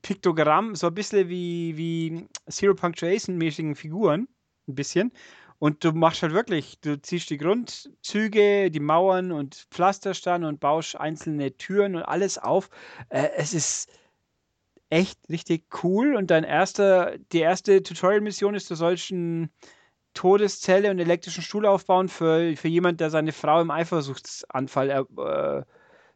Piktogramm, 0.00 0.74
so 0.74 0.86
ein 0.86 0.94
bisschen 0.94 1.28
wie, 1.28 1.76
wie 1.76 2.26
Zero 2.48 2.72
Punctuation-mäßigen 2.74 3.74
Figuren. 3.74 4.26
Ein 4.66 4.74
bisschen. 4.74 5.12
Und 5.58 5.84
du 5.84 5.92
machst 5.92 6.22
halt 6.22 6.32
wirklich, 6.32 6.80
du 6.80 6.98
ziehst 7.02 7.28
die 7.28 7.36
Grundzüge, 7.36 8.70
die 8.70 8.80
Mauern 8.80 9.30
und 9.30 9.66
Pflastersteine 9.70 10.48
und 10.48 10.58
baust 10.58 10.96
einzelne 10.96 11.54
Türen 11.58 11.96
und 11.96 12.02
alles 12.02 12.38
auf. 12.38 12.70
Äh, 13.10 13.28
es 13.36 13.52
ist 13.52 13.90
echt 14.90 15.18
richtig 15.28 15.64
cool. 15.82 16.16
Und 16.16 16.30
dein 16.30 16.44
erster, 16.44 17.16
die 17.32 17.40
erste 17.40 17.82
Tutorial-Mission 17.82 18.54
ist, 18.54 18.70
du 18.70 18.74
sollst 18.74 19.12
eine 19.12 19.50
Todeszelle 20.14 20.90
und 20.90 20.98
elektrischen 20.98 21.42
Stuhl 21.42 21.66
aufbauen 21.66 22.08
für, 22.08 22.56
für 22.56 22.68
jemand, 22.68 23.00
der 23.00 23.10
seine 23.10 23.32
Frau 23.32 23.60
im 23.60 23.70
Eifersuchtsanfall 23.70 24.90
er, 24.90 25.06
äh, 25.18 25.62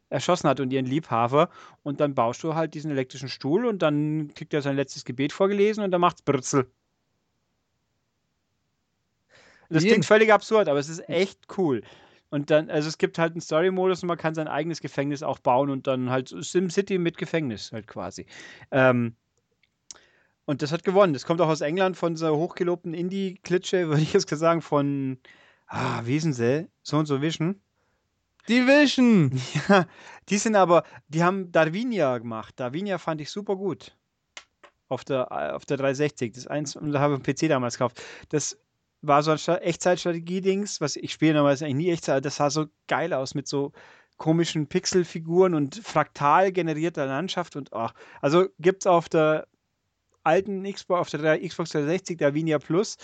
erschossen 0.08 0.48
hat 0.48 0.60
und 0.60 0.72
ihren 0.72 0.86
Liebhaber. 0.86 1.50
Und 1.82 2.00
dann 2.00 2.14
baust 2.14 2.42
du 2.42 2.54
halt 2.54 2.74
diesen 2.74 2.90
elektrischen 2.90 3.28
Stuhl 3.28 3.66
und 3.66 3.80
dann 3.80 4.32
kriegt 4.34 4.54
er 4.54 4.62
sein 4.62 4.76
letztes 4.76 5.04
Gebet 5.04 5.32
vorgelesen 5.32 5.84
und 5.84 5.90
dann 5.90 6.00
macht's 6.00 6.22
Brützel. 6.22 6.70
Das 9.68 9.84
klingt 9.84 10.04
völlig 10.04 10.30
absurd, 10.30 10.68
aber 10.68 10.78
es 10.78 10.90
ist 10.90 11.08
echt 11.08 11.38
cool. 11.56 11.82
Und 12.32 12.50
dann, 12.50 12.70
also 12.70 12.88
es 12.88 12.96
gibt 12.96 13.18
halt 13.18 13.32
einen 13.32 13.42
Story-Modus 13.42 14.02
und 14.02 14.06
man 14.06 14.16
kann 14.16 14.34
sein 14.34 14.48
eigenes 14.48 14.80
Gefängnis 14.80 15.22
auch 15.22 15.38
bauen 15.38 15.68
und 15.68 15.86
dann 15.86 16.08
halt 16.08 16.34
SimCity 16.34 16.96
mit 16.96 17.18
Gefängnis 17.18 17.72
halt 17.72 17.86
quasi. 17.86 18.24
Ähm, 18.70 19.16
und 20.46 20.62
das 20.62 20.72
hat 20.72 20.82
gewonnen. 20.82 21.12
Das 21.12 21.26
kommt 21.26 21.42
auch 21.42 21.48
aus 21.50 21.60
England 21.60 21.98
von 21.98 22.16
so 22.16 22.34
hochgelobten 22.34 22.94
Indie-Klitsche, 22.94 23.88
würde 23.88 24.00
ich 24.00 24.14
jetzt 24.14 24.30
sagen, 24.30 24.62
von, 24.62 25.18
ah, 25.66 26.00
wie 26.06 26.18
sind 26.20 26.32
sie? 26.32 26.70
So 26.82 26.96
und 26.96 27.04
so 27.04 27.20
Vision. 27.20 27.60
Division! 28.48 29.38
Ja, 29.68 29.86
die 30.30 30.38
sind 30.38 30.56
aber, 30.56 30.84
die 31.08 31.22
haben 31.22 31.52
Darwinia 31.52 32.16
gemacht. 32.16 32.54
Darwinia 32.58 32.96
fand 32.96 33.20
ich 33.20 33.28
super 33.28 33.56
gut. 33.56 33.94
Auf 34.88 35.04
der, 35.04 35.28
äh, 35.30 35.50
auf 35.52 35.66
der 35.66 35.76
360. 35.76 36.32
Das 36.32 36.46
eins, 36.46 36.76
und 36.76 36.92
da 36.92 37.00
habe 37.00 37.12
ich 37.12 37.28
einen 37.28 37.36
PC 37.36 37.50
damals 37.50 37.74
gekauft. 37.74 38.02
Das 38.30 38.56
war 39.02 39.22
so 39.22 39.32
ein 39.32 39.58
Echtzeitstrategie-Dings, 39.58 40.80
was 40.80 40.96
ich 40.96 41.12
spiele 41.12 41.34
normalerweise 41.34 41.66
eigentlich 41.66 41.86
nie 41.86 41.92
Echtzeit, 41.92 42.24
das 42.24 42.36
sah 42.36 42.50
so 42.50 42.66
geil 42.86 43.12
aus 43.12 43.34
mit 43.34 43.48
so 43.48 43.72
komischen 44.16 44.68
Pixelfiguren 44.68 45.54
und 45.54 45.76
fraktal 45.76 46.52
generierter 46.52 47.06
Landschaft 47.06 47.56
und 47.56 47.72
ach. 47.72 47.92
Also 48.20 48.46
gibt 48.60 48.82
es 48.82 48.86
auf 48.86 49.08
der 49.08 49.48
alten 50.22 50.62
Xbox, 50.62 51.00
auf 51.00 51.10
der 51.10 51.20
3 51.20 51.48
Xbox 51.48 51.70
360 51.70 52.18
Darwinia 52.18 52.58
Plus, 52.58 52.96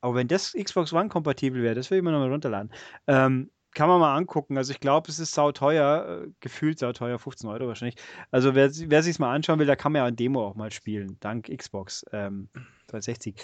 aber 0.00 0.14
wenn 0.14 0.28
das 0.28 0.52
Xbox 0.52 0.92
One 0.92 1.08
kompatibel 1.08 1.62
wäre, 1.62 1.74
das 1.74 1.90
würde 1.90 1.98
ich 1.98 2.04
mir 2.04 2.12
nochmal 2.12 2.30
runterladen. 2.30 2.72
Ähm, 3.06 3.50
kann 3.74 3.88
man 3.88 4.00
mal 4.00 4.16
angucken. 4.16 4.56
Also 4.56 4.72
ich 4.72 4.80
glaube, 4.80 5.10
es 5.10 5.18
ist 5.18 5.34
sauteuer, 5.34 6.24
äh, 6.24 6.30
gefühlt 6.40 6.78
sauteuer, 6.78 7.18
15 7.18 7.50
Euro 7.50 7.66
wahrscheinlich. 7.66 8.00
Also 8.30 8.54
wer, 8.54 8.70
wer 8.72 9.02
sich 9.02 9.18
mal 9.18 9.34
anschauen 9.34 9.58
will, 9.58 9.66
der 9.66 9.76
kann 9.76 9.92
man 9.92 10.00
ja 10.00 10.06
ein 10.06 10.16
Demo 10.16 10.46
auch 10.46 10.54
mal 10.54 10.70
spielen, 10.70 11.16
dank 11.20 11.54
Xbox 11.54 12.04
ähm, 12.12 12.48
360. 12.86 13.34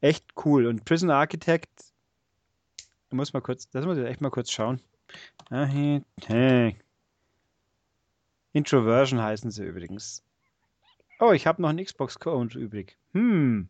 Echt 0.00 0.24
cool. 0.44 0.66
Und 0.66 0.84
Prison 0.84 1.10
Architect, 1.10 1.68
muss 3.10 3.32
mal 3.32 3.40
kurz, 3.40 3.68
das 3.70 3.84
muss 3.84 3.98
ich 3.98 4.04
echt 4.04 4.20
mal 4.20 4.30
kurz 4.30 4.50
schauen. 4.50 4.80
Architect. 5.50 6.84
Introversion 8.52 9.20
heißen 9.20 9.50
sie 9.50 9.64
übrigens. 9.64 10.22
Oh, 11.20 11.32
ich 11.32 11.46
habe 11.46 11.60
noch 11.60 11.68
einen 11.68 11.84
Xbox-Code 11.84 12.58
übrig. 12.58 12.96
Hm. 13.12 13.68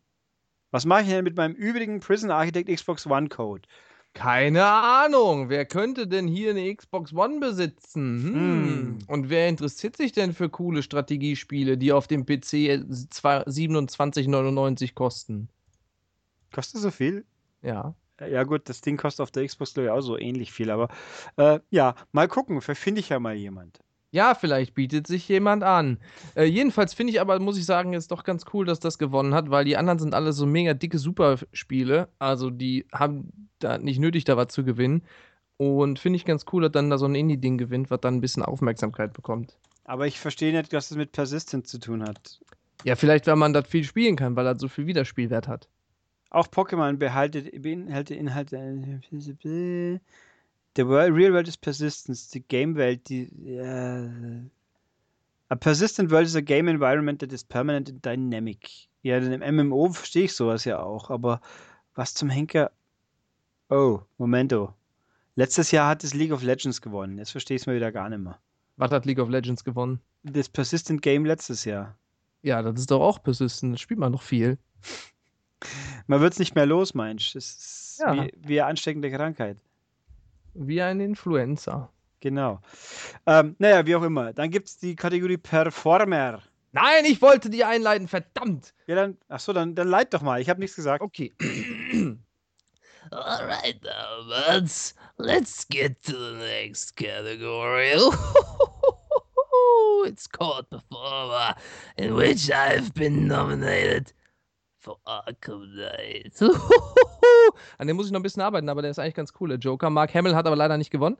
Was 0.71 0.85
mache 0.85 1.01
ich 1.01 1.09
denn 1.09 1.25
mit 1.25 1.35
meinem 1.35 1.53
übrigen 1.53 1.99
Prison 1.99 2.31
Architect 2.31 2.69
Xbox 2.69 3.05
One-Code? 3.05 3.67
Keine 4.13 4.65
Ahnung. 4.65 5.49
Wer 5.49 5.65
könnte 5.65 6.07
denn 6.07 6.27
hier 6.27 6.51
eine 6.51 6.73
Xbox 6.73 7.13
One 7.13 7.39
besitzen? 7.39 8.23
Hm. 8.23 8.33
Hm. 8.33 8.99
Und 9.07 9.29
wer 9.29 9.49
interessiert 9.49 9.97
sich 9.97 10.13
denn 10.13 10.33
für 10.33 10.49
coole 10.49 10.83
Strategiespiele, 10.83 11.77
die 11.77 11.91
auf 11.91 12.07
dem 12.07 12.25
PC 12.25 12.83
27,99 12.83 14.93
kosten? 14.93 15.49
Kostet 16.53 16.81
so 16.81 16.91
viel? 16.91 17.25
Ja. 17.61 17.95
Ja, 18.19 18.43
gut, 18.43 18.69
das 18.69 18.81
Ding 18.81 18.97
kostet 18.97 19.23
auf 19.23 19.31
der 19.31 19.45
Xbox, 19.47 19.73
glaube 19.73 19.87
ich, 19.87 19.91
auch 19.91 20.01
so 20.01 20.17
ähnlich 20.17 20.51
viel. 20.51 20.69
Aber 20.69 20.89
äh, 21.37 21.59
ja, 21.69 21.95
mal 22.11 22.27
gucken. 22.27 22.61
Vielleicht 22.61 22.81
finde 22.81 22.99
ich 22.99 23.09
ja 23.09 23.19
mal 23.19 23.33
jemand. 23.33 23.79
Ja, 24.11 24.35
vielleicht 24.35 24.73
bietet 24.73 25.07
sich 25.07 25.27
jemand 25.29 25.63
an. 25.63 25.97
Äh, 26.35 26.43
jedenfalls 26.43 26.93
finde 26.93 27.13
ich 27.13 27.21
aber, 27.21 27.39
muss 27.39 27.57
ich 27.57 27.65
sagen, 27.65 27.93
ist 27.93 28.11
doch 28.11 28.23
ganz 28.23 28.43
cool, 28.53 28.65
dass 28.65 28.79
das 28.79 28.97
gewonnen 28.97 29.33
hat, 29.33 29.49
weil 29.49 29.63
die 29.63 29.77
anderen 29.77 29.99
sind 29.99 30.13
alle 30.13 30.33
so 30.33 30.45
mega 30.45 30.73
dicke 30.73 30.99
Superspiele. 30.99 32.09
Also 32.19 32.49
die 32.49 32.85
haben 32.93 33.49
da 33.59 33.77
nicht 33.77 33.99
nötig, 33.99 34.25
da 34.25 34.35
was 34.35 34.49
zu 34.49 34.65
gewinnen. 34.65 35.03
Und 35.55 35.97
finde 35.99 36.17
ich 36.17 36.25
ganz 36.25 36.45
cool, 36.51 36.63
dass 36.63 36.73
dann 36.73 36.89
da 36.89 36.97
so 36.97 37.05
ein 37.05 37.15
Indie-Ding 37.15 37.57
gewinnt, 37.57 37.89
was 37.89 38.01
dann 38.01 38.15
ein 38.15 38.21
bisschen 38.21 38.43
Aufmerksamkeit 38.43 39.13
bekommt. 39.13 39.57
Aber 39.85 40.07
ich 40.07 40.19
verstehe 40.19 40.51
nicht, 40.51 40.73
was 40.73 40.89
das 40.89 40.97
mit 40.97 41.11
Persistent 41.11 41.67
zu 41.67 41.79
tun 41.79 42.03
hat. 42.03 42.39
Ja, 42.83 42.95
vielleicht, 42.95 43.27
weil 43.27 43.35
man 43.35 43.53
das 43.53 43.67
viel 43.67 43.83
spielen 43.83 44.15
kann, 44.15 44.35
weil 44.35 44.45
das 44.45 44.59
so 44.59 44.67
viel 44.67 44.87
Wiederspielwert 44.87 45.47
hat. 45.47 45.69
Auch 46.31 46.47
Pokémon 46.47 46.97
behaltet, 46.97 47.61
beinhaltet 47.61 48.17
Inhalte. 48.17 48.57
The 50.75 50.87
world, 50.87 51.13
real 51.13 51.33
world 51.33 51.47
is 51.47 51.57
persistence. 51.57 52.29
Die 52.29 52.41
Game-Welt, 52.41 53.07
die. 53.09 53.29
ja. 53.43 54.09
a 55.51 55.55
persistent 55.55 56.09
world 56.09 56.25
is 56.25 56.35
a 56.35 56.41
game 56.41 56.69
environment 56.69 57.19
that 57.19 57.33
is 57.33 57.43
permanent 57.43 57.89
and 57.89 58.01
dynamic. 58.01 58.87
Ja, 59.03 59.17
in 59.17 59.43
einem 59.43 59.67
MMO 59.67 59.91
verstehe 59.91 60.23
ich 60.23 60.33
sowas 60.33 60.63
ja 60.63 60.79
auch, 60.79 61.09
aber 61.09 61.41
was 61.93 62.13
zum 62.13 62.29
Henker. 62.29 62.71
Oh, 63.69 63.99
Momento. 64.17 64.73
Letztes 65.35 65.71
Jahr 65.71 65.89
hat 65.89 66.05
es 66.05 66.13
League 66.13 66.31
of 66.31 66.41
Legends 66.41 66.81
gewonnen. 66.81 67.17
Jetzt 67.17 67.31
verstehe 67.31 67.55
ich 67.55 67.63
es 67.63 67.67
mal 67.67 67.75
wieder 67.75 67.91
gar 67.91 68.09
nicht 68.09 68.19
mehr. 68.19 68.39
Was 68.77 68.91
hat 68.91 69.05
League 69.05 69.19
of 69.19 69.27
Legends 69.27 69.65
gewonnen? 69.65 69.99
Das 70.23 70.47
Persistent 70.47 71.01
Game 71.01 71.25
letztes 71.25 71.65
Jahr. 71.65 71.97
Ja, 72.43 72.61
das 72.61 72.79
ist 72.79 72.91
doch 72.91 73.01
auch 73.01 73.21
persistent. 73.21 73.73
Das 73.73 73.81
spielt 73.81 73.99
man 73.99 74.13
noch 74.13 74.21
viel. 74.21 74.57
Man 76.07 76.21
wird 76.21 76.33
es 76.33 76.39
nicht 76.39 76.55
mehr 76.55 76.65
los, 76.65 76.93
meinst 76.93 77.33
du? 77.33 77.37
Das 77.39 77.45
ist 77.45 78.01
Ja. 78.01 78.13
wie, 78.13 78.31
wie 78.37 78.61
eine 78.61 78.69
ansteckende 78.69 79.11
Krankheit. 79.11 79.57
Wie 80.53 80.81
ein 80.81 80.99
Influencer. 80.99 81.89
Genau. 82.19 82.59
Ähm, 83.25 83.55
naja, 83.57 83.85
wie 83.85 83.95
auch 83.95 84.03
immer. 84.03 84.33
Dann 84.33 84.49
gibt 84.51 84.67
es 84.67 84.77
die 84.77 84.95
Kategorie 84.95 85.37
Performer. 85.37 86.41
Nein, 86.73 87.05
ich 87.05 87.21
wollte 87.21 87.49
die 87.49 87.63
einleiten, 87.65 88.07
verdammt! 88.07 88.73
Ja, 88.87 88.95
dann, 88.95 89.17
ach 89.27 89.39
so, 89.41 89.51
dann, 89.51 89.75
dann 89.75 89.87
leit 89.89 90.13
doch 90.13 90.21
mal. 90.21 90.39
Ich 90.39 90.49
habe 90.49 90.59
nichts 90.59 90.75
gesagt. 90.75 91.01
Okay. 91.01 91.33
All 93.11 93.45
right, 93.45 93.77
now, 93.83 94.21
let's 94.27 94.93
let's 95.17 95.67
get 95.67 96.01
to 96.03 96.13
the 96.13 96.33
next 96.37 96.95
category. 96.95 97.93
it's 100.05 100.27
called 100.27 100.69
performer, 100.69 101.55
in 101.97 102.13
which 102.15 102.49
I've 102.51 102.93
been 102.93 103.27
nominated 103.27 104.13
for 104.81 104.99
Arkham 105.05 105.61
Knight. 105.71 106.33
An 107.77 107.87
dem 107.87 107.95
muss 107.95 108.07
ich 108.07 108.11
noch 108.11 108.19
ein 108.19 108.23
bisschen 108.23 108.41
arbeiten, 108.41 108.67
aber 108.69 108.81
der 108.81 108.91
ist 108.91 108.99
eigentlich 108.99 109.13
ganz 109.15 109.31
cool, 109.39 109.49
der 109.49 109.57
Joker. 109.59 109.89
Mark 109.89 110.13
Hamill 110.13 110.35
hat 110.35 110.45
aber 110.47 110.55
leider 110.55 110.77
nicht 110.77 110.91
gewonnen. 110.91 111.17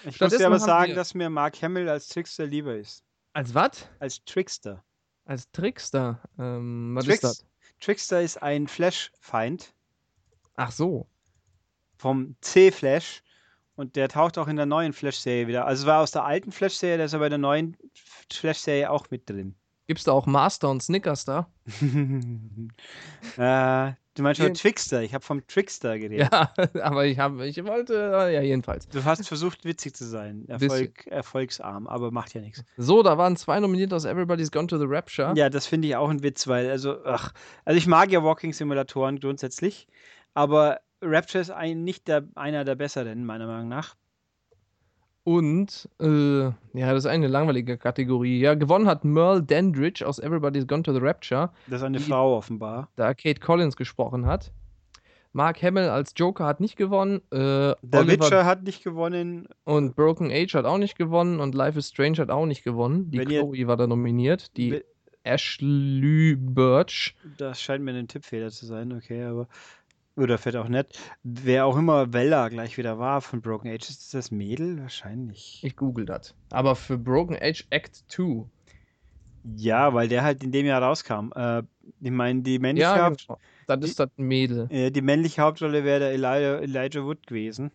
Ich 0.00 0.06
muss 0.06 0.14
Stattdessen 0.16 0.38
dir 0.40 0.46
aber 0.46 0.54
haben 0.56 0.64
sagen, 0.64 0.94
dass 0.94 1.14
mir 1.14 1.30
Mark 1.30 1.60
Hamill 1.62 1.88
als 1.88 2.08
Trickster 2.08 2.46
lieber 2.46 2.76
ist. 2.76 3.04
Als 3.32 3.54
was? 3.54 3.88
Als 3.98 4.24
Trickster. 4.24 4.84
Als 5.24 5.50
Trickster. 5.52 6.20
Ähm, 6.38 6.92
was 6.94 7.04
Tricks- 7.06 7.14
ist 7.14 7.40
das? 7.40 7.46
Trickster 7.80 8.20
ist 8.22 8.42
ein 8.42 8.68
Flash-Feind 8.68 9.74
Ach 10.56 10.70
so. 10.70 11.06
vom 11.96 12.36
C-Flash. 12.40 13.22
Und 13.74 13.96
der 13.96 14.08
taucht 14.10 14.36
auch 14.36 14.48
in 14.48 14.56
der 14.56 14.66
neuen 14.66 14.92
Flash-Serie 14.92 15.46
wieder. 15.46 15.66
Also 15.66 15.84
es 15.84 15.86
war 15.86 16.02
aus 16.02 16.10
der 16.10 16.24
alten 16.24 16.52
Flash-Serie, 16.52 16.98
der 16.98 17.06
ist 17.06 17.14
aber 17.14 17.26
in 17.26 17.30
der 17.30 17.38
neuen 17.38 17.76
Flash-Serie 18.30 18.90
auch 18.90 19.08
mit 19.10 19.28
drin. 19.30 19.54
Gibt's 19.86 20.04
da 20.04 20.12
auch 20.12 20.26
Master 20.26 20.70
und 20.70 20.82
Snickers 20.82 21.24
da? 21.24 21.48
äh, 23.36 23.92
du 24.14 24.22
meinst 24.22 24.40
schon 24.40 24.54
Trickster. 24.54 25.02
Ich 25.02 25.12
habe 25.12 25.24
vom 25.24 25.44
Trickster 25.46 25.98
geredet. 25.98 26.30
Ja, 26.32 26.52
aber 26.82 27.06
ich 27.06 27.18
habe, 27.18 27.46
ich 27.46 27.64
wollte, 27.64 27.94
ja, 28.32 28.40
jedenfalls. 28.40 28.88
Du 28.88 29.04
hast 29.04 29.26
versucht, 29.26 29.64
witzig 29.64 29.96
zu 29.96 30.04
sein. 30.04 30.44
Erfolg, 30.48 31.06
erfolgsarm, 31.08 31.88
aber 31.88 32.12
macht 32.12 32.32
ja 32.34 32.40
nichts. 32.40 32.64
So, 32.76 33.02
da 33.02 33.18
waren 33.18 33.36
zwei 33.36 33.58
nominiert 33.58 33.92
aus 33.92 34.04
Everybody's 34.04 34.52
Gone 34.52 34.68
to 34.68 34.78
the 34.78 34.86
Rapture. 34.86 35.34
Ja, 35.36 35.50
das 35.50 35.66
finde 35.66 35.88
ich 35.88 35.96
auch 35.96 36.10
ein 36.10 36.22
Witz, 36.22 36.46
weil, 36.46 36.70
also, 36.70 37.04
ach, 37.04 37.32
also 37.64 37.76
ich 37.76 37.88
mag 37.88 38.12
ja 38.12 38.22
Walking-Simulatoren 38.22 39.18
grundsätzlich, 39.18 39.88
aber 40.34 40.80
Rapture 41.00 41.42
ist 41.42 41.50
ein, 41.50 41.82
nicht 41.82 42.06
der, 42.06 42.28
einer 42.36 42.64
der 42.64 42.76
besseren, 42.76 43.24
meiner 43.24 43.48
Meinung 43.48 43.68
nach. 43.68 43.96
Und, 45.24 45.88
äh, 46.00 46.42
ja, 46.46 46.52
das 46.74 47.04
ist 47.04 47.06
eine 47.06 47.28
langweilige 47.28 47.78
Kategorie. 47.78 48.40
Ja, 48.40 48.54
gewonnen 48.54 48.86
hat 48.88 49.04
Merle 49.04 49.42
Dandridge 49.42 50.06
aus 50.06 50.18
Everybody's 50.18 50.66
Gone 50.66 50.82
to 50.82 50.92
the 50.92 50.98
Rapture, 51.00 51.50
Das 51.68 51.80
ist 51.80 51.84
eine 51.84 51.98
Die- 51.98 52.04
Frau 52.04 52.36
offenbar. 52.36 52.88
da 52.96 53.14
Kate 53.14 53.40
Collins 53.40 53.76
gesprochen 53.76 54.26
hat. 54.26 54.50
Mark 55.34 55.62
Hamill 55.62 55.84
als 55.88 56.12
Joker 56.16 56.44
hat 56.44 56.60
nicht 56.60 56.76
gewonnen. 56.76 57.22
Äh, 57.30 57.38
Der 57.38 57.76
Oliver 57.94 58.24
Witcher 58.26 58.44
hat 58.44 58.64
nicht 58.64 58.84
gewonnen. 58.84 59.46
und 59.64 59.96
Broken 59.96 60.30
Age 60.30 60.54
hat 60.54 60.66
auch 60.66 60.76
nicht 60.76 60.98
gewonnen 60.98 61.40
und 61.40 61.54
Life 61.54 61.78
is 61.78 61.88
Strange 61.88 62.18
hat 62.18 62.30
auch 62.30 62.44
nicht 62.44 62.64
gewonnen. 62.64 63.10
Die 63.10 63.18
Chloe 63.18 63.66
war 63.66 63.76
da 63.78 63.86
nominiert. 63.86 64.54
Die 64.58 64.82
Ashley 65.22 66.34
Birch. 66.36 67.14
Das 67.38 67.62
scheint 67.62 67.82
mir 67.84 67.94
ein 67.94 68.08
Tippfehler 68.08 68.50
zu 68.50 68.66
sein, 68.66 68.92
okay, 68.92 69.22
aber. 69.24 69.46
Oder 70.16 70.36
vielleicht 70.38 70.58
auch 70.58 70.68
nicht. 70.68 70.98
Wer 71.22 71.64
auch 71.66 71.76
immer 71.76 72.12
Vella 72.12 72.48
gleich 72.48 72.76
wieder 72.76 72.98
war 72.98 73.22
von 73.22 73.40
Broken 73.40 73.70
Age, 73.70 73.88
ist 73.88 74.12
das 74.12 74.30
Mädel? 74.30 74.80
Wahrscheinlich. 74.80 75.60
Ich 75.62 75.74
google 75.76 76.04
das. 76.04 76.34
Aber 76.50 76.76
für 76.76 76.98
Broken 76.98 77.36
Age 77.40 77.66
Act 77.70 78.04
2. 78.08 78.44
Ja, 79.56 79.92
weil 79.94 80.08
der 80.08 80.22
halt 80.22 80.44
in 80.44 80.52
dem 80.52 80.66
Jahr 80.66 80.82
rauskam. 80.82 81.32
Äh, 81.34 81.62
ich 82.00 82.10
meine, 82.10 82.42
die 82.42 82.58
männliche, 82.58 82.82
Ja, 82.88 83.06
Haupt 83.06 83.26
genau. 83.26 83.38
Das 83.66 83.80
ist 83.84 83.98
das 83.98 84.10
Mädel. 84.16 84.68
äh, 84.70 84.90
die 84.90 85.00
männliche 85.02 85.40
Hauptrolle 85.42 85.82
wäre 85.82 86.00
der 86.00 86.12
Elijah, 86.12 86.58
Elijah 86.60 87.04
Wood 87.04 87.26
gewesen. 87.26 87.72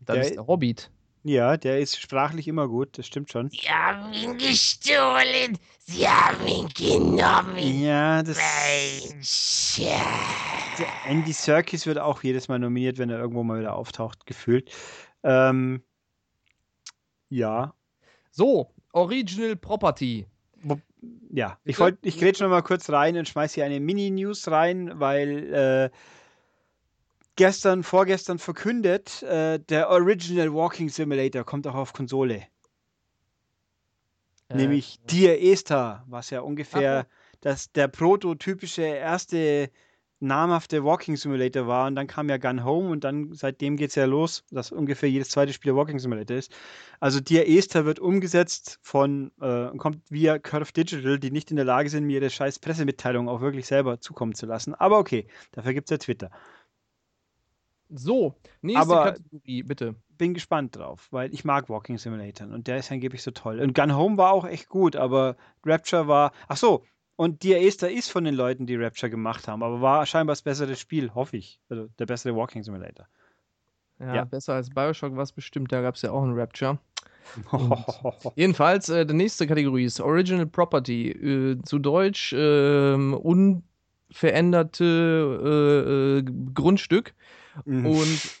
Das 0.00 0.14
Der- 0.14 0.24
ist 0.24 0.34
der 0.36 0.46
Hobbit. 0.46 0.90
Ja, 1.24 1.56
der 1.56 1.80
ist 1.80 2.00
sprachlich 2.00 2.46
immer 2.48 2.68
gut, 2.68 2.96
das 2.96 3.06
stimmt 3.06 3.30
schon. 3.30 3.50
Sie 3.50 3.58
haben 3.68 4.12
ihn 4.14 4.38
gestohlen. 4.38 5.58
Sie 5.80 6.08
haben 6.08 6.46
ihn 6.46 6.68
genommen. 6.68 7.58
Ja, 7.58 8.22
das. 8.22 8.38
Mein 8.38 9.22
Schatz. 9.22 10.57
Andy 11.06 11.32
Serkis 11.32 11.86
wird 11.86 11.98
auch 11.98 12.22
jedes 12.22 12.48
Mal 12.48 12.58
nominiert, 12.58 12.98
wenn 12.98 13.10
er 13.10 13.18
irgendwo 13.18 13.42
mal 13.42 13.60
wieder 13.60 13.74
auftaucht, 13.74 14.26
gefühlt. 14.26 14.70
Ähm, 15.22 15.82
ja. 17.28 17.74
So, 18.30 18.72
Original 18.92 19.56
Property. 19.56 20.26
Ja, 21.30 21.58
ich 21.64 21.78
wollte, 21.78 21.98
ich 22.02 22.18
grätsch 22.18 22.40
noch 22.40 22.48
mal 22.48 22.62
kurz 22.62 22.90
rein 22.90 23.16
und 23.16 23.28
schmeiß 23.28 23.54
hier 23.54 23.64
eine 23.64 23.80
Mini-News 23.80 24.50
rein, 24.50 24.98
weil 24.98 25.52
äh, 25.52 25.90
gestern, 27.36 27.82
vorgestern 27.82 28.38
verkündet, 28.38 29.22
äh, 29.22 29.60
der 29.60 29.90
Original 29.90 30.52
Walking 30.52 30.88
Simulator 30.88 31.44
kommt 31.44 31.66
auch 31.66 31.74
auf 31.74 31.92
Konsole. 31.92 32.46
Äh, 34.48 34.56
Nämlich 34.56 34.98
Dear 35.04 35.40
Esther, 35.40 36.04
was 36.08 36.30
ja 36.30 36.40
ungefähr 36.40 37.06
Ach 37.06 37.18
das, 37.40 37.72
der 37.72 37.88
prototypische 37.88 38.82
erste 38.82 39.70
namhafte 40.20 40.84
Walking 40.84 41.16
Simulator 41.16 41.66
war. 41.66 41.86
Und 41.86 41.94
dann 41.94 42.06
kam 42.06 42.28
ja 42.28 42.36
Gun 42.38 42.64
Home 42.64 42.90
und 42.90 43.04
dann 43.04 43.32
seitdem 43.34 43.76
geht 43.76 43.90
es 43.90 43.94
ja 43.94 44.04
los, 44.04 44.44
dass 44.50 44.72
ungefähr 44.72 45.08
jedes 45.10 45.30
zweite 45.30 45.52
Spiel 45.52 45.74
Walking 45.76 45.98
Simulator 45.98 46.36
ist. 46.36 46.52
Also 47.00 47.20
Dear 47.20 47.46
Esther 47.46 47.84
wird 47.84 47.98
umgesetzt 48.00 48.78
von, 48.82 49.30
äh, 49.40 49.68
kommt 49.76 50.10
via 50.10 50.38
Curve 50.38 50.72
Digital, 50.72 51.18
die 51.18 51.30
nicht 51.30 51.50
in 51.50 51.56
der 51.56 51.64
Lage 51.64 51.88
sind, 51.90 52.04
mir 52.04 52.20
ihre 52.20 52.30
scheiß 52.30 52.58
Pressemitteilung 52.58 53.28
auch 53.28 53.40
wirklich 53.40 53.66
selber 53.66 54.00
zukommen 54.00 54.34
zu 54.34 54.46
lassen. 54.46 54.74
Aber 54.74 54.98
okay, 54.98 55.26
dafür 55.52 55.72
gibt 55.74 55.86
es 55.88 55.90
ja 55.90 55.98
Twitter. 55.98 56.30
So, 57.90 58.34
nächste 58.60 58.82
Aber- 58.82 59.04
Kategorie, 59.12 59.62
bitte. 59.62 59.94
Bin 60.18 60.34
gespannt 60.34 60.74
drauf, 60.76 61.06
weil 61.12 61.32
ich 61.32 61.44
mag 61.44 61.68
Walking 61.68 61.96
Simulator 61.96 62.48
und 62.48 62.66
der 62.66 62.78
ist 62.78 62.90
angeblich 62.90 63.22
so 63.22 63.30
toll. 63.30 63.60
Und 63.60 63.72
Gun 63.72 63.94
Home 63.94 64.16
war 64.18 64.32
auch 64.32 64.44
echt 64.44 64.68
gut, 64.68 64.96
aber 64.96 65.36
Rapture 65.64 66.08
war. 66.08 66.32
Ach 66.48 66.56
so, 66.56 66.84
und 67.18 67.42
Dear 67.42 67.60
Esther 67.60 67.90
ist 67.90 68.10
von 68.12 68.22
den 68.22 68.34
Leuten, 68.34 68.64
die 68.66 68.76
Rapture 68.76 69.10
gemacht 69.10 69.48
haben, 69.48 69.64
aber 69.64 69.80
war 69.80 70.06
scheinbar 70.06 70.32
das 70.34 70.42
bessere 70.42 70.76
Spiel, 70.76 71.12
hoffe 71.14 71.36
ich. 71.36 71.58
Also 71.68 71.88
der 71.98 72.06
bessere 72.06 72.36
Walking 72.36 72.62
Simulator. 72.62 73.08
Ja, 73.98 74.14
Ja. 74.14 74.24
besser 74.24 74.54
als 74.54 74.70
Bioshock 74.70 75.16
war 75.16 75.24
es 75.24 75.32
bestimmt, 75.32 75.72
da 75.72 75.82
gab 75.82 75.96
es 75.96 76.02
ja 76.02 76.12
auch 76.12 76.22
einen 76.22 76.38
Rapture. 76.38 76.78
Jedenfalls, 78.36 78.88
äh, 78.88 79.04
die 79.04 79.14
nächste 79.14 79.48
Kategorie 79.48 79.84
ist 79.84 80.00
Original 80.00 80.46
Property. 80.46 81.10
Äh, 81.10 81.60
zu 81.64 81.80
Deutsch 81.80 82.32
ähm, 82.36 83.12
unveränderte 83.14 84.84
äh, 85.44 86.20
äh, 86.20 86.24
Grundstück. 86.54 87.14
Mhm. 87.64 87.84
Und 87.86 88.20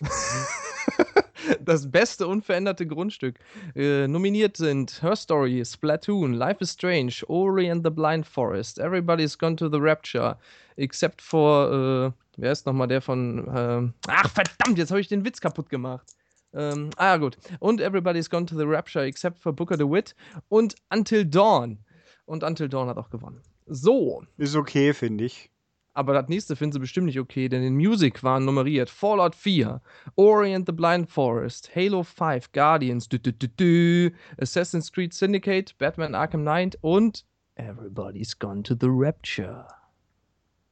das 1.60 1.90
beste 1.90 2.26
unveränderte 2.26 2.86
Grundstück. 2.86 3.38
Äh, 3.74 4.08
nominiert 4.08 4.56
sind 4.56 5.02
Her 5.02 5.16
Story, 5.16 5.64
Splatoon, 5.64 6.34
Life 6.34 6.58
is 6.60 6.72
Strange, 6.72 7.22
Ori 7.28 7.70
and 7.70 7.84
the 7.84 7.90
Blind 7.90 8.26
Forest, 8.26 8.78
Everybody's 8.78 9.36
Gone 9.36 9.56
to 9.56 9.68
the 9.68 9.78
Rapture, 9.78 10.36
except 10.76 11.22
for, 11.22 12.12
äh, 12.14 12.24
Wer 12.40 12.52
ist 12.52 12.66
nochmal 12.66 12.86
der 12.86 13.02
von. 13.02 13.50
Ähm, 13.52 13.94
ach, 14.06 14.30
verdammt, 14.30 14.78
jetzt 14.78 14.90
habe 14.90 15.00
ich 15.00 15.08
den 15.08 15.24
Witz 15.24 15.40
kaputt 15.40 15.68
gemacht. 15.68 16.06
Ähm, 16.54 16.90
ah, 16.96 17.16
gut. 17.16 17.36
Und 17.58 17.80
Everybody's 17.80 18.30
Gone 18.30 18.46
to 18.46 18.56
the 18.56 18.64
Rapture 18.64 19.04
except 19.04 19.40
for 19.40 19.52
Booker 19.52 19.76
DeWitt 19.76 20.14
und 20.48 20.76
Until 20.90 21.24
Dawn. 21.24 21.78
Und 22.26 22.44
Until 22.44 22.68
Dawn 22.68 22.88
hat 22.88 22.96
auch 22.96 23.10
gewonnen. 23.10 23.42
So, 23.66 24.22
Ist 24.36 24.54
okay, 24.54 24.94
finde 24.94 25.24
ich. 25.24 25.50
Aber 25.98 26.14
das 26.14 26.28
nächste 26.28 26.54
finden 26.54 26.74
sie 26.74 26.78
bestimmt 26.78 27.06
nicht 27.06 27.18
okay, 27.18 27.48
denn 27.48 27.64
in 27.64 27.74
Music 27.74 28.22
waren 28.22 28.44
nummeriert 28.44 28.88
Fallout 28.88 29.34
4, 29.34 29.82
Ori 30.14 30.54
and 30.54 30.64
the 30.64 30.72
Blind 30.72 31.10
Forest, 31.10 31.74
Halo 31.74 32.04
5, 32.04 32.52
Guardians, 32.52 33.08
dü, 33.08 33.18
dü, 33.18 33.32
dü, 33.32 34.12
Assassin's 34.40 34.92
Creed 34.92 35.12
Syndicate, 35.12 35.74
Batman 35.76 36.14
Arkham 36.14 36.42
Knight 36.42 36.78
und 36.82 37.24
Everybody's 37.56 38.38
Gone 38.38 38.62
to 38.62 38.76
the 38.80 38.86
Rapture. 38.88 39.66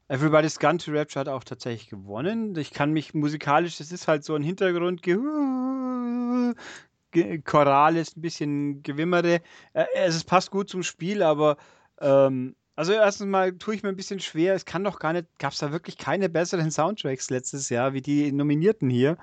Everybody's 0.08 0.56
Gun 0.56 0.78
to 0.78 0.92
Rapture 0.92 1.18
hat 1.18 1.28
auch 1.28 1.42
tatsächlich 1.42 1.88
gewonnen. 1.88 2.56
Ich 2.56 2.72
kann 2.72 2.92
mich 2.92 3.12
musikalisch, 3.12 3.78
das 3.78 3.90
ist 3.90 4.06
halt 4.06 4.22
so 4.22 4.36
ein 4.36 4.44
Hintergrund, 4.44 5.02
Ge 5.02 5.16
Choral 7.42 7.96
ist 7.96 8.16
ein 8.16 8.22
bisschen 8.22 8.84
Gewimmere. 8.84 9.40
Äh, 9.72 9.86
es 9.96 10.22
passt 10.22 10.52
gut 10.52 10.70
zum 10.70 10.84
Spiel, 10.84 11.24
aber 11.24 11.56
ähm, 12.00 12.54
also 12.76 12.92
erstens 12.92 13.26
mal 13.26 13.52
tue 13.56 13.74
ich 13.74 13.82
mir 13.82 13.88
ein 13.88 13.96
bisschen 13.96 14.20
schwer. 14.20 14.54
Es 14.54 14.64
kann 14.64 14.84
doch 14.84 14.98
gar 14.98 15.12
nicht, 15.12 15.26
gab 15.38 15.52
es 15.52 15.58
da 15.58 15.72
wirklich 15.72 15.96
keine 15.98 16.28
besseren 16.28 16.70
Soundtracks 16.70 17.30
letztes 17.30 17.68
Jahr 17.70 17.92
wie 17.94 18.02
die 18.02 18.30
Nominierten 18.30 18.88
hier. 18.90 19.16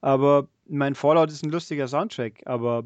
Aber 0.00 0.48
mein 0.66 0.94
Fallout 0.94 1.30
ist 1.30 1.44
ein 1.44 1.50
lustiger 1.50 1.88
Soundtrack, 1.88 2.42
aber 2.46 2.84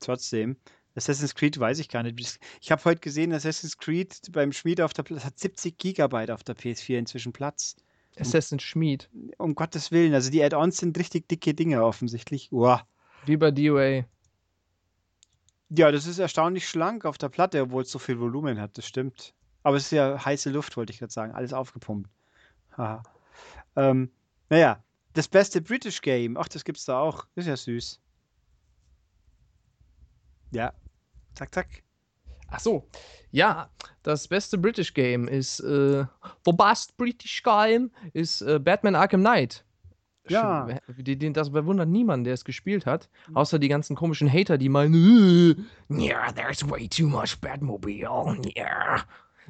trotzdem. 0.00 0.56
Assassin's 0.96 1.36
Creed 1.36 1.58
weiß 1.58 1.78
ich 1.78 1.88
gar 1.88 2.02
nicht. 2.02 2.40
Ich 2.60 2.72
habe 2.72 2.84
heute 2.84 3.00
gesehen, 3.00 3.32
Assassin's 3.32 3.78
Creed 3.78 4.20
beim 4.32 4.52
Schmied 4.52 4.80
auf 4.80 4.92
der 4.92 5.04
Pla- 5.04 5.22
hat 5.22 5.38
70 5.38 5.78
Gigabyte 5.78 6.32
auf 6.32 6.42
der 6.42 6.56
PS4 6.56 6.98
inzwischen 6.98 7.32
Platz. 7.32 7.76
Assassin's 8.18 8.64
Schmied, 8.64 9.08
Um 9.38 9.54
Gottes 9.54 9.92
Willen, 9.92 10.12
also 10.14 10.30
die 10.30 10.42
Add-ons 10.42 10.78
sind 10.78 10.98
richtig 10.98 11.28
dicke 11.28 11.54
Dinge 11.54 11.84
offensichtlich. 11.84 12.50
Uah. 12.52 12.86
wie 13.24 13.36
bei 13.36 13.52
DOA. 13.52 14.04
Ja, 15.70 15.92
das 15.92 16.06
ist 16.06 16.18
erstaunlich 16.18 16.68
schlank 16.68 17.04
auf 17.04 17.16
der 17.16 17.28
Platte, 17.28 17.62
obwohl 17.62 17.82
es 17.84 17.90
so 17.92 18.00
viel 18.00 18.18
Volumen 18.18 18.60
hat, 18.60 18.76
das 18.76 18.86
stimmt. 18.86 19.32
Aber 19.62 19.76
es 19.76 19.84
ist 19.84 19.92
ja 19.92 20.24
heiße 20.24 20.50
Luft, 20.50 20.76
wollte 20.76 20.92
ich 20.92 20.98
gerade 20.98 21.12
sagen, 21.12 21.32
alles 21.32 21.52
aufgepumpt. 21.52 22.08
Haha. 22.76 23.02
Ähm, 23.76 24.10
naja, 24.48 24.82
das 25.12 25.28
beste 25.28 25.60
British 25.60 26.00
Game, 26.00 26.36
ach, 26.36 26.48
das 26.48 26.64
gibt's 26.64 26.84
da 26.84 26.98
auch, 26.98 27.26
ist 27.34 27.46
ja 27.46 27.56
süß. 27.56 28.00
Ja, 30.52 30.72
zack, 31.34 31.54
zack. 31.54 31.82
Ach 32.48 32.58
so, 32.58 32.88
ja, 33.30 33.70
das 34.02 34.26
beste 34.26 34.58
British 34.58 34.92
Game 34.92 35.28
ist, 35.28 35.60
äh, 35.60 36.04
the 36.44 36.52
best 36.52 36.96
British 36.96 37.42
Game 37.42 37.92
ist 38.12 38.42
äh, 38.42 38.58
Batman 38.58 38.96
Arkham 38.96 39.20
Knight. 39.20 39.64
Ja. 40.28 40.68
Das 41.32 41.50
bewundert 41.50 41.88
niemand, 41.88 42.26
der 42.26 42.34
es 42.34 42.44
gespielt 42.44 42.86
hat, 42.86 43.08
außer 43.34 43.58
die 43.58 43.68
ganzen 43.68 43.96
komischen 43.96 44.32
Hater, 44.32 44.58
die 44.58 44.68
meinen, 44.68 44.94
äh, 45.90 46.02
yeah, 46.02 46.30
there's 46.32 46.68
way 46.68 46.88
too 46.88 47.06
much 47.06 47.40
Batmobile, 47.40 48.40
yeah. 48.56 49.04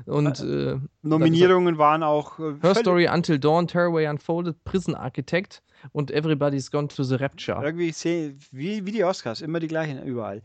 Und 0.07 0.41
äh, 0.41 0.79
Nominierungen 1.03 1.79
waren 1.79 2.03
auch 2.03 2.39
äh, 2.39 2.55
Her 2.63 2.75
Story 2.75 3.09
Until 3.09 3.39
Dawn, 3.39 3.67
Tearaway 3.67 4.07
Unfolded, 4.07 4.63
Prison 4.65 4.95
Architect 4.95 5.63
und 5.93 6.11
Everybody's 6.11 6.71
Gone 6.71 6.89
to 6.89 7.03
the 7.03 7.15
Rapture. 7.15 7.63
Irgendwie 7.63 7.91
seh, 7.93 8.35
wie, 8.51 8.85
wie 8.85 8.93
die 8.93 9.03
Oscars, 9.05 9.41
immer 9.41 9.61
die 9.61 9.69
gleichen 9.69 10.03
überall. 10.03 10.43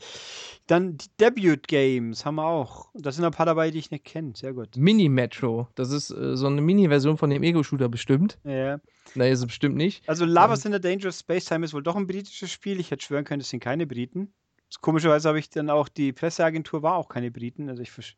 Dann 0.68 0.98
die 0.98 1.08
Debut 1.20 1.68
Games 1.68 2.26
haben 2.26 2.36
wir 2.36 2.46
auch. 2.46 2.90
Da 2.94 3.12
sind 3.12 3.26
ein 3.26 3.32
paar 3.32 3.46
dabei, 3.46 3.70
die 3.72 3.80
ich 3.80 3.92
nicht 3.92 4.06
kenne. 4.06 4.34
Sehr 4.36 4.54
gut. 4.54 4.78
Mini 4.78 5.10
Metro, 5.10 5.68
das 5.76 5.92
ist 5.92 6.10
äh, 6.12 6.38
so 6.38 6.48
eine 6.48 6.62
Mini-Version 6.62 7.18
von 7.18 7.30
dem 7.30 7.44
Ego-Shooter 7.44 7.90
bestimmt. 7.90 8.40
Ja. 8.44 8.80
Nein, 9.14 9.32
ist 9.32 9.40
es 9.40 9.46
bestimmt 9.46 9.76
nicht. 9.76 10.08
Also 10.08 10.26
Lovers 10.26 10.66
in 10.66 10.74
a 10.74 10.80
Dangerous 10.80 11.20
Space 11.20 11.46
Time 11.46 11.66
ist 11.66 11.74
wohl 11.74 11.84
doch 11.84 11.96
ein 11.96 12.08
britisches 12.08 12.50
Spiel. 12.52 12.80
Ich 12.80 12.92
hätte 12.92 13.06
schwören 13.06 13.26
können, 13.26 13.42
es 13.42 13.50
sind 13.50 13.60
keine 13.60 13.86
Briten. 13.86 14.34
Komischerweise 14.82 15.28
habe 15.30 15.40
ich 15.40 15.50
dann 15.50 15.70
auch, 15.70 15.88
die 15.88 16.12
Presseagentur 16.12 16.82
war 16.82 16.96
auch 16.96 17.08
keine 17.08 17.30
Briten. 17.32 17.70
Also 17.70 17.82
ich 17.82 17.90
versch- 17.90 18.16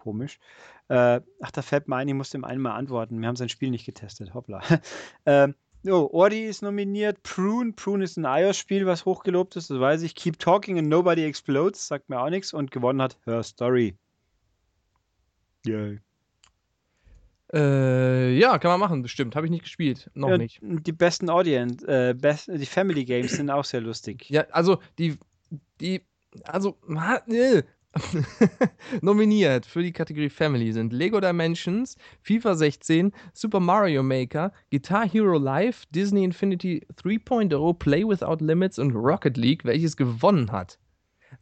komisch. 0.00 0.38
Äh, 0.88 1.20
ach, 1.40 1.50
da 1.52 1.62
fällt 1.62 1.88
mir 1.88 1.96
ein, 1.96 2.08
ich 2.08 2.14
muss 2.14 2.30
dem 2.30 2.44
einen 2.44 2.60
mal 2.60 2.74
antworten. 2.74 3.20
Wir 3.20 3.28
haben 3.28 3.36
sein 3.36 3.48
Spiel 3.48 3.70
nicht 3.70 3.86
getestet. 3.86 4.34
Hoppla. 4.34 4.60
ähm, 5.26 5.54
oh, 5.86 6.08
Ori 6.12 6.46
ist 6.46 6.62
nominiert. 6.62 7.22
Prune. 7.22 7.72
Prune 7.72 8.02
ist 8.02 8.16
ein 8.16 8.24
iOS-Spiel, 8.24 8.86
was 8.86 9.04
hochgelobt 9.04 9.56
ist. 9.56 9.70
Das 9.70 9.78
weiß 9.78 10.02
ich. 10.02 10.14
Keep 10.14 10.38
Talking 10.38 10.78
and 10.78 10.88
Nobody 10.88 11.24
Explodes. 11.24 11.86
Sagt 11.86 12.08
mir 12.08 12.20
auch 12.20 12.30
nichts. 12.30 12.52
Und 12.52 12.70
gewonnen 12.70 13.00
hat 13.00 13.18
Her 13.24 13.42
Story. 13.42 13.96
Yay. 15.64 16.00
Äh, 17.52 18.38
ja, 18.38 18.58
kann 18.58 18.70
man 18.70 18.80
machen, 18.80 19.02
bestimmt. 19.02 19.34
Habe 19.34 19.46
ich 19.46 19.50
nicht 19.50 19.64
gespielt. 19.64 20.10
Noch 20.14 20.28
Ja, 20.28 20.38
nicht. 20.38 20.60
Die 20.62 20.92
besten 20.92 21.28
Audience, 21.28 21.86
äh, 21.86 22.14
best, 22.14 22.48
die 22.48 22.66
Family 22.66 23.04
Games 23.04 23.32
sind 23.32 23.50
auch 23.50 23.64
sehr 23.64 23.80
lustig. 23.80 24.30
Ja, 24.30 24.46
also 24.50 24.78
die, 24.98 25.18
die, 25.80 26.02
also, 26.44 26.78
äh. 27.28 27.62
nominiert 29.02 29.66
für 29.66 29.82
die 29.82 29.92
Kategorie 29.92 30.30
Family 30.30 30.72
sind 30.72 30.92
Lego 30.92 31.20
Dimensions, 31.20 31.96
FIFA 32.22 32.54
16, 32.54 33.12
Super 33.32 33.60
Mario 33.60 34.02
Maker, 34.02 34.52
Guitar 34.70 35.08
Hero 35.08 35.38
Live, 35.38 35.86
Disney 35.86 36.24
Infinity 36.24 36.86
3.0, 37.02 37.74
Play 37.78 38.04
Without 38.06 38.44
Limits 38.44 38.78
und 38.78 38.94
Rocket 38.94 39.36
League, 39.36 39.64
welches 39.64 39.96
gewonnen 39.96 40.52
hat. 40.52 40.78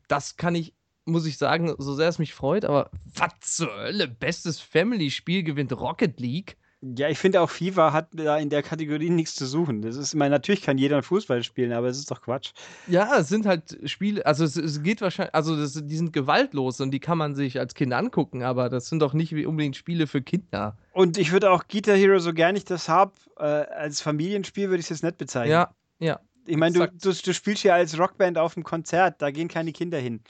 Das 0.08 0.36
kann 0.36 0.54
ich, 0.54 0.74
muss 1.04 1.26
ich 1.26 1.38
sagen, 1.38 1.74
so 1.78 1.94
sehr 1.94 2.08
es 2.08 2.18
mich 2.18 2.34
freut, 2.34 2.64
aber 2.64 2.90
was 3.14 3.32
zur 3.40 3.74
Hölle, 3.74 4.08
bestes 4.08 4.60
Family-Spiel 4.60 5.42
gewinnt 5.42 5.72
Rocket 5.72 6.18
League? 6.20 6.57
Ja, 6.80 7.08
ich 7.08 7.18
finde 7.18 7.40
auch 7.40 7.50
FIFA 7.50 7.92
hat 7.92 8.08
da 8.12 8.38
in 8.38 8.50
der 8.50 8.62
Kategorie 8.62 9.10
nichts 9.10 9.34
zu 9.34 9.46
suchen. 9.46 9.82
Das 9.82 9.96
ist, 9.96 10.14
ich 10.14 10.18
meine, 10.18 10.30
natürlich 10.30 10.62
kann 10.62 10.78
jeder 10.78 11.02
Fußball 11.02 11.42
spielen, 11.42 11.72
aber 11.72 11.88
es 11.88 11.98
ist 11.98 12.08
doch 12.08 12.22
Quatsch. 12.22 12.52
Ja, 12.86 13.18
es 13.18 13.28
sind 13.28 13.46
halt 13.46 13.76
Spiele, 13.84 14.24
also 14.24 14.44
es, 14.44 14.56
es 14.56 14.80
geht 14.84 15.00
wahrscheinlich, 15.00 15.34
also 15.34 15.56
das, 15.56 15.72
die 15.72 15.96
sind 15.96 16.12
gewaltlos 16.12 16.80
und 16.80 16.92
die 16.92 17.00
kann 17.00 17.18
man 17.18 17.34
sich 17.34 17.58
als 17.58 17.74
Kind 17.74 17.92
angucken, 17.92 18.44
aber 18.44 18.68
das 18.68 18.88
sind 18.88 19.00
doch 19.00 19.12
nicht 19.12 19.34
wie 19.34 19.44
unbedingt 19.44 19.74
Spiele 19.74 20.06
für 20.06 20.22
Kinder. 20.22 20.78
Und 20.92 21.18
ich 21.18 21.32
würde 21.32 21.50
auch 21.50 21.66
Guitar 21.66 21.96
Hero, 21.96 22.20
so 22.20 22.32
gern 22.32 22.54
ich 22.54 22.64
das 22.64 22.88
habe, 22.88 23.12
äh, 23.38 23.42
als 23.42 24.00
Familienspiel 24.00 24.68
würde 24.68 24.78
ich 24.78 24.86
es 24.86 24.90
jetzt 24.90 25.02
nicht 25.02 25.18
bezeichnen. 25.18 25.50
Ja, 25.50 25.74
ja. 25.98 26.20
Ich 26.46 26.56
meine, 26.56 26.78
du, 26.78 26.86
du, 26.86 27.12
du 27.12 27.34
spielst 27.34 27.64
ja 27.64 27.74
als 27.74 27.98
Rockband 27.98 28.38
auf 28.38 28.54
dem 28.54 28.62
Konzert, 28.62 29.20
da 29.20 29.32
gehen 29.32 29.48
keine 29.48 29.72
Kinder 29.72 29.98
hin. 29.98 30.20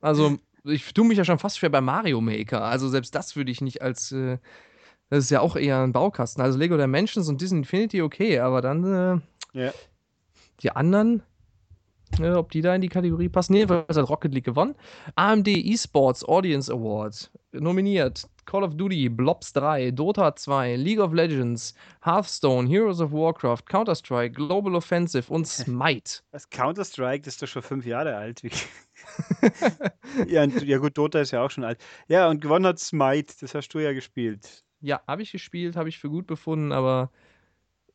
Also 0.00 0.38
ich 0.64 0.92
tue 0.94 1.06
mich 1.06 1.18
ja 1.18 1.24
schon 1.24 1.38
fast 1.38 1.58
schwer 1.58 1.70
bei 1.70 1.80
Mario 1.80 2.20
Maker. 2.20 2.64
Also 2.64 2.88
selbst 2.88 3.14
das 3.14 3.36
würde 3.36 3.50
ich 3.50 3.60
nicht 3.60 3.82
als, 3.82 4.12
äh, 4.12 4.38
das 5.10 5.24
ist 5.24 5.30
ja 5.30 5.40
auch 5.40 5.56
eher 5.56 5.80
ein 5.82 5.92
Baukasten. 5.92 6.42
Also 6.42 6.58
Lego 6.58 6.76
Dimensions 6.76 7.28
und 7.28 7.40
Disney 7.40 7.58
Infinity 7.58 8.02
okay, 8.02 8.38
aber 8.40 8.60
dann 8.60 8.84
äh, 9.54 9.58
Ja. 9.60 9.72
die 10.62 10.70
anderen, 10.70 11.22
äh, 12.20 12.30
ob 12.30 12.50
die 12.50 12.60
da 12.60 12.74
in 12.74 12.80
die 12.80 12.88
Kategorie 12.88 13.28
passen. 13.28 13.52
Nee, 13.52 13.68
weil 13.68 13.84
hat 13.88 14.08
Rocket 14.08 14.34
League 14.34 14.44
gewonnen. 14.44 14.74
AMD 15.14 15.48
Esports 15.48 16.24
Audience 16.24 16.72
Award 16.72 17.30
nominiert. 17.52 18.28
Call 18.46 18.62
of 18.62 18.76
Duty, 18.76 19.08
Blobs 19.08 19.52
3, 19.54 19.90
Dota 19.90 20.36
2, 20.36 20.76
League 20.76 21.00
of 21.00 21.12
Legends, 21.12 21.74
Hearthstone, 22.04 22.68
Heroes 22.68 23.00
of 23.00 23.10
Warcraft, 23.10 23.66
Counter-Strike, 23.68 24.34
Global 24.36 24.76
Offensive 24.76 25.32
und 25.32 25.48
Smite. 25.48 26.20
Das 26.30 26.48
Counter-Strike, 26.48 27.22
das 27.24 27.34
ist 27.34 27.42
doch 27.42 27.48
schon 27.48 27.62
fünf 27.62 27.84
Jahre 27.86 28.16
alt. 28.16 28.42
Ja, 30.26 30.44
und, 30.44 30.62
ja, 30.62 30.78
gut, 30.78 30.96
Dota 30.96 31.20
ist 31.20 31.32
ja 31.32 31.42
auch 31.44 31.50
schon 31.50 31.64
alt. 31.64 31.78
Ja, 32.08 32.28
und 32.28 32.40
gewonnen 32.40 32.66
hat 32.66 32.78
Smite, 32.78 33.34
das 33.40 33.54
hast 33.54 33.68
du 33.68 33.78
ja 33.78 33.92
gespielt. 33.92 34.64
Ja, 34.86 35.00
habe 35.08 35.22
ich 35.22 35.32
gespielt, 35.32 35.74
habe 35.74 35.88
ich 35.88 35.98
für 35.98 36.08
gut 36.08 36.28
befunden, 36.28 36.70
aber 36.70 37.10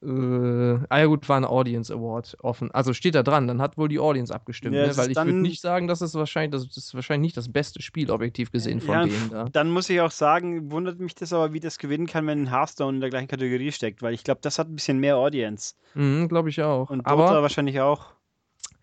äh, 0.03 0.79
ah 0.89 0.99
ja 0.99 1.05
gut, 1.05 1.29
war 1.29 1.37
ein 1.37 1.45
Audience 1.45 1.93
Award 1.93 2.35
offen. 2.41 2.69
Also 2.71 2.91
steht 2.93 3.15
da 3.15 3.23
dran, 3.23 3.47
dann 3.47 3.61
hat 3.61 3.77
wohl 3.77 3.87
die 3.87 3.99
Audience 3.99 4.33
abgestimmt, 4.33 4.75
Ja, 4.75 4.87
ne? 4.87 4.97
weil 4.97 5.11
ich 5.11 5.15
würde 5.15 5.33
nicht 5.39 5.61
sagen, 5.61 5.87
dass 5.87 6.01
es 6.01 6.15
wahrscheinlich, 6.15 6.51
das 6.51 6.75
ist 6.75 6.93
wahrscheinlich 6.93 7.27
nicht 7.27 7.37
das 7.37 7.49
beste 7.49 7.81
Spiel 7.81 8.11
objektiv 8.11 8.51
gesehen 8.51 8.81
von 8.81 8.93
Ja, 8.95 9.03
denen 9.05 9.29
da. 9.29 9.45
Dann 9.45 9.69
muss 9.69 9.89
ich 9.89 10.01
auch 10.01 10.11
sagen, 10.11 10.69
wundert 10.69 10.99
mich 10.99 11.15
das 11.15 11.31
aber, 11.31 11.53
wie 11.53 11.61
das 11.61 11.77
gewinnen 11.77 12.07
kann, 12.07 12.27
wenn 12.27 12.49
Hearthstone 12.49 12.95
in 12.95 13.01
der 13.01 13.09
gleichen 13.09 13.29
Kategorie 13.29 13.71
steckt, 13.71 14.01
weil 14.01 14.13
ich 14.13 14.25
glaube, 14.25 14.41
das 14.41 14.59
hat 14.59 14.67
ein 14.67 14.75
bisschen 14.75 14.99
mehr 14.99 15.15
Audience. 15.15 15.75
Mhm, 15.93 16.27
Glaube 16.27 16.49
ich 16.49 16.61
auch. 16.61 16.89
Und 16.89 16.99
Dota 17.07 17.11
aber 17.11 17.41
wahrscheinlich 17.41 17.79
auch. 17.79 18.07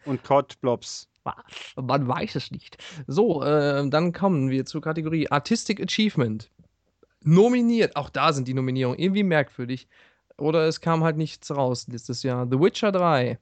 Und 0.06 0.22
COD 0.24 0.58
Blobs. 0.62 1.10
man 1.76 2.08
weiß 2.08 2.36
es 2.36 2.50
nicht. 2.52 2.78
So, 3.06 3.42
äh, 3.42 3.86
dann 3.90 4.12
kommen 4.12 4.48
wir 4.48 4.64
zur 4.64 4.80
Kategorie 4.80 5.28
Artistic 5.28 5.82
Achievement. 5.82 6.48
Nominiert, 7.24 7.96
auch 7.96 8.10
da 8.10 8.32
sind 8.32 8.48
die 8.48 8.54
Nominierungen 8.54 8.98
irgendwie 8.98 9.22
merkwürdig. 9.24 9.88
Oder 10.36 10.66
es 10.68 10.80
kam 10.80 11.02
halt 11.02 11.16
nichts 11.16 11.50
raus 11.50 11.86
letztes 11.88 12.22
Jahr. 12.22 12.46
The 12.48 12.60
Witcher 12.60 12.92
3, 12.92 13.38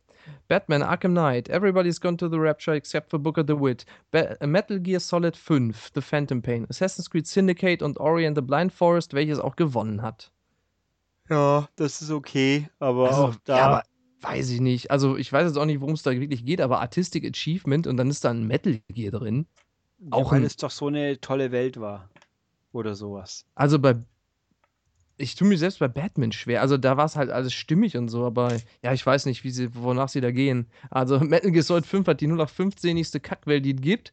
Batman 0.49 0.83
Arkham 0.83 1.13
Knight, 1.13 1.49
Everybody's 1.51 2.01
Gone 2.01 2.17
to 2.17 2.29
the 2.29 2.39
Rapture 2.39 2.75
except 2.75 3.11
for 3.11 3.19
Booker 3.19 3.45
DeWitt, 3.45 3.85
Ba 4.11 4.35
Metal 4.47 4.81
Gear 4.81 4.99
Solid 5.01 5.37
5, 5.37 5.91
The 5.95 6.01
Phantom 6.01 6.41
Pain, 6.41 6.67
Assassin's 6.71 7.11
Creed 7.11 7.27
Syndicate 7.27 7.83
und 7.83 7.99
Ori 8.01 8.27
and 8.27 8.37
the 8.37 8.43
Blind 8.43 8.73
Forest, 8.73 9.13
welches 9.13 9.39
auch 9.39 9.57
gewonnen 9.57 10.01
hat. 10.01 10.33
Ja, 11.29 11.69
das 11.77 12.01
ist 12.03 12.11
okay, 12.11 12.69
aber 12.79 13.09
Also, 13.09 13.23
auch 13.29 13.35
da. 13.45 13.57
ja, 13.59 13.65
aber 13.67 13.83
weiß 14.23 14.51
ich 14.51 14.61
nicht. 14.61 14.91
Also, 14.91 15.17
ich 15.17 15.31
weiß 15.33 15.49
jetzt 15.49 15.59
auch 15.59 15.65
nicht, 15.67 15.81
worum 15.81 15.95
es 15.95 16.03
da 16.03 16.13
wirklich 16.13 16.45
geht, 16.47 16.61
aber 16.63 16.81
Artistic 16.81 17.25
Achievement 17.27 17.87
und 17.87 17.97
dann 17.99 18.09
ist 18.09 18.25
da 18.25 18.31
ein 18.31 18.47
Metal 18.47 18.81
Gear 18.89 19.11
drin. 19.13 19.47
ja, 19.99 20.13
auch 20.13 20.31
weil 20.33 20.39
ein- 20.41 20.45
es 20.45 20.57
doch 20.57 20.71
so 20.71 20.87
eine 20.87 21.21
tolle 21.21 21.53
Welt 21.53 21.79
war. 21.81 22.09
Oder 22.77 22.95
sowas. 22.95 23.47
Also 23.55 23.79
bei 23.79 23.97
ich 25.19 25.35
tue 25.35 25.49
mir 25.49 25.57
selbst 25.57 25.79
bei 25.79 25.89
Batman 25.89 26.31
schwer. 26.31 26.61
Also 26.61 26.77
da 26.77 26.99
war 26.99 27.07
es 27.07 27.17
halt 27.17 27.31
alles 27.31 27.55
stimmig 27.55 27.97
und 27.97 28.09
so, 28.09 28.27
aber 28.27 28.53
ja, 28.83 28.93
ich 28.93 29.07
weiß 29.07 29.25
nicht, 29.25 29.45
wie 29.45 29.51
sie, 29.51 29.75
wonach 29.75 30.11
sie 30.11 30.21
da 30.21 30.31
gehen. 30.31 30.67
Also 30.91 31.19
Metal 31.21 31.51
Gear 31.51 31.63
Solid 31.63 31.87
5 31.87 32.07
hat 32.07 32.21
die 32.21 32.27
0 32.27 32.39
auf 32.39 32.51
15. 32.51 33.03
Kackwelt, 33.23 33.65
die 33.65 33.75
es 33.75 33.81
gibt. 33.81 34.13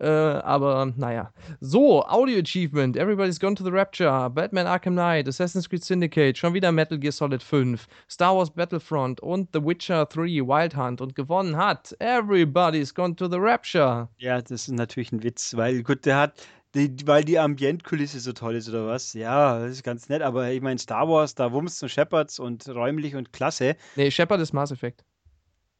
Äh, 0.00 0.08
aber 0.08 0.92
naja. 0.96 1.30
So, 1.60 2.02
Audio 2.06 2.38
Achievement, 2.38 2.96
Everybody's 2.96 3.38
Gone 3.38 3.54
to 3.54 3.62
the 3.62 3.70
Rapture, 3.70 4.30
Batman 4.30 4.66
Arkham 4.66 4.94
Knight, 4.94 5.28
Assassin's 5.28 5.68
Creed 5.68 5.84
Syndicate, 5.84 6.38
schon 6.38 6.54
wieder 6.54 6.72
Metal 6.72 6.98
Gear 6.98 7.12
Solid 7.12 7.42
5, 7.42 7.86
Star 8.08 8.34
Wars 8.34 8.50
Battlefront 8.50 9.20
und 9.20 9.50
The 9.52 9.62
Witcher 9.62 10.06
3 10.06 10.40
Wild 10.40 10.74
Hunt 10.74 11.02
und 11.02 11.14
gewonnen 11.14 11.56
hat 11.58 11.94
Everybody's 11.98 12.94
Gone 12.94 13.14
to 13.14 13.28
the 13.28 13.36
Rapture. 13.38 14.08
Ja, 14.16 14.40
das 14.40 14.50
ist 14.52 14.68
natürlich 14.68 15.12
ein 15.12 15.22
Witz, 15.22 15.54
weil 15.54 15.82
gut, 15.82 16.06
der 16.06 16.16
hat, 16.16 16.46
die, 16.74 16.94
weil 17.06 17.24
die 17.24 17.38
Ambientkulisse 17.38 18.20
so 18.20 18.32
toll 18.32 18.54
ist 18.54 18.68
oder 18.68 18.86
was. 18.86 19.12
Ja, 19.14 19.58
das 19.58 19.72
ist 19.72 19.82
ganz 19.82 20.08
nett, 20.08 20.22
aber 20.22 20.50
ich 20.50 20.60
meine, 20.60 20.78
Star 20.78 21.08
Wars, 21.08 21.34
da 21.34 21.52
Wumms 21.52 21.82
und 21.82 21.88
Shepards 21.88 22.38
und 22.38 22.68
räumlich 22.68 23.16
und 23.16 23.32
klasse. 23.32 23.76
Nee, 23.96 24.10
Shepard 24.10 24.40
ist 24.40 24.52
Mass 24.52 24.70
Effect. 24.70 25.04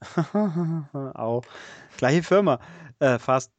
Au. 1.14 1.42
Gleiche 1.96 2.22
Firma. 2.22 2.60
Äh, 2.98 3.18
fast. 3.18 3.52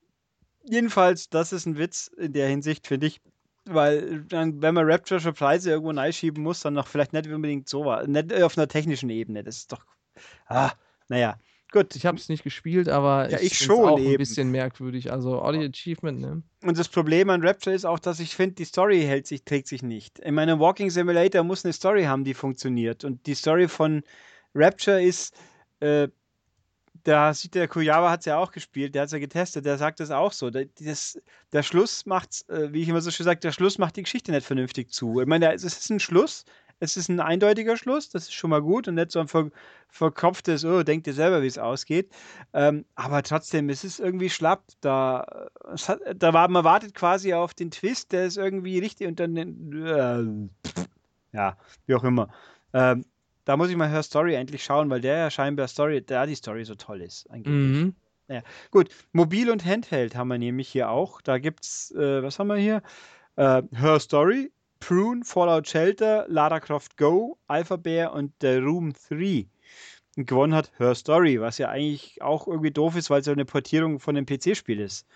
Jedenfalls, 0.63 1.29
das 1.29 1.53
ist 1.53 1.65
ein 1.65 1.77
Witz 1.77 2.07
in 2.17 2.33
der 2.33 2.47
Hinsicht, 2.49 2.87
finde 2.87 3.07
ich. 3.07 3.21
Weil, 3.65 4.23
dann, 4.23 4.61
wenn 4.61 4.73
man 4.73 4.89
Rapture 4.89 5.19
für 5.19 5.33
Preise 5.33 5.69
irgendwo 5.69 5.91
reinschieben 5.91 6.43
muss, 6.43 6.61
dann 6.61 6.73
noch 6.73 6.87
vielleicht 6.87 7.13
nicht 7.13 7.27
unbedingt 7.27 7.69
so 7.69 7.85
war. 7.85 8.07
Nicht 8.07 8.33
auf 8.41 8.57
einer 8.57 8.67
technischen 8.67 9.09
Ebene. 9.09 9.43
Das 9.43 9.57
ist 9.57 9.71
doch. 9.71 9.85
Ah, 10.47 10.71
naja. 11.07 11.37
Gut. 11.72 11.95
Ich 11.95 12.06
habe 12.06 12.18
es 12.18 12.27
nicht 12.27 12.43
gespielt, 12.43 12.89
aber 12.89 13.30
Ja, 13.30 13.38
ich 13.38 13.57
find's 13.57 13.64
schon 13.64 13.88
auch 13.89 13.98
eben. 13.99 14.11
ein 14.11 14.18
bisschen 14.18 14.52
merkwürdig. 14.52 15.11
Also 15.11 15.41
Audio 15.41 15.61
Achievement, 15.61 16.19
ne? 16.19 16.43
Und 16.64 16.77
das 16.77 16.89
Problem 16.89 17.30
an 17.30 17.41
Rapture 17.45 17.73
ist 17.76 17.85
auch, 17.85 17.99
dass 17.99 18.19
ich 18.19 18.35
finde, 18.35 18.56
die 18.56 18.65
Story 18.65 19.02
hält 19.02 19.26
sich, 19.26 19.43
trägt 19.45 19.68
sich 19.68 19.81
nicht. 19.81 20.19
In 20.19 20.35
meinem 20.35 20.60
Walking 20.60 20.89
Simulator 20.89 21.43
muss 21.43 21.64
eine 21.64 21.73
Story 21.73 22.03
haben, 22.03 22.23
die 22.26 22.34
funktioniert. 22.34 23.03
Und 23.06 23.26
die 23.26 23.35
Story 23.35 23.68
von 23.69 24.03
Rapture 24.53 25.02
ist, 25.02 25.34
äh, 25.80 26.10
da 27.03 27.34
sieht 27.34 27.56
der 27.56 27.68
Kujawa 27.68 28.11
hat 28.11 28.19
es 28.19 28.26
ja 28.27 28.38
auch 28.38 28.52
gespielt, 28.52 28.93
der 28.93 29.03
hat 29.03 29.07
es 29.07 29.14
ja 29.14 29.19
getestet, 29.19 29.65
der 29.65 29.77
sagt 29.77 29.99
das 29.99 30.11
auch 30.11 30.34
so. 30.34 30.49
Der, 30.52 30.65
das, 30.80 31.19
der 31.52 31.64
Schluss 31.64 32.06
macht, 32.06 32.48
äh, 32.49 32.72
wie 32.73 32.81
ich 32.81 32.89
immer 32.89 33.02
so 33.02 33.11
schön 33.11 33.23
sage, 33.23 33.39
der 33.39 33.52
Schluss 33.53 33.77
macht 33.77 33.95
die 33.95 34.03
Geschichte 34.03 34.31
nicht 34.31 34.45
vernünftig 34.45 34.91
zu. 34.91 35.19
Ich 35.19 35.26
meine, 35.27 35.53
es 35.53 35.64
ist 35.64 35.89
ein 35.89 35.99
Schluss, 35.99 36.43
es 36.81 36.97
ist 36.97 37.09
ein 37.09 37.19
eindeutiger 37.19 37.77
Schluss, 37.77 38.09
das 38.09 38.23
ist 38.23 38.33
schon 38.33 38.49
mal 38.49 38.61
gut 38.61 38.87
und 38.87 38.95
nicht 38.95 39.11
so 39.11 39.19
ein 39.19 39.27
ver 39.27 39.51
verkopftes, 39.87 40.65
oh, 40.65 40.83
denkt 40.83 41.07
ihr 41.07 41.13
selber, 41.13 41.41
wie 41.41 41.47
es 41.47 41.57
ausgeht. 41.57 42.09
Ähm, 42.53 42.85
aber 42.95 43.23
trotzdem, 43.23 43.69
es 43.69 43.83
ist 43.83 43.99
irgendwie 43.99 44.29
schlapp. 44.29 44.63
Da, 44.79 45.49
hat, 45.87 45.99
da 46.15 46.33
war, 46.33 46.47
man 46.47 46.63
wartet 46.63 46.95
quasi 46.95 47.33
auf 47.33 47.53
den 47.53 47.71
Twist, 47.71 48.13
der 48.13 48.25
ist 48.25 48.37
irgendwie 48.37 48.79
richtig 48.79 49.07
und 49.07 49.19
dann, 49.19 49.35
äh, 49.35 51.35
ja, 51.35 51.57
wie 51.85 51.95
auch 51.95 52.03
immer. 52.03 52.29
Ähm, 52.73 53.05
da 53.45 53.57
muss 53.57 53.69
ich 53.69 53.75
mal 53.75 53.89
Her 53.89 54.03
Story 54.03 54.35
endlich 54.35 54.63
schauen, 54.63 54.89
weil 54.89 55.01
der 55.01 55.17
ja 55.17 55.29
scheinbar 55.29 55.67
Story, 55.67 56.03
da 56.03 56.25
die 56.25 56.35
Story 56.35 56.63
so 56.63 56.75
toll 56.75 57.01
ist. 57.01 57.29
Angeblich. 57.29 57.83
Mhm. 57.83 57.95
Gut, 58.71 58.87
Mobil 59.11 59.49
und 59.49 59.65
Handheld 59.65 60.15
haben 60.15 60.29
wir 60.29 60.37
nämlich 60.37 60.69
hier 60.69 60.89
auch. 60.89 61.21
Da 61.21 61.37
gibt's, 61.37 61.91
äh, 61.91 62.23
was 62.23 62.39
haben 62.39 62.47
wir 62.47 62.55
hier? 62.55 62.81
Äh, 63.35 63.61
Her 63.73 63.99
Story, 63.99 64.53
Prune, 64.81 65.23
Fallout 65.23 65.67
Shelter, 65.67 66.25
Lara 66.27 66.59
Croft 66.59 66.97
Go, 66.97 67.37
Alpha 67.47 67.77
Bear 67.77 68.13
und 68.13 68.33
The 68.41 68.57
Room 68.57 68.91
3. 69.09 69.47
Und 70.17 70.27
gewonnen 70.27 70.53
hat 70.53 70.71
Her 70.77 70.95
Story, 70.95 71.39
was 71.39 71.57
ja 71.57 71.69
eigentlich 71.69 72.21
auch 72.21 72.47
irgendwie 72.47 72.71
doof 72.71 72.97
ist, 72.97 73.09
weil 73.09 73.21
es 73.21 73.27
ja 73.27 73.33
eine 73.33 73.45
Portierung 73.45 73.99
von 73.99 74.17
einem 74.17 74.25
PC-Spiel 74.25 74.81
ist. 74.81 75.07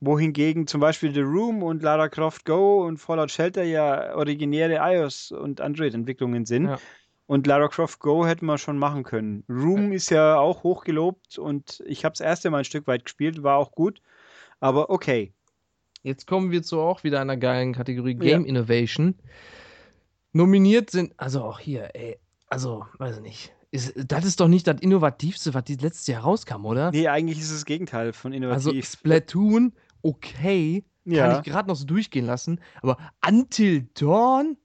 Wohingegen 0.00 0.68
zum 0.68 0.80
Beispiel 0.80 1.12
The 1.12 1.22
Room 1.22 1.62
und 1.62 1.82
Lara 1.82 2.08
Croft 2.08 2.44
Go 2.44 2.84
und 2.86 2.98
Fallout 2.98 3.32
Shelter 3.32 3.64
ja 3.64 4.14
originäre 4.14 4.76
iOS- 4.76 5.32
und 5.32 5.60
Android-Entwicklungen 5.60 6.44
sind. 6.44 6.68
Ja. 6.68 6.78
Und 7.26 7.46
Lara 7.46 7.68
Croft 7.68 7.98
Go 8.00 8.26
hätten 8.26 8.46
wir 8.46 8.58
schon 8.58 8.78
machen 8.78 9.02
können. 9.02 9.44
Room 9.48 9.92
ist 9.92 10.10
ja 10.10 10.36
auch 10.36 10.62
hochgelobt 10.62 11.38
und 11.38 11.82
ich 11.86 12.04
habe 12.04 12.12
das 12.12 12.20
erste 12.20 12.50
Mal 12.50 12.58
ein 12.58 12.64
Stück 12.64 12.86
weit 12.86 13.04
gespielt, 13.04 13.42
war 13.42 13.56
auch 13.56 13.72
gut. 13.72 14.00
Aber 14.60 14.90
okay. 14.90 15.33
Jetzt 16.04 16.26
kommen 16.26 16.50
wir 16.50 16.62
zu 16.62 16.80
auch 16.80 17.02
wieder 17.02 17.20
einer 17.20 17.38
geilen 17.38 17.72
Kategorie 17.72 18.12
Ja. 18.12 18.18
Game 18.18 18.44
Innovation. 18.44 19.14
Nominiert 20.32 20.90
sind, 20.90 21.14
also 21.16 21.42
auch 21.42 21.58
hier, 21.58 21.90
ey, 21.94 22.18
also, 22.48 22.84
weiß 22.98 23.16
ich 23.16 23.22
nicht. 23.22 23.54
Ist, 23.70 23.94
das 23.96 24.24
ist 24.26 24.38
doch 24.38 24.46
nicht 24.46 24.66
das 24.66 24.80
Innovativste, 24.80 25.54
was 25.54 25.64
die 25.64 25.76
letztes 25.76 26.06
Jahr 26.06 26.22
rauskam, 26.22 26.66
oder? 26.66 26.90
Nee, 26.92 27.08
eigentlich 27.08 27.38
ist 27.38 27.46
es 27.46 27.54
das 27.54 27.64
Gegenteil 27.64 28.12
von 28.12 28.32
also 28.32 28.70
innovativ. 28.70 28.86
Splatoon, 28.86 29.72
okay, 30.02 30.84
kann 31.04 31.12
ja. 31.12 31.38
ich 31.38 31.44
gerade 31.44 31.68
noch 31.68 31.76
so 31.76 31.86
durchgehen 31.86 32.26
lassen, 32.26 32.60
aber 32.82 32.98
Until 33.26 33.88
Dawn, 33.94 34.58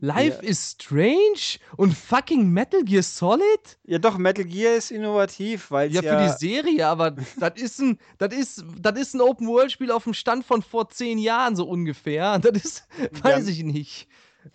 Life 0.00 0.42
Ja. 0.42 0.48
is 0.50 0.72
Strange 0.78 1.58
und 1.76 1.94
fucking 1.96 2.48
Metal 2.50 2.82
Gear 2.84 3.02
Solid? 3.02 3.78
ja, 3.84 3.98
doch, 3.98 4.18
Metal 4.18 4.44
Gear 4.44 4.74
ist 4.76 4.90
innovativ, 4.90 5.70
weil 5.70 5.90
Ja, 5.92 6.02
ja, 6.02 6.16
für 6.18 6.22
die 6.24 6.46
Serie, 6.46 6.86
aber 6.86 7.12
das 7.12 7.52
ist 7.56 7.80
ein, 7.80 7.98
das 8.18 8.34
ist, 8.34 8.64
das 8.80 8.98
ist 8.98 9.14
ein 9.14 9.20
Open-World-Spiel 9.20 9.90
auf 9.90 10.04
dem 10.04 10.14
Stand 10.14 10.44
von 10.44 10.62
vor 10.62 10.88
zehn 10.90 11.18
Jahren 11.18 11.56
so 11.56 11.66
ungefähr. 11.66 12.38
Das 12.42 12.62
ist, 12.62 12.88
weiß 13.22 13.48
ich 13.48 13.62
nicht. 13.64 14.08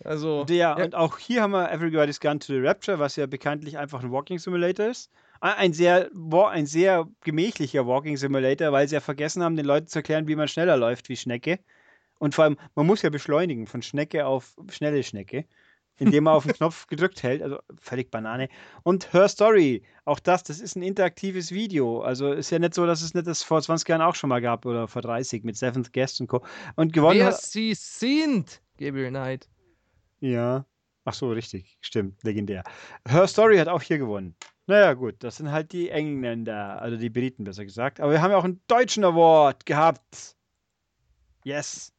Also, 0.04 0.46
Ja, 0.48 0.74
und 0.74 0.94
auch 0.94 1.18
hier 1.18 1.42
haben 1.42 1.50
wir 1.50 1.70
Everybody's 1.70 2.18
Gone 2.20 2.38
to 2.38 2.46
the 2.54 2.58
Rapture, 2.60 2.98
was 2.98 3.16
ja 3.16 3.26
bekanntlich 3.26 3.76
einfach 3.78 4.02
ein 4.02 4.10
Walking 4.10 4.38
Simulator 4.38 4.86
ist. 4.86 5.10
Ein 5.40 5.54
ein 5.54 5.72
sehr, 5.72 6.08
ein 6.50 6.66
sehr 6.66 7.08
gemächlicher 7.24 7.86
Walking 7.86 8.16
Simulator, 8.16 8.72
weil 8.72 8.88
sie 8.88 8.94
ja 8.94 9.00
vergessen 9.00 9.42
haben, 9.42 9.56
den 9.56 9.66
Leuten 9.66 9.88
zu 9.88 9.98
erklären, 9.98 10.28
wie 10.28 10.36
man 10.36 10.48
schneller 10.48 10.76
läuft 10.76 11.08
wie 11.08 11.16
Schnecke. 11.16 11.58
Und 12.22 12.36
vor 12.36 12.44
allem, 12.44 12.56
man 12.76 12.86
muss 12.86 13.02
ja 13.02 13.10
beschleunigen 13.10 13.66
von 13.66 13.82
Schnecke 13.82 14.26
auf 14.26 14.54
schnelle 14.68 15.02
Schnecke, 15.02 15.44
indem 15.98 16.22
man 16.22 16.34
auf 16.34 16.44
den 16.44 16.52
Knopf 16.56 16.86
gedrückt 16.86 17.24
hält. 17.24 17.42
Also 17.42 17.58
völlig 17.80 18.12
Banane. 18.12 18.48
Und 18.84 19.12
Her 19.12 19.26
Story, 19.26 19.82
auch 20.04 20.20
das, 20.20 20.44
das 20.44 20.60
ist 20.60 20.76
ein 20.76 20.82
interaktives 20.82 21.50
Video. 21.50 22.00
Also 22.00 22.30
ist 22.30 22.50
ja 22.50 22.60
nicht 22.60 22.74
so, 22.74 22.86
dass 22.86 23.02
es 23.02 23.14
nicht 23.14 23.26
das 23.26 23.42
vor 23.42 23.60
20 23.60 23.88
Jahren 23.88 24.02
auch 24.02 24.14
schon 24.14 24.30
mal 24.30 24.40
gab 24.40 24.66
oder 24.66 24.86
vor 24.86 25.02
30 25.02 25.42
mit 25.42 25.56
Seventh 25.56 25.92
Guest 25.92 26.20
und 26.20 26.28
Co. 26.28 26.44
Und 26.76 26.92
gewonnen 26.92 27.18
wer 27.18 27.26
hat. 27.26 27.42
sie 27.42 27.74
sind, 27.74 28.62
Gabriel 28.78 29.08
Knight. 29.08 29.48
Ja. 30.20 30.64
Ach 31.04 31.14
so, 31.14 31.32
richtig. 31.32 31.76
Stimmt. 31.80 32.22
Legendär. 32.22 32.62
Her 33.04 33.26
Story 33.26 33.58
hat 33.58 33.66
auch 33.66 33.82
hier 33.82 33.98
gewonnen. 33.98 34.36
Naja, 34.68 34.92
gut. 34.92 35.16
Das 35.24 35.38
sind 35.38 35.50
halt 35.50 35.72
die 35.72 35.90
Engländer, 35.90 36.80
also 36.80 36.96
die 36.96 37.10
Briten 37.10 37.42
besser 37.42 37.64
gesagt. 37.64 37.98
Aber 37.98 38.12
wir 38.12 38.22
haben 38.22 38.30
ja 38.30 38.36
auch 38.36 38.44
einen 38.44 38.60
deutschen 38.68 39.02
Award 39.02 39.66
gehabt. 39.66 40.36
Yes. 41.42 41.92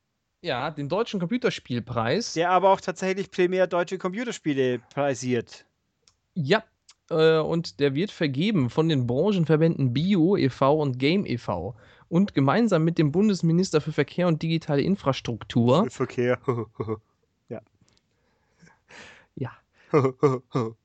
Ja, 0.43 0.69
den 0.71 0.89
deutschen 0.89 1.21
Computerspielpreis. 1.21 2.33
Der 2.33 2.51
aber 2.51 2.69
auch 2.71 2.81
tatsächlich 2.81 3.31
primär 3.31 3.65
deutsche 3.65 3.97
Computerspiele 3.97 4.79
preisiert. 4.93 5.65
Ja, 6.33 6.65
äh, 7.09 7.37
und 7.37 7.79
der 7.79 7.95
wird 7.95 8.11
vergeben 8.11 8.69
von 8.69 8.89
den 8.89 9.07
Branchenverbänden 9.07 9.93
Bio 9.93 10.35
e.V. 10.35 10.81
und 10.81 10.99
Game 10.99 11.25
e.V. 11.25 11.75
Und 12.09 12.33
gemeinsam 12.33 12.83
mit 12.83 12.97
dem 12.97 13.13
Bundesminister 13.13 13.79
für 13.79 13.93
Verkehr 13.93 14.27
und 14.27 14.43
digitale 14.43 14.81
Infrastruktur. 14.81 15.89
Verkehr. 15.89 16.39
Ja. 19.35 19.51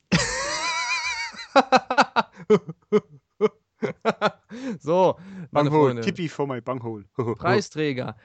so, 4.81 5.19
meine 5.51 5.71
Bunghole. 5.71 5.91
Freunde. 5.91 6.03
Tippi 6.03 6.29
for 6.29 6.47
my 6.47 6.61
bunghole. 6.61 7.05
Preisträger. 7.37 8.17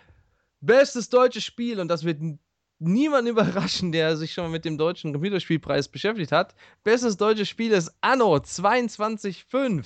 Bestes 0.66 1.10
deutsches 1.10 1.44
Spiel, 1.44 1.80
und 1.80 1.90
das 1.90 2.04
wird 2.06 2.22
n- 2.22 2.40
niemand 2.80 3.28
überraschen, 3.30 3.92
der 3.92 4.16
sich 4.18 4.34
schon 4.34 4.46
mal 4.46 4.50
mit 4.52 4.66
dem 4.66 4.78
deutschen 4.78 5.12
Computerspielpreis 5.14 5.90
beschäftigt 5.90 6.32
hat. 6.32 6.56
Bestes 6.84 7.18
deutsches 7.18 7.50
Spiel 7.50 7.72
ist 7.72 7.92
Anno 8.02 8.36
22.5. 8.36 9.84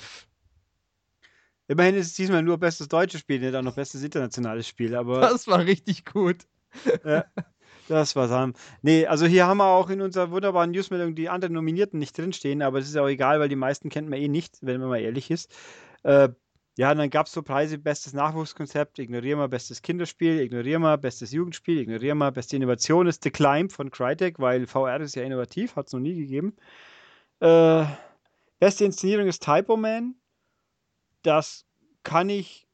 Immerhin 1.67 1.95
ist 1.95 2.07
es 2.07 2.13
diesmal 2.13 2.43
nur 2.43 2.57
bestes 2.57 2.87
deutsches 2.87 3.21
Spiel, 3.21 3.39
nicht 3.39 3.55
auch 3.55 3.61
noch 3.61 3.75
bestes 3.75 4.01
internationales 4.03 4.67
Spiel. 4.67 4.95
Aber 4.95 5.19
Das 5.21 5.47
war 5.47 5.59
richtig 5.65 6.05
gut. 6.05 6.45
Das 7.87 8.15
war's. 8.15 8.29
Sam. 8.29 8.53
Nee, 8.81 9.05
also 9.07 9.25
hier 9.25 9.47
haben 9.47 9.57
wir 9.57 9.65
auch 9.65 9.89
in 9.89 10.01
unserer 10.01 10.29
wunderbaren 10.31 10.71
Newsmeldung 10.71 11.15
die 11.15 11.29
anderen 11.29 11.53
Nominierten 11.53 11.99
nicht 11.99 12.17
drinstehen, 12.17 12.61
aber 12.61 12.79
das 12.79 12.89
ist 12.89 12.97
auch 12.97 13.07
egal, 13.07 13.39
weil 13.39 13.49
die 13.49 13.55
meisten 13.55 13.89
kennt 13.89 14.09
man 14.09 14.19
eh 14.19 14.27
nicht, 14.27 14.57
wenn 14.61 14.79
man 14.79 14.89
mal 14.89 14.99
ehrlich 15.01 15.31
ist. 15.31 15.53
Äh, 16.03 16.29
ja, 16.77 16.91
und 16.91 16.99
dann 16.99 17.09
gab 17.09 17.25
es 17.25 17.31
so 17.31 17.41
Preise, 17.41 17.79
bestes 17.79 18.13
Nachwuchskonzept, 18.13 18.99
ignorieren 18.99 19.39
wir, 19.39 19.47
bestes 19.47 19.81
Kinderspiel, 19.81 20.39
ignorieren 20.39 20.83
wir, 20.83 20.95
bestes 20.97 21.31
Jugendspiel, 21.31 21.79
ignorieren 21.79 22.19
wir, 22.19 22.31
beste 22.31 22.55
Innovation 22.55 23.07
ist 23.07 23.23
The 23.23 23.31
Climb 23.31 23.71
von 23.71 23.89
Crytek, 23.89 24.37
weil 24.37 24.67
VR 24.67 25.01
ist 25.01 25.15
ja 25.15 25.23
innovativ, 25.23 25.75
hat 25.75 25.87
es 25.87 25.93
noch 25.93 25.99
nie 25.99 26.13
gegeben. 26.13 26.55
Äh, 27.39 27.85
beste 28.59 28.85
Inszenierung 28.85 29.27
ist 29.27 29.43
Typo 29.43 29.75
Man. 29.75 30.15
Das 31.23 31.65
kann 32.03 32.29
ich 32.29 32.67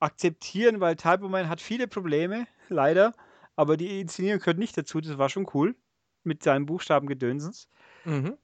akzeptieren, 0.00 0.80
weil 0.80 0.96
Typo 0.96 1.28
Man 1.28 1.50
hat 1.50 1.60
viele 1.60 1.86
Probleme, 1.86 2.46
leider. 2.70 3.12
Aber 3.56 3.76
die 3.76 4.00
Inszenierung 4.00 4.40
gehört 4.40 4.58
nicht 4.58 4.76
dazu, 4.78 5.02
das 5.02 5.18
war 5.18 5.28
schon 5.28 5.46
cool. 5.52 5.76
Mit 6.22 6.42
seinem 6.42 6.64
Buchstabengedönsens. 6.64 7.68
Mhm. 7.68 7.93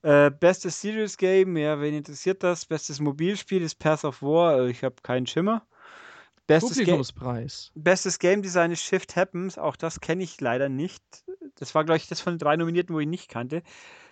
Äh, 0.03 0.31
bestes 0.31 0.81
Serious 0.81 1.17
Game, 1.17 1.57
ja, 1.57 1.81
wen 1.81 1.95
interessiert 1.95 2.43
das? 2.43 2.65
Bestes 2.65 3.01
Mobilspiel 3.01 3.63
ist 3.63 3.77
Path 3.79 4.05
of 4.05 4.23
War, 4.23 4.61
äh, 4.61 4.71
ich 4.71 4.83
habe 4.83 4.97
keinen 5.03 5.27
Schimmer. 5.27 5.67
Bestes, 6.47 6.85
Ga. 6.85 7.01
Bestes 7.77 8.19
Game 8.19 8.43
Design 8.43 8.73
ist 8.73 8.83
Shift 8.83 9.15
Happens. 9.15 9.57
Auch 9.57 9.77
das 9.77 10.01
kenne 10.01 10.25
ich 10.25 10.41
leider 10.41 10.69
nicht. 10.69 11.03
Das 11.55 11.77
war, 11.77 11.85
glaube 11.85 11.99
ich, 11.99 12.09
das 12.09 12.21
von 12.21 12.35
den 12.35 12.39
drei 12.41 12.57
Nominierten, 12.57 12.93
wo 12.93 12.99
ich 12.99 13.07
nicht 13.07 13.29
kannte. 13.29 13.63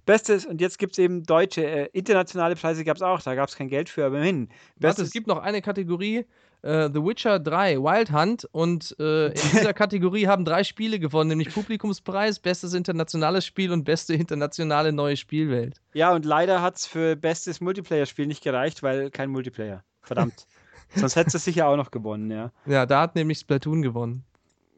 Bestes, 0.06 0.46
und 0.46 0.60
jetzt 0.60 0.78
gibt 0.78 0.92
es 0.92 0.98
eben 0.98 1.24
deutsche, 1.24 1.66
äh, 1.66 1.88
internationale 1.92 2.54
Preise 2.54 2.84
gab 2.84 2.96
es 2.96 3.02
auch. 3.02 3.20
Da 3.22 3.34
gab 3.34 3.48
es 3.48 3.56
kein 3.56 3.68
Geld 3.68 3.88
für, 3.88 4.06
aber 4.06 4.16
immerhin. 4.16 4.48
Warte, 4.48 4.58
Bestes, 4.76 5.06
es 5.08 5.12
gibt 5.12 5.26
noch 5.26 5.38
eine 5.38 5.62
Kategorie, 5.62 6.26
äh, 6.62 6.88
The 6.92 7.02
Witcher 7.02 7.38
3, 7.38 7.78
Wild 7.78 8.12
Hunt. 8.12 8.48
Und 8.52 8.96
äh, 8.98 9.28
in 9.28 9.32
dieser 9.52 9.74
Kategorie 9.74 10.26
haben 10.26 10.44
drei 10.44 10.64
Spiele 10.64 10.98
gewonnen, 10.98 11.28
nämlich 11.28 11.52
Publikumspreis, 11.52 12.38
bestes 12.38 12.74
internationales 12.74 13.44
Spiel 13.46 13.72
und 13.72 13.84
beste 13.84 14.14
internationale 14.14 14.92
neue 14.92 15.16
Spielwelt. 15.16 15.80
ja, 15.94 16.14
und 16.14 16.24
leider 16.24 16.62
hat 16.62 16.76
es 16.76 16.86
für 16.86 17.16
bestes 17.16 17.60
Multiplayer-Spiel 17.60 18.26
nicht 18.26 18.42
gereicht, 18.42 18.82
weil 18.82 19.10
kein 19.10 19.30
Multiplayer. 19.30 19.84
Verdammt. 20.02 20.46
Sonst 20.94 21.16
hätte 21.16 21.36
es 21.36 21.44
sicher 21.44 21.68
auch 21.68 21.76
noch 21.76 21.90
gewonnen, 21.90 22.30
ja. 22.30 22.50
Ja, 22.66 22.86
da 22.86 23.02
hat 23.02 23.14
nämlich 23.14 23.38
Splatoon 23.38 23.82
gewonnen. 23.82 24.24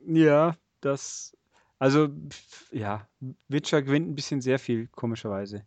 Ja, 0.07 0.57
das. 0.81 1.37
Also, 1.79 2.09
ja, 2.73 3.07
Witcher 3.49 3.83
gewinnt 3.83 4.09
ein 4.09 4.15
bisschen 4.15 4.41
sehr 4.41 4.59
viel, 4.59 4.89
komischerweise. 4.89 5.65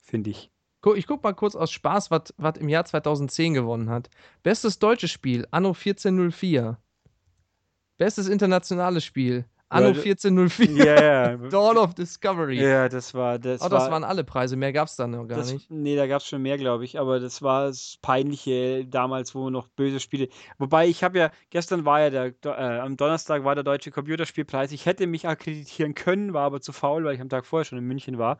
Finde 0.00 0.30
ich. 0.30 0.50
Ich 0.96 1.06
guck 1.06 1.22
mal 1.22 1.34
kurz 1.34 1.56
aus 1.56 1.70
Spaß, 1.72 2.10
was 2.10 2.56
im 2.58 2.68
Jahr 2.68 2.84
2010 2.84 3.54
gewonnen 3.54 3.90
hat. 3.90 4.08
Bestes 4.42 4.78
deutsches 4.78 5.10
Spiel, 5.10 5.46
Anno 5.50 5.70
1404. 5.70 6.78
Bestes 7.98 8.28
internationales 8.28 9.04
Spiel, 9.04 9.44
Anno 9.70 9.88
Ja, 9.88 9.92
d- 9.92 10.00
1404. 10.00 10.70
Ja, 10.84 11.02
ja. 11.02 11.36
Dawn 11.50 11.76
of 11.76 11.94
Discovery. 11.94 12.62
ja, 12.62 12.88
das 12.88 13.12
war. 13.12 13.38
Das, 13.38 13.60
oh, 13.60 13.68
das 13.68 13.84
war, 13.84 13.90
waren 13.90 14.04
alle 14.04 14.22
Preise, 14.24 14.56
mehr 14.56 14.72
gab's 14.72 14.96
dann 14.96 15.10
noch 15.10 15.26
gar 15.26 15.38
das, 15.38 15.52
nicht. 15.52 15.68
Nee, 15.70 15.96
da 15.96 16.06
gab 16.06 16.22
es 16.22 16.26
schon 16.28 16.42
mehr, 16.42 16.56
glaube 16.56 16.84
ich. 16.84 16.98
Aber 16.98 17.20
das 17.20 17.42
war 17.42 17.66
das 17.66 17.98
Peinliche 18.00 18.86
damals, 18.86 19.34
wo 19.34 19.50
noch 19.50 19.68
böse 19.68 20.00
Spiele. 20.00 20.28
Wobei 20.58 20.86
ich 20.86 21.02
habe 21.02 21.18
ja, 21.18 21.30
gestern 21.50 21.84
war 21.84 22.00
ja 22.00 22.10
der, 22.10 22.34
äh, 22.44 22.78
am 22.78 22.96
Donnerstag 22.96 23.44
war 23.44 23.56
der 23.56 23.64
Deutsche 23.64 23.90
Computerspielpreis. 23.90 24.72
Ich 24.72 24.86
hätte 24.86 25.06
mich 25.06 25.26
akkreditieren 25.26 25.94
können, 25.94 26.32
war 26.32 26.44
aber 26.44 26.60
zu 26.60 26.72
faul, 26.72 27.04
weil 27.04 27.16
ich 27.16 27.20
am 27.20 27.28
Tag 27.28 27.44
vorher 27.44 27.64
schon 27.64 27.78
in 27.78 27.84
München 27.84 28.16
war. 28.16 28.38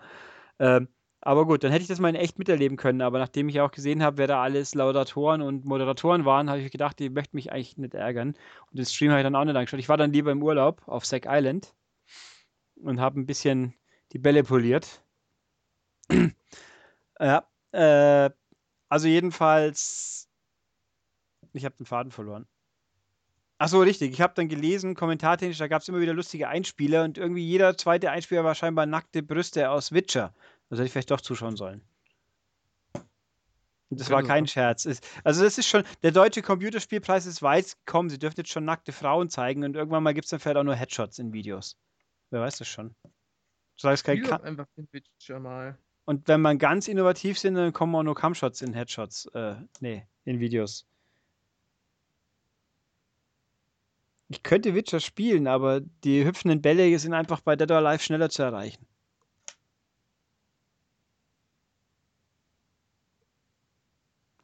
Ähm, 0.61 0.89
aber 1.21 1.47
gut, 1.47 1.65
dann 1.65 1.73
hätte 1.73 1.83
ich 1.83 1.89
das 1.89 1.99
mal 1.99 2.11
in 2.11 2.15
echt 2.15 2.39
miterleben 2.39 2.77
können. 2.77 3.03
Aber 3.03 3.19
nachdem 3.19 3.49
ich 3.49 3.61
auch 3.61 3.73
gesehen 3.73 4.03
habe, 4.03 4.19
wer 4.19 4.27
da 4.29 4.43
alles 4.43 4.75
Laudatoren 4.75 5.43
und 5.43 5.65
Moderatoren 5.65 6.25
waren, 6.25 6.49
habe 6.49 6.61
ich 6.61 6.71
gedacht, 6.71 6.99
die 6.99 7.11
möchten 7.11 7.37
mich 7.37 7.53
eigentlich 7.53 7.77
nicht 7.77 7.95
ärgern. 7.95 8.29
Und 8.71 8.79
den 8.79 8.87
Stream 8.87 9.11
habe 9.11 9.21
ich 9.21 9.25
dann 9.25 9.35
auch 9.35 9.45
nicht 9.45 9.57
angeschaut. 9.57 9.81
Ich 9.81 9.89
war 9.89 9.97
dann 9.97 10.13
lieber 10.13 10.31
im 10.31 10.43
Urlaub 10.43 10.83
auf 10.87 11.05
Sack 11.05 11.27
Island 11.29 11.75
und 12.77 13.01
habe 13.01 13.19
ein 13.21 13.27
bisschen 13.27 13.75
die 14.13 14.19
Bälle 14.19 14.45
poliert. 14.45 15.03
ja, 17.21 17.47
äh, 17.73 18.31
also 18.89 19.09
jedenfalls, 19.09 20.29
ich 21.53 21.65
habe 21.65 21.77
den 21.77 21.87
Faden 21.87 22.13
verloren. 22.13 22.47
Ach 23.61 23.69
so, 23.69 23.81
richtig. 23.81 24.13
Ich 24.13 24.21
habe 24.21 24.35
dann 24.37 24.49
gelesen, 24.49 24.95
kommentartechnisch, 24.95 25.59
da 25.59 25.67
gab 25.67 25.83
es 25.83 25.89
immer 25.89 26.01
wieder 26.01 26.15
lustige 26.15 26.49
Einspieler 26.49 27.03
und 27.03 27.19
irgendwie 27.19 27.45
jeder 27.45 27.77
zweite 27.77 28.13
Einspieler 28.13 28.45
war 28.45 28.55
scheinbar 28.55 28.87
nackte 28.87 29.21
Brüste 29.21 29.71
aus 29.71 29.91
Witcher. 29.91 30.33
Also 30.71 30.81
hätte 30.81 30.87
ich 30.87 30.93
vielleicht 30.93 31.11
doch 31.11 31.21
zuschauen 31.21 31.57
sollen. 31.57 31.83
Das 33.91 34.11
war 34.11 34.23
kein 34.23 34.47
Scherz. 34.47 34.87
Also 35.25 35.43
das 35.43 35.57
ist 35.57 35.67
schon, 35.67 35.83
der 36.03 36.11
deutsche 36.11 36.43
Computerspielpreis 36.43 37.25
ist 37.25 37.41
weit 37.41 37.75
gekommen. 37.87 38.11
Sie 38.11 38.19
dürfen 38.19 38.37
jetzt 38.39 38.51
schon 38.51 38.67
nackte 38.67 38.93
Frauen 38.93 39.31
zeigen 39.31 39.65
und 39.65 39.77
irgendwann 39.77 40.03
mal 40.03 40.13
gibt 40.13 40.27
es 40.27 40.31
dann 40.31 40.41
vielleicht 40.41 40.59
auch 40.59 40.65
nur 40.65 40.75
Headshots 40.75 41.19
in 41.19 41.33
Videos. 41.33 41.79
Wer 42.31 42.41
weiß 42.41 42.59
das 42.59 42.69
schon. 42.69 42.95
Du 43.03 43.11
sagst 43.77 44.05
kein 44.05 44.23
einfach 44.27 44.67
den 44.77 44.89
Witcher 44.93 45.41
mal. 45.41 45.79
und 46.05 46.29
wenn 46.29 46.41
man 46.43 46.59
ganz 46.59 46.89
innovativ 46.89 47.39
sind, 47.39 47.55
dann 47.55 47.73
kommen 47.73 47.95
auch 47.95 48.03
nur 48.03 48.15
Cumshots 48.15 48.61
in 48.61 48.75
Headshots. 48.75 49.27
Äh, 49.33 49.55
nee, 49.81 50.07
in 50.25 50.41
Videos. 50.41 50.85
Ich 54.29 54.43
könnte 54.43 54.75
Witcher 54.75 55.01
spielen, 55.01 55.47
aber 55.47 55.81
die 55.81 56.27
hüpfenden 56.27 56.61
Bälle 56.61 56.99
sind 56.99 57.15
einfach 57.15 57.41
bei 57.41 57.57
Dead 57.57 57.71
or 57.71 57.79
Alive 57.79 58.03
schneller 58.03 58.29
zu 58.29 58.43
erreichen. 58.43 58.87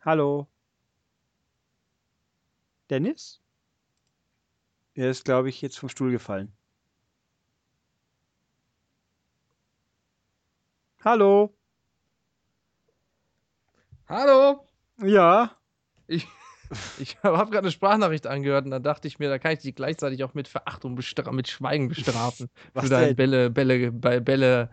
Hallo. 0.05 0.49
Dennis? 2.91 3.41
Er 4.95 5.11
ist, 5.11 5.25
glaube 5.25 5.49
ich, 5.49 5.63
jetzt 5.63 5.79
vom 5.79 5.89
Stuhl 5.89 6.11
gefallen. 6.11 6.53
Hallo. 11.03 11.55
Hallo! 14.07 14.67
Ja. 15.03 15.57
Ich, 16.07 16.29
ich 16.99 17.17
habe 17.23 17.51
gerade 17.51 17.59
eine 17.59 17.71
Sprachnachricht 17.71 18.27
angehört 18.27 18.67
und 18.67 18.73
da 18.73 18.81
dachte 18.81 19.09
ich 19.09 19.19
mir, 19.19 19.31
da 19.31 19.39
kann 19.39 19.53
ich 19.53 19.61
dich 19.61 19.75
gleichzeitig 19.75 20.23
auch 20.23 20.35
mit 20.35 20.49
Verachtung, 20.49 20.95
mit 20.95 21.49
Schweigen 21.49 21.89
bestrafen. 21.89 22.51
Was 22.75 22.85
für 22.85 22.91
deine? 22.91 23.15
Bälle, 23.15 23.51
Bälle, 23.51 23.91
Bälle, 23.91 24.21
Bälle, 24.21 24.71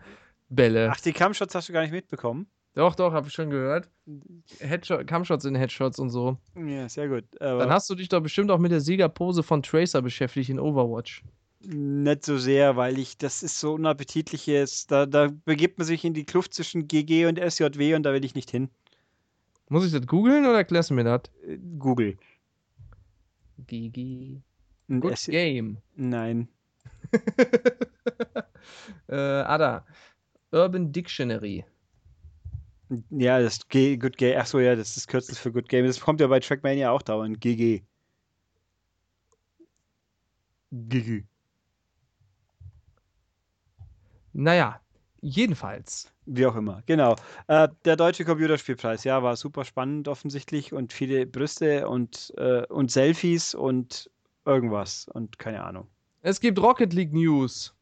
Bälle. 0.50 0.90
Ach, 0.92 1.00
die 1.00 1.14
Cumshots 1.14 1.54
hast 1.54 1.70
du 1.70 1.72
gar 1.72 1.80
nicht 1.80 1.92
mitbekommen? 1.92 2.50
Doch, 2.74 2.94
doch, 2.94 3.12
habe 3.12 3.28
ich 3.28 3.34
schon 3.34 3.50
gehört. 3.50 3.90
Headshot, 4.60 5.06
Cumshots 5.06 5.44
in 5.44 5.54
Headshots 5.54 5.98
und 5.98 6.08
so. 6.08 6.38
Ja, 6.56 6.88
sehr 6.88 7.08
gut. 7.08 7.24
Dann 7.38 7.70
hast 7.70 7.90
du 7.90 7.94
dich 7.94 8.08
doch 8.08 8.22
bestimmt 8.22 8.50
auch 8.50 8.58
mit 8.58 8.72
der 8.72 8.80
Siegerpose 8.80 9.42
von 9.42 9.62
Tracer 9.62 10.00
beschäftigt 10.00 10.48
in 10.48 10.58
Overwatch. 10.58 11.22
nicht 11.60 12.24
so 12.24 12.38
sehr, 12.38 12.76
weil 12.76 12.98
ich, 12.98 13.18
das 13.18 13.42
ist 13.42 13.60
so 13.60 13.74
unappetitliches. 13.74 14.86
Da, 14.86 15.04
da 15.04 15.28
begibt 15.44 15.78
man 15.78 15.86
sich 15.86 16.04
in 16.04 16.14
die 16.14 16.24
Kluft 16.24 16.54
zwischen 16.54 16.88
GG 16.88 17.26
und 17.26 17.38
SJW 17.38 17.94
und 17.94 18.04
da 18.04 18.12
will 18.14 18.24
ich 18.24 18.34
nicht 18.34 18.50
hin. 18.50 18.70
Muss 19.68 19.86
ich 19.86 19.92
das 19.92 20.06
googeln 20.06 20.46
oder 20.46 20.56
erklärst 20.56 20.90
du 20.90 20.94
mir 20.94 21.04
das? 21.04 21.22
Äh, 21.46 21.58
Google. 21.78 22.16
GG. 23.66 24.40
Good 24.88 25.12
S 25.12 25.26
Game. 25.26 25.78
Nein. 25.94 26.48
äh, 29.08 29.14
Ada. 29.14 29.86
Urban 30.50 30.92
Dictionary. 30.92 31.64
Ja, 33.10 33.40
das 33.40 33.66
G, 33.68 33.96
Good 33.96 34.16
Game. 34.16 34.38
Achso, 34.38 34.58
ja, 34.58 34.74
das 34.76 34.88
ist 34.88 34.96
das 34.98 35.06
Kürzel 35.06 35.34
für 35.34 35.52
Good 35.52 35.68
Game. 35.68 35.86
Das 35.86 36.00
kommt 36.00 36.20
ja 36.20 36.26
bei 36.26 36.40
Trackmania 36.40 36.90
auch 36.90 37.02
dauernd. 37.02 37.40
GG. 37.40 37.82
GG. 40.72 41.24
Naja, 44.32 44.80
jedenfalls. 45.20 46.12
Wie 46.24 46.46
auch 46.46 46.54
immer, 46.54 46.82
genau. 46.86 47.16
Äh, 47.48 47.68
der 47.84 47.96
Deutsche 47.96 48.24
Computerspielpreis, 48.24 49.04
ja, 49.04 49.22
war 49.22 49.36
super 49.36 49.64
spannend 49.64 50.06
offensichtlich 50.06 50.72
und 50.72 50.92
viele 50.92 51.26
Brüste 51.26 51.88
und, 51.88 52.32
äh, 52.36 52.64
und 52.66 52.90
Selfies 52.92 53.54
und 53.54 54.10
irgendwas 54.44 55.08
und 55.08 55.38
keine 55.38 55.64
Ahnung. 55.64 55.88
Es 56.20 56.40
gibt 56.40 56.60
Rocket 56.60 56.92
League 56.92 57.12
News. 57.12 57.74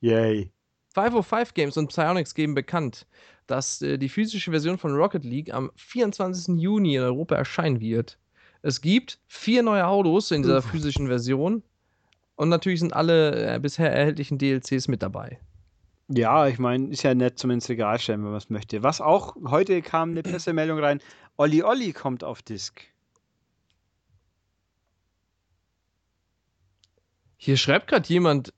Yay. 0.00 0.50
505 0.96 1.52
Games 1.52 1.76
und 1.76 1.88
Psyonix 1.88 2.34
geben 2.34 2.54
bekannt, 2.54 3.06
dass 3.46 3.82
äh, 3.82 3.98
die 3.98 4.08
physische 4.08 4.50
Version 4.50 4.78
von 4.78 4.94
Rocket 4.94 5.24
League 5.24 5.52
am 5.52 5.70
24. 5.76 6.56
Juni 6.58 6.96
in 6.96 7.02
Europa 7.02 7.34
erscheinen 7.34 7.80
wird. 7.80 8.18
Es 8.62 8.80
gibt 8.80 9.20
vier 9.26 9.62
neue 9.62 9.86
Autos 9.86 10.30
in 10.30 10.42
dieser 10.42 10.62
physischen 10.62 11.06
Version 11.08 11.62
und 12.36 12.48
natürlich 12.48 12.80
sind 12.80 12.94
alle 12.94 13.54
äh, 13.54 13.58
bisher 13.58 13.92
erhältlichen 13.92 14.38
DLCs 14.38 14.88
mit 14.88 15.02
dabei. 15.02 15.38
Ja, 16.08 16.46
ich 16.46 16.58
meine, 16.58 16.88
ist 16.88 17.02
ja 17.02 17.14
nett 17.14 17.38
zum 17.38 17.50
ins 17.50 17.68
Regal 17.68 17.98
stellen, 17.98 18.22
wenn 18.22 18.30
man 18.30 18.38
es 18.38 18.48
möchte. 18.48 18.82
Was 18.82 19.02
auch, 19.02 19.36
heute 19.48 19.82
kam 19.82 20.12
eine 20.12 20.22
Pressemeldung 20.22 20.78
rein, 20.78 21.00
Olli 21.36 21.62
Olli 21.62 21.92
kommt 21.92 22.24
auf 22.24 22.40
Disk. 22.40 22.80
Hier 27.36 27.58
schreibt 27.58 27.88
gerade 27.88 28.08
jemand, 28.08 28.54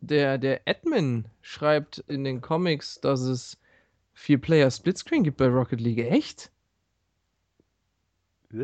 der, 0.00 0.38
der 0.38 0.62
Admin 0.66 1.26
schreibt 1.42 1.98
in 2.08 2.24
den 2.24 2.40
Comics, 2.40 3.00
dass 3.00 3.20
es 3.20 3.58
vier 4.12 4.40
Player 4.40 4.70
Splitscreen 4.70 5.24
gibt 5.24 5.36
bei 5.36 5.46
Rocket 5.46 5.80
League. 5.80 5.98
Echt? 5.98 6.50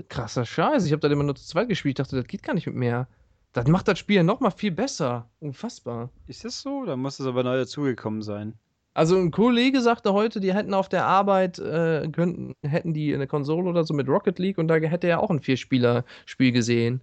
Krasser 0.08 0.44
Scheiß. 0.44 0.84
Ich 0.84 0.92
habe 0.92 1.00
da 1.00 1.08
immer 1.08 1.22
nur 1.22 1.36
zu 1.36 1.46
zweit 1.46 1.68
gespielt. 1.68 1.98
Ich 1.98 2.04
dachte, 2.04 2.16
das 2.16 2.26
geht 2.26 2.42
gar 2.42 2.54
nicht 2.54 2.66
mit 2.66 2.74
mehr. 2.74 3.08
Das 3.52 3.68
macht 3.68 3.88
das 3.88 3.98
Spiel 3.98 4.22
noch 4.22 4.40
mal 4.40 4.50
viel 4.50 4.72
besser. 4.72 5.30
Unfassbar. 5.40 6.10
Ist 6.26 6.44
das 6.44 6.60
so? 6.60 6.84
Da 6.84 6.96
muss 6.96 7.20
es 7.20 7.26
aber 7.26 7.42
neu 7.42 7.56
dazugekommen 7.56 8.22
sein. 8.22 8.54
Also 8.92 9.16
ein 9.16 9.30
Kollege 9.30 9.82
sagte 9.82 10.14
heute, 10.14 10.40
die 10.40 10.54
hätten 10.54 10.72
auf 10.72 10.88
der 10.88 11.04
Arbeit, 11.04 11.58
äh, 11.58 12.08
könnten, 12.10 12.54
hätten 12.62 12.94
die 12.94 13.14
eine 13.14 13.26
Konsole 13.26 13.68
oder 13.68 13.84
so 13.84 13.92
mit 13.92 14.08
Rocket 14.08 14.38
League 14.38 14.58
und 14.58 14.68
da 14.68 14.76
hätte 14.76 15.06
er 15.06 15.20
auch 15.20 15.30
ein 15.30 15.40
Vierspieler-Spiel 15.40 16.52
gesehen. 16.52 17.02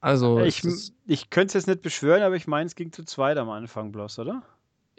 Also, 0.00 0.40
Ich, 0.40 0.58
es 0.60 0.64
ist, 0.64 0.94
ich 1.06 1.30
könnte 1.30 1.48
es 1.48 1.54
jetzt 1.54 1.66
nicht 1.66 1.82
beschwören, 1.82 2.22
aber 2.22 2.36
ich 2.36 2.46
meine, 2.46 2.66
es 2.66 2.74
ging 2.74 2.92
zu 2.92 3.04
zweit 3.04 3.36
am 3.36 3.50
Anfang 3.50 3.92
bloß, 3.92 4.18
oder? 4.20 4.42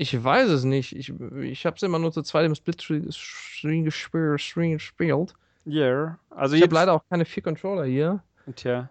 ich 0.02 0.24
weiß 0.24 0.50
es 0.50 0.64
nicht. 0.64 0.96
Ich, 0.96 1.10
ich 1.10 1.66
habe 1.68 1.76
es 1.76 1.84
immer 1.84 2.00
nur 2.00 2.12
zu 2.12 2.24
zweit 2.24 2.46
im 2.48 2.56
Split-Screen 2.56 3.84
gespielt. 3.84 4.40
Screen 4.42 4.72
gespielt. 4.74 5.36
Ja. 5.66 5.86
Yeah. 5.86 6.20
Also 6.32 6.56
Ich 6.56 6.64
habe 6.64 6.74
leider 6.74 6.94
auch 6.94 7.04
keine 7.08 7.24
vier 7.24 7.44
Controller 7.44 7.86
hier. 7.86 8.24
Tja. 8.56 8.90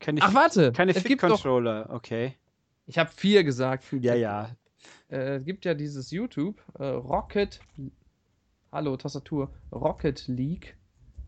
Keine, 0.00 0.20
Ach, 0.22 0.34
warte. 0.34 0.72
keine 0.72 0.92
doch, 0.92 1.00
Fit-Controller, 1.00 1.88
okay. 1.90 2.34
ich 2.86 2.98
habe 2.98 3.08
vier 3.14 3.44
gesagt. 3.44 3.84
Ja, 3.92 4.16
ja. 4.16 4.50
Äh, 5.08 5.36
es 5.36 5.44
gibt 5.44 5.64
ja 5.64 5.74
dieses 5.74 6.10
YouTube, 6.10 6.60
äh, 6.80 6.86
Rocket, 6.86 7.60
hallo 8.72 8.96
Tastatur, 8.96 9.48
Rocket 9.70 10.26
League 10.26 10.76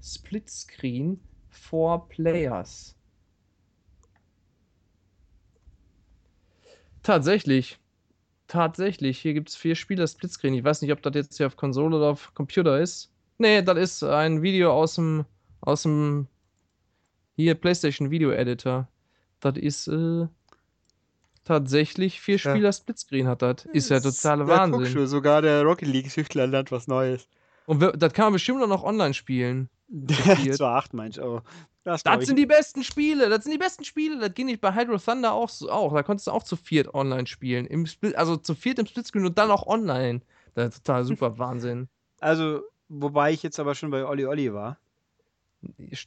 Split 0.03 0.51
Screen 0.51 1.21
for 1.49 2.09
Players. 2.09 2.97
Tatsächlich. 7.03 7.79
Tatsächlich. 8.47 9.19
Hier 9.19 9.35
gibt 9.35 9.51
es 9.51 9.57
vier 9.57 9.75
Spieler 9.75 10.07
Splitscreen. 10.07 10.55
Ich 10.55 10.65
weiß 10.65 10.83
nicht, 10.83 10.93
ob 10.93 11.03
das 11.03 11.15
jetzt 11.15 11.37
hier 11.37 11.47
auf 11.47 11.57
Konsole 11.57 11.97
oder 11.97 12.07
auf 12.07 12.33
Computer 12.35 12.81
ist. 12.81 13.11
Nee, 13.39 13.63
das 13.63 13.79
ist 13.79 14.03
ein 14.03 14.43
Video 14.43 14.73
aus 14.73 14.95
dem, 14.97 15.25
aus 15.61 15.83
dem 15.83 16.27
hier 17.37 17.55
PlayStation 17.55 18.11
Video 18.11 18.31
Editor. 18.31 18.89
Das 19.41 19.57
ist 19.57 19.87
äh, 19.89 20.27
tatsächlich 21.45 22.21
vier 22.21 22.37
Ja. 22.37 22.51
Spieler 22.51 22.73
Splitscreen 22.73 23.27
hat 23.29 23.43
das. 23.43 23.65
Ist 23.73 23.91
ja 23.91 24.01
totale 24.01 24.45
Ja, 24.49 24.65
guck 24.67 24.73
Wahnsinn. 24.81 24.93
schon, 24.93 25.07
sogar 25.07 25.43
der 25.43 25.63
Rocket 25.63 25.89
League-Süchtler 25.89 26.47
lernt 26.47 26.73
was 26.73 26.89
Neues. 26.89 27.29
Und 27.67 27.81
das 27.81 28.13
kann 28.13 28.27
man 28.27 28.33
bestimmt 28.35 28.63
auch 28.63 28.67
noch 28.69 28.83
online 28.83 29.15
spielen. 29.15 29.69
Viert. 29.89 30.57
Zu 30.57 30.67
acht 30.67 30.93
meinst 30.95 31.19
du? 31.19 31.23
Oh. 31.23 31.41
Das, 31.85 32.03
Das 32.03 32.27
sind 32.27 32.37
die 32.37 32.45
besten 32.47 32.85
Spiele. 32.85 33.29
Das 33.31 33.45
sind 33.45 33.53
die 33.53 33.59
besten 33.59 33.83
Spiele. 33.85 34.19
Das 34.19 34.35
geht 34.35 34.45
nicht 34.47 34.61
bei 34.61 34.75
Hydro 34.75 34.99
Thunder 34.99 35.33
auch 35.33 35.49
so. 35.49 35.71
Auch. 35.71 35.95
Da 35.95 36.03
konntest 36.03 36.27
du 36.27 36.33
auch 36.33 36.43
zu 36.43 36.57
viert 36.57 36.93
online 36.93 37.27
spielen. 37.27 37.67
Im 37.67 37.87
Split, 37.87 38.15
also 38.17 38.37
zu 38.37 38.55
viert 38.55 38.79
im 38.79 38.87
Splitscreen 38.87 39.25
und 39.25 39.39
dann 39.39 39.51
auch 39.51 39.67
online. 39.67 40.21
Das 40.55 40.75
ist 40.75 40.85
total 40.85 41.05
super 41.05 41.39
Wahnsinn. 41.39 41.89
Also, 42.21 42.63
wobei 42.89 43.33
ich 43.33 43.43
jetzt 43.43 43.59
aber 43.59 43.75
schon 43.75 43.91
bei 43.91 44.05
Olli 44.05 44.27
Olli 44.27 44.53
war. 44.53 44.77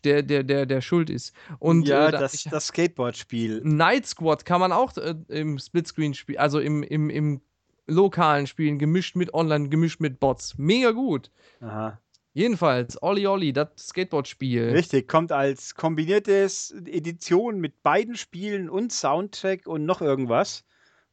Der, 0.06 0.24
der, 0.24 0.44
der, 0.44 0.66
der 0.66 0.82
schuld 0.82 1.10
ist. 1.10 1.34
Und 1.60 1.88
ja, 1.88 2.08
äh, 2.08 2.12
da- 2.12 2.20
das, 2.20 2.34
ich- 2.36 2.44
das 2.50 2.68
Skateboard-Spiel. 2.68 3.62
Night 3.66 4.06
Squad 4.06 4.46
kann 4.46 4.62
man 4.62 4.72
auch 4.72 4.96
äh, 4.98 5.16
im 5.28 5.58
Splitscreen 5.60 6.14
spielen, 6.14 6.38
also 6.40 6.60
im, 6.60 6.84
im, 6.84 7.10
im 7.10 7.42
lokalen 7.88 8.48
Spielen, 8.48 8.80
gemischt 8.80 9.16
mit 9.18 9.34
online, 9.34 9.68
gemischt 9.70 10.00
mit 10.00 10.20
Bots. 10.22 10.58
Mega 10.58 10.92
gut. 10.92 11.32
Aha. 11.60 12.00
Jedenfalls, 12.34 13.02
Olli 13.04 13.28
Olli, 13.28 13.52
das 13.52 13.70
Skateboard-Spiel. 13.78 14.70
Richtig, 14.70 15.10
kommt 15.10 15.34
als 15.34 15.76
kombiniertes 15.76 16.72
Edition 16.86 17.60
mit 17.60 17.84
beiden 17.84 18.16
Spielen 18.16 18.70
und 18.70 18.94
Soundtrack 18.94 19.68
und 19.68 19.86
noch 19.86 20.02
irgendwas. 20.02 20.64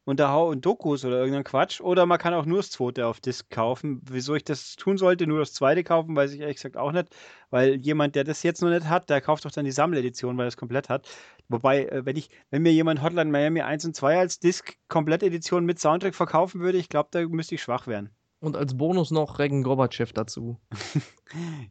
Und, 0.05 0.21
da, 0.21 0.37
und 0.37 0.65
Dokus 0.65 1.03
oder 1.03 1.19
irgendein 1.19 1.43
Quatsch. 1.43 1.81
Oder 1.81 2.05
man 2.05 2.17
kann 2.17 2.33
auch 2.33 2.45
nur 2.45 2.57
das 2.59 2.71
zweite 2.71 3.05
auf 3.05 3.19
Disc 3.19 3.49
kaufen. 3.49 4.01
Wieso 4.09 4.33
ich 4.33 4.45
das 4.45 4.75
tun 4.77 4.97
sollte, 4.97 5.27
nur 5.27 5.39
das 5.39 5.53
zweite 5.53 5.83
kaufen, 5.83 6.15
weiß 6.15 6.31
ich 6.31 6.39
ehrlich 6.39 6.55
gesagt 6.55 6.77
auch 6.77 6.93
nicht. 6.93 7.09
Weil 7.49 7.75
jemand, 7.75 8.15
der 8.15 8.23
das 8.23 8.41
jetzt 8.41 8.61
noch 8.61 8.69
nicht 8.69 8.87
hat, 8.87 9.09
der 9.09 9.19
kauft 9.21 9.43
doch 9.45 9.51
dann 9.51 9.65
die 9.65 9.71
Sammeledition, 9.71 10.37
weil 10.37 10.45
er 10.45 10.47
es 10.47 10.57
komplett 10.57 10.87
hat. 10.89 11.07
Wobei, 11.49 11.85
äh, 11.85 12.05
wenn 12.05 12.15
ich, 12.15 12.29
wenn 12.49 12.61
mir 12.63 12.71
jemand 12.71 13.03
Hotline 13.03 13.29
Miami 13.29 13.61
1 13.61 13.85
und 13.85 13.95
2 13.95 14.17
als 14.17 14.39
Disc-Komplettedition 14.39 15.65
mit 15.65 15.79
Soundtrack 15.79 16.15
verkaufen 16.15 16.61
würde, 16.61 16.77
ich 16.77 16.89
glaube, 16.89 17.09
da 17.11 17.27
müsste 17.27 17.55
ich 17.55 17.61
schwach 17.61 17.85
werden. 17.85 18.09
Und 18.39 18.55
als 18.55 18.77
Bonus 18.77 19.11
noch 19.11 19.39
Regen 19.39 19.63
Gorbatschow 19.63 20.11
dazu. 20.13 20.57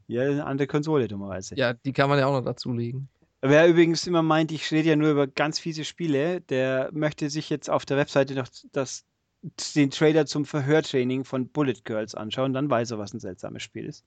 Ja, 0.06 0.22
eine 0.22 0.46
andere 0.46 0.68
Konsole, 0.68 1.08
dummerweise. 1.08 1.56
Ja, 1.56 1.72
die 1.72 1.92
kann 1.92 2.08
man 2.08 2.16
ja 2.20 2.26
auch 2.26 2.32
noch 2.32 2.44
dazulegen. 2.44 3.08
Wer 3.40 3.66
übrigens 3.66 4.06
immer 4.06 4.22
meint, 4.22 4.52
ich 4.52 4.70
rede 4.70 4.90
ja 4.90 4.94
nur 4.96 5.10
über 5.10 5.26
ganz 5.26 5.58
fiese 5.58 5.84
Spiele, 5.84 6.40
der 6.42 6.90
möchte 6.92 7.28
sich 7.28 7.50
jetzt 7.50 7.68
auf 7.68 7.84
der 7.84 7.96
Webseite 7.96 8.36
noch 8.36 8.46
das, 8.70 9.04
den 9.74 9.90
Trailer 9.90 10.26
zum 10.26 10.44
Verhörtraining 10.44 11.24
von 11.24 11.48
Bullet 11.48 11.80
Girls 11.82 12.14
anschauen, 12.14 12.52
dann 12.52 12.70
weiß 12.70 12.92
er, 12.92 12.98
was 12.98 13.12
ein 13.12 13.18
seltsames 13.18 13.64
Spiel 13.64 13.86
ist. 13.86 14.04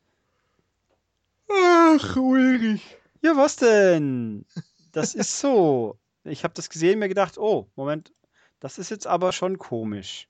Ach, 1.50 2.16
Ulrich. 2.16 2.98
Ja, 3.22 3.36
was 3.36 3.58
denn? 3.58 4.46
Das 4.94 5.16
ist 5.16 5.40
so. 5.40 5.98
Ich 6.24 6.44
habe 6.44 6.54
das 6.54 6.70
gesehen 6.70 6.94
und 6.94 7.00
mir 7.00 7.10
gedacht, 7.10 7.38
oh, 7.38 7.68
Moment, 7.76 8.14
das 8.60 8.78
ist 8.78 8.90
jetzt 8.90 9.08
aber 9.08 9.32
schon 9.32 9.58
komisch. 9.58 10.28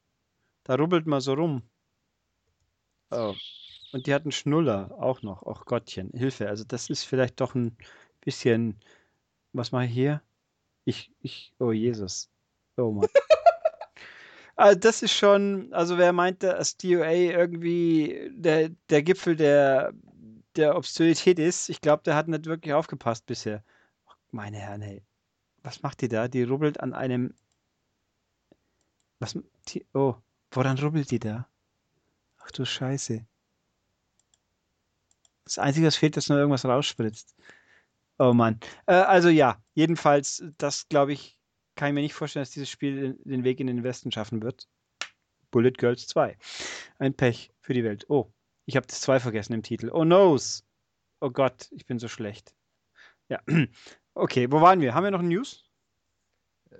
Da 0.63 0.75
rubbelt 0.75 1.05
man 1.05 1.21
so 1.21 1.33
rum. 1.33 1.63
Oh. 3.11 3.35
Und 3.91 4.07
die 4.07 4.13
hat 4.13 4.23
einen 4.23 4.31
Schnuller 4.31 4.91
auch 4.97 5.21
noch. 5.21 5.43
Och 5.43 5.65
Gottchen, 5.65 6.11
Hilfe. 6.13 6.47
Also 6.47 6.63
das 6.63 6.89
ist 6.89 7.03
vielleicht 7.03 7.39
doch 7.41 7.55
ein 7.55 7.75
bisschen. 8.21 8.79
Was 9.53 9.71
mache 9.71 9.85
ich 9.85 9.91
hier? 9.91 10.21
Ich, 10.85 11.11
ich, 11.19 11.53
oh 11.59 11.71
Jesus. 11.71 12.29
Oh 12.77 12.91
Mann. 12.91 13.07
Also 14.57 14.79
das 14.79 15.01
ist 15.01 15.13
schon, 15.13 15.73
also 15.73 15.97
wer 15.97 16.13
meint, 16.13 16.43
dass 16.43 16.77
DOA 16.77 17.11
irgendwie 17.11 18.29
der, 18.31 18.69
der 18.91 19.01
Gipfel 19.01 19.35
der, 19.35 19.91
der 20.55 20.75
Obszönität 20.75 21.39
ist, 21.39 21.69
ich 21.69 21.81
glaube, 21.81 22.03
der 22.03 22.15
hat 22.15 22.27
nicht 22.27 22.45
wirklich 22.45 22.73
aufgepasst 22.73 23.25
bisher. 23.25 23.63
Ach, 24.05 24.15
meine 24.29 24.57
Herren, 24.57 24.81
hey. 24.81 25.03
Was 25.63 25.81
macht 25.81 26.01
die 26.01 26.09
da? 26.09 26.27
Die 26.27 26.43
rubbelt 26.43 26.79
an 26.79 26.93
einem. 26.93 27.33
Was? 29.19 29.35
Die, 29.69 29.85
oh, 29.93 30.15
woran 30.51 30.77
rubbelt 30.77 31.09
die 31.09 31.19
da? 31.19 31.47
Ach 32.43 32.51
du 32.51 32.65
Scheiße. 32.65 33.25
Das 35.45 35.57
Einzige, 35.57 35.87
was 35.87 35.95
fehlt, 35.95 36.17
ist 36.17 36.29
nur 36.29 36.37
irgendwas 36.37 36.65
rausspritzt. 36.65 37.35
Oh 38.19 38.33
Mann. 38.33 38.59
Äh, 38.85 38.93
also 38.93 39.29
ja, 39.29 39.61
jedenfalls, 39.73 40.43
das 40.57 40.87
glaube 40.87 41.13
ich, 41.13 41.37
kann 41.75 41.89
ich 41.89 41.93
mir 41.93 42.01
nicht 42.01 42.13
vorstellen, 42.13 42.43
dass 42.43 42.51
dieses 42.51 42.69
Spiel 42.69 42.95
den, 42.95 43.23
den 43.23 43.43
Weg 43.43 43.59
in 43.59 43.67
den 43.67 43.83
Westen 43.83 44.11
schaffen 44.11 44.41
wird. 44.43 44.67
Bullet 45.49 45.71
Girls 45.71 46.07
2. 46.07 46.37
Ein 46.99 47.13
Pech 47.13 47.51
für 47.59 47.73
die 47.73 47.83
Welt. 47.83 48.05
Oh, 48.09 48.31
ich 48.65 48.75
habe 48.75 48.87
das 48.87 49.01
2 49.01 49.19
vergessen 49.19 49.53
im 49.53 49.63
Titel. 49.63 49.89
Oh 49.91 50.05
noes. 50.05 50.63
Oh 51.19 51.29
Gott, 51.29 51.67
ich 51.71 51.85
bin 51.85 51.99
so 51.99 52.07
schlecht. 52.07 52.55
Ja. 53.29 53.41
Okay, 54.13 54.51
wo 54.51 54.59
waren 54.59 54.81
wir? 54.81 54.93
Haben 54.93 55.05
wir 55.05 55.11
noch 55.11 55.21
News? 55.21 55.63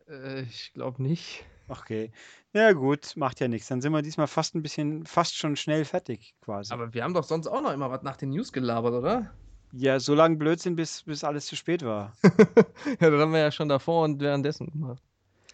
Äh, 0.09 0.41
ich 0.41 0.73
glaube 0.73 1.01
nicht. 1.01 1.45
Okay. 1.72 2.11
Ja 2.53 2.73
gut, 2.73 3.15
macht 3.15 3.39
ja 3.39 3.48
nichts. 3.48 3.68
Dann 3.68 3.81
sind 3.81 3.93
wir 3.93 4.02
diesmal 4.02 4.27
fast 4.27 4.56
ein 4.56 4.61
bisschen, 4.61 5.06
fast 5.06 5.38
schon 5.38 5.56
schnell 5.56 5.85
fertig 5.85 6.35
quasi. 6.41 6.73
Aber 6.73 6.93
wir 6.93 7.03
haben 7.03 7.14
doch 7.14 7.23
sonst 7.23 7.48
auch 7.48 7.61
noch 7.61 7.72
immer 7.72 7.89
was 7.89 8.03
nach 8.03 8.18
den 8.18 8.30
News 8.30 8.52
gelabert, 8.52 8.93
oder? 8.93 9.31
ja, 9.73 9.99
so 9.99 10.14
lange 10.14 10.38
Blödsinn, 10.38 10.76
bis, 10.76 11.03
bis 11.03 11.23
alles 11.23 11.45
zu 11.45 11.56
spät 11.56 11.84
war. 11.84 12.14
ja, 12.23 13.10
das 13.10 13.22
haben 13.22 13.31
wir 13.31 13.39
ja 13.39 13.52
schon 13.52 13.69
davor 13.69 14.03
und 14.03 14.19
währenddessen 14.19 14.72
gemacht. 14.72 15.02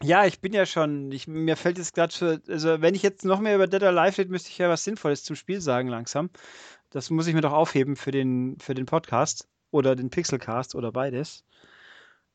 Ja, 0.04 0.26
ich 0.26 0.42
bin 0.42 0.54
ja 0.54 0.66
schon, 0.66 1.12
ich, 1.12 1.28
mir 1.28 1.56
fällt 1.56 1.80
jetzt 1.80 1.96
gerade 1.96 2.14
für, 2.14 2.42
also 2.48 2.82
wenn 2.82 2.94
ich 2.94 3.02
jetzt 3.02 3.26
noch 3.26 3.40
mehr 3.40 3.56
über 3.56 3.68
Dead 3.68 3.82
or 3.82 3.90
Alive 3.90 4.20
rede, 4.20 4.32
müsste 4.32 4.50
ich 4.50 4.58
ja 4.58 4.70
was 4.70 4.84
Sinnvolles 4.84 5.24
zum 5.24 5.36
Spiel 5.36 5.60
sagen 5.60 5.88
langsam. 5.88 6.30
Das 6.92 7.10
muss 7.10 7.28
ich 7.28 7.34
mir 7.34 7.42
doch 7.42 7.54
aufheben 7.54 7.96
für 7.96 8.12
den, 8.12 8.58
für 8.60 8.74
den 8.74 8.86
Podcast 8.86 9.48
oder 9.72 9.96
den 9.96 10.10
Pixelcast 10.10 10.76
oder 10.76 10.92
beides. 10.92 11.44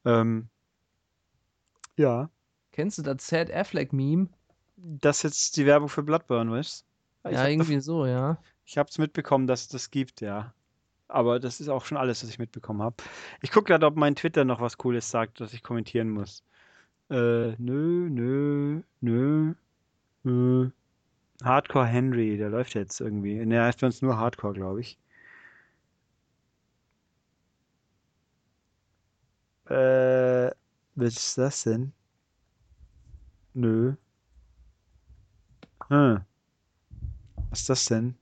Ähm, 0.05 0.49
ja, 1.97 2.31
Kennst 2.73 2.99
du 2.99 3.03
das 3.03 3.27
Sad 3.27 3.51
Affleck-Meme? 3.51 4.28
das 4.82 5.23
jetzt 5.23 5.57
die 5.57 5.66
Werbung 5.66 5.89
für 5.89 6.03
Bloodborne 6.03 6.59
ist. 6.59 6.85
Ich 7.24 7.32
Ja, 7.32 7.47
irgendwie 7.47 7.81
so, 7.81 8.07
ja. 8.07 8.39
Ich 8.65 8.78
habe 8.78 8.89
es 8.89 8.99
mitbekommen, 8.99 9.47
dass 9.47 9.62
es 9.62 9.69
das 9.69 9.90
gibt, 9.90 10.20
ja. 10.20 10.53
Aber 11.09 11.40
das 11.40 11.61
ist 11.61 11.69
auch 11.69 11.85
schon 11.85 11.99
alles, 11.99 12.23
was 12.23 12.31
ich 12.31 12.39
mitbekommen 12.39 12.82
habe. 12.82 12.97
Ich 13.43 13.53
gucke 13.53 13.66
gerade, 13.66 13.86
ob 13.86 13.97
mein 13.97 14.16
Twitter 14.16 14.44
noch 14.44 14.61
was 14.61 14.78
Cooles 14.78 15.11
sagt, 15.11 15.40
was 15.40 15.53
ich 15.53 15.62
kommentieren 15.62 16.11
muss. 16.11 16.43
Äh, 17.11 17.55
nö, 17.59 18.09
nö, 18.11 18.82
nö, 19.01 19.55
nö. 20.23 20.70
Hardcore 21.44 21.86
Henry, 21.86 22.36
der 22.39 22.51
läuft 22.51 22.74
jetzt 22.74 23.01
irgendwie. 23.01 23.44
Ne, 23.44 23.62
heißt 23.62 23.81
bei 23.81 23.86
uns 23.86 24.03
nur 24.03 24.16
Hardcore, 24.16 24.55
glaube 24.55 24.81
ich. 24.81 24.99
Äh, 29.66 30.51
was 30.94 31.16
ist 31.16 31.39
das 31.39 31.62
denn? 31.65 31.93
Nö. 33.55 33.95
Hm. 35.89 36.24
Was 37.51 37.61
ist 37.61 37.69
das 37.69 37.85
denn? 37.87 38.15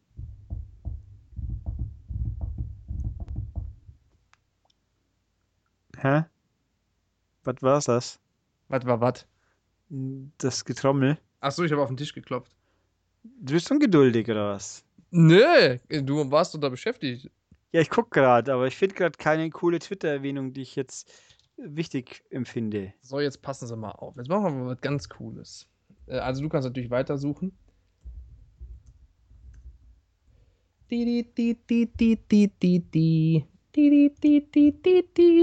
Hä? 5.98 6.24
Was 7.44 7.62
war's 7.62 7.84
das? 7.84 8.20
Was 8.68 8.84
war 8.86 9.00
was? 9.00 9.26
Das 10.38 10.64
Getrommel? 10.64 11.18
Achso, 11.40 11.62
ich 11.62 11.72
habe 11.72 11.82
auf 11.82 11.88
den 11.88 11.96
Tisch 11.96 12.12
geklopft. 12.12 12.56
Du 13.22 13.52
bist 13.52 13.70
ungeduldig 13.70 14.28
oder 14.30 14.54
was? 14.54 14.84
Nö, 15.10 15.78
du 15.88 16.30
warst 16.30 16.54
doch 16.54 16.60
da 16.60 16.68
beschäftigt. 16.68 17.30
Ja, 17.72 17.80
ich 17.80 17.90
guck 17.90 18.10
gerade, 18.10 18.52
aber 18.52 18.66
ich 18.66 18.76
finde 18.76 18.94
gerade 18.94 19.16
keine 19.16 19.48
coole 19.50 19.78
Twitter-Erwähnung, 19.78 20.52
die 20.52 20.62
ich 20.62 20.74
jetzt 20.74 21.12
wichtig 21.62 22.24
empfinde. 22.30 22.92
So, 23.02 23.20
jetzt 23.20 23.42
passen 23.42 23.66
Sie 23.66 23.76
mal 23.76 23.92
auf. 23.92 24.16
Jetzt 24.16 24.28
machen 24.28 24.44
wir 24.44 24.50
mal 24.50 24.66
was 24.74 24.80
ganz 24.80 25.08
Cooles. 25.08 25.68
Äh, 26.06 26.18
Also, 26.18 26.42
du 26.42 26.48
kannst 26.48 26.66
natürlich 26.66 26.90
weitersuchen. 26.90 27.52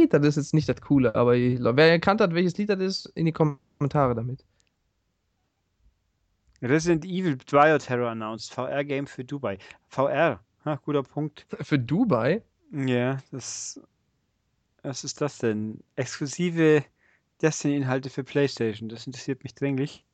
Das 0.10 0.26
ist 0.26 0.36
jetzt 0.36 0.54
nicht 0.54 0.68
das 0.68 0.82
Coole, 0.82 1.16
aber 1.16 1.34
wer 1.34 1.90
erkannt 1.92 2.20
hat, 2.20 2.34
welches 2.34 2.58
Lied 2.58 2.70
das 2.70 2.80
ist, 2.80 3.06
in 3.16 3.26
die 3.26 3.32
Kommentare 3.32 4.14
damit. 4.14 4.44
Resident 6.62 7.06
Evil 7.06 7.38
Bioterror 7.38 8.10
announced. 8.10 8.54
VR-Game 8.54 9.08
für 9.08 9.24
Dubai. 9.24 9.58
VR, 9.88 10.40
ha, 10.66 10.76
guter 10.84 11.04
Punkt. 11.04 11.46
Für 11.62 11.80
Dubai? 11.80 12.42
Ja, 12.72 13.20
das. 13.32 13.80
Was 14.88 15.04
ist 15.04 15.20
das 15.20 15.38
denn? 15.40 15.84
Exklusive 15.98 16.86
Destiny-Inhalte 17.42 18.10
für 18.10 18.24
PlayStation. 18.24 18.88
Das 18.88 19.06
interessiert 19.06 19.44
mich 19.44 19.54
dringlich. 19.54 20.06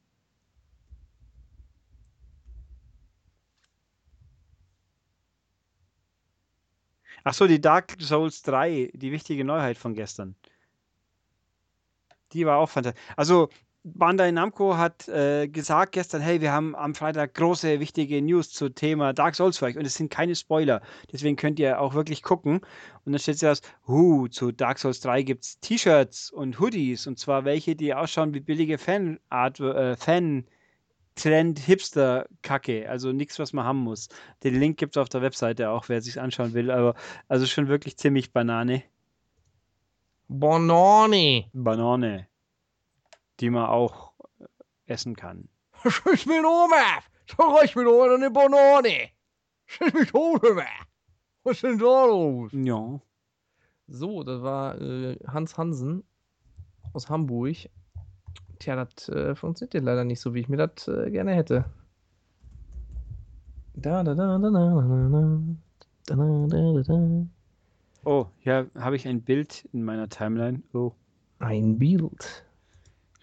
Ach 7.24 7.36
so, 7.36 7.46
die 7.46 7.62
Dark 7.62 7.96
Souls 8.02 8.42
3, 8.42 8.90
die 8.96 9.12
wichtige 9.12 9.46
Neuheit 9.46 9.78
von 9.78 9.94
gestern. 9.94 10.36
Die 12.34 12.46
war 12.48 12.58
auch 12.58 12.70
fantastisch. 12.70 13.04
Also, 13.16 13.50
Bandai 13.86 14.32
Namco 14.32 14.78
hat 14.78 15.10
äh, 15.10 15.50
gesagt 15.50 15.92
gestern, 15.92 16.22
hey, 16.22 16.40
wir 16.40 16.54
haben 16.54 16.74
am 16.74 16.96
Freitag 16.96 17.34
große, 17.34 17.82
wichtige 17.82 18.22
News 18.22 18.50
zum 18.52 18.74
Thema 18.74 19.12
Dark 19.12 19.36
Souls 19.36 19.58
für 19.58 19.66
euch 19.66 19.78
und 19.78 19.86
es 19.86 19.96
sind 19.96 20.10
keine 20.10 20.36
Spoiler. 20.36 20.82
Deswegen 21.12 21.36
könnt 21.36 21.60
ihr 21.60 21.82
auch 21.82 21.94
wirklich 21.94 22.24
gucken. 22.24 22.62
Und 23.04 23.12
dann 23.12 23.20
steht 23.20 23.40
zuerst, 23.40 23.70
huh, 23.86 24.30
zu 24.30 24.54
Dark 24.54 24.80
Souls 24.80 25.02
3 25.02 25.24
gibt 25.24 25.44
es 25.44 25.60
T-Shirts 25.60 26.32
und 26.32 26.62
Hoodies 26.62 27.08
und 27.08 27.20
zwar 27.20 27.44
welche, 27.44 27.76
die 27.76 27.94
ausschauen 27.94 28.34
wie 28.34 28.40
billige 28.40 28.78
Fanart, 28.78 29.60
äh, 29.60 29.98
Fan 29.98 30.46
Trend 31.16 31.60
Hipster 31.60 32.28
Kacke, 32.42 32.90
also 32.90 33.12
nichts, 33.12 33.38
was 33.38 33.52
man 33.52 33.66
haben 33.66 33.80
muss. 33.80 34.08
Den 34.44 34.60
Link 34.60 34.78
gibt 34.78 34.96
es 34.96 35.02
auf 35.02 35.10
der 35.10 35.22
Webseite 35.22 35.70
auch, 35.70 35.90
wer 35.90 36.02
sich 36.02 36.22
anschauen 36.22 36.54
will, 36.54 36.72
aber 36.72 36.96
also 37.28 37.46
schon 37.46 37.68
wirklich 37.68 37.98
ziemlich 37.98 38.32
Banane. 38.32 38.84
Banane. 40.30 41.46
Banane, 41.54 42.28
die 43.40 43.50
man 43.50 43.66
auch 43.66 44.14
essen 44.86 45.16
kann. 45.16 45.50
Schieß 45.84 46.26
mich 46.26 46.40
um, 46.44 46.72
Schieß 47.26 47.76
mich 47.76 47.88
um 47.88 48.02
eine 48.02 48.32
Banane. 48.32 49.10
Schieß 49.66 49.94
mich 49.94 50.14
um, 50.14 50.40
Was 51.44 51.58
ist 51.58 51.64
denn 51.64 51.78
da 51.78 52.06
los? 52.06 52.52
Ja. 52.54 53.00
So, 53.88 54.24
das 54.24 54.42
war 54.42 54.80
äh, 54.82 55.18
Hans 55.28 55.58
Hansen 55.58 56.04
aus 56.94 57.10
Hamburg. 57.10 57.70
Tja, 58.60 58.76
das 58.76 59.10
äh, 59.10 59.36
funktioniert 59.36 59.84
leider 59.84 60.06
nicht 60.06 60.22
so, 60.22 60.34
wie 60.34 60.40
ich 60.40 60.50
mir 60.50 60.58
das 60.58 60.88
äh, 60.88 61.12
gerne 61.12 61.34
hätte. 61.34 61.66
Da, 63.76 64.04
da, 64.04 64.14
da, 64.14 64.38
da, 64.38 64.50
da, 64.50 64.50
da, 64.50 64.82
da, 64.82 65.10
da, 65.10 65.40
Da, 66.06 66.16
da, 66.16 66.48
da, 66.48 66.74
da, 66.74 66.82
da. 66.84 67.28
Oh, 68.06 68.28
ja, 68.44 68.66
habe 68.76 68.96
ich 68.96 69.08
ein 69.08 69.22
Bild 69.22 69.68
in 69.72 69.84
meiner 69.84 70.10
Timeline. 70.10 70.62
Oh. 70.74 70.92
Ein 71.40 71.80
Bild. 71.80 72.46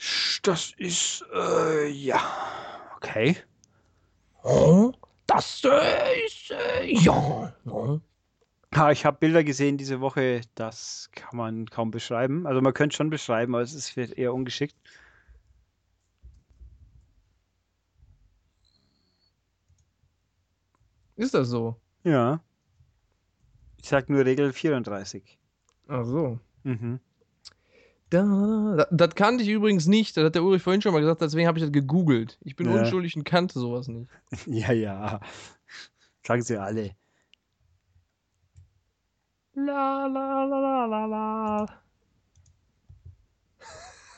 Sch- 0.00 0.40
Das 0.42 0.72
ist, 0.78 1.24
äh, 1.32 1.86
ja. 1.88 2.20
Okay. 2.96 3.36
Oh, 4.42 4.92
das 5.26 5.62
äh, 5.64 6.24
ist, 6.26 6.50
äh, 6.50 6.86
ja. 6.86 7.54
Ja, 8.74 8.90
ich 8.92 9.04
habe 9.04 9.18
Bilder 9.18 9.44
gesehen 9.44 9.76
diese 9.78 10.00
Woche, 10.00 10.40
das 10.54 11.10
kann 11.12 11.36
man 11.36 11.66
kaum 11.66 11.90
beschreiben. 11.90 12.46
Also 12.46 12.60
man 12.60 12.72
könnte 12.74 12.96
schon 12.96 13.10
beschreiben, 13.10 13.54
aber 13.54 13.62
es 13.62 13.74
ist 13.74 13.90
vielleicht 13.90 14.14
eher 14.14 14.32
ungeschickt. 14.34 14.76
Ist 21.16 21.34
das 21.34 21.48
so? 21.48 21.76
Ja. 22.02 22.42
Ich 23.82 23.88
sag 23.88 24.08
nur 24.08 24.24
Regel 24.24 24.52
34. 24.52 25.38
Ach 25.88 26.04
so. 26.04 26.38
Mhm. 26.62 27.00
Da, 28.10 28.74
da, 28.76 28.86
das 28.90 29.14
kannte 29.14 29.44
ich 29.44 29.48
übrigens 29.50 29.86
nicht. 29.86 30.16
Das 30.16 30.24
hat 30.24 30.34
der 30.34 30.42
Ulrich 30.42 30.62
vorhin 30.62 30.82
schon 30.82 30.92
mal 30.92 31.00
gesagt, 31.00 31.20
deswegen 31.22 31.46
habe 31.46 31.58
ich 31.58 31.64
das 31.64 31.72
gegoogelt. 31.72 32.38
Ich 32.42 32.56
bin 32.56 32.68
Ja. 32.70 32.80
unschuldig 32.80 33.16
und 33.16 33.24
kannte 33.24 33.58
sowas 33.58 33.86
nicht. 33.88 34.10
Ja, 34.46 34.72
ja. 34.72 35.20
Sagen 36.26 36.42
sie 36.42 36.56
alle. 36.56 36.90
La 39.54 40.06
la 40.06 40.44
la 40.44 40.60
la 40.60 40.86
la 40.86 41.06
la. 41.06 41.66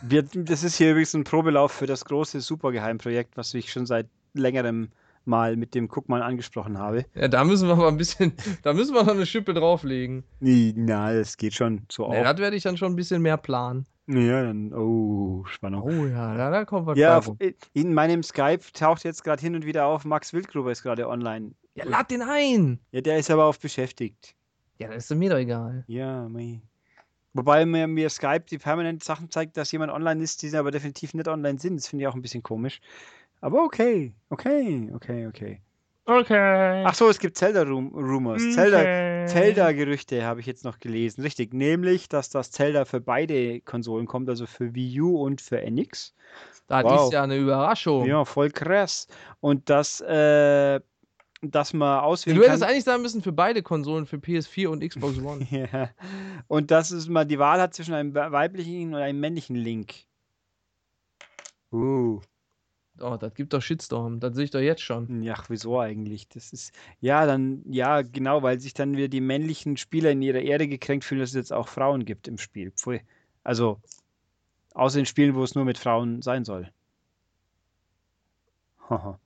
Wir, 0.03 0.23
das 0.23 0.65
ist 0.65 0.77
hier 0.77 0.91
übrigens 0.91 1.15
ein 1.15 1.25
Probelauf 1.25 1.73
für 1.73 1.87
das 1.87 2.05
große 2.05 2.41
Supergeheimprojekt, 2.41 3.37
was 3.37 3.55
ich 3.55 3.71
schon 3.73 3.87
seit 3.87 4.09
längerem 4.35 4.89
mal 5.25 5.57
mit 5.57 5.75
dem 5.75 5.89
Guckmann 5.89 6.23
angesprochen 6.23 6.79
habe. 6.79 7.05
Ja, 7.15 7.29
da 7.29 7.45
müssen 7.45 7.69
wir 7.69 7.75
aber 7.75 7.89
ein 7.89 7.97
bisschen, 7.97 8.33
da 8.63 8.73
müssen 8.73 8.95
wir 8.95 9.03
noch 9.05 9.15
eine 9.15 9.27
Schippe 9.27 9.55
drauflegen. 9.55 10.25
Nee, 10.41 10.73
Na, 10.77 11.13
das 11.13 11.37
geht 11.37 11.55
schon 11.55 11.83
so 11.91 12.09
Nee, 12.09 12.19
auch. 12.21 12.25
das 12.25 12.39
werde 12.39 12.57
ich 12.57 12.63
dann 12.63 12.77
schon 12.77 12.93
ein 12.93 12.97
bisschen 12.97 13.23
mehr 13.23 13.37
planen. 13.37 13.87
Ja, 14.09 14.43
dann, 14.43 14.73
oh, 14.75 15.45
Spannung. 15.47 15.83
Oh 15.83 16.07
ja, 16.07 16.37
da, 16.37 16.51
da 16.51 16.65
kommt 16.65 16.87
was 16.87 16.99
Ja, 16.99 17.19
rum. 17.19 17.39
in 17.73 17.95
meinem 17.95 18.23
Skype 18.23 18.61
taucht 18.73 19.05
jetzt 19.05 19.23
gerade 19.23 19.41
hin 19.41 19.55
und 19.55 19.65
wieder 19.65 19.87
auf, 19.87 20.05
Max 20.05 20.33
Wildgruber 20.33 20.73
ist 20.73 20.83
gerade 20.83 21.09
online. 21.09 21.53
Ja, 21.75 21.85
lad 21.85 22.11
den 22.11 22.21
ein. 22.23 22.81
Ja, 22.91 23.01
der 23.01 23.19
ist 23.19 23.31
aber 23.31 23.45
auf 23.47 23.61
beschäftigt. 23.61 24.35
Ja, 24.79 24.89
das 24.89 25.09
ist 25.11 25.17
mir 25.17 25.31
doch 25.31 25.37
egal. 25.39 25.85
Ja, 25.87 26.29
mei. 26.29 26.61
Wobei 27.35 27.65
mir, 27.65 27.87
mir 27.87 28.11
Skype 28.11 28.45
die 28.51 28.59
permanent 28.59 29.03
Sachen 29.03 29.31
zeigt, 29.31 29.57
dass 29.57 29.73
jemand 29.73 29.91
online 29.91 30.23
ist, 30.23 30.43
die 30.43 30.55
aber 30.55 30.71
definitiv 30.71 31.15
nicht 31.15 31.29
online 31.29 31.59
sind. 31.59 31.77
Das 31.77 31.89
finde 31.89 32.03
ich 32.03 32.09
auch 32.09 32.15
ein 32.15 32.21
bisschen 32.21 32.43
komisch. 32.43 32.81
Aber 33.43 33.65
okay, 33.65 34.15
okay, 34.31 34.91
okay, 34.95 35.27
okay. 35.27 35.61
Okay. 36.05 36.83
Ach 36.85 36.95
so, 36.95 37.09
es 37.09 37.19
gibt 37.21 37.37
Zelda-Rumors. 37.37 38.43
Zelda, 38.55 39.27
Zelda-Gerüchte 39.27 40.25
habe 40.25 40.41
ich 40.41 40.47
jetzt 40.47 40.65
noch 40.65 40.81
gelesen. 40.81 41.23
Richtig, 41.23 41.55
nämlich, 41.55 42.09
dass 42.09 42.29
das 42.29 42.51
Zelda 42.51 42.85
für 42.85 43.01
beide 43.01 43.61
Konsolen 43.61 44.07
kommt, 44.07 44.29
also 44.29 44.47
für 44.47 44.75
Wii 44.75 45.01
U 45.01 45.17
und 45.23 45.41
für 45.41 45.61
NX. 45.61 46.15
Das 46.67 46.83
Wow. 46.85 47.05
ist 47.05 47.13
ja 47.13 47.23
eine 47.23 47.37
Überraschung. 47.37 48.07
Ja, 48.07 48.25
voll 48.25 48.51
krass. 48.51 49.07
Und 49.41 49.71
dass, 49.71 50.01
äh, 50.01 50.81
dass 51.41 51.73
man 51.73 52.01
auswählen 52.01 52.37
Du 52.37 52.43
hättest 52.45 52.63
kann. 52.63 52.71
eigentlich 52.71 52.85
sagen 52.85 53.03
müssen 53.03 53.23
für 53.23 53.33
beide 53.33 53.63
Konsolen, 53.63 54.07
für 54.07 54.17
PS4 54.17 54.69
und 54.69 54.81
Xbox 54.89 55.19
One. 55.23 55.47
Ja. 55.51 55.91
Und 56.49 56.71
dass 56.73 56.91
es 56.91 57.09
man 57.09 57.29
die 57.29 57.39
Wahl 57.39 57.61
hat 57.61 57.75
zwischen 57.75 57.95
einem 57.95 58.13
weiblichen 58.15 58.95
und 58.95 59.01
einem 59.01 59.21
männlichen 59.21 59.55
Link. 59.55 59.95
Uh. 61.73 62.21
Oh, 63.03 63.17
das 63.17 63.35
gibt 63.35 63.53
doch 63.53 63.61
Shitstorm. 63.61 64.21
Das 64.21 64.35
sehe 64.35 64.45
ich 64.45 64.51
doch 64.51 64.61
jetzt 64.61 64.83
schon. 64.83 65.23
Ja, 65.23 65.35
wieso 65.49 65.81
eigentlich? 65.81 66.29
Das 66.29 66.53
ist, 66.53 66.73
ja, 67.01 67.27
dann, 67.27 67.63
ja, 67.71 68.03
genau, 68.03 68.43
weil 68.43 68.61
sich 68.61 68.75
dann 68.75 68.97
wieder 68.97 69.09
die 69.09 69.21
männlichen 69.21 69.77
Spieler 69.77 70.11
in 70.13 70.23
ihrer 70.23 70.41
Ehre 70.41 70.69
gekränkt 70.69 71.05
fühlen, 71.05 71.21
dass 71.21 71.31
es 71.31 71.37
jetzt 71.37 71.53
auch 71.53 71.69
Frauen 71.69 72.05
gibt 72.05 72.29
im 72.29 72.39
Spiel. 72.39 72.71
Pfui. 72.73 73.01
Also, 73.45 73.81
außer 74.75 75.01
in 75.01 75.07
Spielen, 75.07 75.35
wo 75.35 75.43
es 75.43 75.55
nur 75.55 75.65
mit 75.65 75.79
Frauen 75.79 76.23
sein 76.23 76.45
soll. 76.45 76.71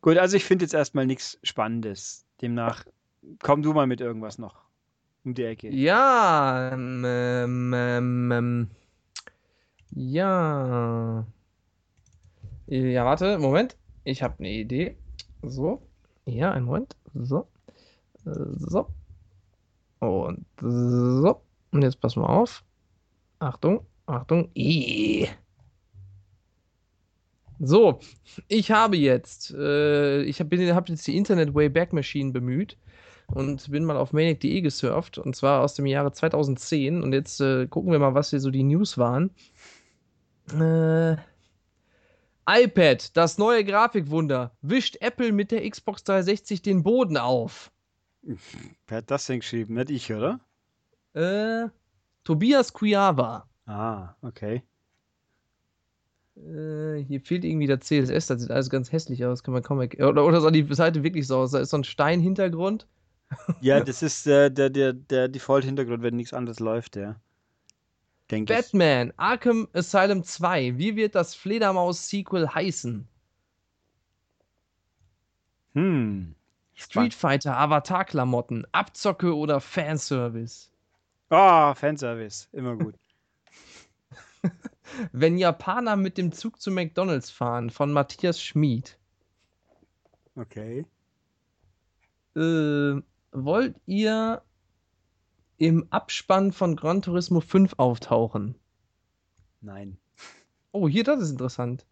Gut, 0.00 0.18
also 0.18 0.36
ich 0.36 0.44
finde 0.44 0.64
jetzt 0.64 0.74
erstmal 0.74 1.06
nichts 1.06 1.38
Spannendes. 1.42 2.26
Demnach, 2.42 2.84
komm 3.40 3.62
du 3.62 3.72
mal 3.72 3.86
mit 3.86 4.00
irgendwas 4.00 4.38
noch 4.38 4.67
um 5.28 5.34
die 5.34 5.44
Ecke. 5.44 5.68
Ja, 5.70 6.72
ähm, 6.72 7.02
ähm, 7.06 7.72
ähm, 7.74 8.32
ähm, 8.32 8.68
ja. 9.90 11.26
Ja, 12.66 13.04
warte, 13.04 13.38
Moment. 13.38 13.76
Ich 14.04 14.22
habe 14.22 14.38
eine 14.38 14.50
Idee. 14.50 14.96
So. 15.42 15.82
Ja, 16.26 16.52
einen 16.52 16.66
Moment. 16.66 16.96
So. 17.14 17.46
Äh, 18.24 18.30
So. 18.56 18.88
Und 20.00 20.46
so. 20.60 21.40
Und 21.72 21.82
jetzt 21.82 22.00
pass 22.00 22.16
mal 22.16 22.26
auf. 22.26 22.64
Achtung, 23.40 23.84
Achtung. 24.06 24.50
I. 24.54 25.28
So, 27.60 27.98
ich 28.46 28.70
habe 28.70 28.96
jetzt, 28.96 29.52
äh, 29.52 30.22
ich 30.22 30.38
habe 30.38 30.74
hab 30.74 30.88
jetzt 30.88 31.06
die 31.08 31.16
Internet 31.16 31.54
Wayback 31.54 31.92
Machine 31.92 32.30
bemüht 32.30 32.76
und 33.32 33.70
bin 33.70 33.84
mal 33.84 33.96
auf 33.96 34.12
maniac.de 34.12 34.60
gesurft 34.60 35.18
und 35.18 35.36
zwar 35.36 35.62
aus 35.62 35.74
dem 35.74 35.86
Jahre 35.86 36.12
2010 36.12 37.02
und 37.02 37.12
jetzt 37.12 37.40
äh, 37.40 37.66
gucken 37.66 37.92
wir 37.92 37.98
mal, 37.98 38.14
was 38.14 38.30
hier 38.30 38.40
so 38.40 38.50
die 38.50 38.62
News 38.62 38.98
waren. 38.98 39.30
Äh, 40.52 41.16
iPad, 42.50 43.16
das 43.16 43.36
neue 43.36 43.64
Grafikwunder, 43.64 44.52
wischt 44.62 44.96
Apple 45.00 45.32
mit 45.32 45.50
der 45.50 45.68
Xbox 45.68 46.04
360 46.04 46.62
den 46.62 46.82
Boden 46.82 47.18
auf. 47.18 47.70
Wer 48.22 48.98
hat 48.98 49.10
das 49.10 49.26
denn 49.26 49.40
geschrieben? 49.40 49.74
Nicht 49.74 49.90
ich, 49.90 50.12
oder? 50.12 50.40
Äh, 51.12 51.68
Tobias 52.24 52.72
Kuyava. 52.72 53.48
Ah, 53.66 54.14
okay. 54.22 54.62
Äh, 56.36 57.02
hier 57.04 57.20
fehlt 57.20 57.44
irgendwie 57.44 57.66
der 57.66 57.80
CSS, 57.80 58.26
das 58.28 58.40
sieht 58.40 58.50
alles 58.50 58.70
ganz 58.70 58.92
hässlich 58.92 59.24
aus, 59.24 59.42
kann 59.42 59.54
man 59.54 59.62
kaum. 59.62 59.78
Oder, 59.78 60.24
oder 60.24 60.40
sah 60.40 60.50
die 60.50 60.66
Seite 60.74 61.02
wirklich 61.02 61.26
so 61.26 61.38
aus? 61.38 61.50
Da 61.50 61.58
ist 61.58 61.70
so 61.70 61.76
ein 61.76 61.84
Steinhintergrund. 61.84 62.86
Ja, 63.60 63.80
das 63.80 64.02
ist 64.02 64.26
äh, 64.26 64.50
der, 64.50 64.70
der, 64.70 64.92
der 64.92 65.28
Default-Hintergrund, 65.28 66.02
wenn 66.02 66.16
nichts 66.16 66.32
anderes 66.32 66.60
läuft, 66.60 66.96
ja. 66.96 67.16
Denke 68.30 68.52
ich. 68.52 68.58
Batman, 68.58 69.12
Arkham 69.16 69.68
Asylum 69.72 70.22
2. 70.22 70.78
Wie 70.78 70.96
wird 70.96 71.14
das 71.14 71.34
Fledermaus-Sequel 71.34 72.54
heißen? 72.54 73.08
Hm. 75.74 76.34
Street 76.74 77.14
Fighter, 77.14 77.56
Avatar-Klamotten, 77.56 78.66
Abzocke 78.72 79.34
oder 79.34 79.60
Fanservice? 79.60 80.70
Ah, 81.30 81.74
Fanservice. 81.74 82.48
Immer 82.52 82.76
gut. 82.76 82.94
Wenn 85.12 85.38
Japaner 85.38 85.96
mit 85.96 86.18
dem 86.18 86.32
Zug 86.32 86.60
zu 86.60 86.70
McDonalds 86.70 87.30
fahren, 87.30 87.70
von 87.70 87.92
Matthias 87.92 88.40
Schmid. 88.40 88.96
Okay. 90.36 90.86
Äh, 92.36 93.02
wollt 93.32 93.76
ihr 93.86 94.42
im 95.56 95.86
Abspann 95.90 96.52
von 96.52 96.76
Gran 96.76 97.02
Turismo 97.02 97.40
5 97.40 97.74
auftauchen? 97.78 98.54
Nein. 99.60 99.98
Oh, 100.72 100.88
hier, 100.88 101.04
das 101.04 101.20
ist 101.20 101.30
interessant. 101.30 101.86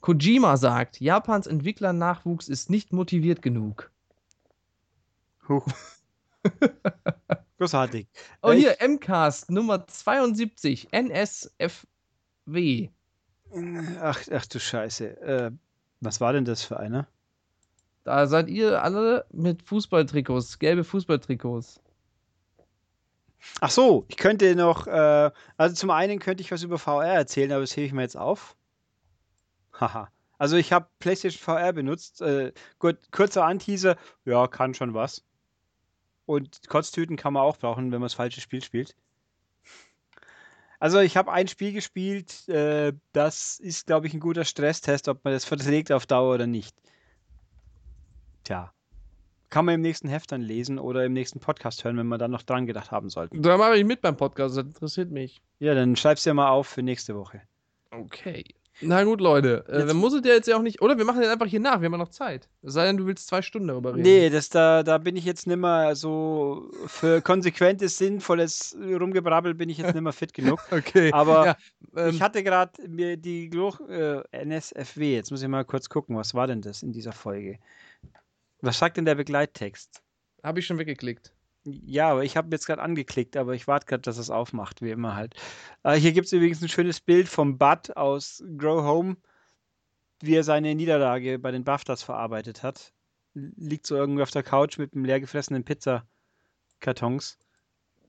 Kojima 0.00 0.56
sagt, 0.56 1.00
Japans 1.00 1.46
Entwicklernachwuchs 1.46 2.48
ist 2.48 2.70
nicht 2.70 2.92
motiviert 2.92 3.40
genug. 3.40 3.90
Huch. 5.48 5.66
Großartig. 7.58 8.08
Oh, 8.42 8.50
Äh, 8.50 8.56
hier, 8.56 8.76
MCAST 8.80 9.50
Nummer 9.50 9.86
72, 9.86 10.92
NSFW. 10.92 12.88
Ach, 14.00 14.20
ach 14.32 14.46
du 14.46 14.58
Scheiße. 14.58 15.20
Äh, 15.20 15.50
was 16.00 16.20
war 16.20 16.32
denn 16.32 16.44
das 16.44 16.64
für 16.64 16.80
einer? 16.80 17.06
Da 18.04 18.26
seid 18.26 18.48
ihr 18.48 18.82
alle 18.82 19.24
mit 19.32 19.62
Fußballtrikots, 19.62 20.58
gelbe 20.58 20.84
Fußballtrikots. 20.84 21.80
Ach 23.60 23.70
so, 23.70 24.04
ich 24.08 24.16
könnte 24.16 24.54
noch, 24.54 24.86
äh, 24.86 25.30
also 25.56 25.74
zum 25.74 25.90
einen 25.90 26.18
könnte 26.18 26.42
ich 26.42 26.52
was 26.52 26.62
über 26.62 26.78
VR 26.78 27.06
erzählen, 27.14 27.52
aber 27.52 27.60
das 27.60 27.76
hebe 27.76 27.86
ich 27.86 27.92
mir 27.92 28.02
jetzt 28.02 28.16
auf. 28.16 28.56
Haha. 29.78 30.08
Also 30.38 30.56
ich 30.56 30.72
habe 30.72 30.88
PlayStation 30.98 31.40
VR 31.40 31.72
benutzt. 31.72 32.20
Äh, 32.20 32.52
gut, 32.78 32.98
kurzer 33.12 33.44
Anteaser, 33.44 33.96
ja, 34.24 34.46
kann 34.48 34.74
schon 34.74 34.94
was. 34.94 35.24
Und 36.26 36.68
Kotztüten 36.68 37.16
kann 37.16 37.32
man 37.32 37.42
auch 37.42 37.56
brauchen, 37.56 37.84
wenn 37.92 38.00
man 38.00 38.02
das 38.02 38.14
falsche 38.14 38.40
Spiel 38.40 38.62
spielt. 38.62 38.96
Also 40.80 40.98
ich 40.98 41.16
habe 41.16 41.30
ein 41.30 41.46
Spiel 41.46 41.72
gespielt, 41.72 42.48
äh, 42.48 42.92
das 43.12 43.60
ist, 43.60 43.86
glaube 43.86 44.08
ich, 44.08 44.14
ein 44.14 44.20
guter 44.20 44.44
Stresstest, 44.44 45.06
ob 45.06 45.24
man 45.24 45.32
das 45.32 45.44
verträgt 45.44 45.92
auf 45.92 46.06
Dauer 46.06 46.34
oder 46.34 46.48
nicht. 46.48 46.74
Tja. 48.44 48.72
Kann 49.50 49.66
man 49.66 49.74
im 49.76 49.80
nächsten 49.82 50.08
Heft 50.08 50.32
dann 50.32 50.40
lesen 50.40 50.78
oder 50.78 51.04
im 51.04 51.12
nächsten 51.12 51.38
Podcast 51.38 51.84
hören, 51.84 51.98
wenn 51.98 52.06
wir 52.08 52.18
dann 52.18 52.30
noch 52.30 52.42
dran 52.42 52.66
gedacht 52.66 52.90
haben 52.90 53.10
sollten. 53.10 53.42
Da 53.42 53.58
mache 53.58 53.76
ich 53.76 53.84
mit 53.84 54.00
beim 54.00 54.16
Podcast, 54.16 54.56
das 54.56 54.64
interessiert 54.64 55.10
mich. 55.10 55.42
Ja, 55.58 55.74
dann 55.74 55.94
schreib's 55.94 56.24
dir 56.24 56.32
mal 56.32 56.48
auf 56.48 56.66
für 56.66 56.82
nächste 56.82 57.14
Woche. 57.14 57.42
Okay. 57.90 58.44
Na 58.80 59.04
gut, 59.04 59.20
Leute. 59.20 59.64
Äh, 59.68 59.86
dann 59.86 59.96
muss 59.96 60.14
es 60.14 60.22
ja 60.24 60.32
jetzt 60.32 60.48
ja 60.48 60.56
auch 60.56 60.62
nicht. 60.62 60.80
Oder 60.80 60.96
wir 60.96 61.04
machen 61.04 61.20
den 61.20 61.30
einfach 61.30 61.46
hier 61.46 61.60
nach, 61.60 61.80
wir 61.80 61.86
haben 61.86 61.92
ja 61.92 61.98
noch 61.98 62.08
Zeit. 62.08 62.48
Es 62.62 62.72
sei 62.72 62.86
denn, 62.86 62.96
du 62.96 63.06
willst 63.06 63.26
zwei 63.26 63.42
Stunden 63.42 63.68
darüber 63.68 63.92
reden. 63.92 64.02
Nee, 64.02 64.30
das, 64.30 64.48
da, 64.48 64.82
da 64.82 64.98
bin 64.98 65.16
ich 65.16 65.24
jetzt 65.24 65.46
nimmer 65.46 65.94
so 65.94 66.70
für 66.86 67.20
konsequentes, 67.20 67.98
sinnvolles 67.98 68.76
Rumgebrabbel 68.80 69.54
bin 69.54 69.68
ich 69.68 69.78
jetzt 69.78 69.94
nimmer 69.94 70.12
fit 70.12 70.32
genug. 70.32 70.60
Okay. 70.72 71.12
Aber 71.12 71.46
ja, 71.46 71.56
ähm, 71.96 72.10
ich 72.10 72.22
hatte 72.22 72.42
gerade 72.42 72.88
mir 72.88 73.16
die 73.16 73.50
Gluch, 73.50 73.80
äh, 73.88 74.22
NSFW, 74.32 75.14
jetzt 75.14 75.30
muss 75.30 75.42
ich 75.42 75.48
mal 75.48 75.64
kurz 75.64 75.88
gucken, 75.88 76.16
was 76.16 76.34
war 76.34 76.46
denn 76.46 76.62
das 76.62 76.82
in 76.82 76.92
dieser 76.92 77.12
Folge? 77.12 77.58
Was 78.62 78.78
sagt 78.78 78.96
denn 78.96 79.04
der 79.04 79.16
Begleittext? 79.16 80.02
habe 80.42 80.60
ich 80.60 80.66
schon 80.66 80.78
weggeklickt. 80.78 81.32
Ja, 81.64 82.10
aber 82.10 82.24
ich 82.24 82.36
habe 82.36 82.48
jetzt 82.50 82.66
gerade 82.66 82.82
angeklickt, 82.82 83.36
aber 83.36 83.54
ich 83.54 83.68
warte 83.68 83.86
gerade, 83.86 84.02
dass 84.02 84.18
es 84.18 84.30
aufmacht, 84.30 84.82
wie 84.82 84.90
immer 84.90 85.14
halt. 85.14 85.36
Äh, 85.84 85.94
hier 85.94 86.12
gibt 86.12 86.26
es 86.26 86.32
übrigens 86.32 86.60
ein 86.60 86.68
schönes 86.68 87.00
Bild 87.00 87.28
vom 87.28 87.56
Bud 87.56 87.96
aus 87.96 88.42
Grow 88.58 88.82
Home, 88.82 89.16
wie 90.20 90.34
er 90.34 90.42
seine 90.42 90.74
Niederlage 90.74 91.38
bei 91.38 91.52
den 91.52 91.62
BAFTAs 91.62 92.02
verarbeitet 92.02 92.64
hat. 92.64 92.92
Liegt 93.34 93.86
so 93.86 93.94
irgendwie 93.94 94.22
auf 94.22 94.32
der 94.32 94.42
Couch 94.42 94.78
mit 94.78 94.94
einem 94.94 95.04
leer 95.04 95.20
gefressenen 95.20 95.64
Pizzakartons. 95.64 97.38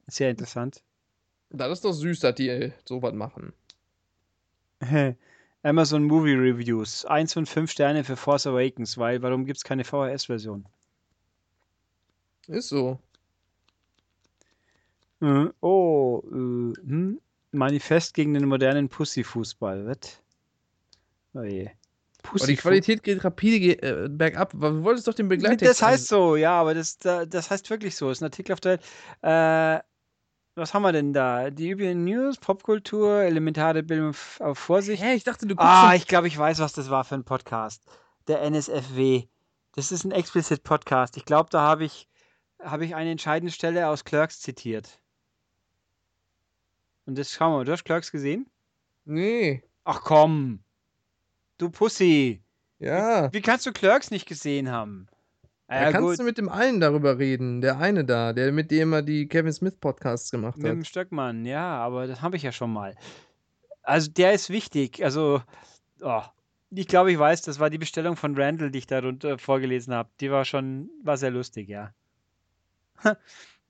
Sehr 0.08 0.32
interessant. 0.32 0.84
Das 1.50 1.72
ist 1.72 1.86
doch 1.86 1.94
süß, 1.94 2.22
dass 2.22 2.36
die 2.36 2.50
äh, 2.50 2.72
sowas 2.86 3.14
machen. 3.14 3.54
Amazon 5.64 6.04
Movie 6.04 6.34
Reviews. 6.36 7.06
1 7.06 7.34
von 7.34 7.46
5 7.46 7.72
Sterne 7.72 8.04
für 8.04 8.16
Force 8.18 8.46
Awakens, 8.48 8.98
weil 8.98 9.22
warum 9.22 9.46
gibt 9.46 9.58
es 9.58 9.64
keine 9.64 9.84
VHS-Version? 9.84 10.66
Ist 12.48 12.70
so. 12.70 13.00
Äh, 15.22 15.48
Oh, 15.62 16.22
äh, 16.26 16.80
hm? 16.86 17.20
Manifest 17.52 18.14
gegen 18.14 18.34
den 18.34 18.48
modernen 18.48 18.90
Pussy-Fußball, 18.90 19.86
was? 19.86 20.22
Oh 21.36 21.44
je. 21.44 21.70
Aber 22.36 22.48
die 22.48 22.56
Qualität 22.56 23.04
geht 23.04 23.24
rapide 23.24 23.82
äh, 23.82 24.10
bergab. 24.10 24.52
Du 24.54 24.84
wolltest 24.84 25.08
doch 25.08 25.14
den 25.14 25.28
Begleittext. 25.28 25.82
Das 25.82 25.88
heißt 25.88 26.08
so, 26.08 26.36
ja, 26.36 26.54
aber 26.60 26.74
das, 26.74 26.98
da- 26.98 27.26
das 27.26 27.52
heißt 27.52 27.70
wirklich 27.70 27.96
so. 27.96 28.08
Das 28.10 28.18
ist 28.18 28.22
ein 28.22 28.26
Artikel 28.26 28.54
auf 28.54 28.60
der. 28.62 28.80
Äh, 29.22 29.84
was 30.56 30.74
haben 30.74 30.84
wir 30.84 30.92
denn 30.92 31.14
da? 31.14 31.50
Die 31.50 31.70
üblichen 31.70 32.04
News, 32.04 32.38
Popkultur, 32.38 33.22
elementare 33.22 33.84
Bildung 33.84 34.16
auf 34.40 34.58
Vorsicht. 34.60 35.02
Hä, 35.02 35.14
ich 35.14 35.24
dachte, 35.24 35.48
du 35.48 35.56
guckst. 35.56 35.68
Ah, 35.68 35.96
ich 35.96 36.08
glaube, 36.08 36.28
ich 36.28 36.38
weiß, 36.38 36.60
was 36.60 36.74
das 36.74 36.90
war 36.90 37.04
für 37.04 37.16
ein 37.16 37.24
Podcast. 37.24 37.84
Der 38.28 38.42
NSFW. 38.42 39.28
Das 39.74 39.92
ist 39.92 40.04
ein 40.04 40.12
explicit 40.12 40.64
Podcast. 40.64 41.18
Ich 41.18 41.26
glaube, 41.26 41.50
da 41.50 41.62
habe 41.62 41.86
ich, 41.86 42.08
habe 42.62 42.86
ich 42.86 42.96
eine 42.96 43.12
entscheidende 43.12 43.52
Stelle 43.52 43.88
aus 43.88 44.04
Clerks 44.06 44.40
zitiert. 44.40 45.00
Und 47.06 47.18
das, 47.18 47.32
schau 47.32 47.50
mal, 47.52 47.66
du 47.66 47.72
hast 47.72 47.84
Clerks 47.84 48.12
gesehen? 48.12 48.50
nee. 49.06 49.64
Ach 49.86 50.02
komm. 50.02 50.64
Du 51.58 51.70
Pussy. 51.70 52.42
Ja. 52.80 53.32
Wie 53.34 53.42
kannst 53.42 53.66
du 53.66 53.74
Clerks 53.74 54.12
nicht 54.12 54.26
gesehen 54.26 54.72
haben? 54.72 55.08
Da 55.74 55.84
Ja, 55.86 55.92
kannst 55.92 56.08
gut. 56.10 56.20
du 56.20 56.24
mit 56.24 56.38
dem 56.38 56.50
einen 56.50 56.80
darüber 56.80 57.18
reden. 57.18 57.62
Der 57.62 57.78
eine 57.80 58.06
da, 58.06 58.34
der 58.34 58.52
mit 58.52 58.70
dem 58.72 58.94
er 58.94 59.02
die 59.02 59.28
Kevin 59.28 59.54
Smith 59.54 59.76
Podcasts 59.80 60.30
gemacht 60.32 60.58
Mit 60.58 60.68
dem 60.72 60.80
hat. 60.80 60.88
Stöckmann, 60.88 61.46
ja, 61.46 61.78
aber 61.78 62.08
das 62.08 62.22
habe 62.22 62.36
ich 62.38 62.44
ja 62.44 62.52
schon 62.52 62.72
mal. 62.72 62.96
Also 63.82 64.12
der 64.12 64.34
ist 64.34 64.50
wichtig. 64.50 65.04
Also, 65.04 65.42
oh, 66.02 66.22
ich 66.70 66.88
glaube, 66.88 67.12
ich 67.12 67.20
weiß, 67.20 67.42
das 67.44 67.60
war 67.60 67.70
die 67.70 67.78
Bestellung 67.78 68.16
von 68.16 68.36
Randall, 68.40 68.72
die 68.72 68.80
ich 68.80 68.88
da 68.88 69.00
runter 69.00 69.38
vorgelesen 69.38 69.94
habe. 69.94 70.10
Die 70.22 70.32
war 70.32 70.46
schon, 70.46 70.90
war 71.04 71.18
sehr 71.18 71.32
lustig, 71.32 71.70
ja. 71.70 71.92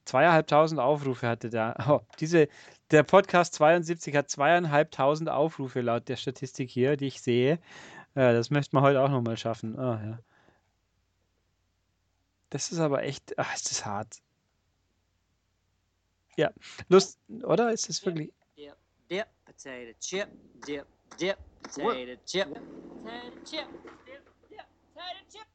Zweieinhalbtausend 0.06 0.80
Aufrufe 0.80 1.28
hatte 1.28 1.50
der. 1.50 1.76
Oh, 1.90 2.02
diese, 2.20 2.48
der 2.92 3.04
Podcast 3.04 3.54
72 3.56 4.16
hat 4.16 4.30
zweieinhalbtausend 4.30 5.30
Aufrufe 5.30 5.82
laut 5.82 6.08
der 6.10 6.18
Statistik 6.18 6.70
hier, 6.70 6.98
die 6.98 7.08
ich 7.08 7.22
sehe. 7.22 7.60
Ja, 8.16 8.34
das 8.34 8.50
möchte 8.52 8.76
man 8.76 8.84
heute 8.84 9.02
auch 9.02 9.10
nochmal 9.10 9.38
schaffen. 9.38 9.80
Ah, 9.80 10.00
ja. 10.06 10.20
Das 12.54 12.72
ist 12.72 12.78
aber 12.78 13.02
echt, 13.02 13.34
ach, 13.40 13.56
ist 13.56 13.72
das 13.72 13.84
hart. 13.84 14.22
Ja, 16.38 16.52
Lust, 16.88 17.18
oder? 17.28 17.72
Ist 17.72 17.90
das 17.90 18.06
wirklich? 18.06 18.32
dip, 18.56 18.76
dip, 19.10 19.26
potato 19.44 19.92
chip, 20.00 20.28
dip, 20.68 20.86
dip, 21.20 21.36
potato 21.64 22.16
chip, 22.24 22.46
potato 22.46 23.44
chip, 23.44 23.66
dip, 24.06 24.22
dip, 24.50 24.66
potato 24.94 25.26
chip. 25.32 25.48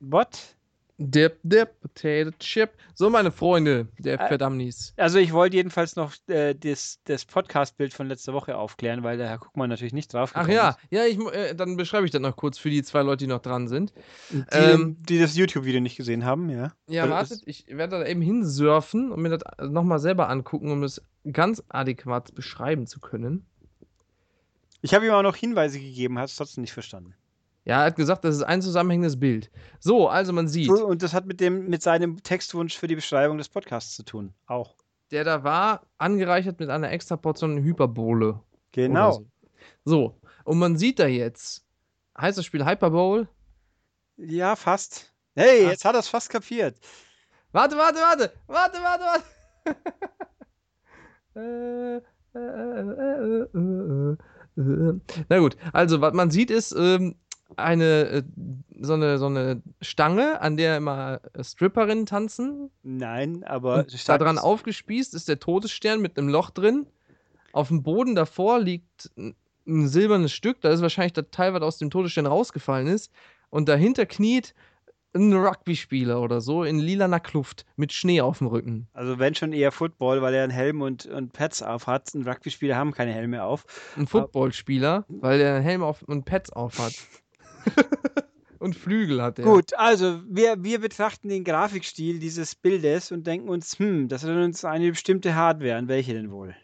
What? 0.00 0.57
Dip, 1.00 1.38
dip, 1.44 1.80
Potato 1.80 2.32
Chip. 2.40 2.70
So, 2.94 3.08
meine 3.08 3.30
Freunde, 3.30 3.86
der 4.00 4.20
Äh, 4.20 4.26
Verdammnis. 4.26 4.94
Also 4.96 5.18
ich 5.20 5.32
wollte 5.32 5.54
jedenfalls 5.56 5.94
noch 5.94 6.12
äh, 6.26 6.54
das, 6.54 6.98
das 7.04 7.24
Podcast-Bild 7.24 7.94
von 7.94 8.08
letzter 8.08 8.32
Woche 8.32 8.56
aufklären, 8.56 9.04
weil 9.04 9.16
der 9.16 9.28
Herr 9.28 9.38
Guckmann 9.38 9.70
natürlich 9.70 9.92
nicht 9.92 10.12
drauf 10.12 10.32
Ach 10.34 10.40
gekommen 10.40 10.56
ja, 10.56 10.68
ist. 10.70 10.78
ja, 10.90 11.04
ich, 11.04 11.16
äh, 11.32 11.54
dann 11.54 11.76
beschreibe 11.76 12.04
ich 12.04 12.10
das 12.10 12.20
noch 12.20 12.34
kurz 12.34 12.58
für 12.58 12.68
die 12.68 12.82
zwei 12.82 13.02
Leute, 13.02 13.18
die 13.24 13.28
noch 13.28 13.40
dran 13.42 13.68
sind. 13.68 13.92
Die, 14.30 14.42
Ähm, 14.50 14.96
die 15.08 15.20
das 15.20 15.36
YouTube-Video 15.36 15.80
nicht 15.80 15.96
gesehen 15.96 16.24
haben, 16.24 16.50
ja. 16.50 16.72
Ja, 16.88 17.02
Also 17.04 17.14
wartet, 17.14 17.42
ich 17.46 17.66
werde 17.68 18.00
da 18.00 18.04
eben 18.04 18.20
hinsurfen 18.20 19.12
und 19.12 19.22
mir 19.22 19.38
das 19.38 19.42
nochmal 19.70 20.00
selber 20.00 20.28
angucken, 20.28 20.72
um 20.72 20.82
es 20.82 21.00
ganz 21.32 21.62
adäquat 21.68 22.34
beschreiben 22.34 22.88
zu 22.88 22.98
können. 22.98 23.46
Ich 24.80 24.94
habe 24.94 25.06
ihm 25.06 25.12
auch 25.12 25.22
noch 25.22 25.36
Hinweise 25.36 25.78
gegeben, 25.78 26.18
hat 26.18 26.28
es 26.30 26.34
trotzdem 26.36 26.62
nicht 26.62 26.72
verstanden. 26.72 27.14
Ja, 27.68 27.80
er 27.80 27.86
hat 27.88 27.96
gesagt, 27.96 28.24
das 28.24 28.34
ist 28.34 28.42
ein 28.44 28.62
zusammenhängendes 28.62 29.20
Bild. 29.20 29.50
So, 29.78 30.08
also 30.08 30.32
man 30.32 30.48
sieht, 30.48 30.70
und 30.70 31.02
das 31.02 31.12
hat 31.12 31.26
mit 31.26 31.38
dem 31.38 31.68
mit 31.68 31.82
seinem 31.82 32.22
Textwunsch 32.22 32.78
für 32.78 32.86
die 32.86 32.94
Beschreibung 32.94 33.36
des 33.36 33.50
Podcasts 33.50 33.94
zu 33.94 34.04
tun. 34.04 34.32
Auch. 34.46 34.74
der 35.10 35.22
da 35.22 35.44
war, 35.44 35.82
angereichert 35.98 36.58
mit 36.60 36.70
einer 36.70 36.90
extra 36.90 37.18
Portion 37.18 37.62
Hyperbole. 37.62 38.40
Genau. 38.72 39.12
So. 39.12 39.26
so, 39.84 40.20
und 40.44 40.58
man 40.58 40.78
sieht 40.78 40.98
da 40.98 41.06
jetzt, 41.06 41.62
heißt 42.18 42.38
das 42.38 42.46
Spiel 42.46 42.64
Hyperbowl? 42.64 43.28
Ja, 44.16 44.56
fast. 44.56 45.12
Hey, 45.36 45.66
Ach. 45.66 45.70
jetzt 45.70 45.84
hat 45.84 45.94
er 45.94 46.00
es 46.00 46.08
fast 46.08 46.30
kapiert. 46.30 46.78
Warte, 47.52 47.76
warte, 47.76 47.98
warte, 47.98 48.32
warte, 48.46 48.78
warte, 48.82 49.04
warte. 49.04 49.24
Äh, 51.36 51.98
äh, 52.34 53.42
äh. 53.54 54.16
Na 55.28 55.38
gut, 55.38 55.56
also 55.72 56.00
was 56.00 56.14
man 56.14 56.32
sieht 56.32 56.50
ist 56.50 56.72
ähm, 56.72 57.14
eine 57.56 57.84
äh, 57.84 58.22
so 58.80 58.94
eine 58.94 59.18
so 59.18 59.26
eine 59.26 59.62
Stange, 59.80 60.40
an 60.40 60.56
der 60.56 60.76
immer 60.76 61.20
äh, 61.32 61.42
Stripperinnen 61.42 62.06
tanzen. 62.06 62.70
Nein, 62.82 63.44
aber 63.44 63.86
da 64.06 64.18
dran 64.18 64.38
aufgespießt 64.38 65.14
ist 65.14 65.28
der 65.28 65.38
Todesstern 65.38 66.00
mit 66.00 66.18
einem 66.18 66.28
Loch 66.28 66.50
drin. 66.50 66.86
Auf 67.52 67.68
dem 67.68 67.82
Boden 67.82 68.14
davor 68.14 68.60
liegt 68.60 69.10
ein, 69.16 69.34
silbernes 69.66 70.32
Stück. 70.32 70.60
Da 70.60 70.70
ist 70.70 70.82
wahrscheinlich 70.82 71.12
das 71.12 71.26
Teil, 71.30 71.52
was 71.52 71.62
aus 71.62 71.78
dem 71.78 71.90
Todesstern 71.90 72.26
rausgefallen 72.26 72.86
ist. 72.86 73.10
Und 73.50 73.68
dahinter 73.68 74.06
kniet 74.06 74.54
ein 75.14 75.32
Rugby-Spieler 75.32 76.20
oder 76.20 76.40
so 76.40 76.64
in 76.64 76.78
lilaner 76.78 77.20
Kluft 77.20 77.64
mit 77.76 77.92
Schnee 77.92 78.20
auf 78.20 78.38
dem 78.38 78.46
Rücken. 78.46 78.88
Also 78.92 79.18
wenn 79.18 79.34
schon 79.34 79.52
eher 79.52 79.72
Football, 79.72 80.22
weil 80.22 80.34
er 80.34 80.44
einen 80.44 80.52
Helm 80.52 80.82
und, 80.82 81.06
und 81.06 81.32
Pads 81.32 81.62
auf 81.62 81.86
hat. 81.86 82.14
Ein 82.14 82.22
Rugby-Spieler 82.28 82.76
haben 82.76 82.92
keine 82.92 83.12
Helme 83.12 83.42
auf. 83.42 83.64
Ein 83.96 84.06
Footballspieler, 84.06 85.04
weil 85.08 85.38
der 85.38 85.56
einen 85.56 85.64
Helm 85.64 85.82
auf 85.82 86.02
und 86.02 86.24
Pads 86.24 86.50
auf 86.50 86.78
hat. 86.78 86.94
und 88.58 88.74
Flügel 88.74 89.22
hat 89.22 89.38
er. 89.38 89.44
Gut, 89.44 89.74
also 89.74 90.20
wir, 90.28 90.62
wir 90.62 90.80
betrachten 90.80 91.28
den 91.28 91.44
Grafikstil 91.44 92.18
dieses 92.18 92.54
Bildes 92.54 93.12
und 93.12 93.26
denken 93.26 93.48
uns, 93.48 93.78
hm, 93.78 94.08
das 94.08 94.24
erinnert 94.24 94.44
uns 94.44 94.64
eine 94.64 94.90
bestimmte 94.90 95.34
Hardware. 95.34 95.76
An 95.76 95.88
welche 95.88 96.14
denn 96.14 96.30
wohl? 96.30 96.54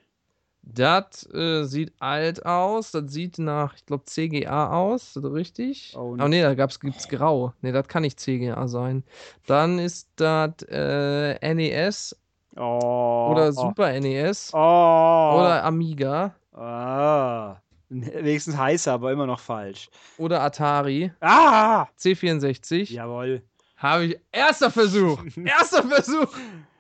Das 0.62 1.28
äh, 1.34 1.64
sieht 1.64 1.92
alt 2.00 2.46
aus. 2.46 2.90
Das 2.90 3.12
sieht 3.12 3.38
nach, 3.38 3.74
ich 3.76 3.84
glaube, 3.84 4.04
CGA 4.06 4.70
aus. 4.70 5.16
Ist 5.16 5.24
das 5.24 5.32
richtig? 5.32 5.94
Oh, 5.96 6.16
Oh, 6.18 6.28
nee, 6.28 6.40
da 6.40 6.54
gab's, 6.54 6.80
gibt's 6.80 7.08
grau. 7.08 7.52
Nee, 7.60 7.72
das 7.72 7.86
kann 7.86 8.02
nicht 8.02 8.18
CGA 8.18 8.66
sein. 8.66 9.04
Dann 9.46 9.78
ist 9.78 10.08
das 10.16 10.54
äh, 10.68 11.54
NES 11.54 12.16
Oh. 12.56 13.30
Oder 13.32 13.48
oh, 13.48 13.50
Super 13.50 13.98
NES. 14.00 14.50
Oh. 14.52 14.56
Oder 14.58 15.64
Amiga. 15.64 16.34
Ah. 16.52 17.56
Wenigstens 18.24 18.56
heißer, 18.56 18.92
aber 18.92 19.12
immer 19.12 19.26
noch 19.26 19.38
falsch. 19.38 19.88
Oder 20.18 20.42
Atari. 20.42 21.12
Ah! 21.20 21.86
C64. 21.98 22.92
Jawohl. 22.92 23.42
Habe 23.76 24.06
ich. 24.06 24.20
Erster 24.32 24.70
Versuch. 24.70 25.22
Erster 25.44 25.84
Versuch. 25.84 26.34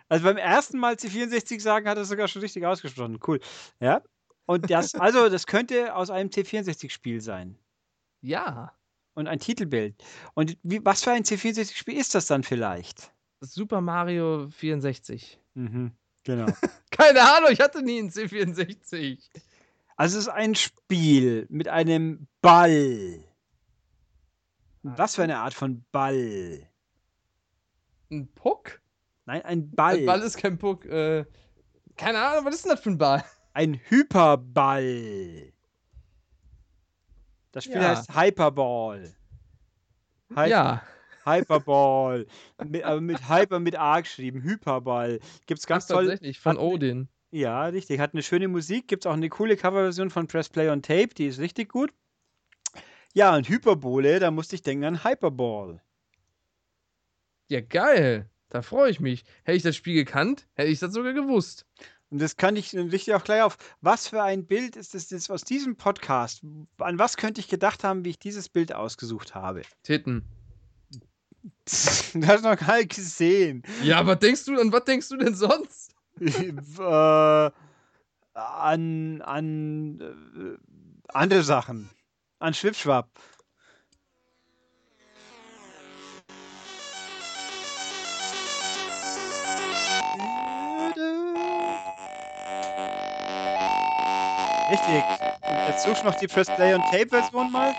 Also 0.08 0.24
beim 0.24 0.36
ersten 0.36 0.78
Mal 0.78 0.94
C64 0.94 1.60
sagen, 1.60 1.88
hat 1.88 1.96
er 1.96 2.02
es 2.02 2.08
sogar 2.08 2.26
schon 2.26 2.42
richtig 2.42 2.66
ausgesprochen. 2.66 3.20
Cool. 3.26 3.40
Ja. 3.80 4.02
Und 4.46 4.70
das, 4.70 4.94
also, 4.96 5.28
das 5.28 5.46
könnte 5.46 5.94
aus 5.94 6.10
einem 6.10 6.30
C64-Spiel 6.30 7.20
sein. 7.20 7.56
Ja. 8.20 8.72
Und 9.14 9.28
ein 9.28 9.38
Titelbild. 9.38 9.94
Und 10.34 10.56
wie, 10.64 10.84
was 10.84 11.04
für 11.04 11.12
ein 11.12 11.22
C64-Spiel 11.22 11.96
ist 11.96 12.14
das 12.14 12.26
dann 12.26 12.42
vielleicht? 12.42 13.12
Super 13.40 13.80
Mario 13.80 14.48
64. 14.48 15.38
Mhm. 15.54 15.92
Genau. 16.24 16.46
Keine 16.90 17.22
Ahnung, 17.22 17.50
ich 17.52 17.60
hatte 17.60 17.82
nie 17.82 18.00
einen 18.00 18.10
C64. 18.10 19.18
Also 19.96 20.18
es 20.18 20.26
ist 20.26 20.32
ein 20.32 20.54
Spiel 20.54 21.46
mit 21.48 21.68
einem 21.68 22.26
Ball. 22.42 23.22
Was 24.82 25.14
für 25.14 25.22
eine 25.22 25.38
Art 25.38 25.54
von 25.54 25.84
Ball? 25.92 26.68
Ein 28.10 28.28
Puck? 28.34 28.80
Nein, 29.24 29.42
ein 29.42 29.70
Ball. 29.70 29.98
Ein 29.98 30.06
Ball 30.06 30.20
ist 30.22 30.36
kein 30.36 30.58
Puck. 30.58 30.84
Äh, 30.84 31.24
keine 31.96 32.18
Ahnung, 32.20 32.44
was 32.44 32.56
ist 32.56 32.64
denn 32.64 32.72
das 32.72 32.80
für 32.80 32.90
ein 32.90 32.98
Ball? 32.98 33.24
Ein 33.54 33.80
Hyperball. 33.88 35.52
Das 37.52 37.64
Spiel 37.64 37.76
Ja. 37.80 37.96
heißt 37.96 38.14
Hyperball. 38.14 39.14
Hy 40.36 40.48
Ja. 40.50 40.82
Hyperball. 41.24 42.26
mit, 42.66 42.82
aber 42.84 43.00
mit 43.00 43.28
Hyper 43.28 43.60
mit 43.60 43.78
A 43.78 44.00
geschrieben. 44.00 44.42
Hyperball. 44.42 45.20
Gibt's 45.46 45.66
ganz 45.66 45.84
Ach, 45.84 45.94
toll. 45.94 46.06
tatsächlich, 46.08 46.40
von 46.40 46.58
Odin. 46.58 47.08
Ja, 47.34 47.66
richtig. 47.66 47.98
Hat 47.98 48.14
eine 48.14 48.22
schöne 48.22 48.46
Musik. 48.46 48.86
Gibt's 48.86 49.06
auch 49.06 49.12
eine 49.12 49.28
coole 49.28 49.56
Coverversion 49.56 50.08
von 50.08 50.28
Press 50.28 50.48
Play 50.48 50.68
on 50.68 50.82
Tape. 50.82 51.08
Die 51.08 51.26
ist 51.26 51.40
richtig 51.40 51.68
gut. 51.68 51.92
Ja, 53.12 53.34
und 53.34 53.48
Hyperbole, 53.48 54.20
da 54.20 54.30
musste 54.30 54.54
ich 54.54 54.62
denken 54.62 54.84
an 54.84 55.02
Hyperball. 55.02 55.82
Ja, 57.48 57.60
geil. 57.60 58.30
Da 58.50 58.62
freue 58.62 58.88
ich 58.88 59.00
mich. 59.00 59.24
Hätte 59.42 59.56
ich 59.56 59.64
das 59.64 59.74
Spiel 59.74 59.96
gekannt, 59.96 60.46
hätte 60.54 60.70
ich 60.70 60.78
das 60.78 60.94
sogar 60.94 61.12
gewusst. 61.12 61.66
Und 62.08 62.22
das 62.22 62.36
kann 62.36 62.54
ich 62.54 62.70
dann 62.70 62.92
ich 62.92 63.12
auch 63.12 63.24
gleich 63.24 63.42
auf. 63.42 63.56
Was 63.80 64.06
für 64.06 64.22
ein 64.22 64.46
Bild 64.46 64.76
ist 64.76 64.94
das 64.94 65.10
jetzt 65.10 65.28
aus 65.28 65.42
diesem 65.42 65.74
Podcast? 65.74 66.42
An 66.78 67.00
was 67.00 67.16
könnte 67.16 67.40
ich 67.40 67.48
gedacht 67.48 67.82
haben, 67.82 68.04
wie 68.04 68.10
ich 68.10 68.18
dieses 68.20 68.48
Bild 68.48 68.72
ausgesucht 68.72 69.34
habe? 69.34 69.62
Titten. 69.82 70.22
Du 72.14 72.26
hast 72.26 72.44
noch 72.44 72.56
gar 72.56 72.76
nicht 72.78 72.94
gesehen. 72.94 73.64
Ja, 73.82 74.06
was 74.06 74.18
denkst 74.20 74.44
du, 74.44 74.60
an 74.60 74.70
was 74.70 74.84
denkst 74.84 75.08
du 75.08 75.16
denn 75.16 75.34
sonst? 75.34 75.83
Äh, 76.20 77.50
an 78.34 79.22
an 79.22 80.00
äh, 80.00 80.58
andere 81.12 81.42
Sachen. 81.42 81.90
An 82.38 82.54
Schwipschwapp. 82.54 83.08
Richtig. 94.70 95.04
Und 95.42 95.68
jetzt 95.68 95.84
suchst 95.84 96.02
du 96.02 96.06
noch 96.06 96.14
die 96.16 96.26
Press 96.26 96.48
Play 96.54 96.74
on 96.74 96.82
Tape 96.90 97.08
Version 97.08 97.52
mal. 97.52 97.74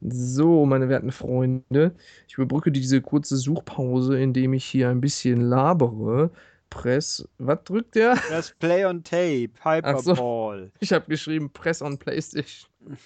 So, 0.00 0.66
meine 0.66 0.88
werten 0.88 1.12
Freunde, 1.12 1.94
ich 2.28 2.34
überbrücke 2.34 2.72
diese 2.72 3.00
kurze 3.00 3.36
Suchpause, 3.36 4.18
indem 4.18 4.54
ich 4.54 4.64
hier 4.64 4.88
ein 4.88 5.00
bisschen 5.00 5.40
labere. 5.40 6.30
Press, 6.70 7.28
was 7.38 7.58
drückt 7.64 7.96
der? 7.96 8.14
Press 8.14 8.54
Play 8.58 8.84
on 8.84 9.02
Tape. 9.02 9.50
Ach 9.82 9.98
so. 9.98 10.12
Hyperball. 10.12 10.72
Ich 10.80 10.92
habe 10.92 11.06
geschrieben 11.06 11.50
Press 11.52 11.82
on 11.82 11.98
PlayStation. 11.98 12.70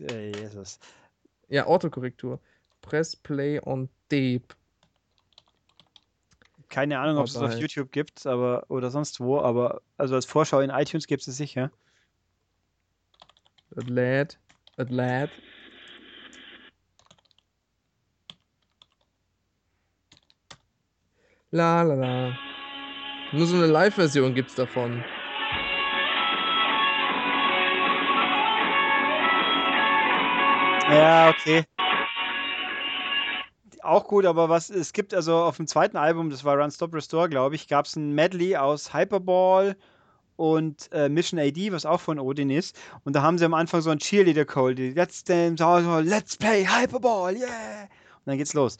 Äh, 0.00 0.32
Jesus. 0.32 0.78
Ja, 1.48 1.64
Autokorrektur. 1.66 2.38
Press 2.82 3.16
Play 3.16 3.58
on 3.64 3.88
Tape. 4.10 4.54
Keine 6.68 6.98
Ahnung, 6.98 7.16
ob 7.16 7.26
es 7.26 7.34
es 7.34 7.40
auf. 7.40 7.58
YouTube 7.58 7.90
gibt, 7.90 8.26
aber 8.26 8.66
oder 8.68 8.90
sonst 8.90 9.18
wo, 9.18 9.40
aber 9.40 9.80
also 9.96 10.14
als 10.14 10.26
Vorschau 10.26 10.60
in 10.60 10.70
iTunes 10.70 11.06
gibt 11.06 11.26
es 11.26 11.36
sicher. 11.36 11.70
Das 13.70 13.86
lädt. 13.86 14.38
Das 14.76 14.90
lädt. 14.90 15.30
La 21.50 21.80
la 21.82 21.94
la. 21.94 22.38
Nur 23.32 23.46
so 23.46 23.56
eine 23.56 23.66
Live-Version 23.66 24.34
gibt's 24.34 24.54
davon. 24.54 25.02
Ja, 30.90 31.30
okay. 31.30 31.64
Auch 33.82 34.06
gut, 34.06 34.26
aber 34.26 34.50
was 34.50 34.68
es 34.68 34.92
gibt 34.92 35.14
also 35.14 35.36
auf 35.38 35.56
dem 35.56 35.66
zweiten 35.66 35.96
Album, 35.96 36.28
das 36.28 36.44
war 36.44 36.58
Run 36.58 36.70
Stop 36.70 36.94
Restore, 36.94 37.30
glaube 37.30 37.54
ich, 37.54 37.66
gab 37.66 37.86
es 37.86 37.96
ein 37.96 38.14
Medley 38.14 38.56
aus 38.56 38.92
Hyperball 38.92 39.74
und 40.36 40.90
äh, 40.92 41.08
Mission 41.08 41.40
AD, 41.40 41.72
was 41.72 41.86
auch 41.86 42.00
von 42.00 42.18
Odin 42.18 42.50
ist. 42.50 42.78
Und 43.04 43.16
da 43.16 43.22
haben 43.22 43.38
sie 43.38 43.46
am 43.46 43.54
Anfang 43.54 43.80
so 43.80 43.88
ein 43.88 43.98
Cheerleader 43.98 44.44
Call, 44.44 44.74
die 44.74 44.90
Let's 44.90 45.24
Let's 45.26 46.36
Play 46.36 46.66
Hyperball, 46.66 47.36
yeah! 47.36 47.82
Und 47.84 48.26
dann 48.26 48.36
geht's 48.36 48.52
los. 48.52 48.76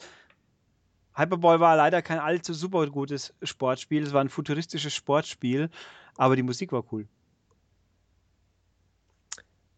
Hyperball 1.19 1.59
war 1.59 1.75
leider 1.75 2.01
kein 2.01 2.19
allzu 2.19 2.53
super 2.53 2.87
gutes 2.87 3.33
Sportspiel, 3.43 4.03
es 4.03 4.13
war 4.13 4.21
ein 4.21 4.29
futuristisches 4.29 4.93
Sportspiel, 4.93 5.69
aber 6.15 6.35
die 6.35 6.43
Musik 6.43 6.71
war 6.71 6.83
cool. 6.91 7.07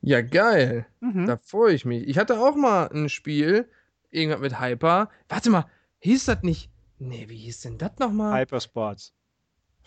Ja, 0.01 0.21
geil. 0.21 0.85
Mhm. 0.99 1.27
Da 1.27 1.37
freue 1.37 1.73
ich 1.73 1.85
mich. 1.85 2.07
Ich 2.07 2.17
hatte 2.17 2.39
auch 2.39 2.55
mal 2.55 2.89
ein 2.91 3.09
Spiel, 3.09 3.69
irgendwas 4.09 4.41
mit 4.41 4.59
Hyper. 4.59 5.09
Warte 5.29 5.49
mal, 5.49 5.65
hieß 5.99 6.25
das 6.25 6.41
nicht? 6.43 6.69
Nee, 6.97 7.29
wie 7.29 7.37
hieß 7.37 7.61
denn 7.61 7.77
das 7.77 7.97
nochmal? 7.99 8.39
Hypersports. 8.39 9.13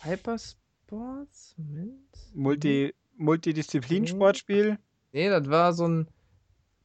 Hypersports? 0.02 1.54
Moment. 1.56 2.16
Multi, 2.32 2.94
Multidisziplin-Sportspiel. 3.16 4.78
Nee, 5.12 5.28
das 5.28 5.48
war 5.48 5.72
so 5.72 5.86
ein. 5.86 6.08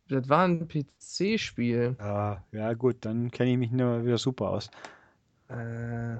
Das 0.09 0.27
war 0.27 0.45
ein 0.45 0.67
PC-Spiel. 0.67 1.95
Ja, 1.99 2.43
ja 2.51 2.73
gut, 2.73 2.97
dann 3.01 3.29
kenne 3.31 3.51
ich 3.51 3.57
mich 3.57 3.71
nur 3.71 4.03
wieder 4.05 4.17
super 4.17 4.49
aus. 4.49 4.69
Äh. 5.47 6.17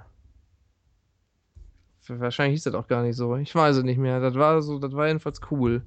Wahrscheinlich 2.08 2.56
hieß 2.56 2.64
das 2.64 2.74
auch 2.74 2.88
gar 2.88 3.04
nicht 3.04 3.16
so. 3.16 3.36
Ich 3.38 3.54
weiß 3.54 3.78
es 3.78 3.84
nicht 3.84 4.00
mehr. 4.00 4.20
Das 4.20 4.34
war 4.34 4.62
so, 4.64 4.80
das 4.80 4.94
war 4.94 5.08
jedenfalls 5.08 5.42
cool. 5.52 5.84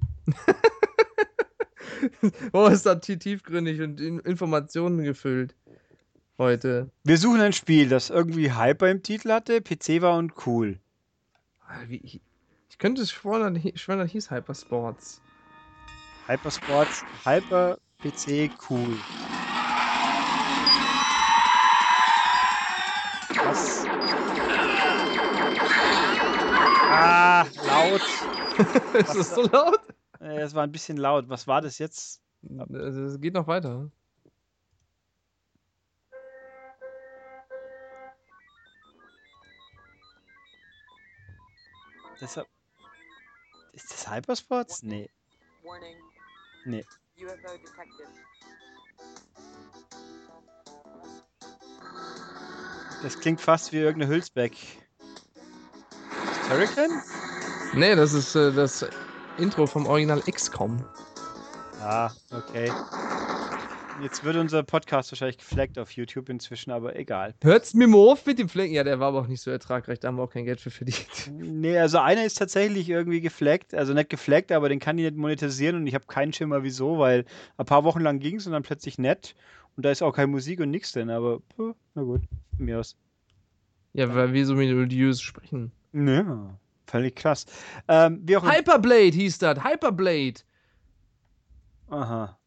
oh, 2.52 2.66
ist 2.66 2.86
das 2.86 3.00
tie- 3.00 3.18
tiefgründig 3.18 3.80
und 3.80 4.00
in 4.00 4.18
Informationen 4.20 5.02
gefüllt. 5.02 5.54
Heute. 6.38 6.90
Wir 7.04 7.18
suchen 7.18 7.40
ein 7.40 7.52
Spiel, 7.52 7.88
das 7.88 8.10
irgendwie 8.10 8.52
Hyper 8.54 8.88
im 8.90 9.02
Titel 9.02 9.30
hatte, 9.32 9.60
PC 9.60 10.00
war 10.00 10.16
und 10.16 10.46
cool. 10.46 10.78
Ah, 11.66 11.82
ich, 11.88 12.20
ich 12.70 12.78
könnte 12.78 13.04
schwören, 13.06 13.54
das 13.54 13.64
hi- 13.64 13.76
schwören, 13.76 13.98
das 14.00 14.10
hieß 14.12 14.30
Hypersports. 14.30 15.20
Hypersports, 16.26 17.04
Hyper, 17.24 17.78
PC, 18.02 18.50
cool. 18.68 18.98
Was? 23.44 23.84
Ah, 26.94 27.46
laut. 27.66 28.02
ist 28.94 29.14
das 29.16 29.34
so 29.34 29.42
laut? 29.42 29.80
Es 30.20 30.54
war 30.54 30.64
ein 30.64 30.72
bisschen 30.72 30.96
laut. 30.96 31.28
Was 31.28 31.46
war 31.46 31.60
das 31.60 31.78
jetzt? 31.78 32.20
Also, 32.58 33.04
Es 33.04 33.20
geht 33.20 33.34
noch 33.34 33.46
weiter. 33.46 33.90
Das 42.20 42.36
war- 42.36 42.46
ist 43.72 43.90
das 43.92 44.10
Hypersports? 44.10 44.82
Nee. 44.82 45.10
Warning. 45.64 45.96
Nee. 46.64 46.84
UFO 47.24 47.56
detected. 47.58 48.06
Das 53.02 53.18
klingt 53.18 53.40
fast 53.40 53.72
wie 53.72 53.78
irgendeine 53.78 54.12
Hülsbeck. 54.12 54.52
Ist 54.52 56.48
Turrican? 56.48 57.02
Nee, 57.74 57.96
das 57.96 58.12
ist 58.12 58.34
äh, 58.36 58.52
das 58.52 58.86
Intro 59.38 59.66
vom 59.66 59.86
Original 59.86 60.20
XCOM. 60.22 60.84
Ah, 61.80 62.10
okay. 62.30 62.70
Jetzt 64.00 64.24
wird 64.24 64.36
unser 64.36 64.62
Podcast 64.62 65.12
wahrscheinlich 65.12 65.38
gefleckt 65.38 65.78
auf 65.78 65.90
YouTube 65.92 66.28
inzwischen, 66.28 66.70
aber 66.70 66.96
egal. 66.96 67.34
Hört's 67.42 67.74
mir 67.74 67.86
mal 67.86 67.98
auf 67.98 68.24
mit 68.26 68.38
dem 68.38 68.48
Flecken? 68.48 68.72
Ja, 68.72 68.84
der 68.84 69.00
war 69.00 69.08
aber 69.08 69.20
auch 69.20 69.26
nicht 69.26 69.42
so 69.42 69.50
ertragreich, 69.50 70.00
da 70.00 70.08
haben 70.08 70.16
wir 70.16 70.22
auch 70.22 70.30
kein 70.30 70.44
Geld 70.44 70.60
für 70.60 70.70
verdient. 70.70 71.30
Nee, 71.30 71.78
also 71.78 71.98
einer 71.98 72.24
ist 72.24 72.38
tatsächlich 72.38 72.88
irgendwie 72.88 73.20
gefleckt, 73.20 73.74
also 73.74 73.92
nicht 73.92 74.08
gefleckt, 74.08 74.50
aber 74.52 74.68
den 74.68 74.78
kann 74.78 74.98
ich 74.98 75.04
nicht 75.04 75.16
monetarisieren 75.16 75.76
und 75.76 75.86
ich 75.86 75.94
habe 75.94 76.06
keinen 76.06 76.32
Schimmer 76.32 76.62
wieso, 76.62 76.98
weil 76.98 77.24
ein 77.56 77.66
paar 77.66 77.84
Wochen 77.84 78.00
lang 78.00 78.18
ging 78.18 78.36
es 78.36 78.46
und 78.46 78.52
dann 78.52 78.62
plötzlich 78.62 78.98
nett 78.98 79.34
und 79.76 79.84
da 79.84 79.90
ist 79.90 80.02
auch 80.02 80.12
keine 80.12 80.28
Musik 80.28 80.60
und 80.60 80.70
nichts 80.70 80.92
drin, 80.92 81.10
aber 81.10 81.40
puh, 81.40 81.74
na 81.94 82.02
gut, 82.02 82.22
von 82.56 82.64
mir 82.64 82.80
aus. 82.80 82.96
Ja, 83.92 84.14
weil 84.14 84.32
wir 84.32 84.46
so 84.46 84.54
melodiös 84.54 85.20
sprechen. 85.20 85.70
Ja, 85.92 86.58
völlig 86.86 87.14
krass. 87.14 87.44
Ähm. 87.88 88.24
Hyperblade 88.26 89.10
hieß 89.10 89.38
das. 89.38 89.62
Hyperblade. 89.62 90.40
Aha. 91.90 92.38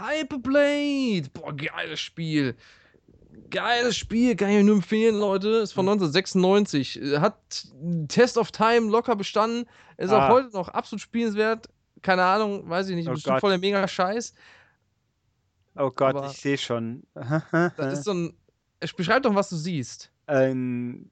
Hyperblade. 0.00 1.28
Boah, 1.32 1.52
geiles 1.54 2.00
Spiel. 2.00 2.54
Geiles 3.50 3.96
Spiel, 3.96 4.36
kann 4.36 4.50
ich 4.50 4.64
nur 4.64 4.76
empfehlen, 4.76 5.16
Leute. 5.18 5.48
Ist 5.48 5.72
von 5.72 5.88
1996. 5.88 7.00
Äh, 7.00 7.18
Hat 7.18 7.36
Test 8.08 8.36
of 8.38 8.50
Time 8.52 8.88
locker 8.90 9.16
bestanden. 9.16 9.66
Ist 9.96 10.10
Ah. 10.10 10.26
auch 10.28 10.32
heute 10.32 10.50
noch 10.52 10.68
absolut 10.68 11.00
spielenswert. 11.00 11.68
Keine 12.02 12.22
Ahnung, 12.24 12.68
weiß 12.68 12.88
ich 12.88 12.96
nicht. 12.96 13.08
Oh 13.08 13.12
bestimmt 13.12 13.34
Gott. 13.34 13.40
voll 13.40 13.50
der 13.50 13.58
mega 13.58 13.86
Scheiß. 13.86 14.34
Oh 15.76 15.90
Gott, 15.90 16.16
Aber- 16.16 16.26
ich 16.30 16.38
sehe 16.38 16.58
schon. 16.58 17.02
Das 17.76 17.92
ist 17.98 18.04
so 18.04 18.12
ein. 18.12 18.34
Es 18.80 18.92
beschreibt 18.92 19.26
doch, 19.26 19.34
was 19.34 19.50
du 19.50 19.56
siehst. 19.56 20.10
ein, 20.26 21.10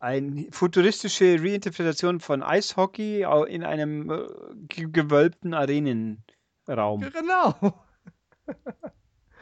eine 0.00 0.46
futuristische 0.52 1.36
Reinterpretation 1.40 2.20
von 2.20 2.42
Eishockey 2.42 3.26
in 3.48 3.62
einem 3.64 4.10
äh, 4.10 4.26
ge- 4.68 4.88
gewölbten 4.90 5.52
Arenenraum. 5.54 7.00
Genau. 7.12 7.54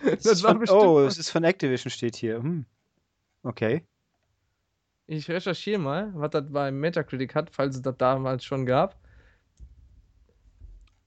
Das 0.02 0.26
ist 0.26 0.42
war 0.42 0.50
von, 0.52 0.60
bestimmt 0.60 0.82
oh, 0.82 1.04
was. 1.04 1.14
es 1.14 1.18
ist 1.18 1.30
von 1.30 1.44
Activision, 1.44 1.90
steht 1.90 2.16
hier. 2.16 2.36
Hm. 2.42 2.66
Okay. 3.42 3.84
Ich 5.06 5.28
recherchiere 5.28 5.78
mal, 5.78 6.12
was 6.14 6.30
das 6.30 6.44
bei 6.50 6.70
Metacritic 6.70 7.34
hat, 7.34 7.50
falls 7.50 7.76
es 7.76 7.82
das 7.82 7.96
damals 7.96 8.44
schon 8.44 8.66
gab. 8.66 8.98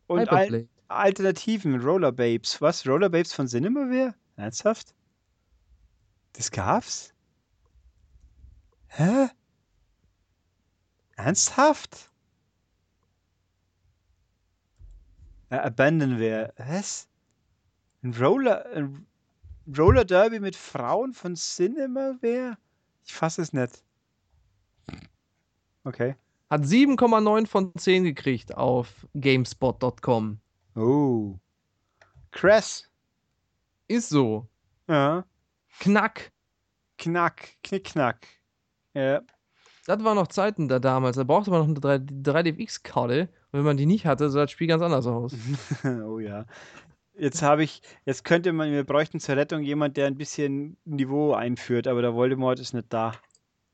Und. 0.07 0.29
Al 0.29 0.67
Alternativen, 0.87 1.79
Roller 1.79 2.11
Babes. 2.11 2.59
Was? 2.61 2.87
Roller 2.87 3.09
Babes 3.09 3.31
von 3.31 3.47
Cinemaware? 3.47 4.15
Ernsthaft? 4.37 4.95
Das 6.33 6.49
gab's? 6.49 7.13
Hä? 8.87 9.27
Ernsthaft? 11.15 12.09
Abandonware. 15.49 16.53
Was? 16.57 17.08
Ein 18.01 18.13
Roller, 18.13 18.65
ein 18.73 19.05
Roller 19.77 20.05
Derby 20.05 20.39
mit 20.39 20.55
Frauen 20.55 21.13
von 21.13 21.35
Cinemaware? 21.35 22.57
Ich 23.05 23.13
fasse 23.13 23.41
es 23.41 23.53
nicht. 23.53 23.83
Okay. 25.83 26.15
Hat 26.49 26.61
7,9 26.61 27.47
von 27.47 27.71
10 27.75 28.03
gekriegt 28.03 28.55
auf 28.55 29.07
GameSpot.com. 29.13 30.39
Oh. 30.75 31.35
Crass. 32.31 32.89
Ist 33.87 34.09
so. 34.09 34.47
Ja. 34.87 35.25
Knack. 35.79 36.31
Knack, 36.97 37.49
Knickknack. 37.63 38.27
Ja. 38.93 39.21
Das 39.85 40.03
war 40.03 40.15
noch 40.15 40.27
Zeiten 40.27 40.67
da 40.67 40.79
damals. 40.79 41.15
Da 41.15 41.23
brauchte 41.23 41.49
man 41.51 41.73
noch 41.73 41.83
eine 41.83 42.05
3DX-Karte. 42.05 43.29
Und 43.51 43.59
wenn 43.59 43.65
man 43.65 43.77
die 43.77 43.85
nicht 43.85 44.05
hatte, 44.05 44.29
sah 44.29 44.41
das 44.41 44.51
Spiel 44.51 44.67
ganz 44.67 44.83
anders 44.83 45.07
aus. 45.07 45.33
oh 45.83 46.19
ja. 46.19 46.45
Jetzt 47.19 47.41
habe 47.41 47.63
ich, 47.63 47.81
jetzt 48.05 48.23
könnte 48.23 48.53
man, 48.53 48.71
wir 48.71 48.83
bräuchten 48.83 49.19
zur 49.19 49.35
Rettung 49.35 49.61
jemand, 49.61 49.97
der 49.97 50.07
ein 50.07 50.15
bisschen 50.15 50.77
Niveau 50.85 51.33
einführt, 51.33 51.87
aber 51.87 52.01
der 52.01 52.13
Voldemort 52.15 52.59
ist 52.59 52.73
nicht 52.73 52.87
da. 52.89 53.13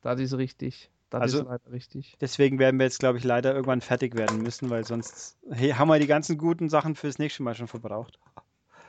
Das 0.02 0.20
ist 0.20 0.34
richtig. 0.38 0.90
Das 1.10 1.22
Also- 1.22 1.40
ist 1.40 1.46
leider 1.46 1.72
richtig. 1.72 2.16
Deswegen 2.20 2.60
werden 2.60 2.78
wir 2.80 2.86
jetzt, 2.86 3.00
glaube 3.00 3.18
ich, 3.18 3.24
leider 3.24 3.54
irgendwann 3.54 3.82
fertig 3.82 4.18
werden 4.18 4.42
müssen, 4.42 4.70
weil 4.70 4.84
sonst 4.86 5.38
hey, 5.50 5.72
haben 5.72 5.88
wir 5.88 6.00
die 6.00 6.08
ganzen 6.08 6.38
guten 6.38 6.70
Sachen 6.70 6.96
fürs 6.96 7.20
nächste 7.20 7.44
Mal 7.44 7.56
schon 7.56 7.68
verbraucht. 7.68 8.20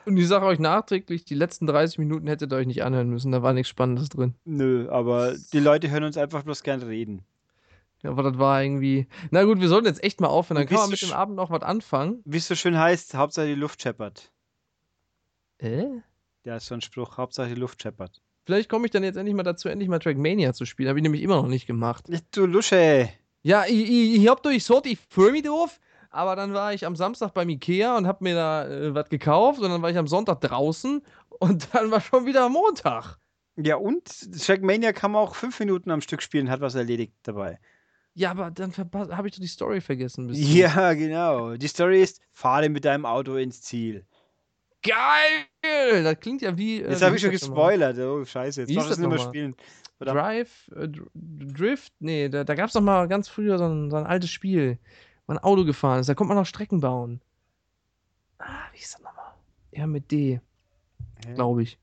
Und 0.05 0.17
ich 0.17 0.27
sage 0.27 0.45
euch 0.45 0.59
nachträglich, 0.59 1.25
die 1.25 1.35
letzten 1.35 1.67
30 1.67 1.99
Minuten 1.99 2.27
hättet 2.27 2.51
ihr 2.53 2.55
euch 2.55 2.65
nicht 2.67 2.83
anhören 2.83 3.09
müssen. 3.09 3.31
Da 3.31 3.43
war 3.43 3.53
nichts 3.53 3.69
Spannendes 3.69 4.09
drin. 4.09 4.35
Nö, 4.45 4.89
aber 4.89 5.35
die 5.53 5.59
Leute 5.59 5.89
hören 5.89 6.05
uns 6.05 6.17
einfach 6.17 6.43
bloß 6.43 6.63
gern 6.63 6.81
reden. 6.81 7.23
Ja, 8.03 8.11
Aber 8.11 8.23
das 8.23 8.37
war 8.37 8.63
irgendwie. 8.63 9.07
Na 9.31 9.43
gut, 9.43 9.59
wir 9.59 9.67
sollten 9.67 9.87
jetzt 9.87 10.03
echt 10.03 10.21
mal 10.21 10.27
aufhören. 10.27 10.65
Dann 10.65 10.73
man 10.77 10.89
bist 10.89 11.01
mit 11.03 11.11
dem 11.11 11.15
Abend 11.17 11.35
noch 11.35 11.49
was 11.49 11.61
anfangen. 11.63 12.21
Wie 12.25 12.37
es 12.37 12.47
so 12.47 12.55
schön 12.55 12.77
heißt, 12.77 13.15
Hauptsache 13.15 13.47
die 13.47 13.55
Luft 13.55 13.81
scheppert. 13.81 14.31
Äh? 15.59 15.85
Ja, 16.43 16.57
ist 16.57 16.67
so 16.67 16.75
ein 16.75 16.81
Spruch, 16.81 17.17
Hauptsache 17.17 17.49
die 17.49 17.55
Luft 17.55 17.81
scheppert. 17.81 18.21
Vielleicht 18.45 18.69
komme 18.69 18.85
ich 18.85 18.91
dann 18.91 19.03
jetzt 19.03 19.17
endlich 19.17 19.35
mal 19.35 19.43
dazu, 19.43 19.67
endlich 19.67 19.89
mal 19.89 19.99
Trackmania 19.99 20.53
zu 20.53 20.65
spielen. 20.65 20.87
Habe 20.87 20.99
ich 20.99 21.03
nämlich 21.03 21.21
immer 21.21 21.35
noch 21.35 21.47
nicht 21.47 21.67
gemacht. 21.67 22.05
Du 22.31 22.45
Lusche! 22.45 23.09
Ja, 23.41 23.65
ich, 23.65 23.89
ich, 23.89 24.15
ich 24.15 24.27
hab 24.27 24.41
durchschaut, 24.43 24.85
ich 24.85 24.99
mich 25.17 25.43
drauf. 25.43 25.79
Aber 26.09 26.35
dann 26.35 26.53
war 26.53 26.73
ich 26.73 26.85
am 26.85 26.95
Samstag 26.95 27.33
beim 27.33 27.49
Ikea 27.49 27.97
und 27.97 28.07
hab 28.07 28.21
mir 28.21 28.35
da 28.35 28.67
äh, 28.67 28.95
was 28.95 29.09
gekauft. 29.09 29.59
Und 29.59 29.69
dann 29.69 29.81
war 29.81 29.89
ich 29.89 29.97
am 29.97 30.07
Sonntag 30.07 30.39
draußen. 30.41 31.01
Und 31.29 31.67
dann 31.73 31.91
war 31.91 31.99
schon 31.99 32.25
wieder 32.25 32.47
Montag. 32.47 33.17
Ja, 33.57 33.75
und 33.75 34.05
Trackmania 34.39 34.93
kann 34.93 35.11
man 35.11 35.23
auch 35.23 35.35
fünf 35.35 35.59
Minuten 35.59 35.91
am 35.91 36.01
Stück 36.01 36.21
spielen, 36.21 36.49
hat 36.49 36.61
was 36.61 36.75
erledigt 36.75 37.13
dabei. 37.23 37.59
Ja, 38.13 38.31
aber 38.31 38.49
dann 38.51 38.71
habe 38.75 39.27
ich 39.27 39.35
doch 39.35 39.41
die 39.41 39.47
Story 39.47 39.81
vergessen. 39.81 40.29
Ja, 40.33 40.93
genau. 40.93 41.55
Die 41.55 41.67
Story 41.67 42.01
ist, 42.01 42.21
fahre 42.33 42.69
mit 42.69 42.85
deinem 42.85 43.05
Auto 43.05 43.35
ins 43.35 43.61
Ziel. 43.61 44.05
Geil! 44.87 46.03
Das 46.03 46.19
klingt 46.19 46.41
ja 46.41 46.57
wie. 46.57 46.81
äh, 46.81 46.89
Jetzt 46.91 47.01
habe 47.01 47.15
ich 47.15 47.21
schon 47.21 47.31
gespoilert. 47.31 47.97
Oh, 47.99 48.23
scheiße. 48.23 48.61
Jetzt 48.61 48.69
Wie 48.69 48.75
darf 48.75 48.85
ich 48.85 48.91
es 48.91 48.97
das 48.97 48.99
nicht 49.05 49.09
mehr 49.09 49.19
spielen. 49.19 49.55
Verdammt. 49.97 50.19
Drive, 50.19 50.71
äh, 50.75 50.87
Dr- 50.87 51.09
Drift, 51.15 51.91
nee, 51.99 52.29
da, 52.29 52.43
da 52.43 52.53
gab 52.55 52.67
es 52.67 52.73
doch 52.73 52.81
mal 52.81 53.07
ganz 53.07 53.27
früher 53.27 53.57
so 53.57 53.65
ein, 53.65 53.89
so 53.89 53.97
ein 53.97 54.05
altes 54.05 54.29
Spiel, 54.29 54.77
wo 55.25 55.33
ein 55.33 55.39
Auto 55.39 55.65
gefahren 55.65 55.99
ist. 55.99 56.07
Da 56.07 56.13
konnte 56.13 56.29
man 56.29 56.37
noch 56.37 56.45
Strecken 56.45 56.79
bauen. 56.81 57.19
Ah, 58.37 58.67
wie 58.71 58.77
hieß 58.77 58.91
das 58.91 59.01
nochmal? 59.01 59.33
Ja, 59.71 59.87
mit 59.87 60.11
D, 60.11 60.39
glaube 61.33 61.63
ich. 61.63 61.79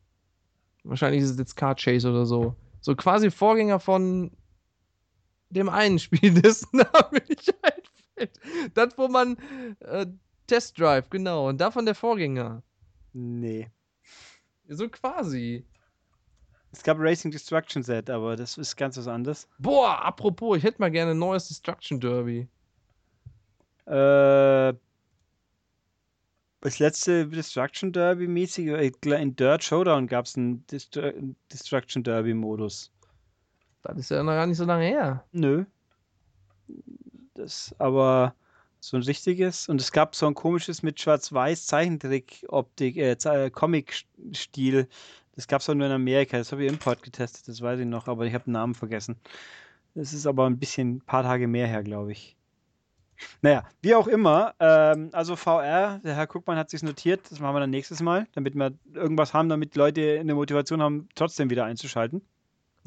Wahrscheinlich 0.84 1.22
ist 1.22 1.30
es 1.30 1.38
jetzt 1.38 1.56
Car 1.56 1.74
Chase 1.74 2.08
oder 2.08 2.24
so. 2.24 2.54
So 2.80 2.94
quasi 2.94 3.30
Vorgänger 3.32 3.80
von 3.80 4.30
dem 5.50 5.68
einen 5.68 5.98
Spiel, 5.98 6.34
dessen 6.40 6.68
Name 6.76 7.20
nicht 7.28 7.52
einfällt. 7.62 8.38
Das, 8.74 8.96
wo 8.96 9.08
man 9.08 9.36
äh, 9.80 10.06
Test 10.46 10.78
Drive, 10.78 11.10
genau. 11.10 11.48
Und 11.48 11.60
davon 11.60 11.84
der 11.84 11.94
Vorgänger. 11.96 12.62
Nee. 13.14 13.70
So 14.68 14.88
quasi. 14.88 15.64
Es 16.72 16.82
gab 16.82 16.98
Racing 16.98 17.30
Destruction 17.30 17.82
Set, 17.82 18.10
aber 18.10 18.34
das 18.34 18.58
ist 18.58 18.76
ganz 18.76 18.96
was 18.98 19.06
anderes. 19.06 19.48
Boah, 19.58 20.04
apropos, 20.04 20.58
ich 20.58 20.64
hätte 20.64 20.80
mal 20.80 20.90
gerne 20.90 21.12
ein 21.12 21.18
neues 21.18 21.46
Destruction 21.46 22.00
Derby. 22.00 22.48
Äh, 23.86 24.74
das 26.60 26.78
letzte 26.80 27.28
Destruction 27.28 27.92
Derby 27.92 28.26
mäßig, 28.26 28.66
äh, 28.66 28.90
in 29.22 29.36
Dirt 29.36 29.62
Showdown 29.62 30.08
gab 30.08 30.24
es 30.24 30.36
einen 30.36 30.66
Destru 30.66 31.12
Destruction 31.52 32.02
Derby 32.02 32.34
Modus. 32.34 32.90
Das 33.82 33.96
ist 33.98 34.10
ja 34.10 34.22
noch 34.22 34.32
gar 34.32 34.46
nicht 34.46 34.56
so 34.56 34.64
lange 34.64 34.86
her. 34.86 35.24
Nö. 35.30 35.66
Das, 37.34 37.74
aber 37.78 38.34
so 38.88 38.96
ein 38.96 39.02
richtiges. 39.02 39.68
Und 39.68 39.80
es 39.80 39.92
gab 39.92 40.14
so 40.14 40.26
ein 40.26 40.34
komisches 40.34 40.82
mit 40.82 41.00
schwarz-weiß 41.00 41.66
Zeichentrick-Optik, 41.66 42.96
äh, 42.96 43.16
Ze- 43.18 43.50
Comic-Stil. 43.50 44.88
Das 45.36 45.48
gab 45.48 45.60
es 45.62 45.68
auch 45.68 45.74
nur 45.74 45.86
in 45.86 45.92
Amerika. 45.92 46.38
Das 46.38 46.52
habe 46.52 46.62
ich 46.62 46.68
im 46.68 46.74
Import 46.74 47.02
getestet, 47.02 47.48
das 47.48 47.60
weiß 47.60 47.80
ich 47.80 47.86
noch, 47.86 48.06
aber 48.08 48.26
ich 48.26 48.34
habe 48.34 48.44
den 48.44 48.52
Namen 48.52 48.74
vergessen. 48.74 49.16
Das 49.94 50.12
ist 50.12 50.26
aber 50.26 50.46
ein 50.46 50.58
bisschen, 50.58 50.96
ein 50.96 51.00
paar 51.00 51.22
Tage 51.22 51.46
mehr 51.48 51.66
her, 51.66 51.82
glaube 51.82 52.12
ich. 52.12 52.36
Naja, 53.42 53.64
wie 53.80 53.94
auch 53.94 54.08
immer, 54.08 54.54
ähm, 54.58 55.10
also 55.12 55.36
VR, 55.36 56.00
der 56.04 56.16
Herr 56.16 56.26
Guckmann 56.26 56.56
hat 56.58 56.70
sich 56.70 56.82
notiert, 56.82 57.30
das 57.30 57.38
machen 57.40 57.54
wir 57.54 57.60
dann 57.60 57.70
nächstes 57.70 58.02
Mal, 58.02 58.26
damit 58.32 58.54
wir 58.56 58.72
irgendwas 58.92 59.32
haben, 59.32 59.48
damit 59.48 59.76
Leute 59.76 60.18
eine 60.18 60.34
Motivation 60.34 60.82
haben, 60.82 61.08
trotzdem 61.14 61.48
wieder 61.48 61.64
einzuschalten. 61.64 62.22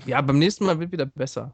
Ja, 0.05 0.21
beim 0.21 0.37
nächsten 0.39 0.65
Mal 0.65 0.79
wird 0.79 0.91
wieder 0.91 1.05
besser. 1.05 1.53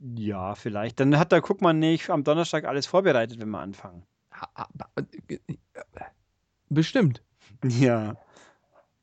Ja, 0.00 0.54
vielleicht. 0.54 1.00
Dann 1.00 1.18
hat 1.18 1.32
der 1.32 1.40
Guckmann 1.40 1.78
nicht 1.78 2.10
am 2.10 2.22
Donnerstag 2.24 2.64
alles 2.64 2.86
vorbereitet, 2.86 3.40
wenn 3.40 3.50
wir 3.50 3.58
anfangen. 3.60 4.04
Ha- 4.32 4.68
äh, 4.96 5.38
Bestimmt. 6.68 7.22
Ja. 7.64 8.14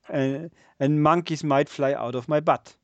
Äh, 0.07 0.49
and 0.79 1.01
monkeys 1.01 1.43
might 1.43 1.67
fly 1.69 1.95
out 1.95 2.15
of 2.15 2.27
my 2.27 2.39
butt. 2.39 2.77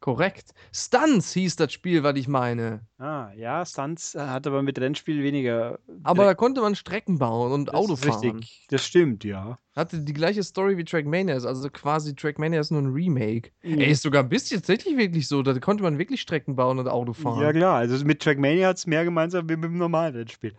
Korrekt. 0.00 0.52
Stunts 0.72 1.32
hieß 1.32 1.56
das 1.56 1.72
Spiel, 1.72 2.02
was 2.02 2.16
ich 2.16 2.28
meine. 2.28 2.86
Ah, 2.98 3.30
ja, 3.34 3.64
Stunts 3.64 4.14
äh, 4.14 4.20
hat 4.20 4.46
aber 4.46 4.62
mit 4.62 4.78
Rennspiel 4.78 5.22
weniger. 5.22 5.78
Aber 6.02 6.24
da 6.24 6.34
konnte 6.34 6.60
man 6.60 6.74
Strecken 6.74 7.18
bauen 7.18 7.50
und 7.50 7.66
das 7.66 7.74
Auto 7.74 7.96
fahren. 7.96 8.36
Richtig. 8.36 8.66
Das 8.68 8.84
stimmt, 8.84 9.24
ja. 9.24 9.58
Hatte 9.74 10.00
die 10.00 10.12
gleiche 10.12 10.42
Story 10.42 10.76
wie 10.76 10.84
Trackmania 10.84 11.34
ist. 11.34 11.46
Also 11.46 11.70
quasi 11.70 12.14
Trackmania 12.14 12.60
ist 12.60 12.70
nur 12.70 12.82
ein 12.82 12.92
Remake. 12.92 13.50
Mhm. 13.62 13.80
Ey, 13.80 13.90
ist 13.90 14.02
sogar 14.02 14.22
ein 14.22 14.28
bisschen 14.28 14.60
tatsächlich 14.60 14.96
wirklich 14.98 15.26
so. 15.28 15.42
Da 15.42 15.58
konnte 15.58 15.82
man 15.82 15.98
wirklich 15.98 16.20
Strecken 16.20 16.56
bauen 16.56 16.78
und 16.78 16.88
Auto 16.88 17.14
fahren. 17.14 17.40
Ja, 17.40 17.52
klar. 17.52 17.76
Also 17.76 18.04
mit 18.04 18.22
Trackmania 18.22 18.68
hat 18.68 18.76
es 18.76 18.86
mehr 18.86 19.04
gemeinsam 19.04 19.48
wie 19.48 19.56
mit 19.56 19.64
dem 19.64 19.78
normalen 19.78 20.14
Rennspiel. 20.14 20.54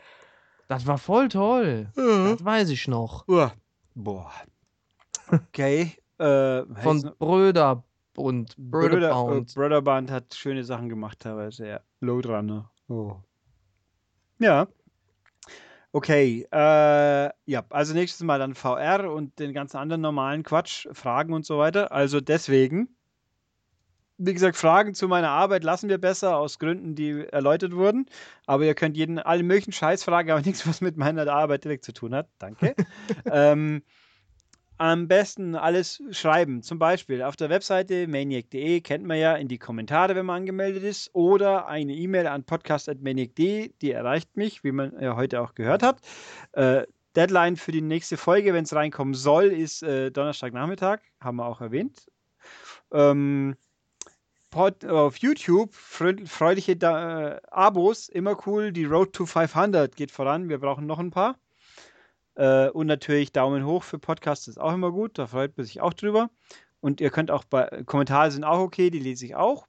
Das 0.67 0.85
war 0.87 0.97
voll 0.97 1.29
toll. 1.29 1.89
Das 1.95 2.43
weiß 2.43 2.69
ich 2.69 2.87
noch. 2.87 3.27
Uah. 3.27 3.53
Boah. 3.95 4.31
Okay. 5.31 5.93
äh, 6.17 6.63
Von 6.81 7.13
Bröder 7.19 7.83
und 8.17 8.55
Brother, 8.57 8.89
Bröderbound. 8.89 9.51
äh, 9.51 9.53
Brotherbound 9.53 10.11
hat 10.11 10.33
schöne 10.33 10.63
Sachen 10.63 10.89
gemacht 10.89 11.19
teilweise, 11.19 11.67
ja. 11.67 11.79
Loadrunner. 12.01 12.71
Oh. 12.87 13.15
Ja. 14.39 14.67
Okay, 15.91 16.47
äh, 16.51 17.29
ja, 17.45 17.65
also 17.69 17.93
nächstes 17.93 18.25
Mal 18.25 18.39
dann 18.39 18.53
VR 18.53 19.11
und 19.11 19.39
den 19.39 19.53
ganzen 19.53 19.77
anderen 19.77 20.01
normalen 20.01 20.43
Quatsch, 20.43 20.87
Fragen 20.91 21.33
und 21.33 21.45
so 21.45 21.57
weiter. 21.57 21.91
Also 21.91 22.19
deswegen 22.19 22.89
wie 24.17 24.33
gesagt, 24.33 24.57
Fragen 24.57 24.95
zu 24.95 25.07
meiner 25.07 25.29
Arbeit 25.29 25.63
lassen 25.63 25.89
wir 25.89 25.99
besser 25.99 26.37
aus 26.37 26.59
Gründen, 26.59 26.95
die 26.95 27.25
erläutert 27.31 27.73
wurden. 27.73 28.07
Aber 28.45 28.65
ihr 28.65 28.73
könnt 28.73 28.97
jeden 28.97 29.19
alle 29.19 29.43
möglichen 29.43 29.71
Scheiß 29.71 30.03
fragen, 30.03 30.31
aber 30.31 30.41
nichts, 30.45 30.67
was 30.67 30.81
mit 30.81 30.97
meiner 30.97 31.31
Arbeit 31.31 31.63
direkt 31.63 31.85
zu 31.85 31.93
tun 31.93 32.15
hat. 32.15 32.27
Danke. 32.39 32.75
ähm, 33.31 33.83
am 34.77 35.07
besten 35.07 35.55
alles 35.55 36.01
schreiben. 36.11 36.61
Zum 36.61 36.79
Beispiel 36.79 37.23
auf 37.23 37.35
der 37.35 37.49
Webseite 37.49 38.07
maniac.de 38.07 38.81
kennt 38.81 39.05
man 39.05 39.17
ja 39.17 39.35
in 39.35 39.47
die 39.47 39.57
Kommentare, 39.57 40.15
wenn 40.15 40.25
man 40.25 40.37
angemeldet 40.37 40.83
ist, 40.83 41.09
oder 41.13 41.67
eine 41.67 41.93
E-Mail 41.93 42.27
an 42.27 42.43
podcast.maniac.de, 42.43 43.71
die 43.81 43.91
erreicht 43.91 44.35
mich, 44.37 44.63
wie 44.63 44.71
man 44.71 44.93
ja 44.99 45.15
heute 45.15 45.41
auch 45.41 45.55
gehört 45.55 45.83
hat. 45.83 45.99
Äh, 46.53 46.83
Deadline 47.15 47.55
für 47.55 47.71
die 47.71 47.81
nächste 47.81 48.17
Folge, 48.17 48.53
wenn 48.53 48.63
es 48.63 48.75
reinkommen 48.75 49.15
soll, 49.15 49.45
ist 49.45 49.81
äh, 49.81 50.11
Donnerstagnachmittag, 50.11 50.99
haben 51.19 51.37
wir 51.37 51.47
auch 51.47 51.61
erwähnt. 51.61 52.07
Ähm, 52.91 53.55
Pod, 54.51 54.85
auf 54.85 55.17
YouTube 55.17 55.73
freudige 55.75 56.77
da, 56.77 57.35
äh, 57.35 57.41
Abos, 57.49 58.07
immer 58.07 58.37
cool. 58.47 58.71
Die 58.71 58.85
Road 58.85 59.13
to 59.13 59.25
500 59.25 59.95
geht 59.95 60.11
voran. 60.11 60.47
Wir 60.47 60.59
brauchen 60.59 60.85
noch 60.85 60.99
ein 60.99 61.11
paar. 61.11 61.37
Äh, 62.37 62.69
und 62.69 62.87
natürlich 62.87 63.31
Daumen 63.31 63.65
hoch 63.65 63.83
für 63.83 63.97
Podcasts 63.97 64.47
ist 64.47 64.59
auch 64.59 64.73
immer 64.73 64.91
gut. 64.91 65.17
Da 65.17 65.25
freut 65.27 65.57
man 65.57 65.65
sich 65.65 65.81
auch 65.81 65.93
drüber. 65.93 66.29
Und 66.79 67.01
ihr 67.01 67.09
könnt 67.09 67.31
auch 67.31 67.43
bei 67.43 67.83
Kommentare 67.85 68.29
sind 68.31 68.43
auch 68.43 68.59
okay, 68.59 68.91
die 68.91 68.99
lese 68.99 69.25
ich 69.25 69.35
auch. 69.35 69.67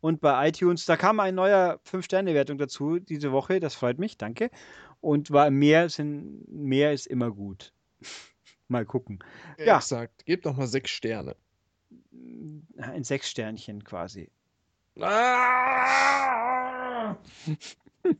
Und 0.00 0.20
bei 0.20 0.48
iTunes, 0.48 0.84
da 0.84 0.98
kam 0.98 1.18
ein 1.18 1.34
neuer 1.34 1.80
5-Sterne-Wertung 1.90 2.58
dazu 2.58 2.98
diese 2.98 3.32
Woche. 3.32 3.58
Das 3.58 3.74
freut 3.74 3.98
mich, 3.98 4.18
danke. 4.18 4.50
Und 5.00 5.30
war 5.30 5.50
mehr, 5.50 5.88
sind, 5.88 6.46
mehr 6.46 6.92
ist 6.92 7.06
immer 7.06 7.30
gut. 7.30 7.72
mal 8.68 8.84
gucken. 8.84 9.20
Ja, 9.58 9.78
exakt. 9.78 10.26
Gebt 10.26 10.44
doch 10.44 10.54
mal 10.56 10.66
sechs 10.66 10.90
Sterne. 10.90 11.36
Ein 12.76 13.04
Sechs-Sternchen 13.04 13.82
quasi. 13.82 14.30
Ah! 15.00 15.56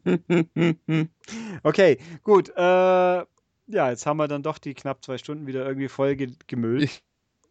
okay, 1.62 1.98
gut. 2.22 2.48
Äh, 2.56 3.24
ja, 3.66 3.90
jetzt 3.90 4.06
haben 4.06 4.16
wir 4.16 4.28
dann 4.28 4.42
doch 4.42 4.58
die 4.58 4.74
knapp 4.74 5.04
zwei 5.04 5.18
Stunden 5.18 5.46
wieder 5.46 5.66
irgendwie 5.66 5.88
voll 5.88 6.16
ge 6.16 6.32
gemüllt. 6.46 7.02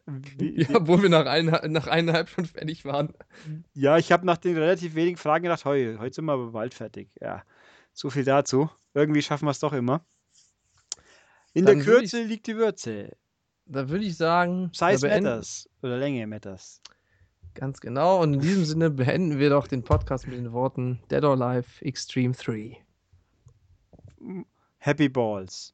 Wie, 0.05 0.61
ja, 0.61 0.85
wo 0.85 1.01
wir 1.01 1.09
nach, 1.09 1.25
ein, 1.25 1.45
nach 1.45 1.87
eineinhalb 1.87 2.27
schon 2.27 2.45
fertig 2.45 2.83
waren. 2.83 3.13
Ja, 3.73 3.97
ich 3.97 4.11
habe 4.11 4.25
nach 4.25 4.37
den 4.37 4.57
relativ 4.57 4.95
wenigen 4.95 5.17
Fragen 5.17 5.43
gedacht, 5.43 5.63
heu, 5.63 5.97
heute 5.97 6.15
sind 6.15 6.25
wir 6.25 6.33
aber 6.33 6.51
bald 6.51 6.73
fertig. 6.73 7.09
Ja, 7.21 7.43
so 7.93 8.09
viel 8.09 8.25
dazu. 8.25 8.69
Irgendwie 8.93 9.21
schaffen 9.21 9.45
wir 9.45 9.51
es 9.51 9.59
doch 9.59 9.71
immer. 9.71 10.05
In 11.53 11.65
dann 11.65 11.77
der 11.77 11.85
Kürze 11.85 12.19
ich, 12.19 12.27
liegt 12.27 12.47
die 12.47 12.57
Würze. 12.57 13.15
Da 13.65 13.87
würde 13.87 14.03
ich 14.03 14.17
sagen, 14.17 14.71
Size 14.73 15.07
matters 15.07 15.69
oder 15.81 15.97
Länge 15.97 16.27
matters. 16.27 16.81
Ganz 17.53 17.79
genau. 17.79 18.21
Und 18.21 18.33
in 18.33 18.39
diesem 18.41 18.65
Sinne 18.65 18.89
beenden 18.89 19.39
wir 19.39 19.51
doch 19.51 19.67
den 19.67 19.83
Podcast 19.83 20.27
mit 20.27 20.35
den 20.35 20.51
Worten 20.51 21.01
Dead 21.11 21.23
or 21.23 21.39
Alive 21.39 21.85
Extreme 21.85 22.33
3. 22.33 22.77
Happy 24.79 25.07
Balls. 25.07 25.73